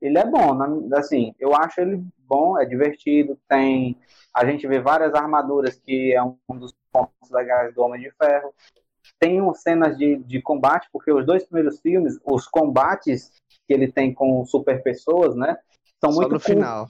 Ele 0.00 0.18
é 0.18 0.24
bom, 0.24 0.58
assim, 0.94 1.34
eu 1.38 1.54
acho 1.54 1.80
ele 1.80 2.02
bom, 2.18 2.58
é 2.58 2.64
divertido, 2.64 3.38
tem. 3.46 3.98
A 4.34 4.46
gente 4.46 4.66
vê 4.66 4.80
várias 4.80 5.14
armaduras, 5.14 5.74
que 5.74 6.14
é 6.14 6.22
um 6.22 6.36
dos 6.58 6.72
pontos 6.90 7.30
legais 7.30 7.74
do 7.74 7.82
Homem 7.82 8.00
de 8.00 8.10
Ferro. 8.12 8.54
Tem 9.18 9.42
cenas 9.54 9.98
de, 9.98 10.16
de 10.16 10.40
combate, 10.40 10.88
porque 10.90 11.12
os 11.12 11.26
dois 11.26 11.44
primeiros 11.44 11.80
filmes, 11.80 12.18
os 12.24 12.46
combates 12.46 13.30
que 13.66 13.74
ele 13.74 13.92
tem 13.92 14.14
com 14.14 14.42
super 14.46 14.82
pessoas, 14.82 15.36
né? 15.36 15.58
São 16.02 16.12
só 16.12 16.20
muito 16.20 16.32
no 16.32 16.40
cool. 16.40 16.54
final. 16.54 16.88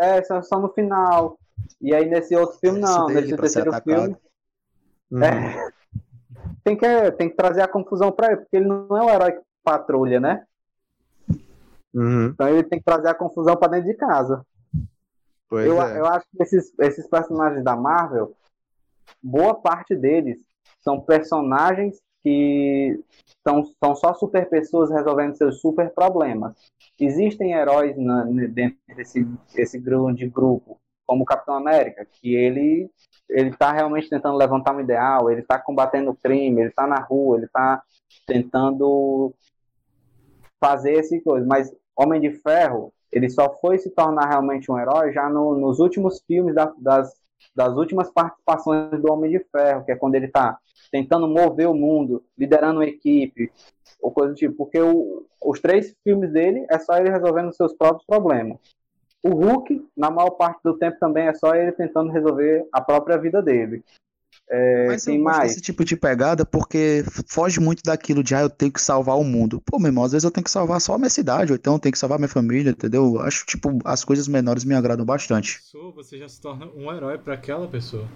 É, 0.00 0.22
são 0.24 0.42
só 0.42 0.58
no 0.58 0.68
final. 0.70 1.38
E 1.80 1.94
aí 1.94 2.08
nesse 2.08 2.34
outro 2.36 2.58
filme, 2.58 2.80
não. 2.80 3.06
Nesse 3.06 3.36
terceiro 3.36 3.72
filme. 3.82 4.16
Uhum. 5.10 5.22
É. 5.22 5.70
Tem 6.64 6.76
que, 6.76 7.12
tem 7.12 7.28
que 7.28 7.36
trazer 7.36 7.62
a 7.62 7.68
confusão 7.68 8.12
pra 8.12 8.28
ele, 8.28 8.36
porque 8.38 8.56
ele 8.56 8.66
não 8.66 8.96
é 8.96 9.02
um 9.02 9.10
herói 9.10 9.32
que 9.32 9.42
patrulha, 9.64 10.20
né? 10.20 10.46
Uhum. 11.94 12.26
Então 12.28 12.48
ele 12.48 12.62
tem 12.62 12.78
que 12.78 12.84
trazer 12.84 13.08
a 13.08 13.14
confusão 13.14 13.56
pra 13.56 13.68
dentro 13.68 13.86
de 13.88 13.94
casa. 13.94 14.44
Pois 15.48 15.66
Eu, 15.66 15.82
é. 15.82 15.98
eu 15.98 16.06
acho 16.06 16.24
que 16.30 16.42
esses, 16.42 16.72
esses 16.78 17.06
personagens 17.06 17.62
da 17.62 17.76
Marvel, 17.76 18.34
boa 19.22 19.54
parte 19.54 19.94
deles 19.94 20.38
são 20.80 21.00
personagens 21.00 22.00
que 22.22 22.98
são, 23.46 23.64
são 23.82 23.96
só 23.96 24.14
super 24.14 24.48
pessoas 24.48 24.90
resolvendo 24.90 25.36
seus 25.36 25.60
super 25.60 25.90
problemas. 25.90 26.54
Existem 26.98 27.52
heróis 27.52 27.96
na- 27.98 28.24
dentro 28.24 28.78
desse 28.96 29.26
esse 29.56 29.78
grande 29.78 30.28
grupo, 30.28 30.78
como 31.12 31.24
o 31.24 31.26
Capitão 31.26 31.54
América, 31.54 32.06
que 32.10 32.34
ele 32.34 32.90
ele 33.28 33.50
está 33.50 33.70
realmente 33.70 34.08
tentando 34.08 34.36
levantar 34.38 34.74
um 34.74 34.80
ideal, 34.80 35.30
ele 35.30 35.42
está 35.42 35.58
combatendo 35.58 36.10
o 36.10 36.16
crime, 36.16 36.62
ele 36.62 36.70
está 36.70 36.86
na 36.86 37.00
rua, 37.00 37.36
ele 37.36 37.44
está 37.44 37.82
tentando 38.26 39.34
fazer 40.58 40.92
esse 40.94 41.20
coisa. 41.20 41.46
Mas 41.46 41.70
Homem 41.94 42.18
de 42.18 42.30
Ferro, 42.30 42.94
ele 43.10 43.28
só 43.28 43.52
foi 43.60 43.78
se 43.78 43.90
tornar 43.90 44.26
realmente 44.26 44.72
um 44.72 44.78
herói 44.78 45.12
já 45.12 45.28
no- 45.28 45.54
nos 45.54 45.80
últimos 45.80 46.22
filmes 46.26 46.54
da- 46.54 46.72
das, 46.78 47.12
das 47.54 47.76
últimas 47.76 48.10
participações 48.10 48.90
do 49.02 49.12
Homem 49.12 49.30
de 49.30 49.38
Ferro, 49.50 49.84
que 49.84 49.92
é 49.92 49.96
quando 49.96 50.14
ele 50.14 50.26
está 50.26 50.58
tentando 50.90 51.28
mover 51.28 51.68
o 51.68 51.74
mundo, 51.74 52.24
liderando 52.38 52.80
uma 52.80 52.86
equipe, 52.86 53.52
ou 54.00 54.10
coisa 54.10 54.32
do 54.32 54.36
tipo. 54.36 54.54
Porque 54.56 54.80
o- 54.80 55.26
os 55.44 55.60
três 55.60 55.94
filmes 56.02 56.32
dele 56.32 56.66
é 56.70 56.78
só 56.78 56.96
ele 56.96 57.10
resolvendo 57.10 57.52
seus 57.52 57.74
próprios 57.74 58.06
problemas. 58.06 58.58
O 59.22 59.30
Hulk, 59.30 59.86
na 59.96 60.10
maior 60.10 60.30
parte 60.30 60.60
do 60.64 60.76
tempo, 60.76 60.98
também 60.98 61.28
é 61.28 61.34
só 61.34 61.54
ele 61.54 61.72
tentando 61.72 62.10
resolver 62.10 62.66
a 62.72 62.80
própria 62.80 63.16
vida 63.16 63.40
dele. 63.40 63.84
É, 64.50 64.86
Mas 64.86 65.04
gosto 65.04 65.22
mais? 65.22 65.48
desse 65.48 65.60
tipo 65.60 65.84
de 65.84 65.96
pegada 65.96 66.44
porque 66.44 67.04
foge 67.28 67.60
muito 67.60 67.82
daquilo 67.84 68.22
de, 68.22 68.34
ah, 68.34 68.42
eu 68.42 68.50
tenho 68.50 68.72
que 68.72 68.80
salvar 68.80 69.16
o 69.16 69.24
mundo. 69.24 69.62
Pô, 69.64 69.78
meu 69.78 69.88
irmão, 69.88 70.04
às 70.04 70.12
vezes 70.12 70.24
eu 70.24 70.30
tenho 70.30 70.44
que 70.44 70.50
salvar 70.50 70.80
só 70.80 70.94
a 70.94 70.98
minha 70.98 71.08
cidade, 71.08 71.52
ou 71.52 71.56
então 71.56 71.74
eu 71.74 71.78
tenho 71.78 71.92
que 71.92 71.98
salvar 71.98 72.18
minha 72.18 72.28
família, 72.28 72.70
entendeu? 72.70 73.20
Acho, 73.20 73.46
tipo, 73.46 73.78
as 73.84 74.04
coisas 74.04 74.26
menores 74.26 74.64
me 74.64 74.74
agradam 74.74 75.06
bastante. 75.06 75.60
Você 75.94 76.18
já 76.18 76.28
se 76.28 76.40
torna 76.40 76.66
um 76.74 76.92
herói 76.92 77.16
pra 77.16 77.34
aquela 77.34 77.68
pessoa. 77.68 78.06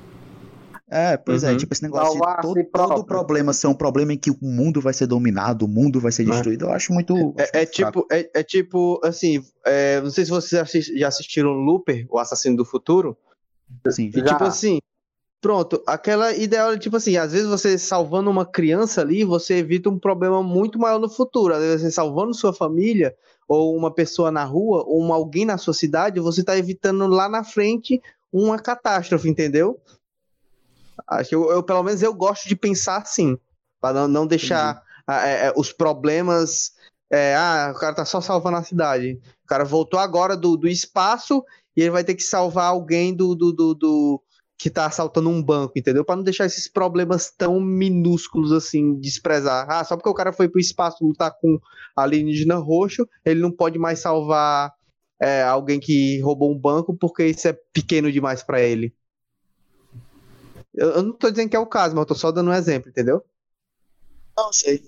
É, 0.89 1.17
pois 1.17 1.43
é, 1.43 1.51
Uhum. 1.51 1.57
tipo, 1.57 1.75
esse 1.75 1.83
negócio 1.83 2.13
de 2.13 2.19
Salvar 2.19 2.41
todo, 2.41 2.65
todo 2.65 3.05
problema 3.05 3.53
ser 3.53 3.67
um 3.67 3.75
problema 3.75 4.13
em 4.13 4.19
que 4.19 4.31
o 4.31 4.37
mundo 4.41 4.81
vai 4.81 4.93
ser 4.93 5.07
dominado, 5.07 5.65
o 5.65 5.69
mundo 5.69 6.01
vai 6.01 6.13
ser 6.13 6.25
Né? 6.25 6.31
destruído, 6.31 6.67
eu 6.67 6.71
acho 6.71 6.93
muito. 6.93 7.35
acho 7.37 7.51
É, 7.57 7.59
é 7.59 7.59
muito 7.65 7.77
fraco. 7.77 8.01
tipo, 8.03 8.15
é, 8.15 8.31
é 8.35 8.43
tipo, 8.45 9.01
assim, 9.03 9.43
é, 9.65 10.01
não 10.01 10.11
sei 10.11 10.25
se 10.25 10.31
vocês 10.31 10.87
já 10.87 11.09
assistiram 11.09 11.51
Looper, 11.53 12.07
o 12.09 12.19
Assassino 12.21 12.57
do 12.57 12.65
Futuro. 12.65 13.17
Sim, 13.91 14.07
E, 14.15 14.21
Já. 14.21 14.27
tipo 14.27 14.45
assim, 14.45 14.79
pronto, 15.41 15.83
aquela 15.89 16.33
ideia, 16.37 16.79
tipo 16.79 16.97
assim, 16.97 17.17
às 17.17 17.33
vezes 17.33 17.49
você 17.49 17.77
salvando 17.77 18.31
uma 18.31 18.47
criança 18.47 19.01
ali, 19.01 19.25
você 19.25 19.55
evita 19.55 19.91
um 19.91 19.99
problema 19.99 20.41
muito 20.41 20.79
maior 20.79 21.01
no 21.01 21.09
futuro. 21.09 21.53
Às 21.53 21.61
vezes 21.63 21.83
você 21.83 21.91
salvando 21.91 22.33
sua 22.33 22.53
família, 22.53 23.13
ou 23.49 23.77
uma 23.77 23.93
pessoa 23.93 24.31
na 24.31 24.45
rua, 24.45 24.85
ou 24.87 25.03
um, 25.03 25.13
alguém 25.13 25.45
na 25.45 25.59
sua 25.59 25.75
cidade, 25.75 26.21
você 26.21 26.45
tá 26.45 26.57
evitando 26.57 27.09
lá 27.09 27.29
na 27.29 27.43
frente 27.43 28.01
uma 28.33 28.59
catástrofe, 28.59 29.29
entendeu? 29.29 29.81
Acho 31.09 31.29
que 31.31 31.35
eu, 31.35 31.51
eu, 31.51 31.63
pelo 31.63 31.83
menos 31.83 32.03
eu 32.03 32.15
gosto 32.15 32.49
de 32.49 32.57
pensar 32.57 32.99
assim, 33.03 33.37
para 33.81 33.95
não, 33.95 34.09
não 34.09 34.27
deixar 34.27 34.83
ah, 35.07 35.27
é, 35.29 35.47
é, 35.49 35.53
os 35.57 35.73
problemas. 35.73 36.73
é, 37.11 37.35
ah, 37.37 37.73
o 37.75 37.79
cara 37.79 37.95
tá 37.95 38.05
só 38.05 38.21
salvando 38.21 38.57
a 38.57 38.63
cidade. 38.65 39.19
O 39.45 39.47
cara 39.47 39.65
voltou 39.65 39.99
agora 40.01 40.37
do, 40.37 40.57
do 40.57 40.69
espaço 40.69 41.45
e 41.77 41.83
ele 41.83 41.91
vai 41.91 42.05
ter 42.05 42.15
que 42.15 42.23
salvar 42.23 42.67
alguém 42.67 43.15
do, 43.15 43.35
do, 43.35 43.53
do, 43.53 43.75
do- 43.75 44.23
que 44.59 44.71
tá 44.71 44.87
assaltando 44.87 45.29
um 45.29 45.43
banco, 45.43 45.75
entendeu? 45.79 46.05
Para 46.05 46.17
não 46.17 46.23
deixar 46.23 46.47
esses 46.47 46.67
problemas 46.67 47.31
tão 47.31 47.61
minúsculos 47.61 48.53
assim, 48.53 48.99
desprezar. 48.99 49.67
Ah, 49.71 49.85
só 49.85 49.97
porque 49.97 50.09
o 50.09 50.15
cara 50.15 50.33
foi 50.33 50.49
pro 50.49 50.59
espaço 50.61 51.05
lutar 51.05 51.31
com 51.41 51.59
alienígena 51.95 52.57
roxo, 52.57 53.07
ele 53.25 53.41
não 53.41 53.51
pode 53.53 53.79
mais 53.79 53.99
salvar 53.99 54.73
é, 55.21 55.43
alguém 55.43 55.79
que 55.81 56.21
roubou 56.21 56.51
um 56.53 56.59
banco 56.59 56.97
porque 56.97 57.27
isso 57.27 57.49
é 57.49 57.53
pequeno 57.73 58.11
demais 58.11 58.43
para 58.43 58.61
ele. 58.63 58.95
Eu, 60.77 60.91
eu 60.91 61.03
não 61.03 61.13
tô 61.13 61.31
dizendo 61.31 61.49
que 61.49 61.57
é 61.57 61.59
o 61.59 61.67
caso, 61.67 61.95
mas 61.95 62.03
eu 62.03 62.07
tô 62.07 62.15
só 62.15 62.31
dando 62.31 62.51
um 62.51 62.55
exemplo, 62.55 62.91
entendeu? 62.91 63.25
Não 64.37 64.53
sei. 64.53 64.83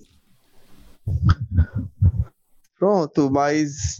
Pronto, 2.79 3.31
mas 3.31 3.99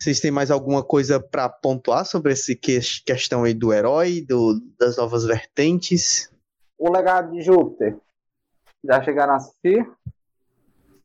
vocês 0.00 0.20
têm 0.20 0.30
mais 0.30 0.50
alguma 0.50 0.84
coisa 0.84 1.18
para 1.18 1.48
pontuar 1.48 2.04
sobre 2.04 2.32
essa 2.32 2.54
que 2.54 2.78
questão 3.04 3.44
aí 3.44 3.54
do 3.54 3.72
herói, 3.72 4.20
do, 4.20 4.60
das 4.78 4.96
novas 4.96 5.24
vertentes? 5.24 6.30
O 6.78 6.92
Legado 6.92 7.32
de 7.32 7.40
Júpiter. 7.42 7.96
Já 8.84 9.02
chegaram 9.02 9.32
a 9.32 9.36
assistir? 9.36 9.90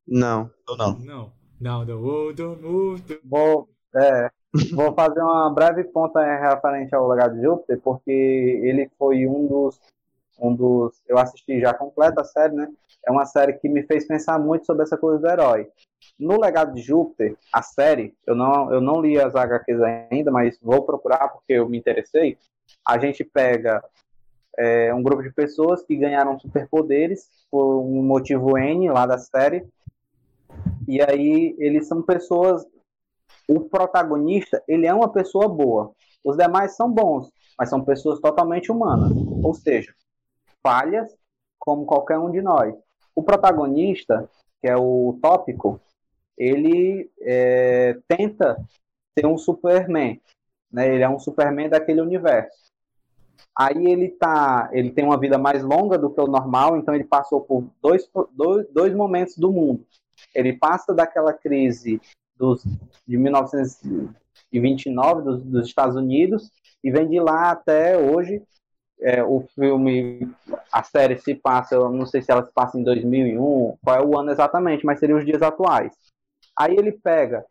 Não. 0.05 0.51
Eu 0.67 0.75
não. 0.75 1.31
Não. 1.59 1.85
The 1.85 1.93
world 1.93 2.41
to- 2.41 3.19
Vou, 3.23 3.69
é, 3.95 4.29
vou 4.73 4.93
fazer 4.93 5.21
uma 5.21 5.49
breve 5.53 5.83
ponta 5.85 6.19
referente 6.21 6.93
ao 6.93 7.07
Legado 7.07 7.35
de 7.35 7.41
Júpiter, 7.43 7.79
porque 7.81 8.11
ele 8.11 8.89
foi 8.97 9.25
um 9.27 9.47
dos, 9.47 9.79
um 10.41 10.55
dos. 10.55 11.01
Eu 11.07 11.17
assisti 11.17 11.59
já 11.59 11.73
completa 11.73 12.21
a 12.21 12.25
série, 12.25 12.55
né? 12.55 12.67
É 13.05 13.11
uma 13.11 13.25
série 13.25 13.53
que 13.53 13.69
me 13.69 13.83
fez 13.83 14.05
pensar 14.05 14.37
muito 14.39 14.65
sobre 14.65 14.83
essa 14.83 14.97
coisa 14.97 15.19
do 15.19 15.27
herói. 15.27 15.67
No 16.19 16.39
Legado 16.39 16.73
de 16.73 16.81
Júpiter, 16.81 17.35
a 17.51 17.61
série, 17.61 18.13
eu 18.25 18.35
não, 18.35 18.73
eu 18.73 18.81
não 18.81 19.01
li 19.01 19.19
as 19.19 19.35
HQs 19.35 19.81
ainda, 19.81 20.31
mas 20.31 20.57
vou 20.61 20.83
procurar 20.83 21.29
porque 21.29 21.53
eu 21.53 21.67
me 21.67 21.77
interessei. 21.77 22.37
A 22.85 22.97
gente 22.99 23.23
pega 23.23 23.83
é, 24.57 24.93
um 24.93 25.01
grupo 25.01 25.23
de 25.23 25.31
pessoas 25.31 25.83
que 25.83 25.95
ganharam 25.95 26.39
superpoderes 26.39 27.29
por 27.49 27.79
um 27.79 28.03
motivo 28.03 28.57
N 28.57 28.89
lá 28.89 29.05
da 29.05 29.17
série. 29.17 29.65
E 30.87 31.01
aí 31.01 31.55
eles 31.59 31.87
são 31.87 32.01
pessoas 32.01 32.65
o 33.47 33.61
protagonista, 33.61 34.61
ele 34.67 34.85
é 34.85 34.93
uma 34.93 35.11
pessoa 35.11 35.47
boa. 35.47 35.91
Os 36.23 36.37
demais 36.37 36.75
são 36.75 36.91
bons, 36.91 37.31
mas 37.57 37.69
são 37.69 37.83
pessoas 37.83 38.19
totalmente 38.19 38.71
humanas. 38.71 39.11
Ou 39.43 39.53
seja, 39.53 39.93
falhas 40.65 41.15
como 41.57 41.85
qualquer 41.85 42.17
um 42.17 42.31
de 42.31 42.41
nós. 42.41 42.73
O 43.15 43.23
protagonista, 43.23 44.29
que 44.61 44.67
é 44.67 44.75
o 44.75 45.17
tópico, 45.21 45.79
ele 46.37 47.09
é, 47.21 47.97
tenta 48.07 48.57
ser 49.17 49.25
um 49.25 49.37
Superman. 49.37 50.21
Né? 50.71 50.95
Ele 50.95 51.03
é 51.03 51.09
um 51.09 51.19
Superman 51.19 51.69
daquele 51.69 52.01
universo. 52.01 52.69
Aí 53.57 53.87
ele 53.87 54.09
tá, 54.09 54.69
ele 54.71 54.91
tem 54.91 55.03
uma 55.03 55.19
vida 55.19 55.37
mais 55.37 55.63
longa 55.63 55.97
do 55.97 56.09
que 56.09 56.21
o 56.21 56.27
normal, 56.27 56.77
então 56.77 56.95
ele 56.95 57.03
passou 57.03 57.41
por 57.41 57.65
dois, 57.81 58.09
dois, 58.31 58.67
dois 58.69 58.93
momentos 58.93 59.37
do 59.37 59.51
mundo. 59.51 59.85
Ele 60.33 60.53
passa 60.53 60.93
daquela 60.93 61.33
crise 61.33 62.01
dos, 62.37 62.63
de 63.05 63.17
1929 63.17 65.21
dos, 65.21 65.43
dos 65.43 65.67
Estados 65.67 65.95
Unidos 65.95 66.49
e 66.83 66.91
vem 66.91 67.09
de 67.09 67.19
lá 67.19 67.51
até 67.51 67.97
hoje 67.97 68.41
é, 69.01 69.23
o 69.23 69.41
filme, 69.55 70.29
a 70.71 70.83
série 70.83 71.17
se 71.17 71.33
passa, 71.33 71.75
eu 71.75 71.89
não 71.89 72.05
sei 72.05 72.21
se 72.21 72.31
ela 72.31 72.45
se 72.45 72.51
passa 72.51 72.77
em 72.77 72.83
2001, 72.83 73.77
qual 73.83 73.95
é 73.95 74.05
o 74.05 74.17
ano 74.17 74.31
exatamente, 74.31 74.85
mas 74.85 74.99
seria 74.99 75.15
os 75.15 75.25
dias 75.25 75.41
atuais. 75.41 75.93
Aí 76.57 76.75
ele 76.75 76.91
pega, 76.91 77.45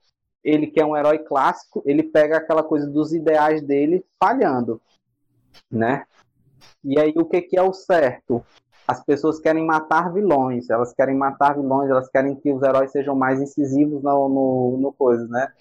ele 0.44 0.66
que 0.66 0.80
é 0.80 0.84
um 0.84 0.96
herói 0.96 1.18
clássico, 1.18 1.82
ele 1.86 2.02
pega 2.02 2.36
aquela 2.36 2.62
coisa 2.62 2.86
dos 2.86 3.12
ideais 3.12 3.62
dele 3.62 4.04
falhando, 4.22 4.80
né? 5.70 6.04
E 6.84 6.98
aí 6.98 7.12
o 7.16 7.24
que, 7.24 7.40
que 7.42 7.58
é 7.58 7.62
o 7.62 7.72
certo? 7.72 8.44
As 8.86 9.04
pessoas 9.04 9.38
querem 9.38 9.66
matar 9.66 10.12
vilões, 10.12 10.70
elas 10.70 10.94
querem 10.94 11.16
matar 11.16 11.54
vilões, 11.54 11.90
elas 11.90 12.08
querem 12.10 12.34
que 12.34 12.52
os 12.52 12.62
heróis 12.62 12.90
sejam 12.90 13.14
mais 13.14 13.40
incisivos 13.40 14.02
no, 14.02 14.28
no, 14.28 14.78
no 14.78 14.92
coisa, 14.92 15.26
né? 15.28 15.52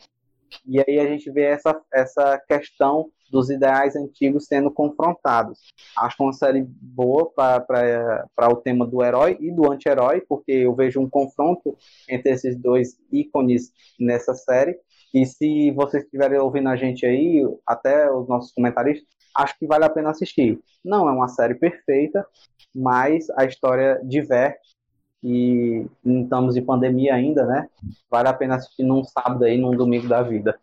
E 0.65 0.80
aí 0.80 0.99
a 0.99 1.05
gente 1.05 1.30
vê 1.31 1.43
essa, 1.43 1.80
essa 1.91 2.38
questão 2.47 3.09
dos 3.30 3.49
ideais 3.49 3.95
antigos 3.95 4.45
sendo 4.45 4.72
confrontados. 4.72 5.60
Acho 5.98 6.24
uma 6.24 6.34
série 6.34 6.66
boa 6.68 7.32
para 7.32 8.49
o 8.49 8.56
tema 8.56 8.86
do 8.86 9.04
herói 9.04 9.38
e 9.40 9.52
do 9.52 9.72
anti-herói, 9.72 10.22
porque 10.22 10.52
eu 10.52 10.76
vejo 10.76 10.99
um 10.99 11.10
confronto 11.10 11.76
entre 12.10 12.32
esses 12.32 12.56
dois 12.58 12.98
ícones 13.12 13.72
nessa 13.99 14.34
série. 14.34 14.78
E 15.14 15.26
se 15.26 15.72
vocês 15.72 16.04
estiverem 16.04 16.40
ouvindo 16.40 16.70
a 16.70 16.76
gente 16.76 17.06
aí, 17.06 17.44
até 17.66 18.12
os 18.12 18.28
nossos 18.28 18.52
comentaristas, 18.52 19.08
acho 19.36 19.58
que 19.58 19.68
vale 19.68 19.86
a 19.86 19.90
pena 19.90 20.10
assistir. 20.10 20.60
Não 20.84 21.08
é 21.08 21.12
uma 21.12 21.28
série 21.28 21.56
perfeita, 21.56 22.26
mas 22.74 23.30
a 23.32 23.45
história 23.45 23.99
diverte 24.04 24.76
e 25.24 25.86
estamos 26.06 26.54
de 26.54 26.62
pandemia 26.62 27.16
ainda, 27.16 27.45
né? 27.45 27.68
Vale 28.10 28.30
a 28.30 28.34
pena 28.34 28.56
assistir 28.56 28.84
num 28.84 29.04
sábado 29.04 29.44
aí, 29.44 29.58
num 29.58 29.72
domingo 29.72 30.08
da 30.08 30.22
vida 30.22 30.58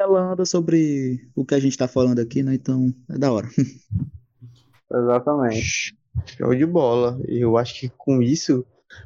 ela 0.00 0.32
anda 0.32 0.44
sobre 0.44 1.28
o 1.34 1.44
que 1.44 1.54
a 1.54 1.58
gente 1.58 1.76
tá 1.76 1.86
falando 1.86 2.20
aqui, 2.20 2.42
né? 2.42 2.54
Então 2.54 2.92
é 3.08 3.18
da 3.18 3.32
hora. 3.32 3.48
Exatamente. 4.92 5.96
Show 6.36 6.54
de 6.54 6.66
bola. 6.66 7.20
Eu 7.28 7.56
acho 7.56 7.78
que 7.78 7.88
com 7.96 8.22
isso, 8.22 8.64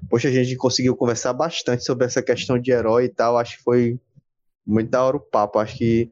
poxa, 0.08 0.28
a 0.28 0.32
gente 0.32 0.56
conseguiu 0.56 0.96
conversar 0.96 1.32
bastante 1.32 1.84
sobre 1.84 2.06
essa 2.06 2.22
questão 2.22 2.58
de 2.58 2.70
herói 2.70 3.04
e 3.04 3.08
tal. 3.08 3.36
Acho 3.36 3.58
que 3.58 3.64
foi 3.64 4.00
muito 4.66 4.90
da 4.90 5.04
hora 5.04 5.16
o 5.16 5.20
papo. 5.20 5.58
Acho 5.58 5.76
que 5.76 6.10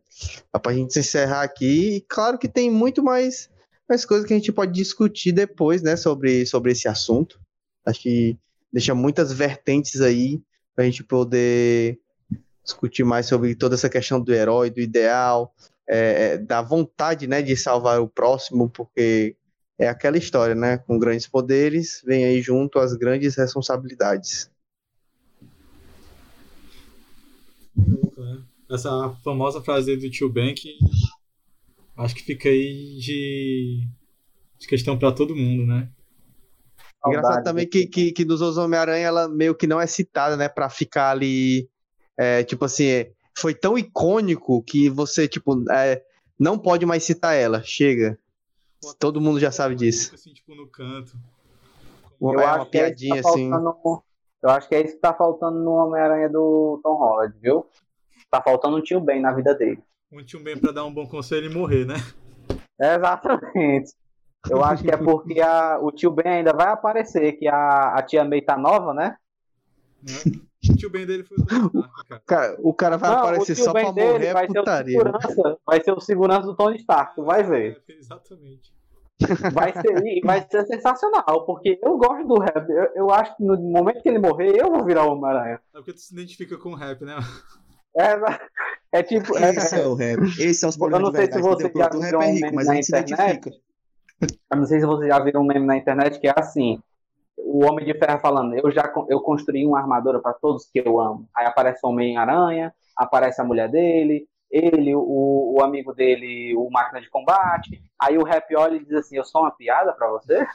dá 0.52 0.58
pra 0.58 0.74
gente 0.74 0.92
se 0.92 1.00
encerrar 1.00 1.42
aqui. 1.42 1.96
E 1.96 2.00
claro 2.02 2.38
que 2.38 2.48
tem 2.48 2.70
muito 2.70 3.02
mais, 3.02 3.48
mais 3.88 4.04
coisas 4.04 4.26
que 4.26 4.34
a 4.34 4.36
gente 4.36 4.52
pode 4.52 4.72
discutir 4.72 5.32
depois, 5.32 5.80
né, 5.80 5.96
sobre, 5.96 6.44
sobre 6.44 6.72
esse 6.72 6.88
assunto. 6.88 7.40
Acho 7.86 8.00
que 8.00 8.36
deixa 8.72 8.94
muitas 8.94 9.32
vertentes 9.32 10.00
aí 10.00 10.42
pra 10.74 10.84
gente 10.84 11.04
poder 11.04 11.98
discutir 12.64 13.04
mais 13.04 13.26
sobre 13.26 13.54
toda 13.54 13.74
essa 13.74 13.88
questão 13.88 14.20
do 14.20 14.32
herói, 14.32 14.70
do 14.70 14.80
ideal, 14.80 15.54
é, 15.88 16.34
é, 16.34 16.38
da 16.38 16.62
vontade 16.62 17.26
né, 17.26 17.42
de 17.42 17.56
salvar 17.56 18.00
o 18.00 18.08
próximo, 18.08 18.70
porque 18.70 19.36
é 19.78 19.88
aquela 19.88 20.16
história, 20.16 20.54
né? 20.54 20.78
Com 20.78 20.98
grandes 20.98 21.26
poderes, 21.26 22.02
vem 22.04 22.24
aí 22.24 22.40
junto 22.40 22.78
as 22.78 22.94
grandes 22.94 23.36
responsabilidades. 23.36 24.50
Essa 28.70 29.10
famosa 29.24 29.60
frase 29.60 29.96
do 29.96 30.10
tio 30.10 30.30
Ben 30.30 30.54
que 30.54 30.78
acho 31.96 32.14
que 32.14 32.22
fica 32.22 32.48
aí 32.48 32.98
de, 33.00 33.86
de 34.58 34.66
questão 34.66 34.98
para 34.98 35.12
todo 35.12 35.36
mundo, 35.36 35.66
né? 35.66 35.90
Engraçado 37.04 37.42
também 37.42 37.68
que, 37.68 37.86
que, 37.86 38.12
que 38.12 38.24
nos 38.24 38.40
Homem-Aranha 38.40 39.06
ela 39.06 39.28
meio 39.28 39.54
que 39.54 39.66
não 39.66 39.80
é 39.80 39.86
citada, 39.86 40.36
né? 40.36 40.48
Pra 40.48 40.70
ficar 40.70 41.10
ali 41.10 41.68
é, 42.18 42.42
tipo 42.44 42.64
assim, 42.64 43.06
foi 43.36 43.54
tão 43.54 43.78
icônico 43.78 44.62
que 44.62 44.88
você, 44.88 45.26
tipo, 45.26 45.64
é, 45.70 46.02
não 46.38 46.58
pode 46.58 46.84
mais 46.84 47.04
citar 47.04 47.34
ela. 47.34 47.62
Chega. 47.62 48.18
Todo 48.98 49.20
mundo 49.20 49.38
já 49.38 49.52
sabe 49.52 49.74
disso. 49.74 50.14
Assim, 50.14 50.32
tipo, 50.32 50.54
no 50.54 50.66
canto. 50.66 51.16
Eu 52.20 52.40
é 52.40 52.46
uma 52.46 52.66
piadinha 52.66 53.18
é 53.18 53.22
tá 53.22 53.28
assim. 53.28 53.50
eu 53.50 54.50
acho 54.50 54.68
que 54.68 54.74
é 54.74 54.84
isso 54.84 54.94
que 54.94 55.00
tá 55.00 55.12
faltando 55.12 55.58
no 55.58 55.72
Homem-Aranha 55.72 56.28
do 56.28 56.80
Tom 56.82 56.94
Holland, 56.94 57.36
viu? 57.40 57.66
Tá 58.30 58.40
faltando 58.40 58.76
um 58.76 58.82
tio 58.82 59.00
Ben 59.00 59.20
na 59.20 59.32
vida 59.32 59.54
dele. 59.54 59.82
Um 60.10 60.22
tio 60.22 60.40
Ben 60.40 60.56
pra 60.56 60.72
dar 60.72 60.84
um 60.84 60.94
bom 60.94 61.06
conselho 61.06 61.50
e 61.50 61.54
morrer, 61.54 61.84
né? 61.84 61.96
exatamente. 62.80 63.92
Eu 64.50 64.64
acho 64.64 64.82
que 64.82 64.90
é 64.90 64.96
porque 64.96 65.40
a, 65.40 65.78
o 65.80 65.92
tio 65.92 66.10
Ben 66.10 66.26
ainda 66.26 66.52
vai 66.52 66.68
aparecer, 66.68 67.32
que 67.32 67.46
a, 67.46 67.94
a 67.94 68.02
tia 68.02 68.24
May 68.24 68.40
tá 68.40 68.56
nova, 68.56 68.92
né? 68.92 69.16
né? 70.02 70.40
O 70.70 70.76
tio 70.76 70.90
Ben 70.90 71.04
dele 71.04 71.24
foi 71.24 71.38
o 71.38 71.44
Tony 71.44 71.66
Stark, 71.66 72.08
cara. 72.08 72.22
cara. 72.26 72.56
O 72.60 72.74
cara 72.74 72.96
vai 72.96 73.10
Não, 73.10 73.18
aparecer 73.18 73.56
só 73.56 73.72
pra 73.72 73.92
morrer 73.92 74.26
é 74.26 74.32
vai 74.32 74.46
putaria. 74.46 75.00
Ser 75.00 75.40
o 75.40 75.60
vai 75.66 75.82
ser 75.82 75.92
o 75.92 76.00
segurança 76.00 76.42
do 76.42 76.54
Tony 76.54 76.76
Stark, 76.76 77.14
tu 77.16 77.24
vai 77.24 77.42
ver. 77.42 77.82
É, 77.88 77.92
exatamente. 77.94 78.72
Vai 79.54 79.72
ser, 79.72 80.20
vai 80.24 80.44
ser 80.50 80.66
sensacional, 80.66 81.46
porque 81.46 81.78
eu 81.80 81.96
gosto 81.96 82.26
do 82.26 82.40
rap. 82.40 82.68
Eu, 82.68 82.88
eu 82.96 83.10
acho 83.12 83.36
que 83.36 83.44
no 83.44 83.56
momento 83.56 84.02
que 84.02 84.08
ele 84.08 84.18
morrer, 84.18 84.60
eu 84.60 84.68
vou 84.68 84.84
virar 84.84 85.04
o 85.04 85.12
Homem-Aranha. 85.12 85.60
É 85.72 85.78
porque 85.78 85.92
tu 85.92 86.00
se 86.00 86.12
identifica 86.12 86.58
com 86.58 86.70
o 86.70 86.74
rap, 86.74 87.04
né? 87.04 87.16
É, 87.96 88.98
é 88.98 89.02
tipo. 89.04 89.38
Esse 89.38 89.76
é, 89.76 89.80
é 89.80 89.86
o 89.86 89.94
rap. 89.94 90.22
Esse 90.40 90.64
é 90.64 90.68
os 90.68 90.76
problemas 90.76 91.06
Eu 91.06 91.12
não 91.12 91.18
sei 91.20 91.32
se 91.32 91.40
você 91.40 91.72
já 91.72 91.88
viu 91.88 92.18
um 92.18 92.34
meme 92.34 92.64
na 92.64 92.78
internet. 92.80 93.62
Eu 94.50 94.56
não 94.56 94.66
sei 94.66 94.80
se 94.80 94.86
você 94.86 95.06
já 95.06 95.18
viu 95.20 95.40
um 95.40 95.44
meme 95.44 95.66
na 95.66 95.76
internet 95.76 96.18
que 96.18 96.26
é 96.26 96.34
assim 96.36 96.82
o 97.52 97.66
Homem 97.66 97.84
de 97.84 97.92
Ferro 97.92 98.18
falando, 98.18 98.54
eu 98.54 98.70
já 98.70 98.90
eu 99.10 99.20
construí 99.20 99.66
uma 99.66 99.78
armadura 99.78 100.18
para 100.20 100.32
todos 100.32 100.64
que 100.64 100.78
eu 100.78 100.98
amo. 100.98 101.28
Aí 101.36 101.44
aparece 101.44 101.80
o 101.84 101.90
Homem-Aranha, 101.90 102.72
aparece 102.96 103.42
a 103.42 103.44
mulher 103.44 103.70
dele, 103.70 104.26
ele, 104.50 104.94
o, 104.94 105.58
o, 105.58 105.62
amigo 105.62 105.92
dele, 105.92 106.56
o 106.56 106.70
Máquina 106.70 107.02
de 107.02 107.10
Combate. 107.10 107.82
Aí 108.00 108.16
o 108.16 108.24
Rap 108.24 108.56
olha 108.56 108.76
e 108.76 108.84
diz 108.84 108.94
assim, 108.94 109.18
eu 109.18 109.24
sou 109.24 109.42
uma 109.42 109.50
piada 109.50 109.92
para 109.92 110.10
você? 110.10 110.46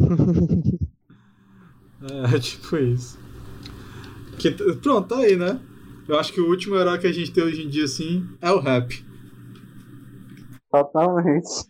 é, 2.34 2.38
tipo 2.40 2.78
isso. 2.78 3.18
Que, 4.38 4.50
pronto, 4.50 5.08
tá 5.08 5.18
aí, 5.18 5.36
né? 5.36 5.60
Eu 6.08 6.18
acho 6.18 6.32
que 6.32 6.40
o 6.40 6.48
último 6.48 6.76
herói 6.76 6.98
que 6.98 7.06
a 7.06 7.12
gente 7.12 7.32
tem 7.32 7.44
hoje 7.44 7.66
em 7.66 7.68
dia, 7.68 7.84
assim, 7.84 8.26
é 8.40 8.50
o 8.50 8.60
Rap. 8.60 9.04
Totalmente. 10.70 11.66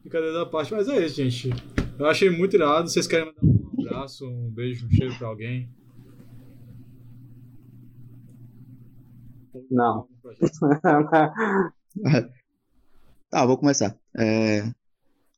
Brincadeira 0.00 0.34
da 0.34 0.46
parte, 0.46 0.74
mas 0.74 0.88
é 0.88 1.06
isso, 1.06 1.14
gente. 1.14 1.81
Eu 1.98 2.06
achei 2.06 2.30
muito 2.30 2.56
irado. 2.56 2.88
Vocês 2.88 3.06
querem 3.06 3.26
mandar 3.26 3.40
um 3.42 3.86
abraço, 3.86 4.26
um 4.28 4.50
beijo, 4.50 4.86
um 4.86 4.90
cheiro 4.90 5.14
pra 5.18 5.28
alguém? 5.28 5.68
Não. 9.70 10.08
tá, 13.30 13.46
vou 13.46 13.58
começar. 13.58 13.96
É... 14.16 14.72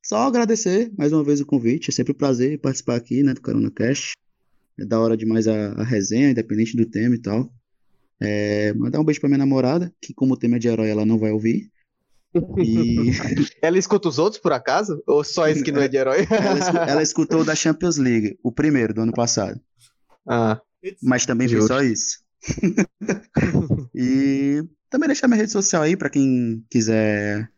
Só 0.02 0.18
agradecer 0.18 0.92
mais 0.96 1.12
uma 1.12 1.24
vez 1.24 1.40
o 1.40 1.46
convite. 1.46 1.90
É 1.90 1.92
sempre 1.92 2.12
um 2.12 2.16
prazer 2.16 2.60
participar 2.60 2.96
aqui, 2.96 3.22
né, 3.22 3.34
do 3.34 3.40
Carona 3.40 3.70
Cash. 3.70 4.12
É 4.78 4.84
da 4.84 5.00
hora 5.00 5.16
demais 5.16 5.48
a, 5.48 5.72
a 5.72 5.84
resenha, 5.84 6.30
independente 6.30 6.76
do 6.76 6.86
tema 6.86 7.14
e 7.14 7.18
tal. 7.18 7.52
É... 8.20 8.72
Mandar 8.74 9.00
um 9.00 9.04
beijo 9.04 9.20
pra 9.20 9.28
minha 9.28 9.38
namorada, 9.38 9.92
que 10.00 10.14
como 10.14 10.34
o 10.34 10.36
tema 10.36 10.56
é 10.56 10.58
de 10.58 10.68
herói, 10.68 10.88
ela 10.88 11.04
não 11.04 11.18
vai 11.18 11.32
ouvir. 11.32 11.70
E... 12.58 13.10
ela 13.62 13.78
escuta 13.78 14.08
os 14.08 14.18
outros, 14.18 14.40
por 14.40 14.52
acaso? 14.52 15.02
Ou 15.06 15.22
só 15.22 15.48
esse 15.48 15.62
que 15.62 15.72
não 15.72 15.82
é 15.82 15.88
de 15.88 15.96
herói? 15.96 16.26
ela, 16.30 16.90
ela 16.90 17.02
escutou 17.02 17.40
o 17.40 17.44
da 17.44 17.54
Champions 17.54 17.96
League, 17.96 18.38
o 18.42 18.50
primeiro 18.50 18.92
do 18.92 19.02
ano 19.02 19.12
passado. 19.12 19.60
Ah. 20.26 20.60
Mas 21.02 21.24
também 21.24 21.48
foi 21.48 21.62
só 21.62 21.82
isso. 21.82 22.18
e 23.94 24.62
também 24.90 25.06
deixar 25.06 25.28
minha 25.28 25.38
rede 25.38 25.52
social 25.52 25.82
aí 25.82 25.96
para 25.96 26.10
quem 26.10 26.64
quiser 26.68 27.48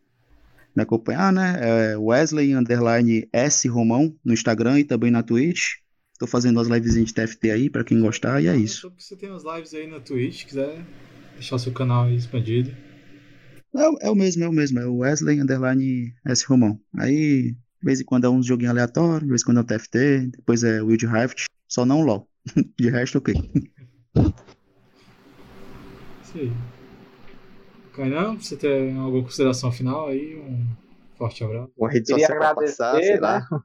me 0.75 0.83
acompanhar, 0.83 1.33
né? 1.33 1.57
É 1.61 1.97
Wesley 1.97 2.55
underline 2.55 3.29
S 3.33 3.67
Romão 3.67 4.15
no 4.25 4.33
Instagram 4.33 4.79
e 4.79 4.85
também 4.85 5.11
na 5.11 5.23
Twitch. 5.23 5.77
Tô 6.19 6.27
fazendo 6.27 6.61
as 6.61 6.69
lives 6.69 6.95
de 6.95 7.13
TFT 7.13 7.51
aí 7.51 7.71
para 7.71 7.85
quem 7.85 8.01
gostar 8.01 8.43
e 8.43 8.47
é 8.47 8.57
isso. 8.57 8.93
Você 8.99 9.17
tem 9.17 9.31
as 9.31 9.43
lives 9.43 9.75
aí 9.75 9.87
na 9.87 10.01
Twitch, 10.01 10.45
quiser 10.45 10.85
deixar 11.35 11.59
seu 11.59 11.73
canal 11.73 12.11
expandido. 12.11 12.75
É, 13.77 14.07
é, 14.07 14.11
o 14.11 14.15
mesmo, 14.15 14.45
é 14.45 14.49
o 14.49 14.53
mesmo. 14.53 14.79
É 14.79 14.87
o 14.87 14.99
Wesley 14.99 15.41
Underline 15.41 16.15
S. 16.27 16.45
Romão. 16.47 16.81
Aí, 16.99 17.53
de 17.53 17.85
vez 17.85 18.01
em 18.01 18.05
quando 18.05 18.25
é 18.25 18.31
um 18.31 18.43
joguinho 18.43 18.71
aleatório, 18.71 19.27
de 19.27 19.29
vez 19.29 19.43
em 19.43 19.45
quando 19.45 19.59
é 19.59 19.61
o 19.61 19.65
TFT, 19.65 20.31
depois 20.37 20.65
é 20.65 20.83
o 20.83 20.87
Wild 20.87 21.07
Rift, 21.07 21.47
só 21.69 21.85
não 21.85 22.01
o 22.01 22.05
LOL. 22.05 22.29
De 22.79 22.91
resto, 22.91 23.19
ok. 23.19 23.35
Isso 26.23 26.39
aí. 26.39 26.53
Kainan, 27.93 28.37
você 28.37 28.57
tem 28.57 28.97
alguma 28.97 29.23
consideração 29.23 29.73
final 29.73 30.09
aí? 30.09 30.37
Um 30.37 30.67
forte 31.17 31.43
abraço. 31.43 31.73
Uma 31.77 31.91
rede 31.91 32.07
Queria 32.07 32.27
social 32.27 32.43
agradecer, 32.43 32.77
passar, 32.77 33.03
sei 33.03 33.21
lá. 33.21 33.41
Né? 33.41 33.61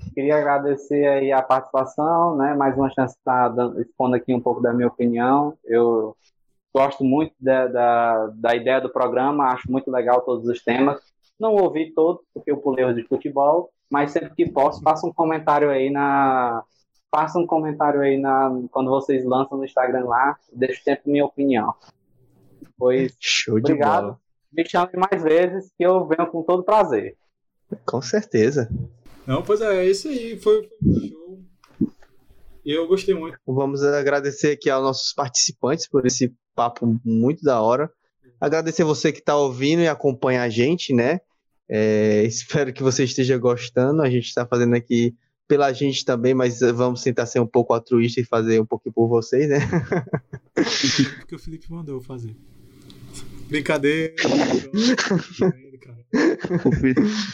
Queria 0.14 0.36
agradecer 0.36 1.06
aí 1.06 1.30
a 1.30 1.42
participação, 1.42 2.36
né? 2.36 2.54
Mais 2.54 2.76
uma 2.76 2.90
chance 2.90 3.14
de 3.14 3.20
estar 3.20 3.48
dando, 3.48 3.80
expondo 3.80 4.16
aqui 4.16 4.34
um 4.34 4.40
pouco 4.40 4.60
da 4.60 4.72
minha 4.72 4.88
opinião. 4.88 5.56
Eu 5.64 6.16
Gosto 6.74 7.02
muito 7.04 7.34
da, 7.40 7.66
da, 7.66 8.26
da 8.34 8.54
ideia 8.54 8.80
do 8.80 8.88
programa, 8.88 9.52
acho 9.52 9.70
muito 9.70 9.90
legal 9.90 10.22
todos 10.22 10.46
os 10.48 10.62
temas. 10.62 11.00
Não 11.38 11.54
ouvi 11.54 11.92
todos, 11.92 12.22
porque 12.32 12.50
eu 12.50 12.58
pulei 12.58 12.84
os 12.84 12.94
de 12.94 13.02
futebol, 13.04 13.70
mas 13.90 14.12
sempre 14.12 14.34
que 14.34 14.48
posso, 14.48 14.80
faça 14.82 15.06
um 15.06 15.12
comentário 15.12 15.70
aí 15.70 15.90
na. 15.90 16.62
Faça 17.10 17.40
um 17.40 17.46
comentário 17.46 18.00
aí 18.00 18.16
na, 18.16 18.50
quando 18.70 18.88
vocês 18.88 19.24
lançam 19.24 19.58
no 19.58 19.64
Instagram 19.64 20.04
lá, 20.04 20.36
deixo 20.52 20.80
sempre 20.84 21.10
minha 21.10 21.24
opinião. 21.24 21.74
Pois, 22.78 23.16
Show 23.18 23.58
obrigado. 23.58 24.00
de 24.00 24.06
bola. 24.06 24.20
Me 24.52 24.64
chame 24.64 24.92
mais 24.94 25.22
vezes 25.22 25.72
que 25.76 25.84
eu 25.84 26.06
venho 26.06 26.30
com 26.30 26.42
todo 26.44 26.62
prazer. 26.62 27.16
Com 27.84 28.00
certeza. 28.00 28.68
Não, 29.26 29.42
pois 29.42 29.60
é, 29.60 29.84
é 29.84 29.90
isso 29.90 30.08
aí. 30.08 30.38
Foi, 30.38 30.62
foi 30.62 30.78
muito 30.82 31.08
show. 31.08 31.38
E 32.64 32.72
eu 32.72 32.86
gostei 32.86 33.14
muito. 33.14 33.38
Vamos 33.46 33.82
agradecer 33.82 34.52
aqui 34.52 34.68
aos 34.68 34.82
nossos 34.82 35.12
participantes 35.12 35.88
por 35.88 36.06
esse 36.06 36.34
papo 36.54 37.00
muito 37.04 37.42
da 37.42 37.60
hora. 37.60 37.90
Agradecer 38.40 38.84
você 38.84 39.12
que 39.12 39.18
está 39.18 39.36
ouvindo 39.36 39.82
e 39.82 39.88
acompanha 39.88 40.42
a 40.42 40.48
gente, 40.48 40.94
né? 40.94 41.20
É, 41.68 42.24
espero 42.28 42.72
que 42.72 42.82
você 42.82 43.04
esteja 43.04 43.36
gostando. 43.38 44.02
A 44.02 44.10
gente 44.10 44.26
está 44.26 44.46
fazendo 44.46 44.74
aqui 44.74 45.14
pela 45.46 45.72
gente 45.72 46.04
também, 46.04 46.32
mas 46.32 46.60
vamos 46.60 47.02
tentar 47.02 47.26
ser 47.26 47.40
um 47.40 47.46
pouco 47.46 47.74
altruísta 47.74 48.20
e 48.20 48.24
fazer 48.24 48.60
um 48.60 48.66
pouquinho 48.66 48.92
por 48.92 49.08
vocês, 49.08 49.48
né? 49.48 49.58
Porque 51.18 51.34
o 51.34 51.38
Felipe 51.38 51.70
mandou 51.70 52.00
fazer. 52.00 52.36
Brincadeira. 53.48 54.14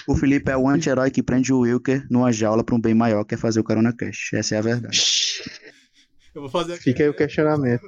O, 0.06 0.12
o 0.12 0.16
Felipe 0.16 0.50
é 0.50 0.56
o 0.56 0.68
anti-herói 0.68 1.10
que 1.10 1.22
prende 1.22 1.50
o 1.50 1.60
Wilker 1.60 2.06
numa 2.10 2.30
jaula 2.30 2.62
para 2.62 2.74
um 2.74 2.80
bem 2.80 2.94
maior, 2.94 3.24
que 3.24 3.34
é 3.34 3.38
fazer 3.38 3.58
o 3.58 3.64
Corona 3.64 3.90
Cash. 3.90 4.34
Essa 4.34 4.56
é 4.56 4.58
a 4.58 4.60
verdade. 4.60 5.00
Eu 6.34 6.42
vou 6.42 6.50
fazer 6.50 6.74
aqui. 6.74 6.82
Fica 6.82 7.02
aí 7.02 7.08
o 7.08 7.14
questionamento. 7.14 7.82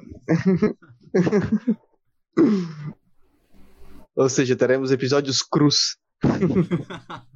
Ou 4.15 4.29
seja, 4.29 4.55
teremos 4.55 4.91
episódios 4.91 5.41
cruz. 5.41 5.97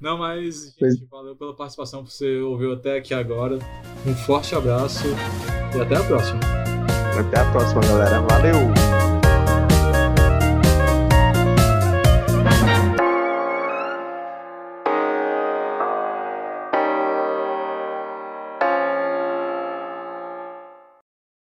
Não, 0.00 0.18
mas, 0.18 0.74
gente, 0.78 1.06
valeu 1.10 1.36
pela 1.36 1.56
participação, 1.56 2.04
por 2.04 2.10
você 2.10 2.38
ouviu 2.38 2.74
até 2.74 2.98
aqui 2.98 3.14
agora. 3.14 3.58
Um 4.06 4.14
forte 4.14 4.54
abraço 4.54 5.04
e 5.74 5.80
até 5.80 5.96
a 5.96 6.04
próxima. 6.04 6.40
Até 7.18 7.40
a 7.40 7.50
próxima, 7.52 7.80
galera. 7.82 8.20
Valeu! 8.20 9.03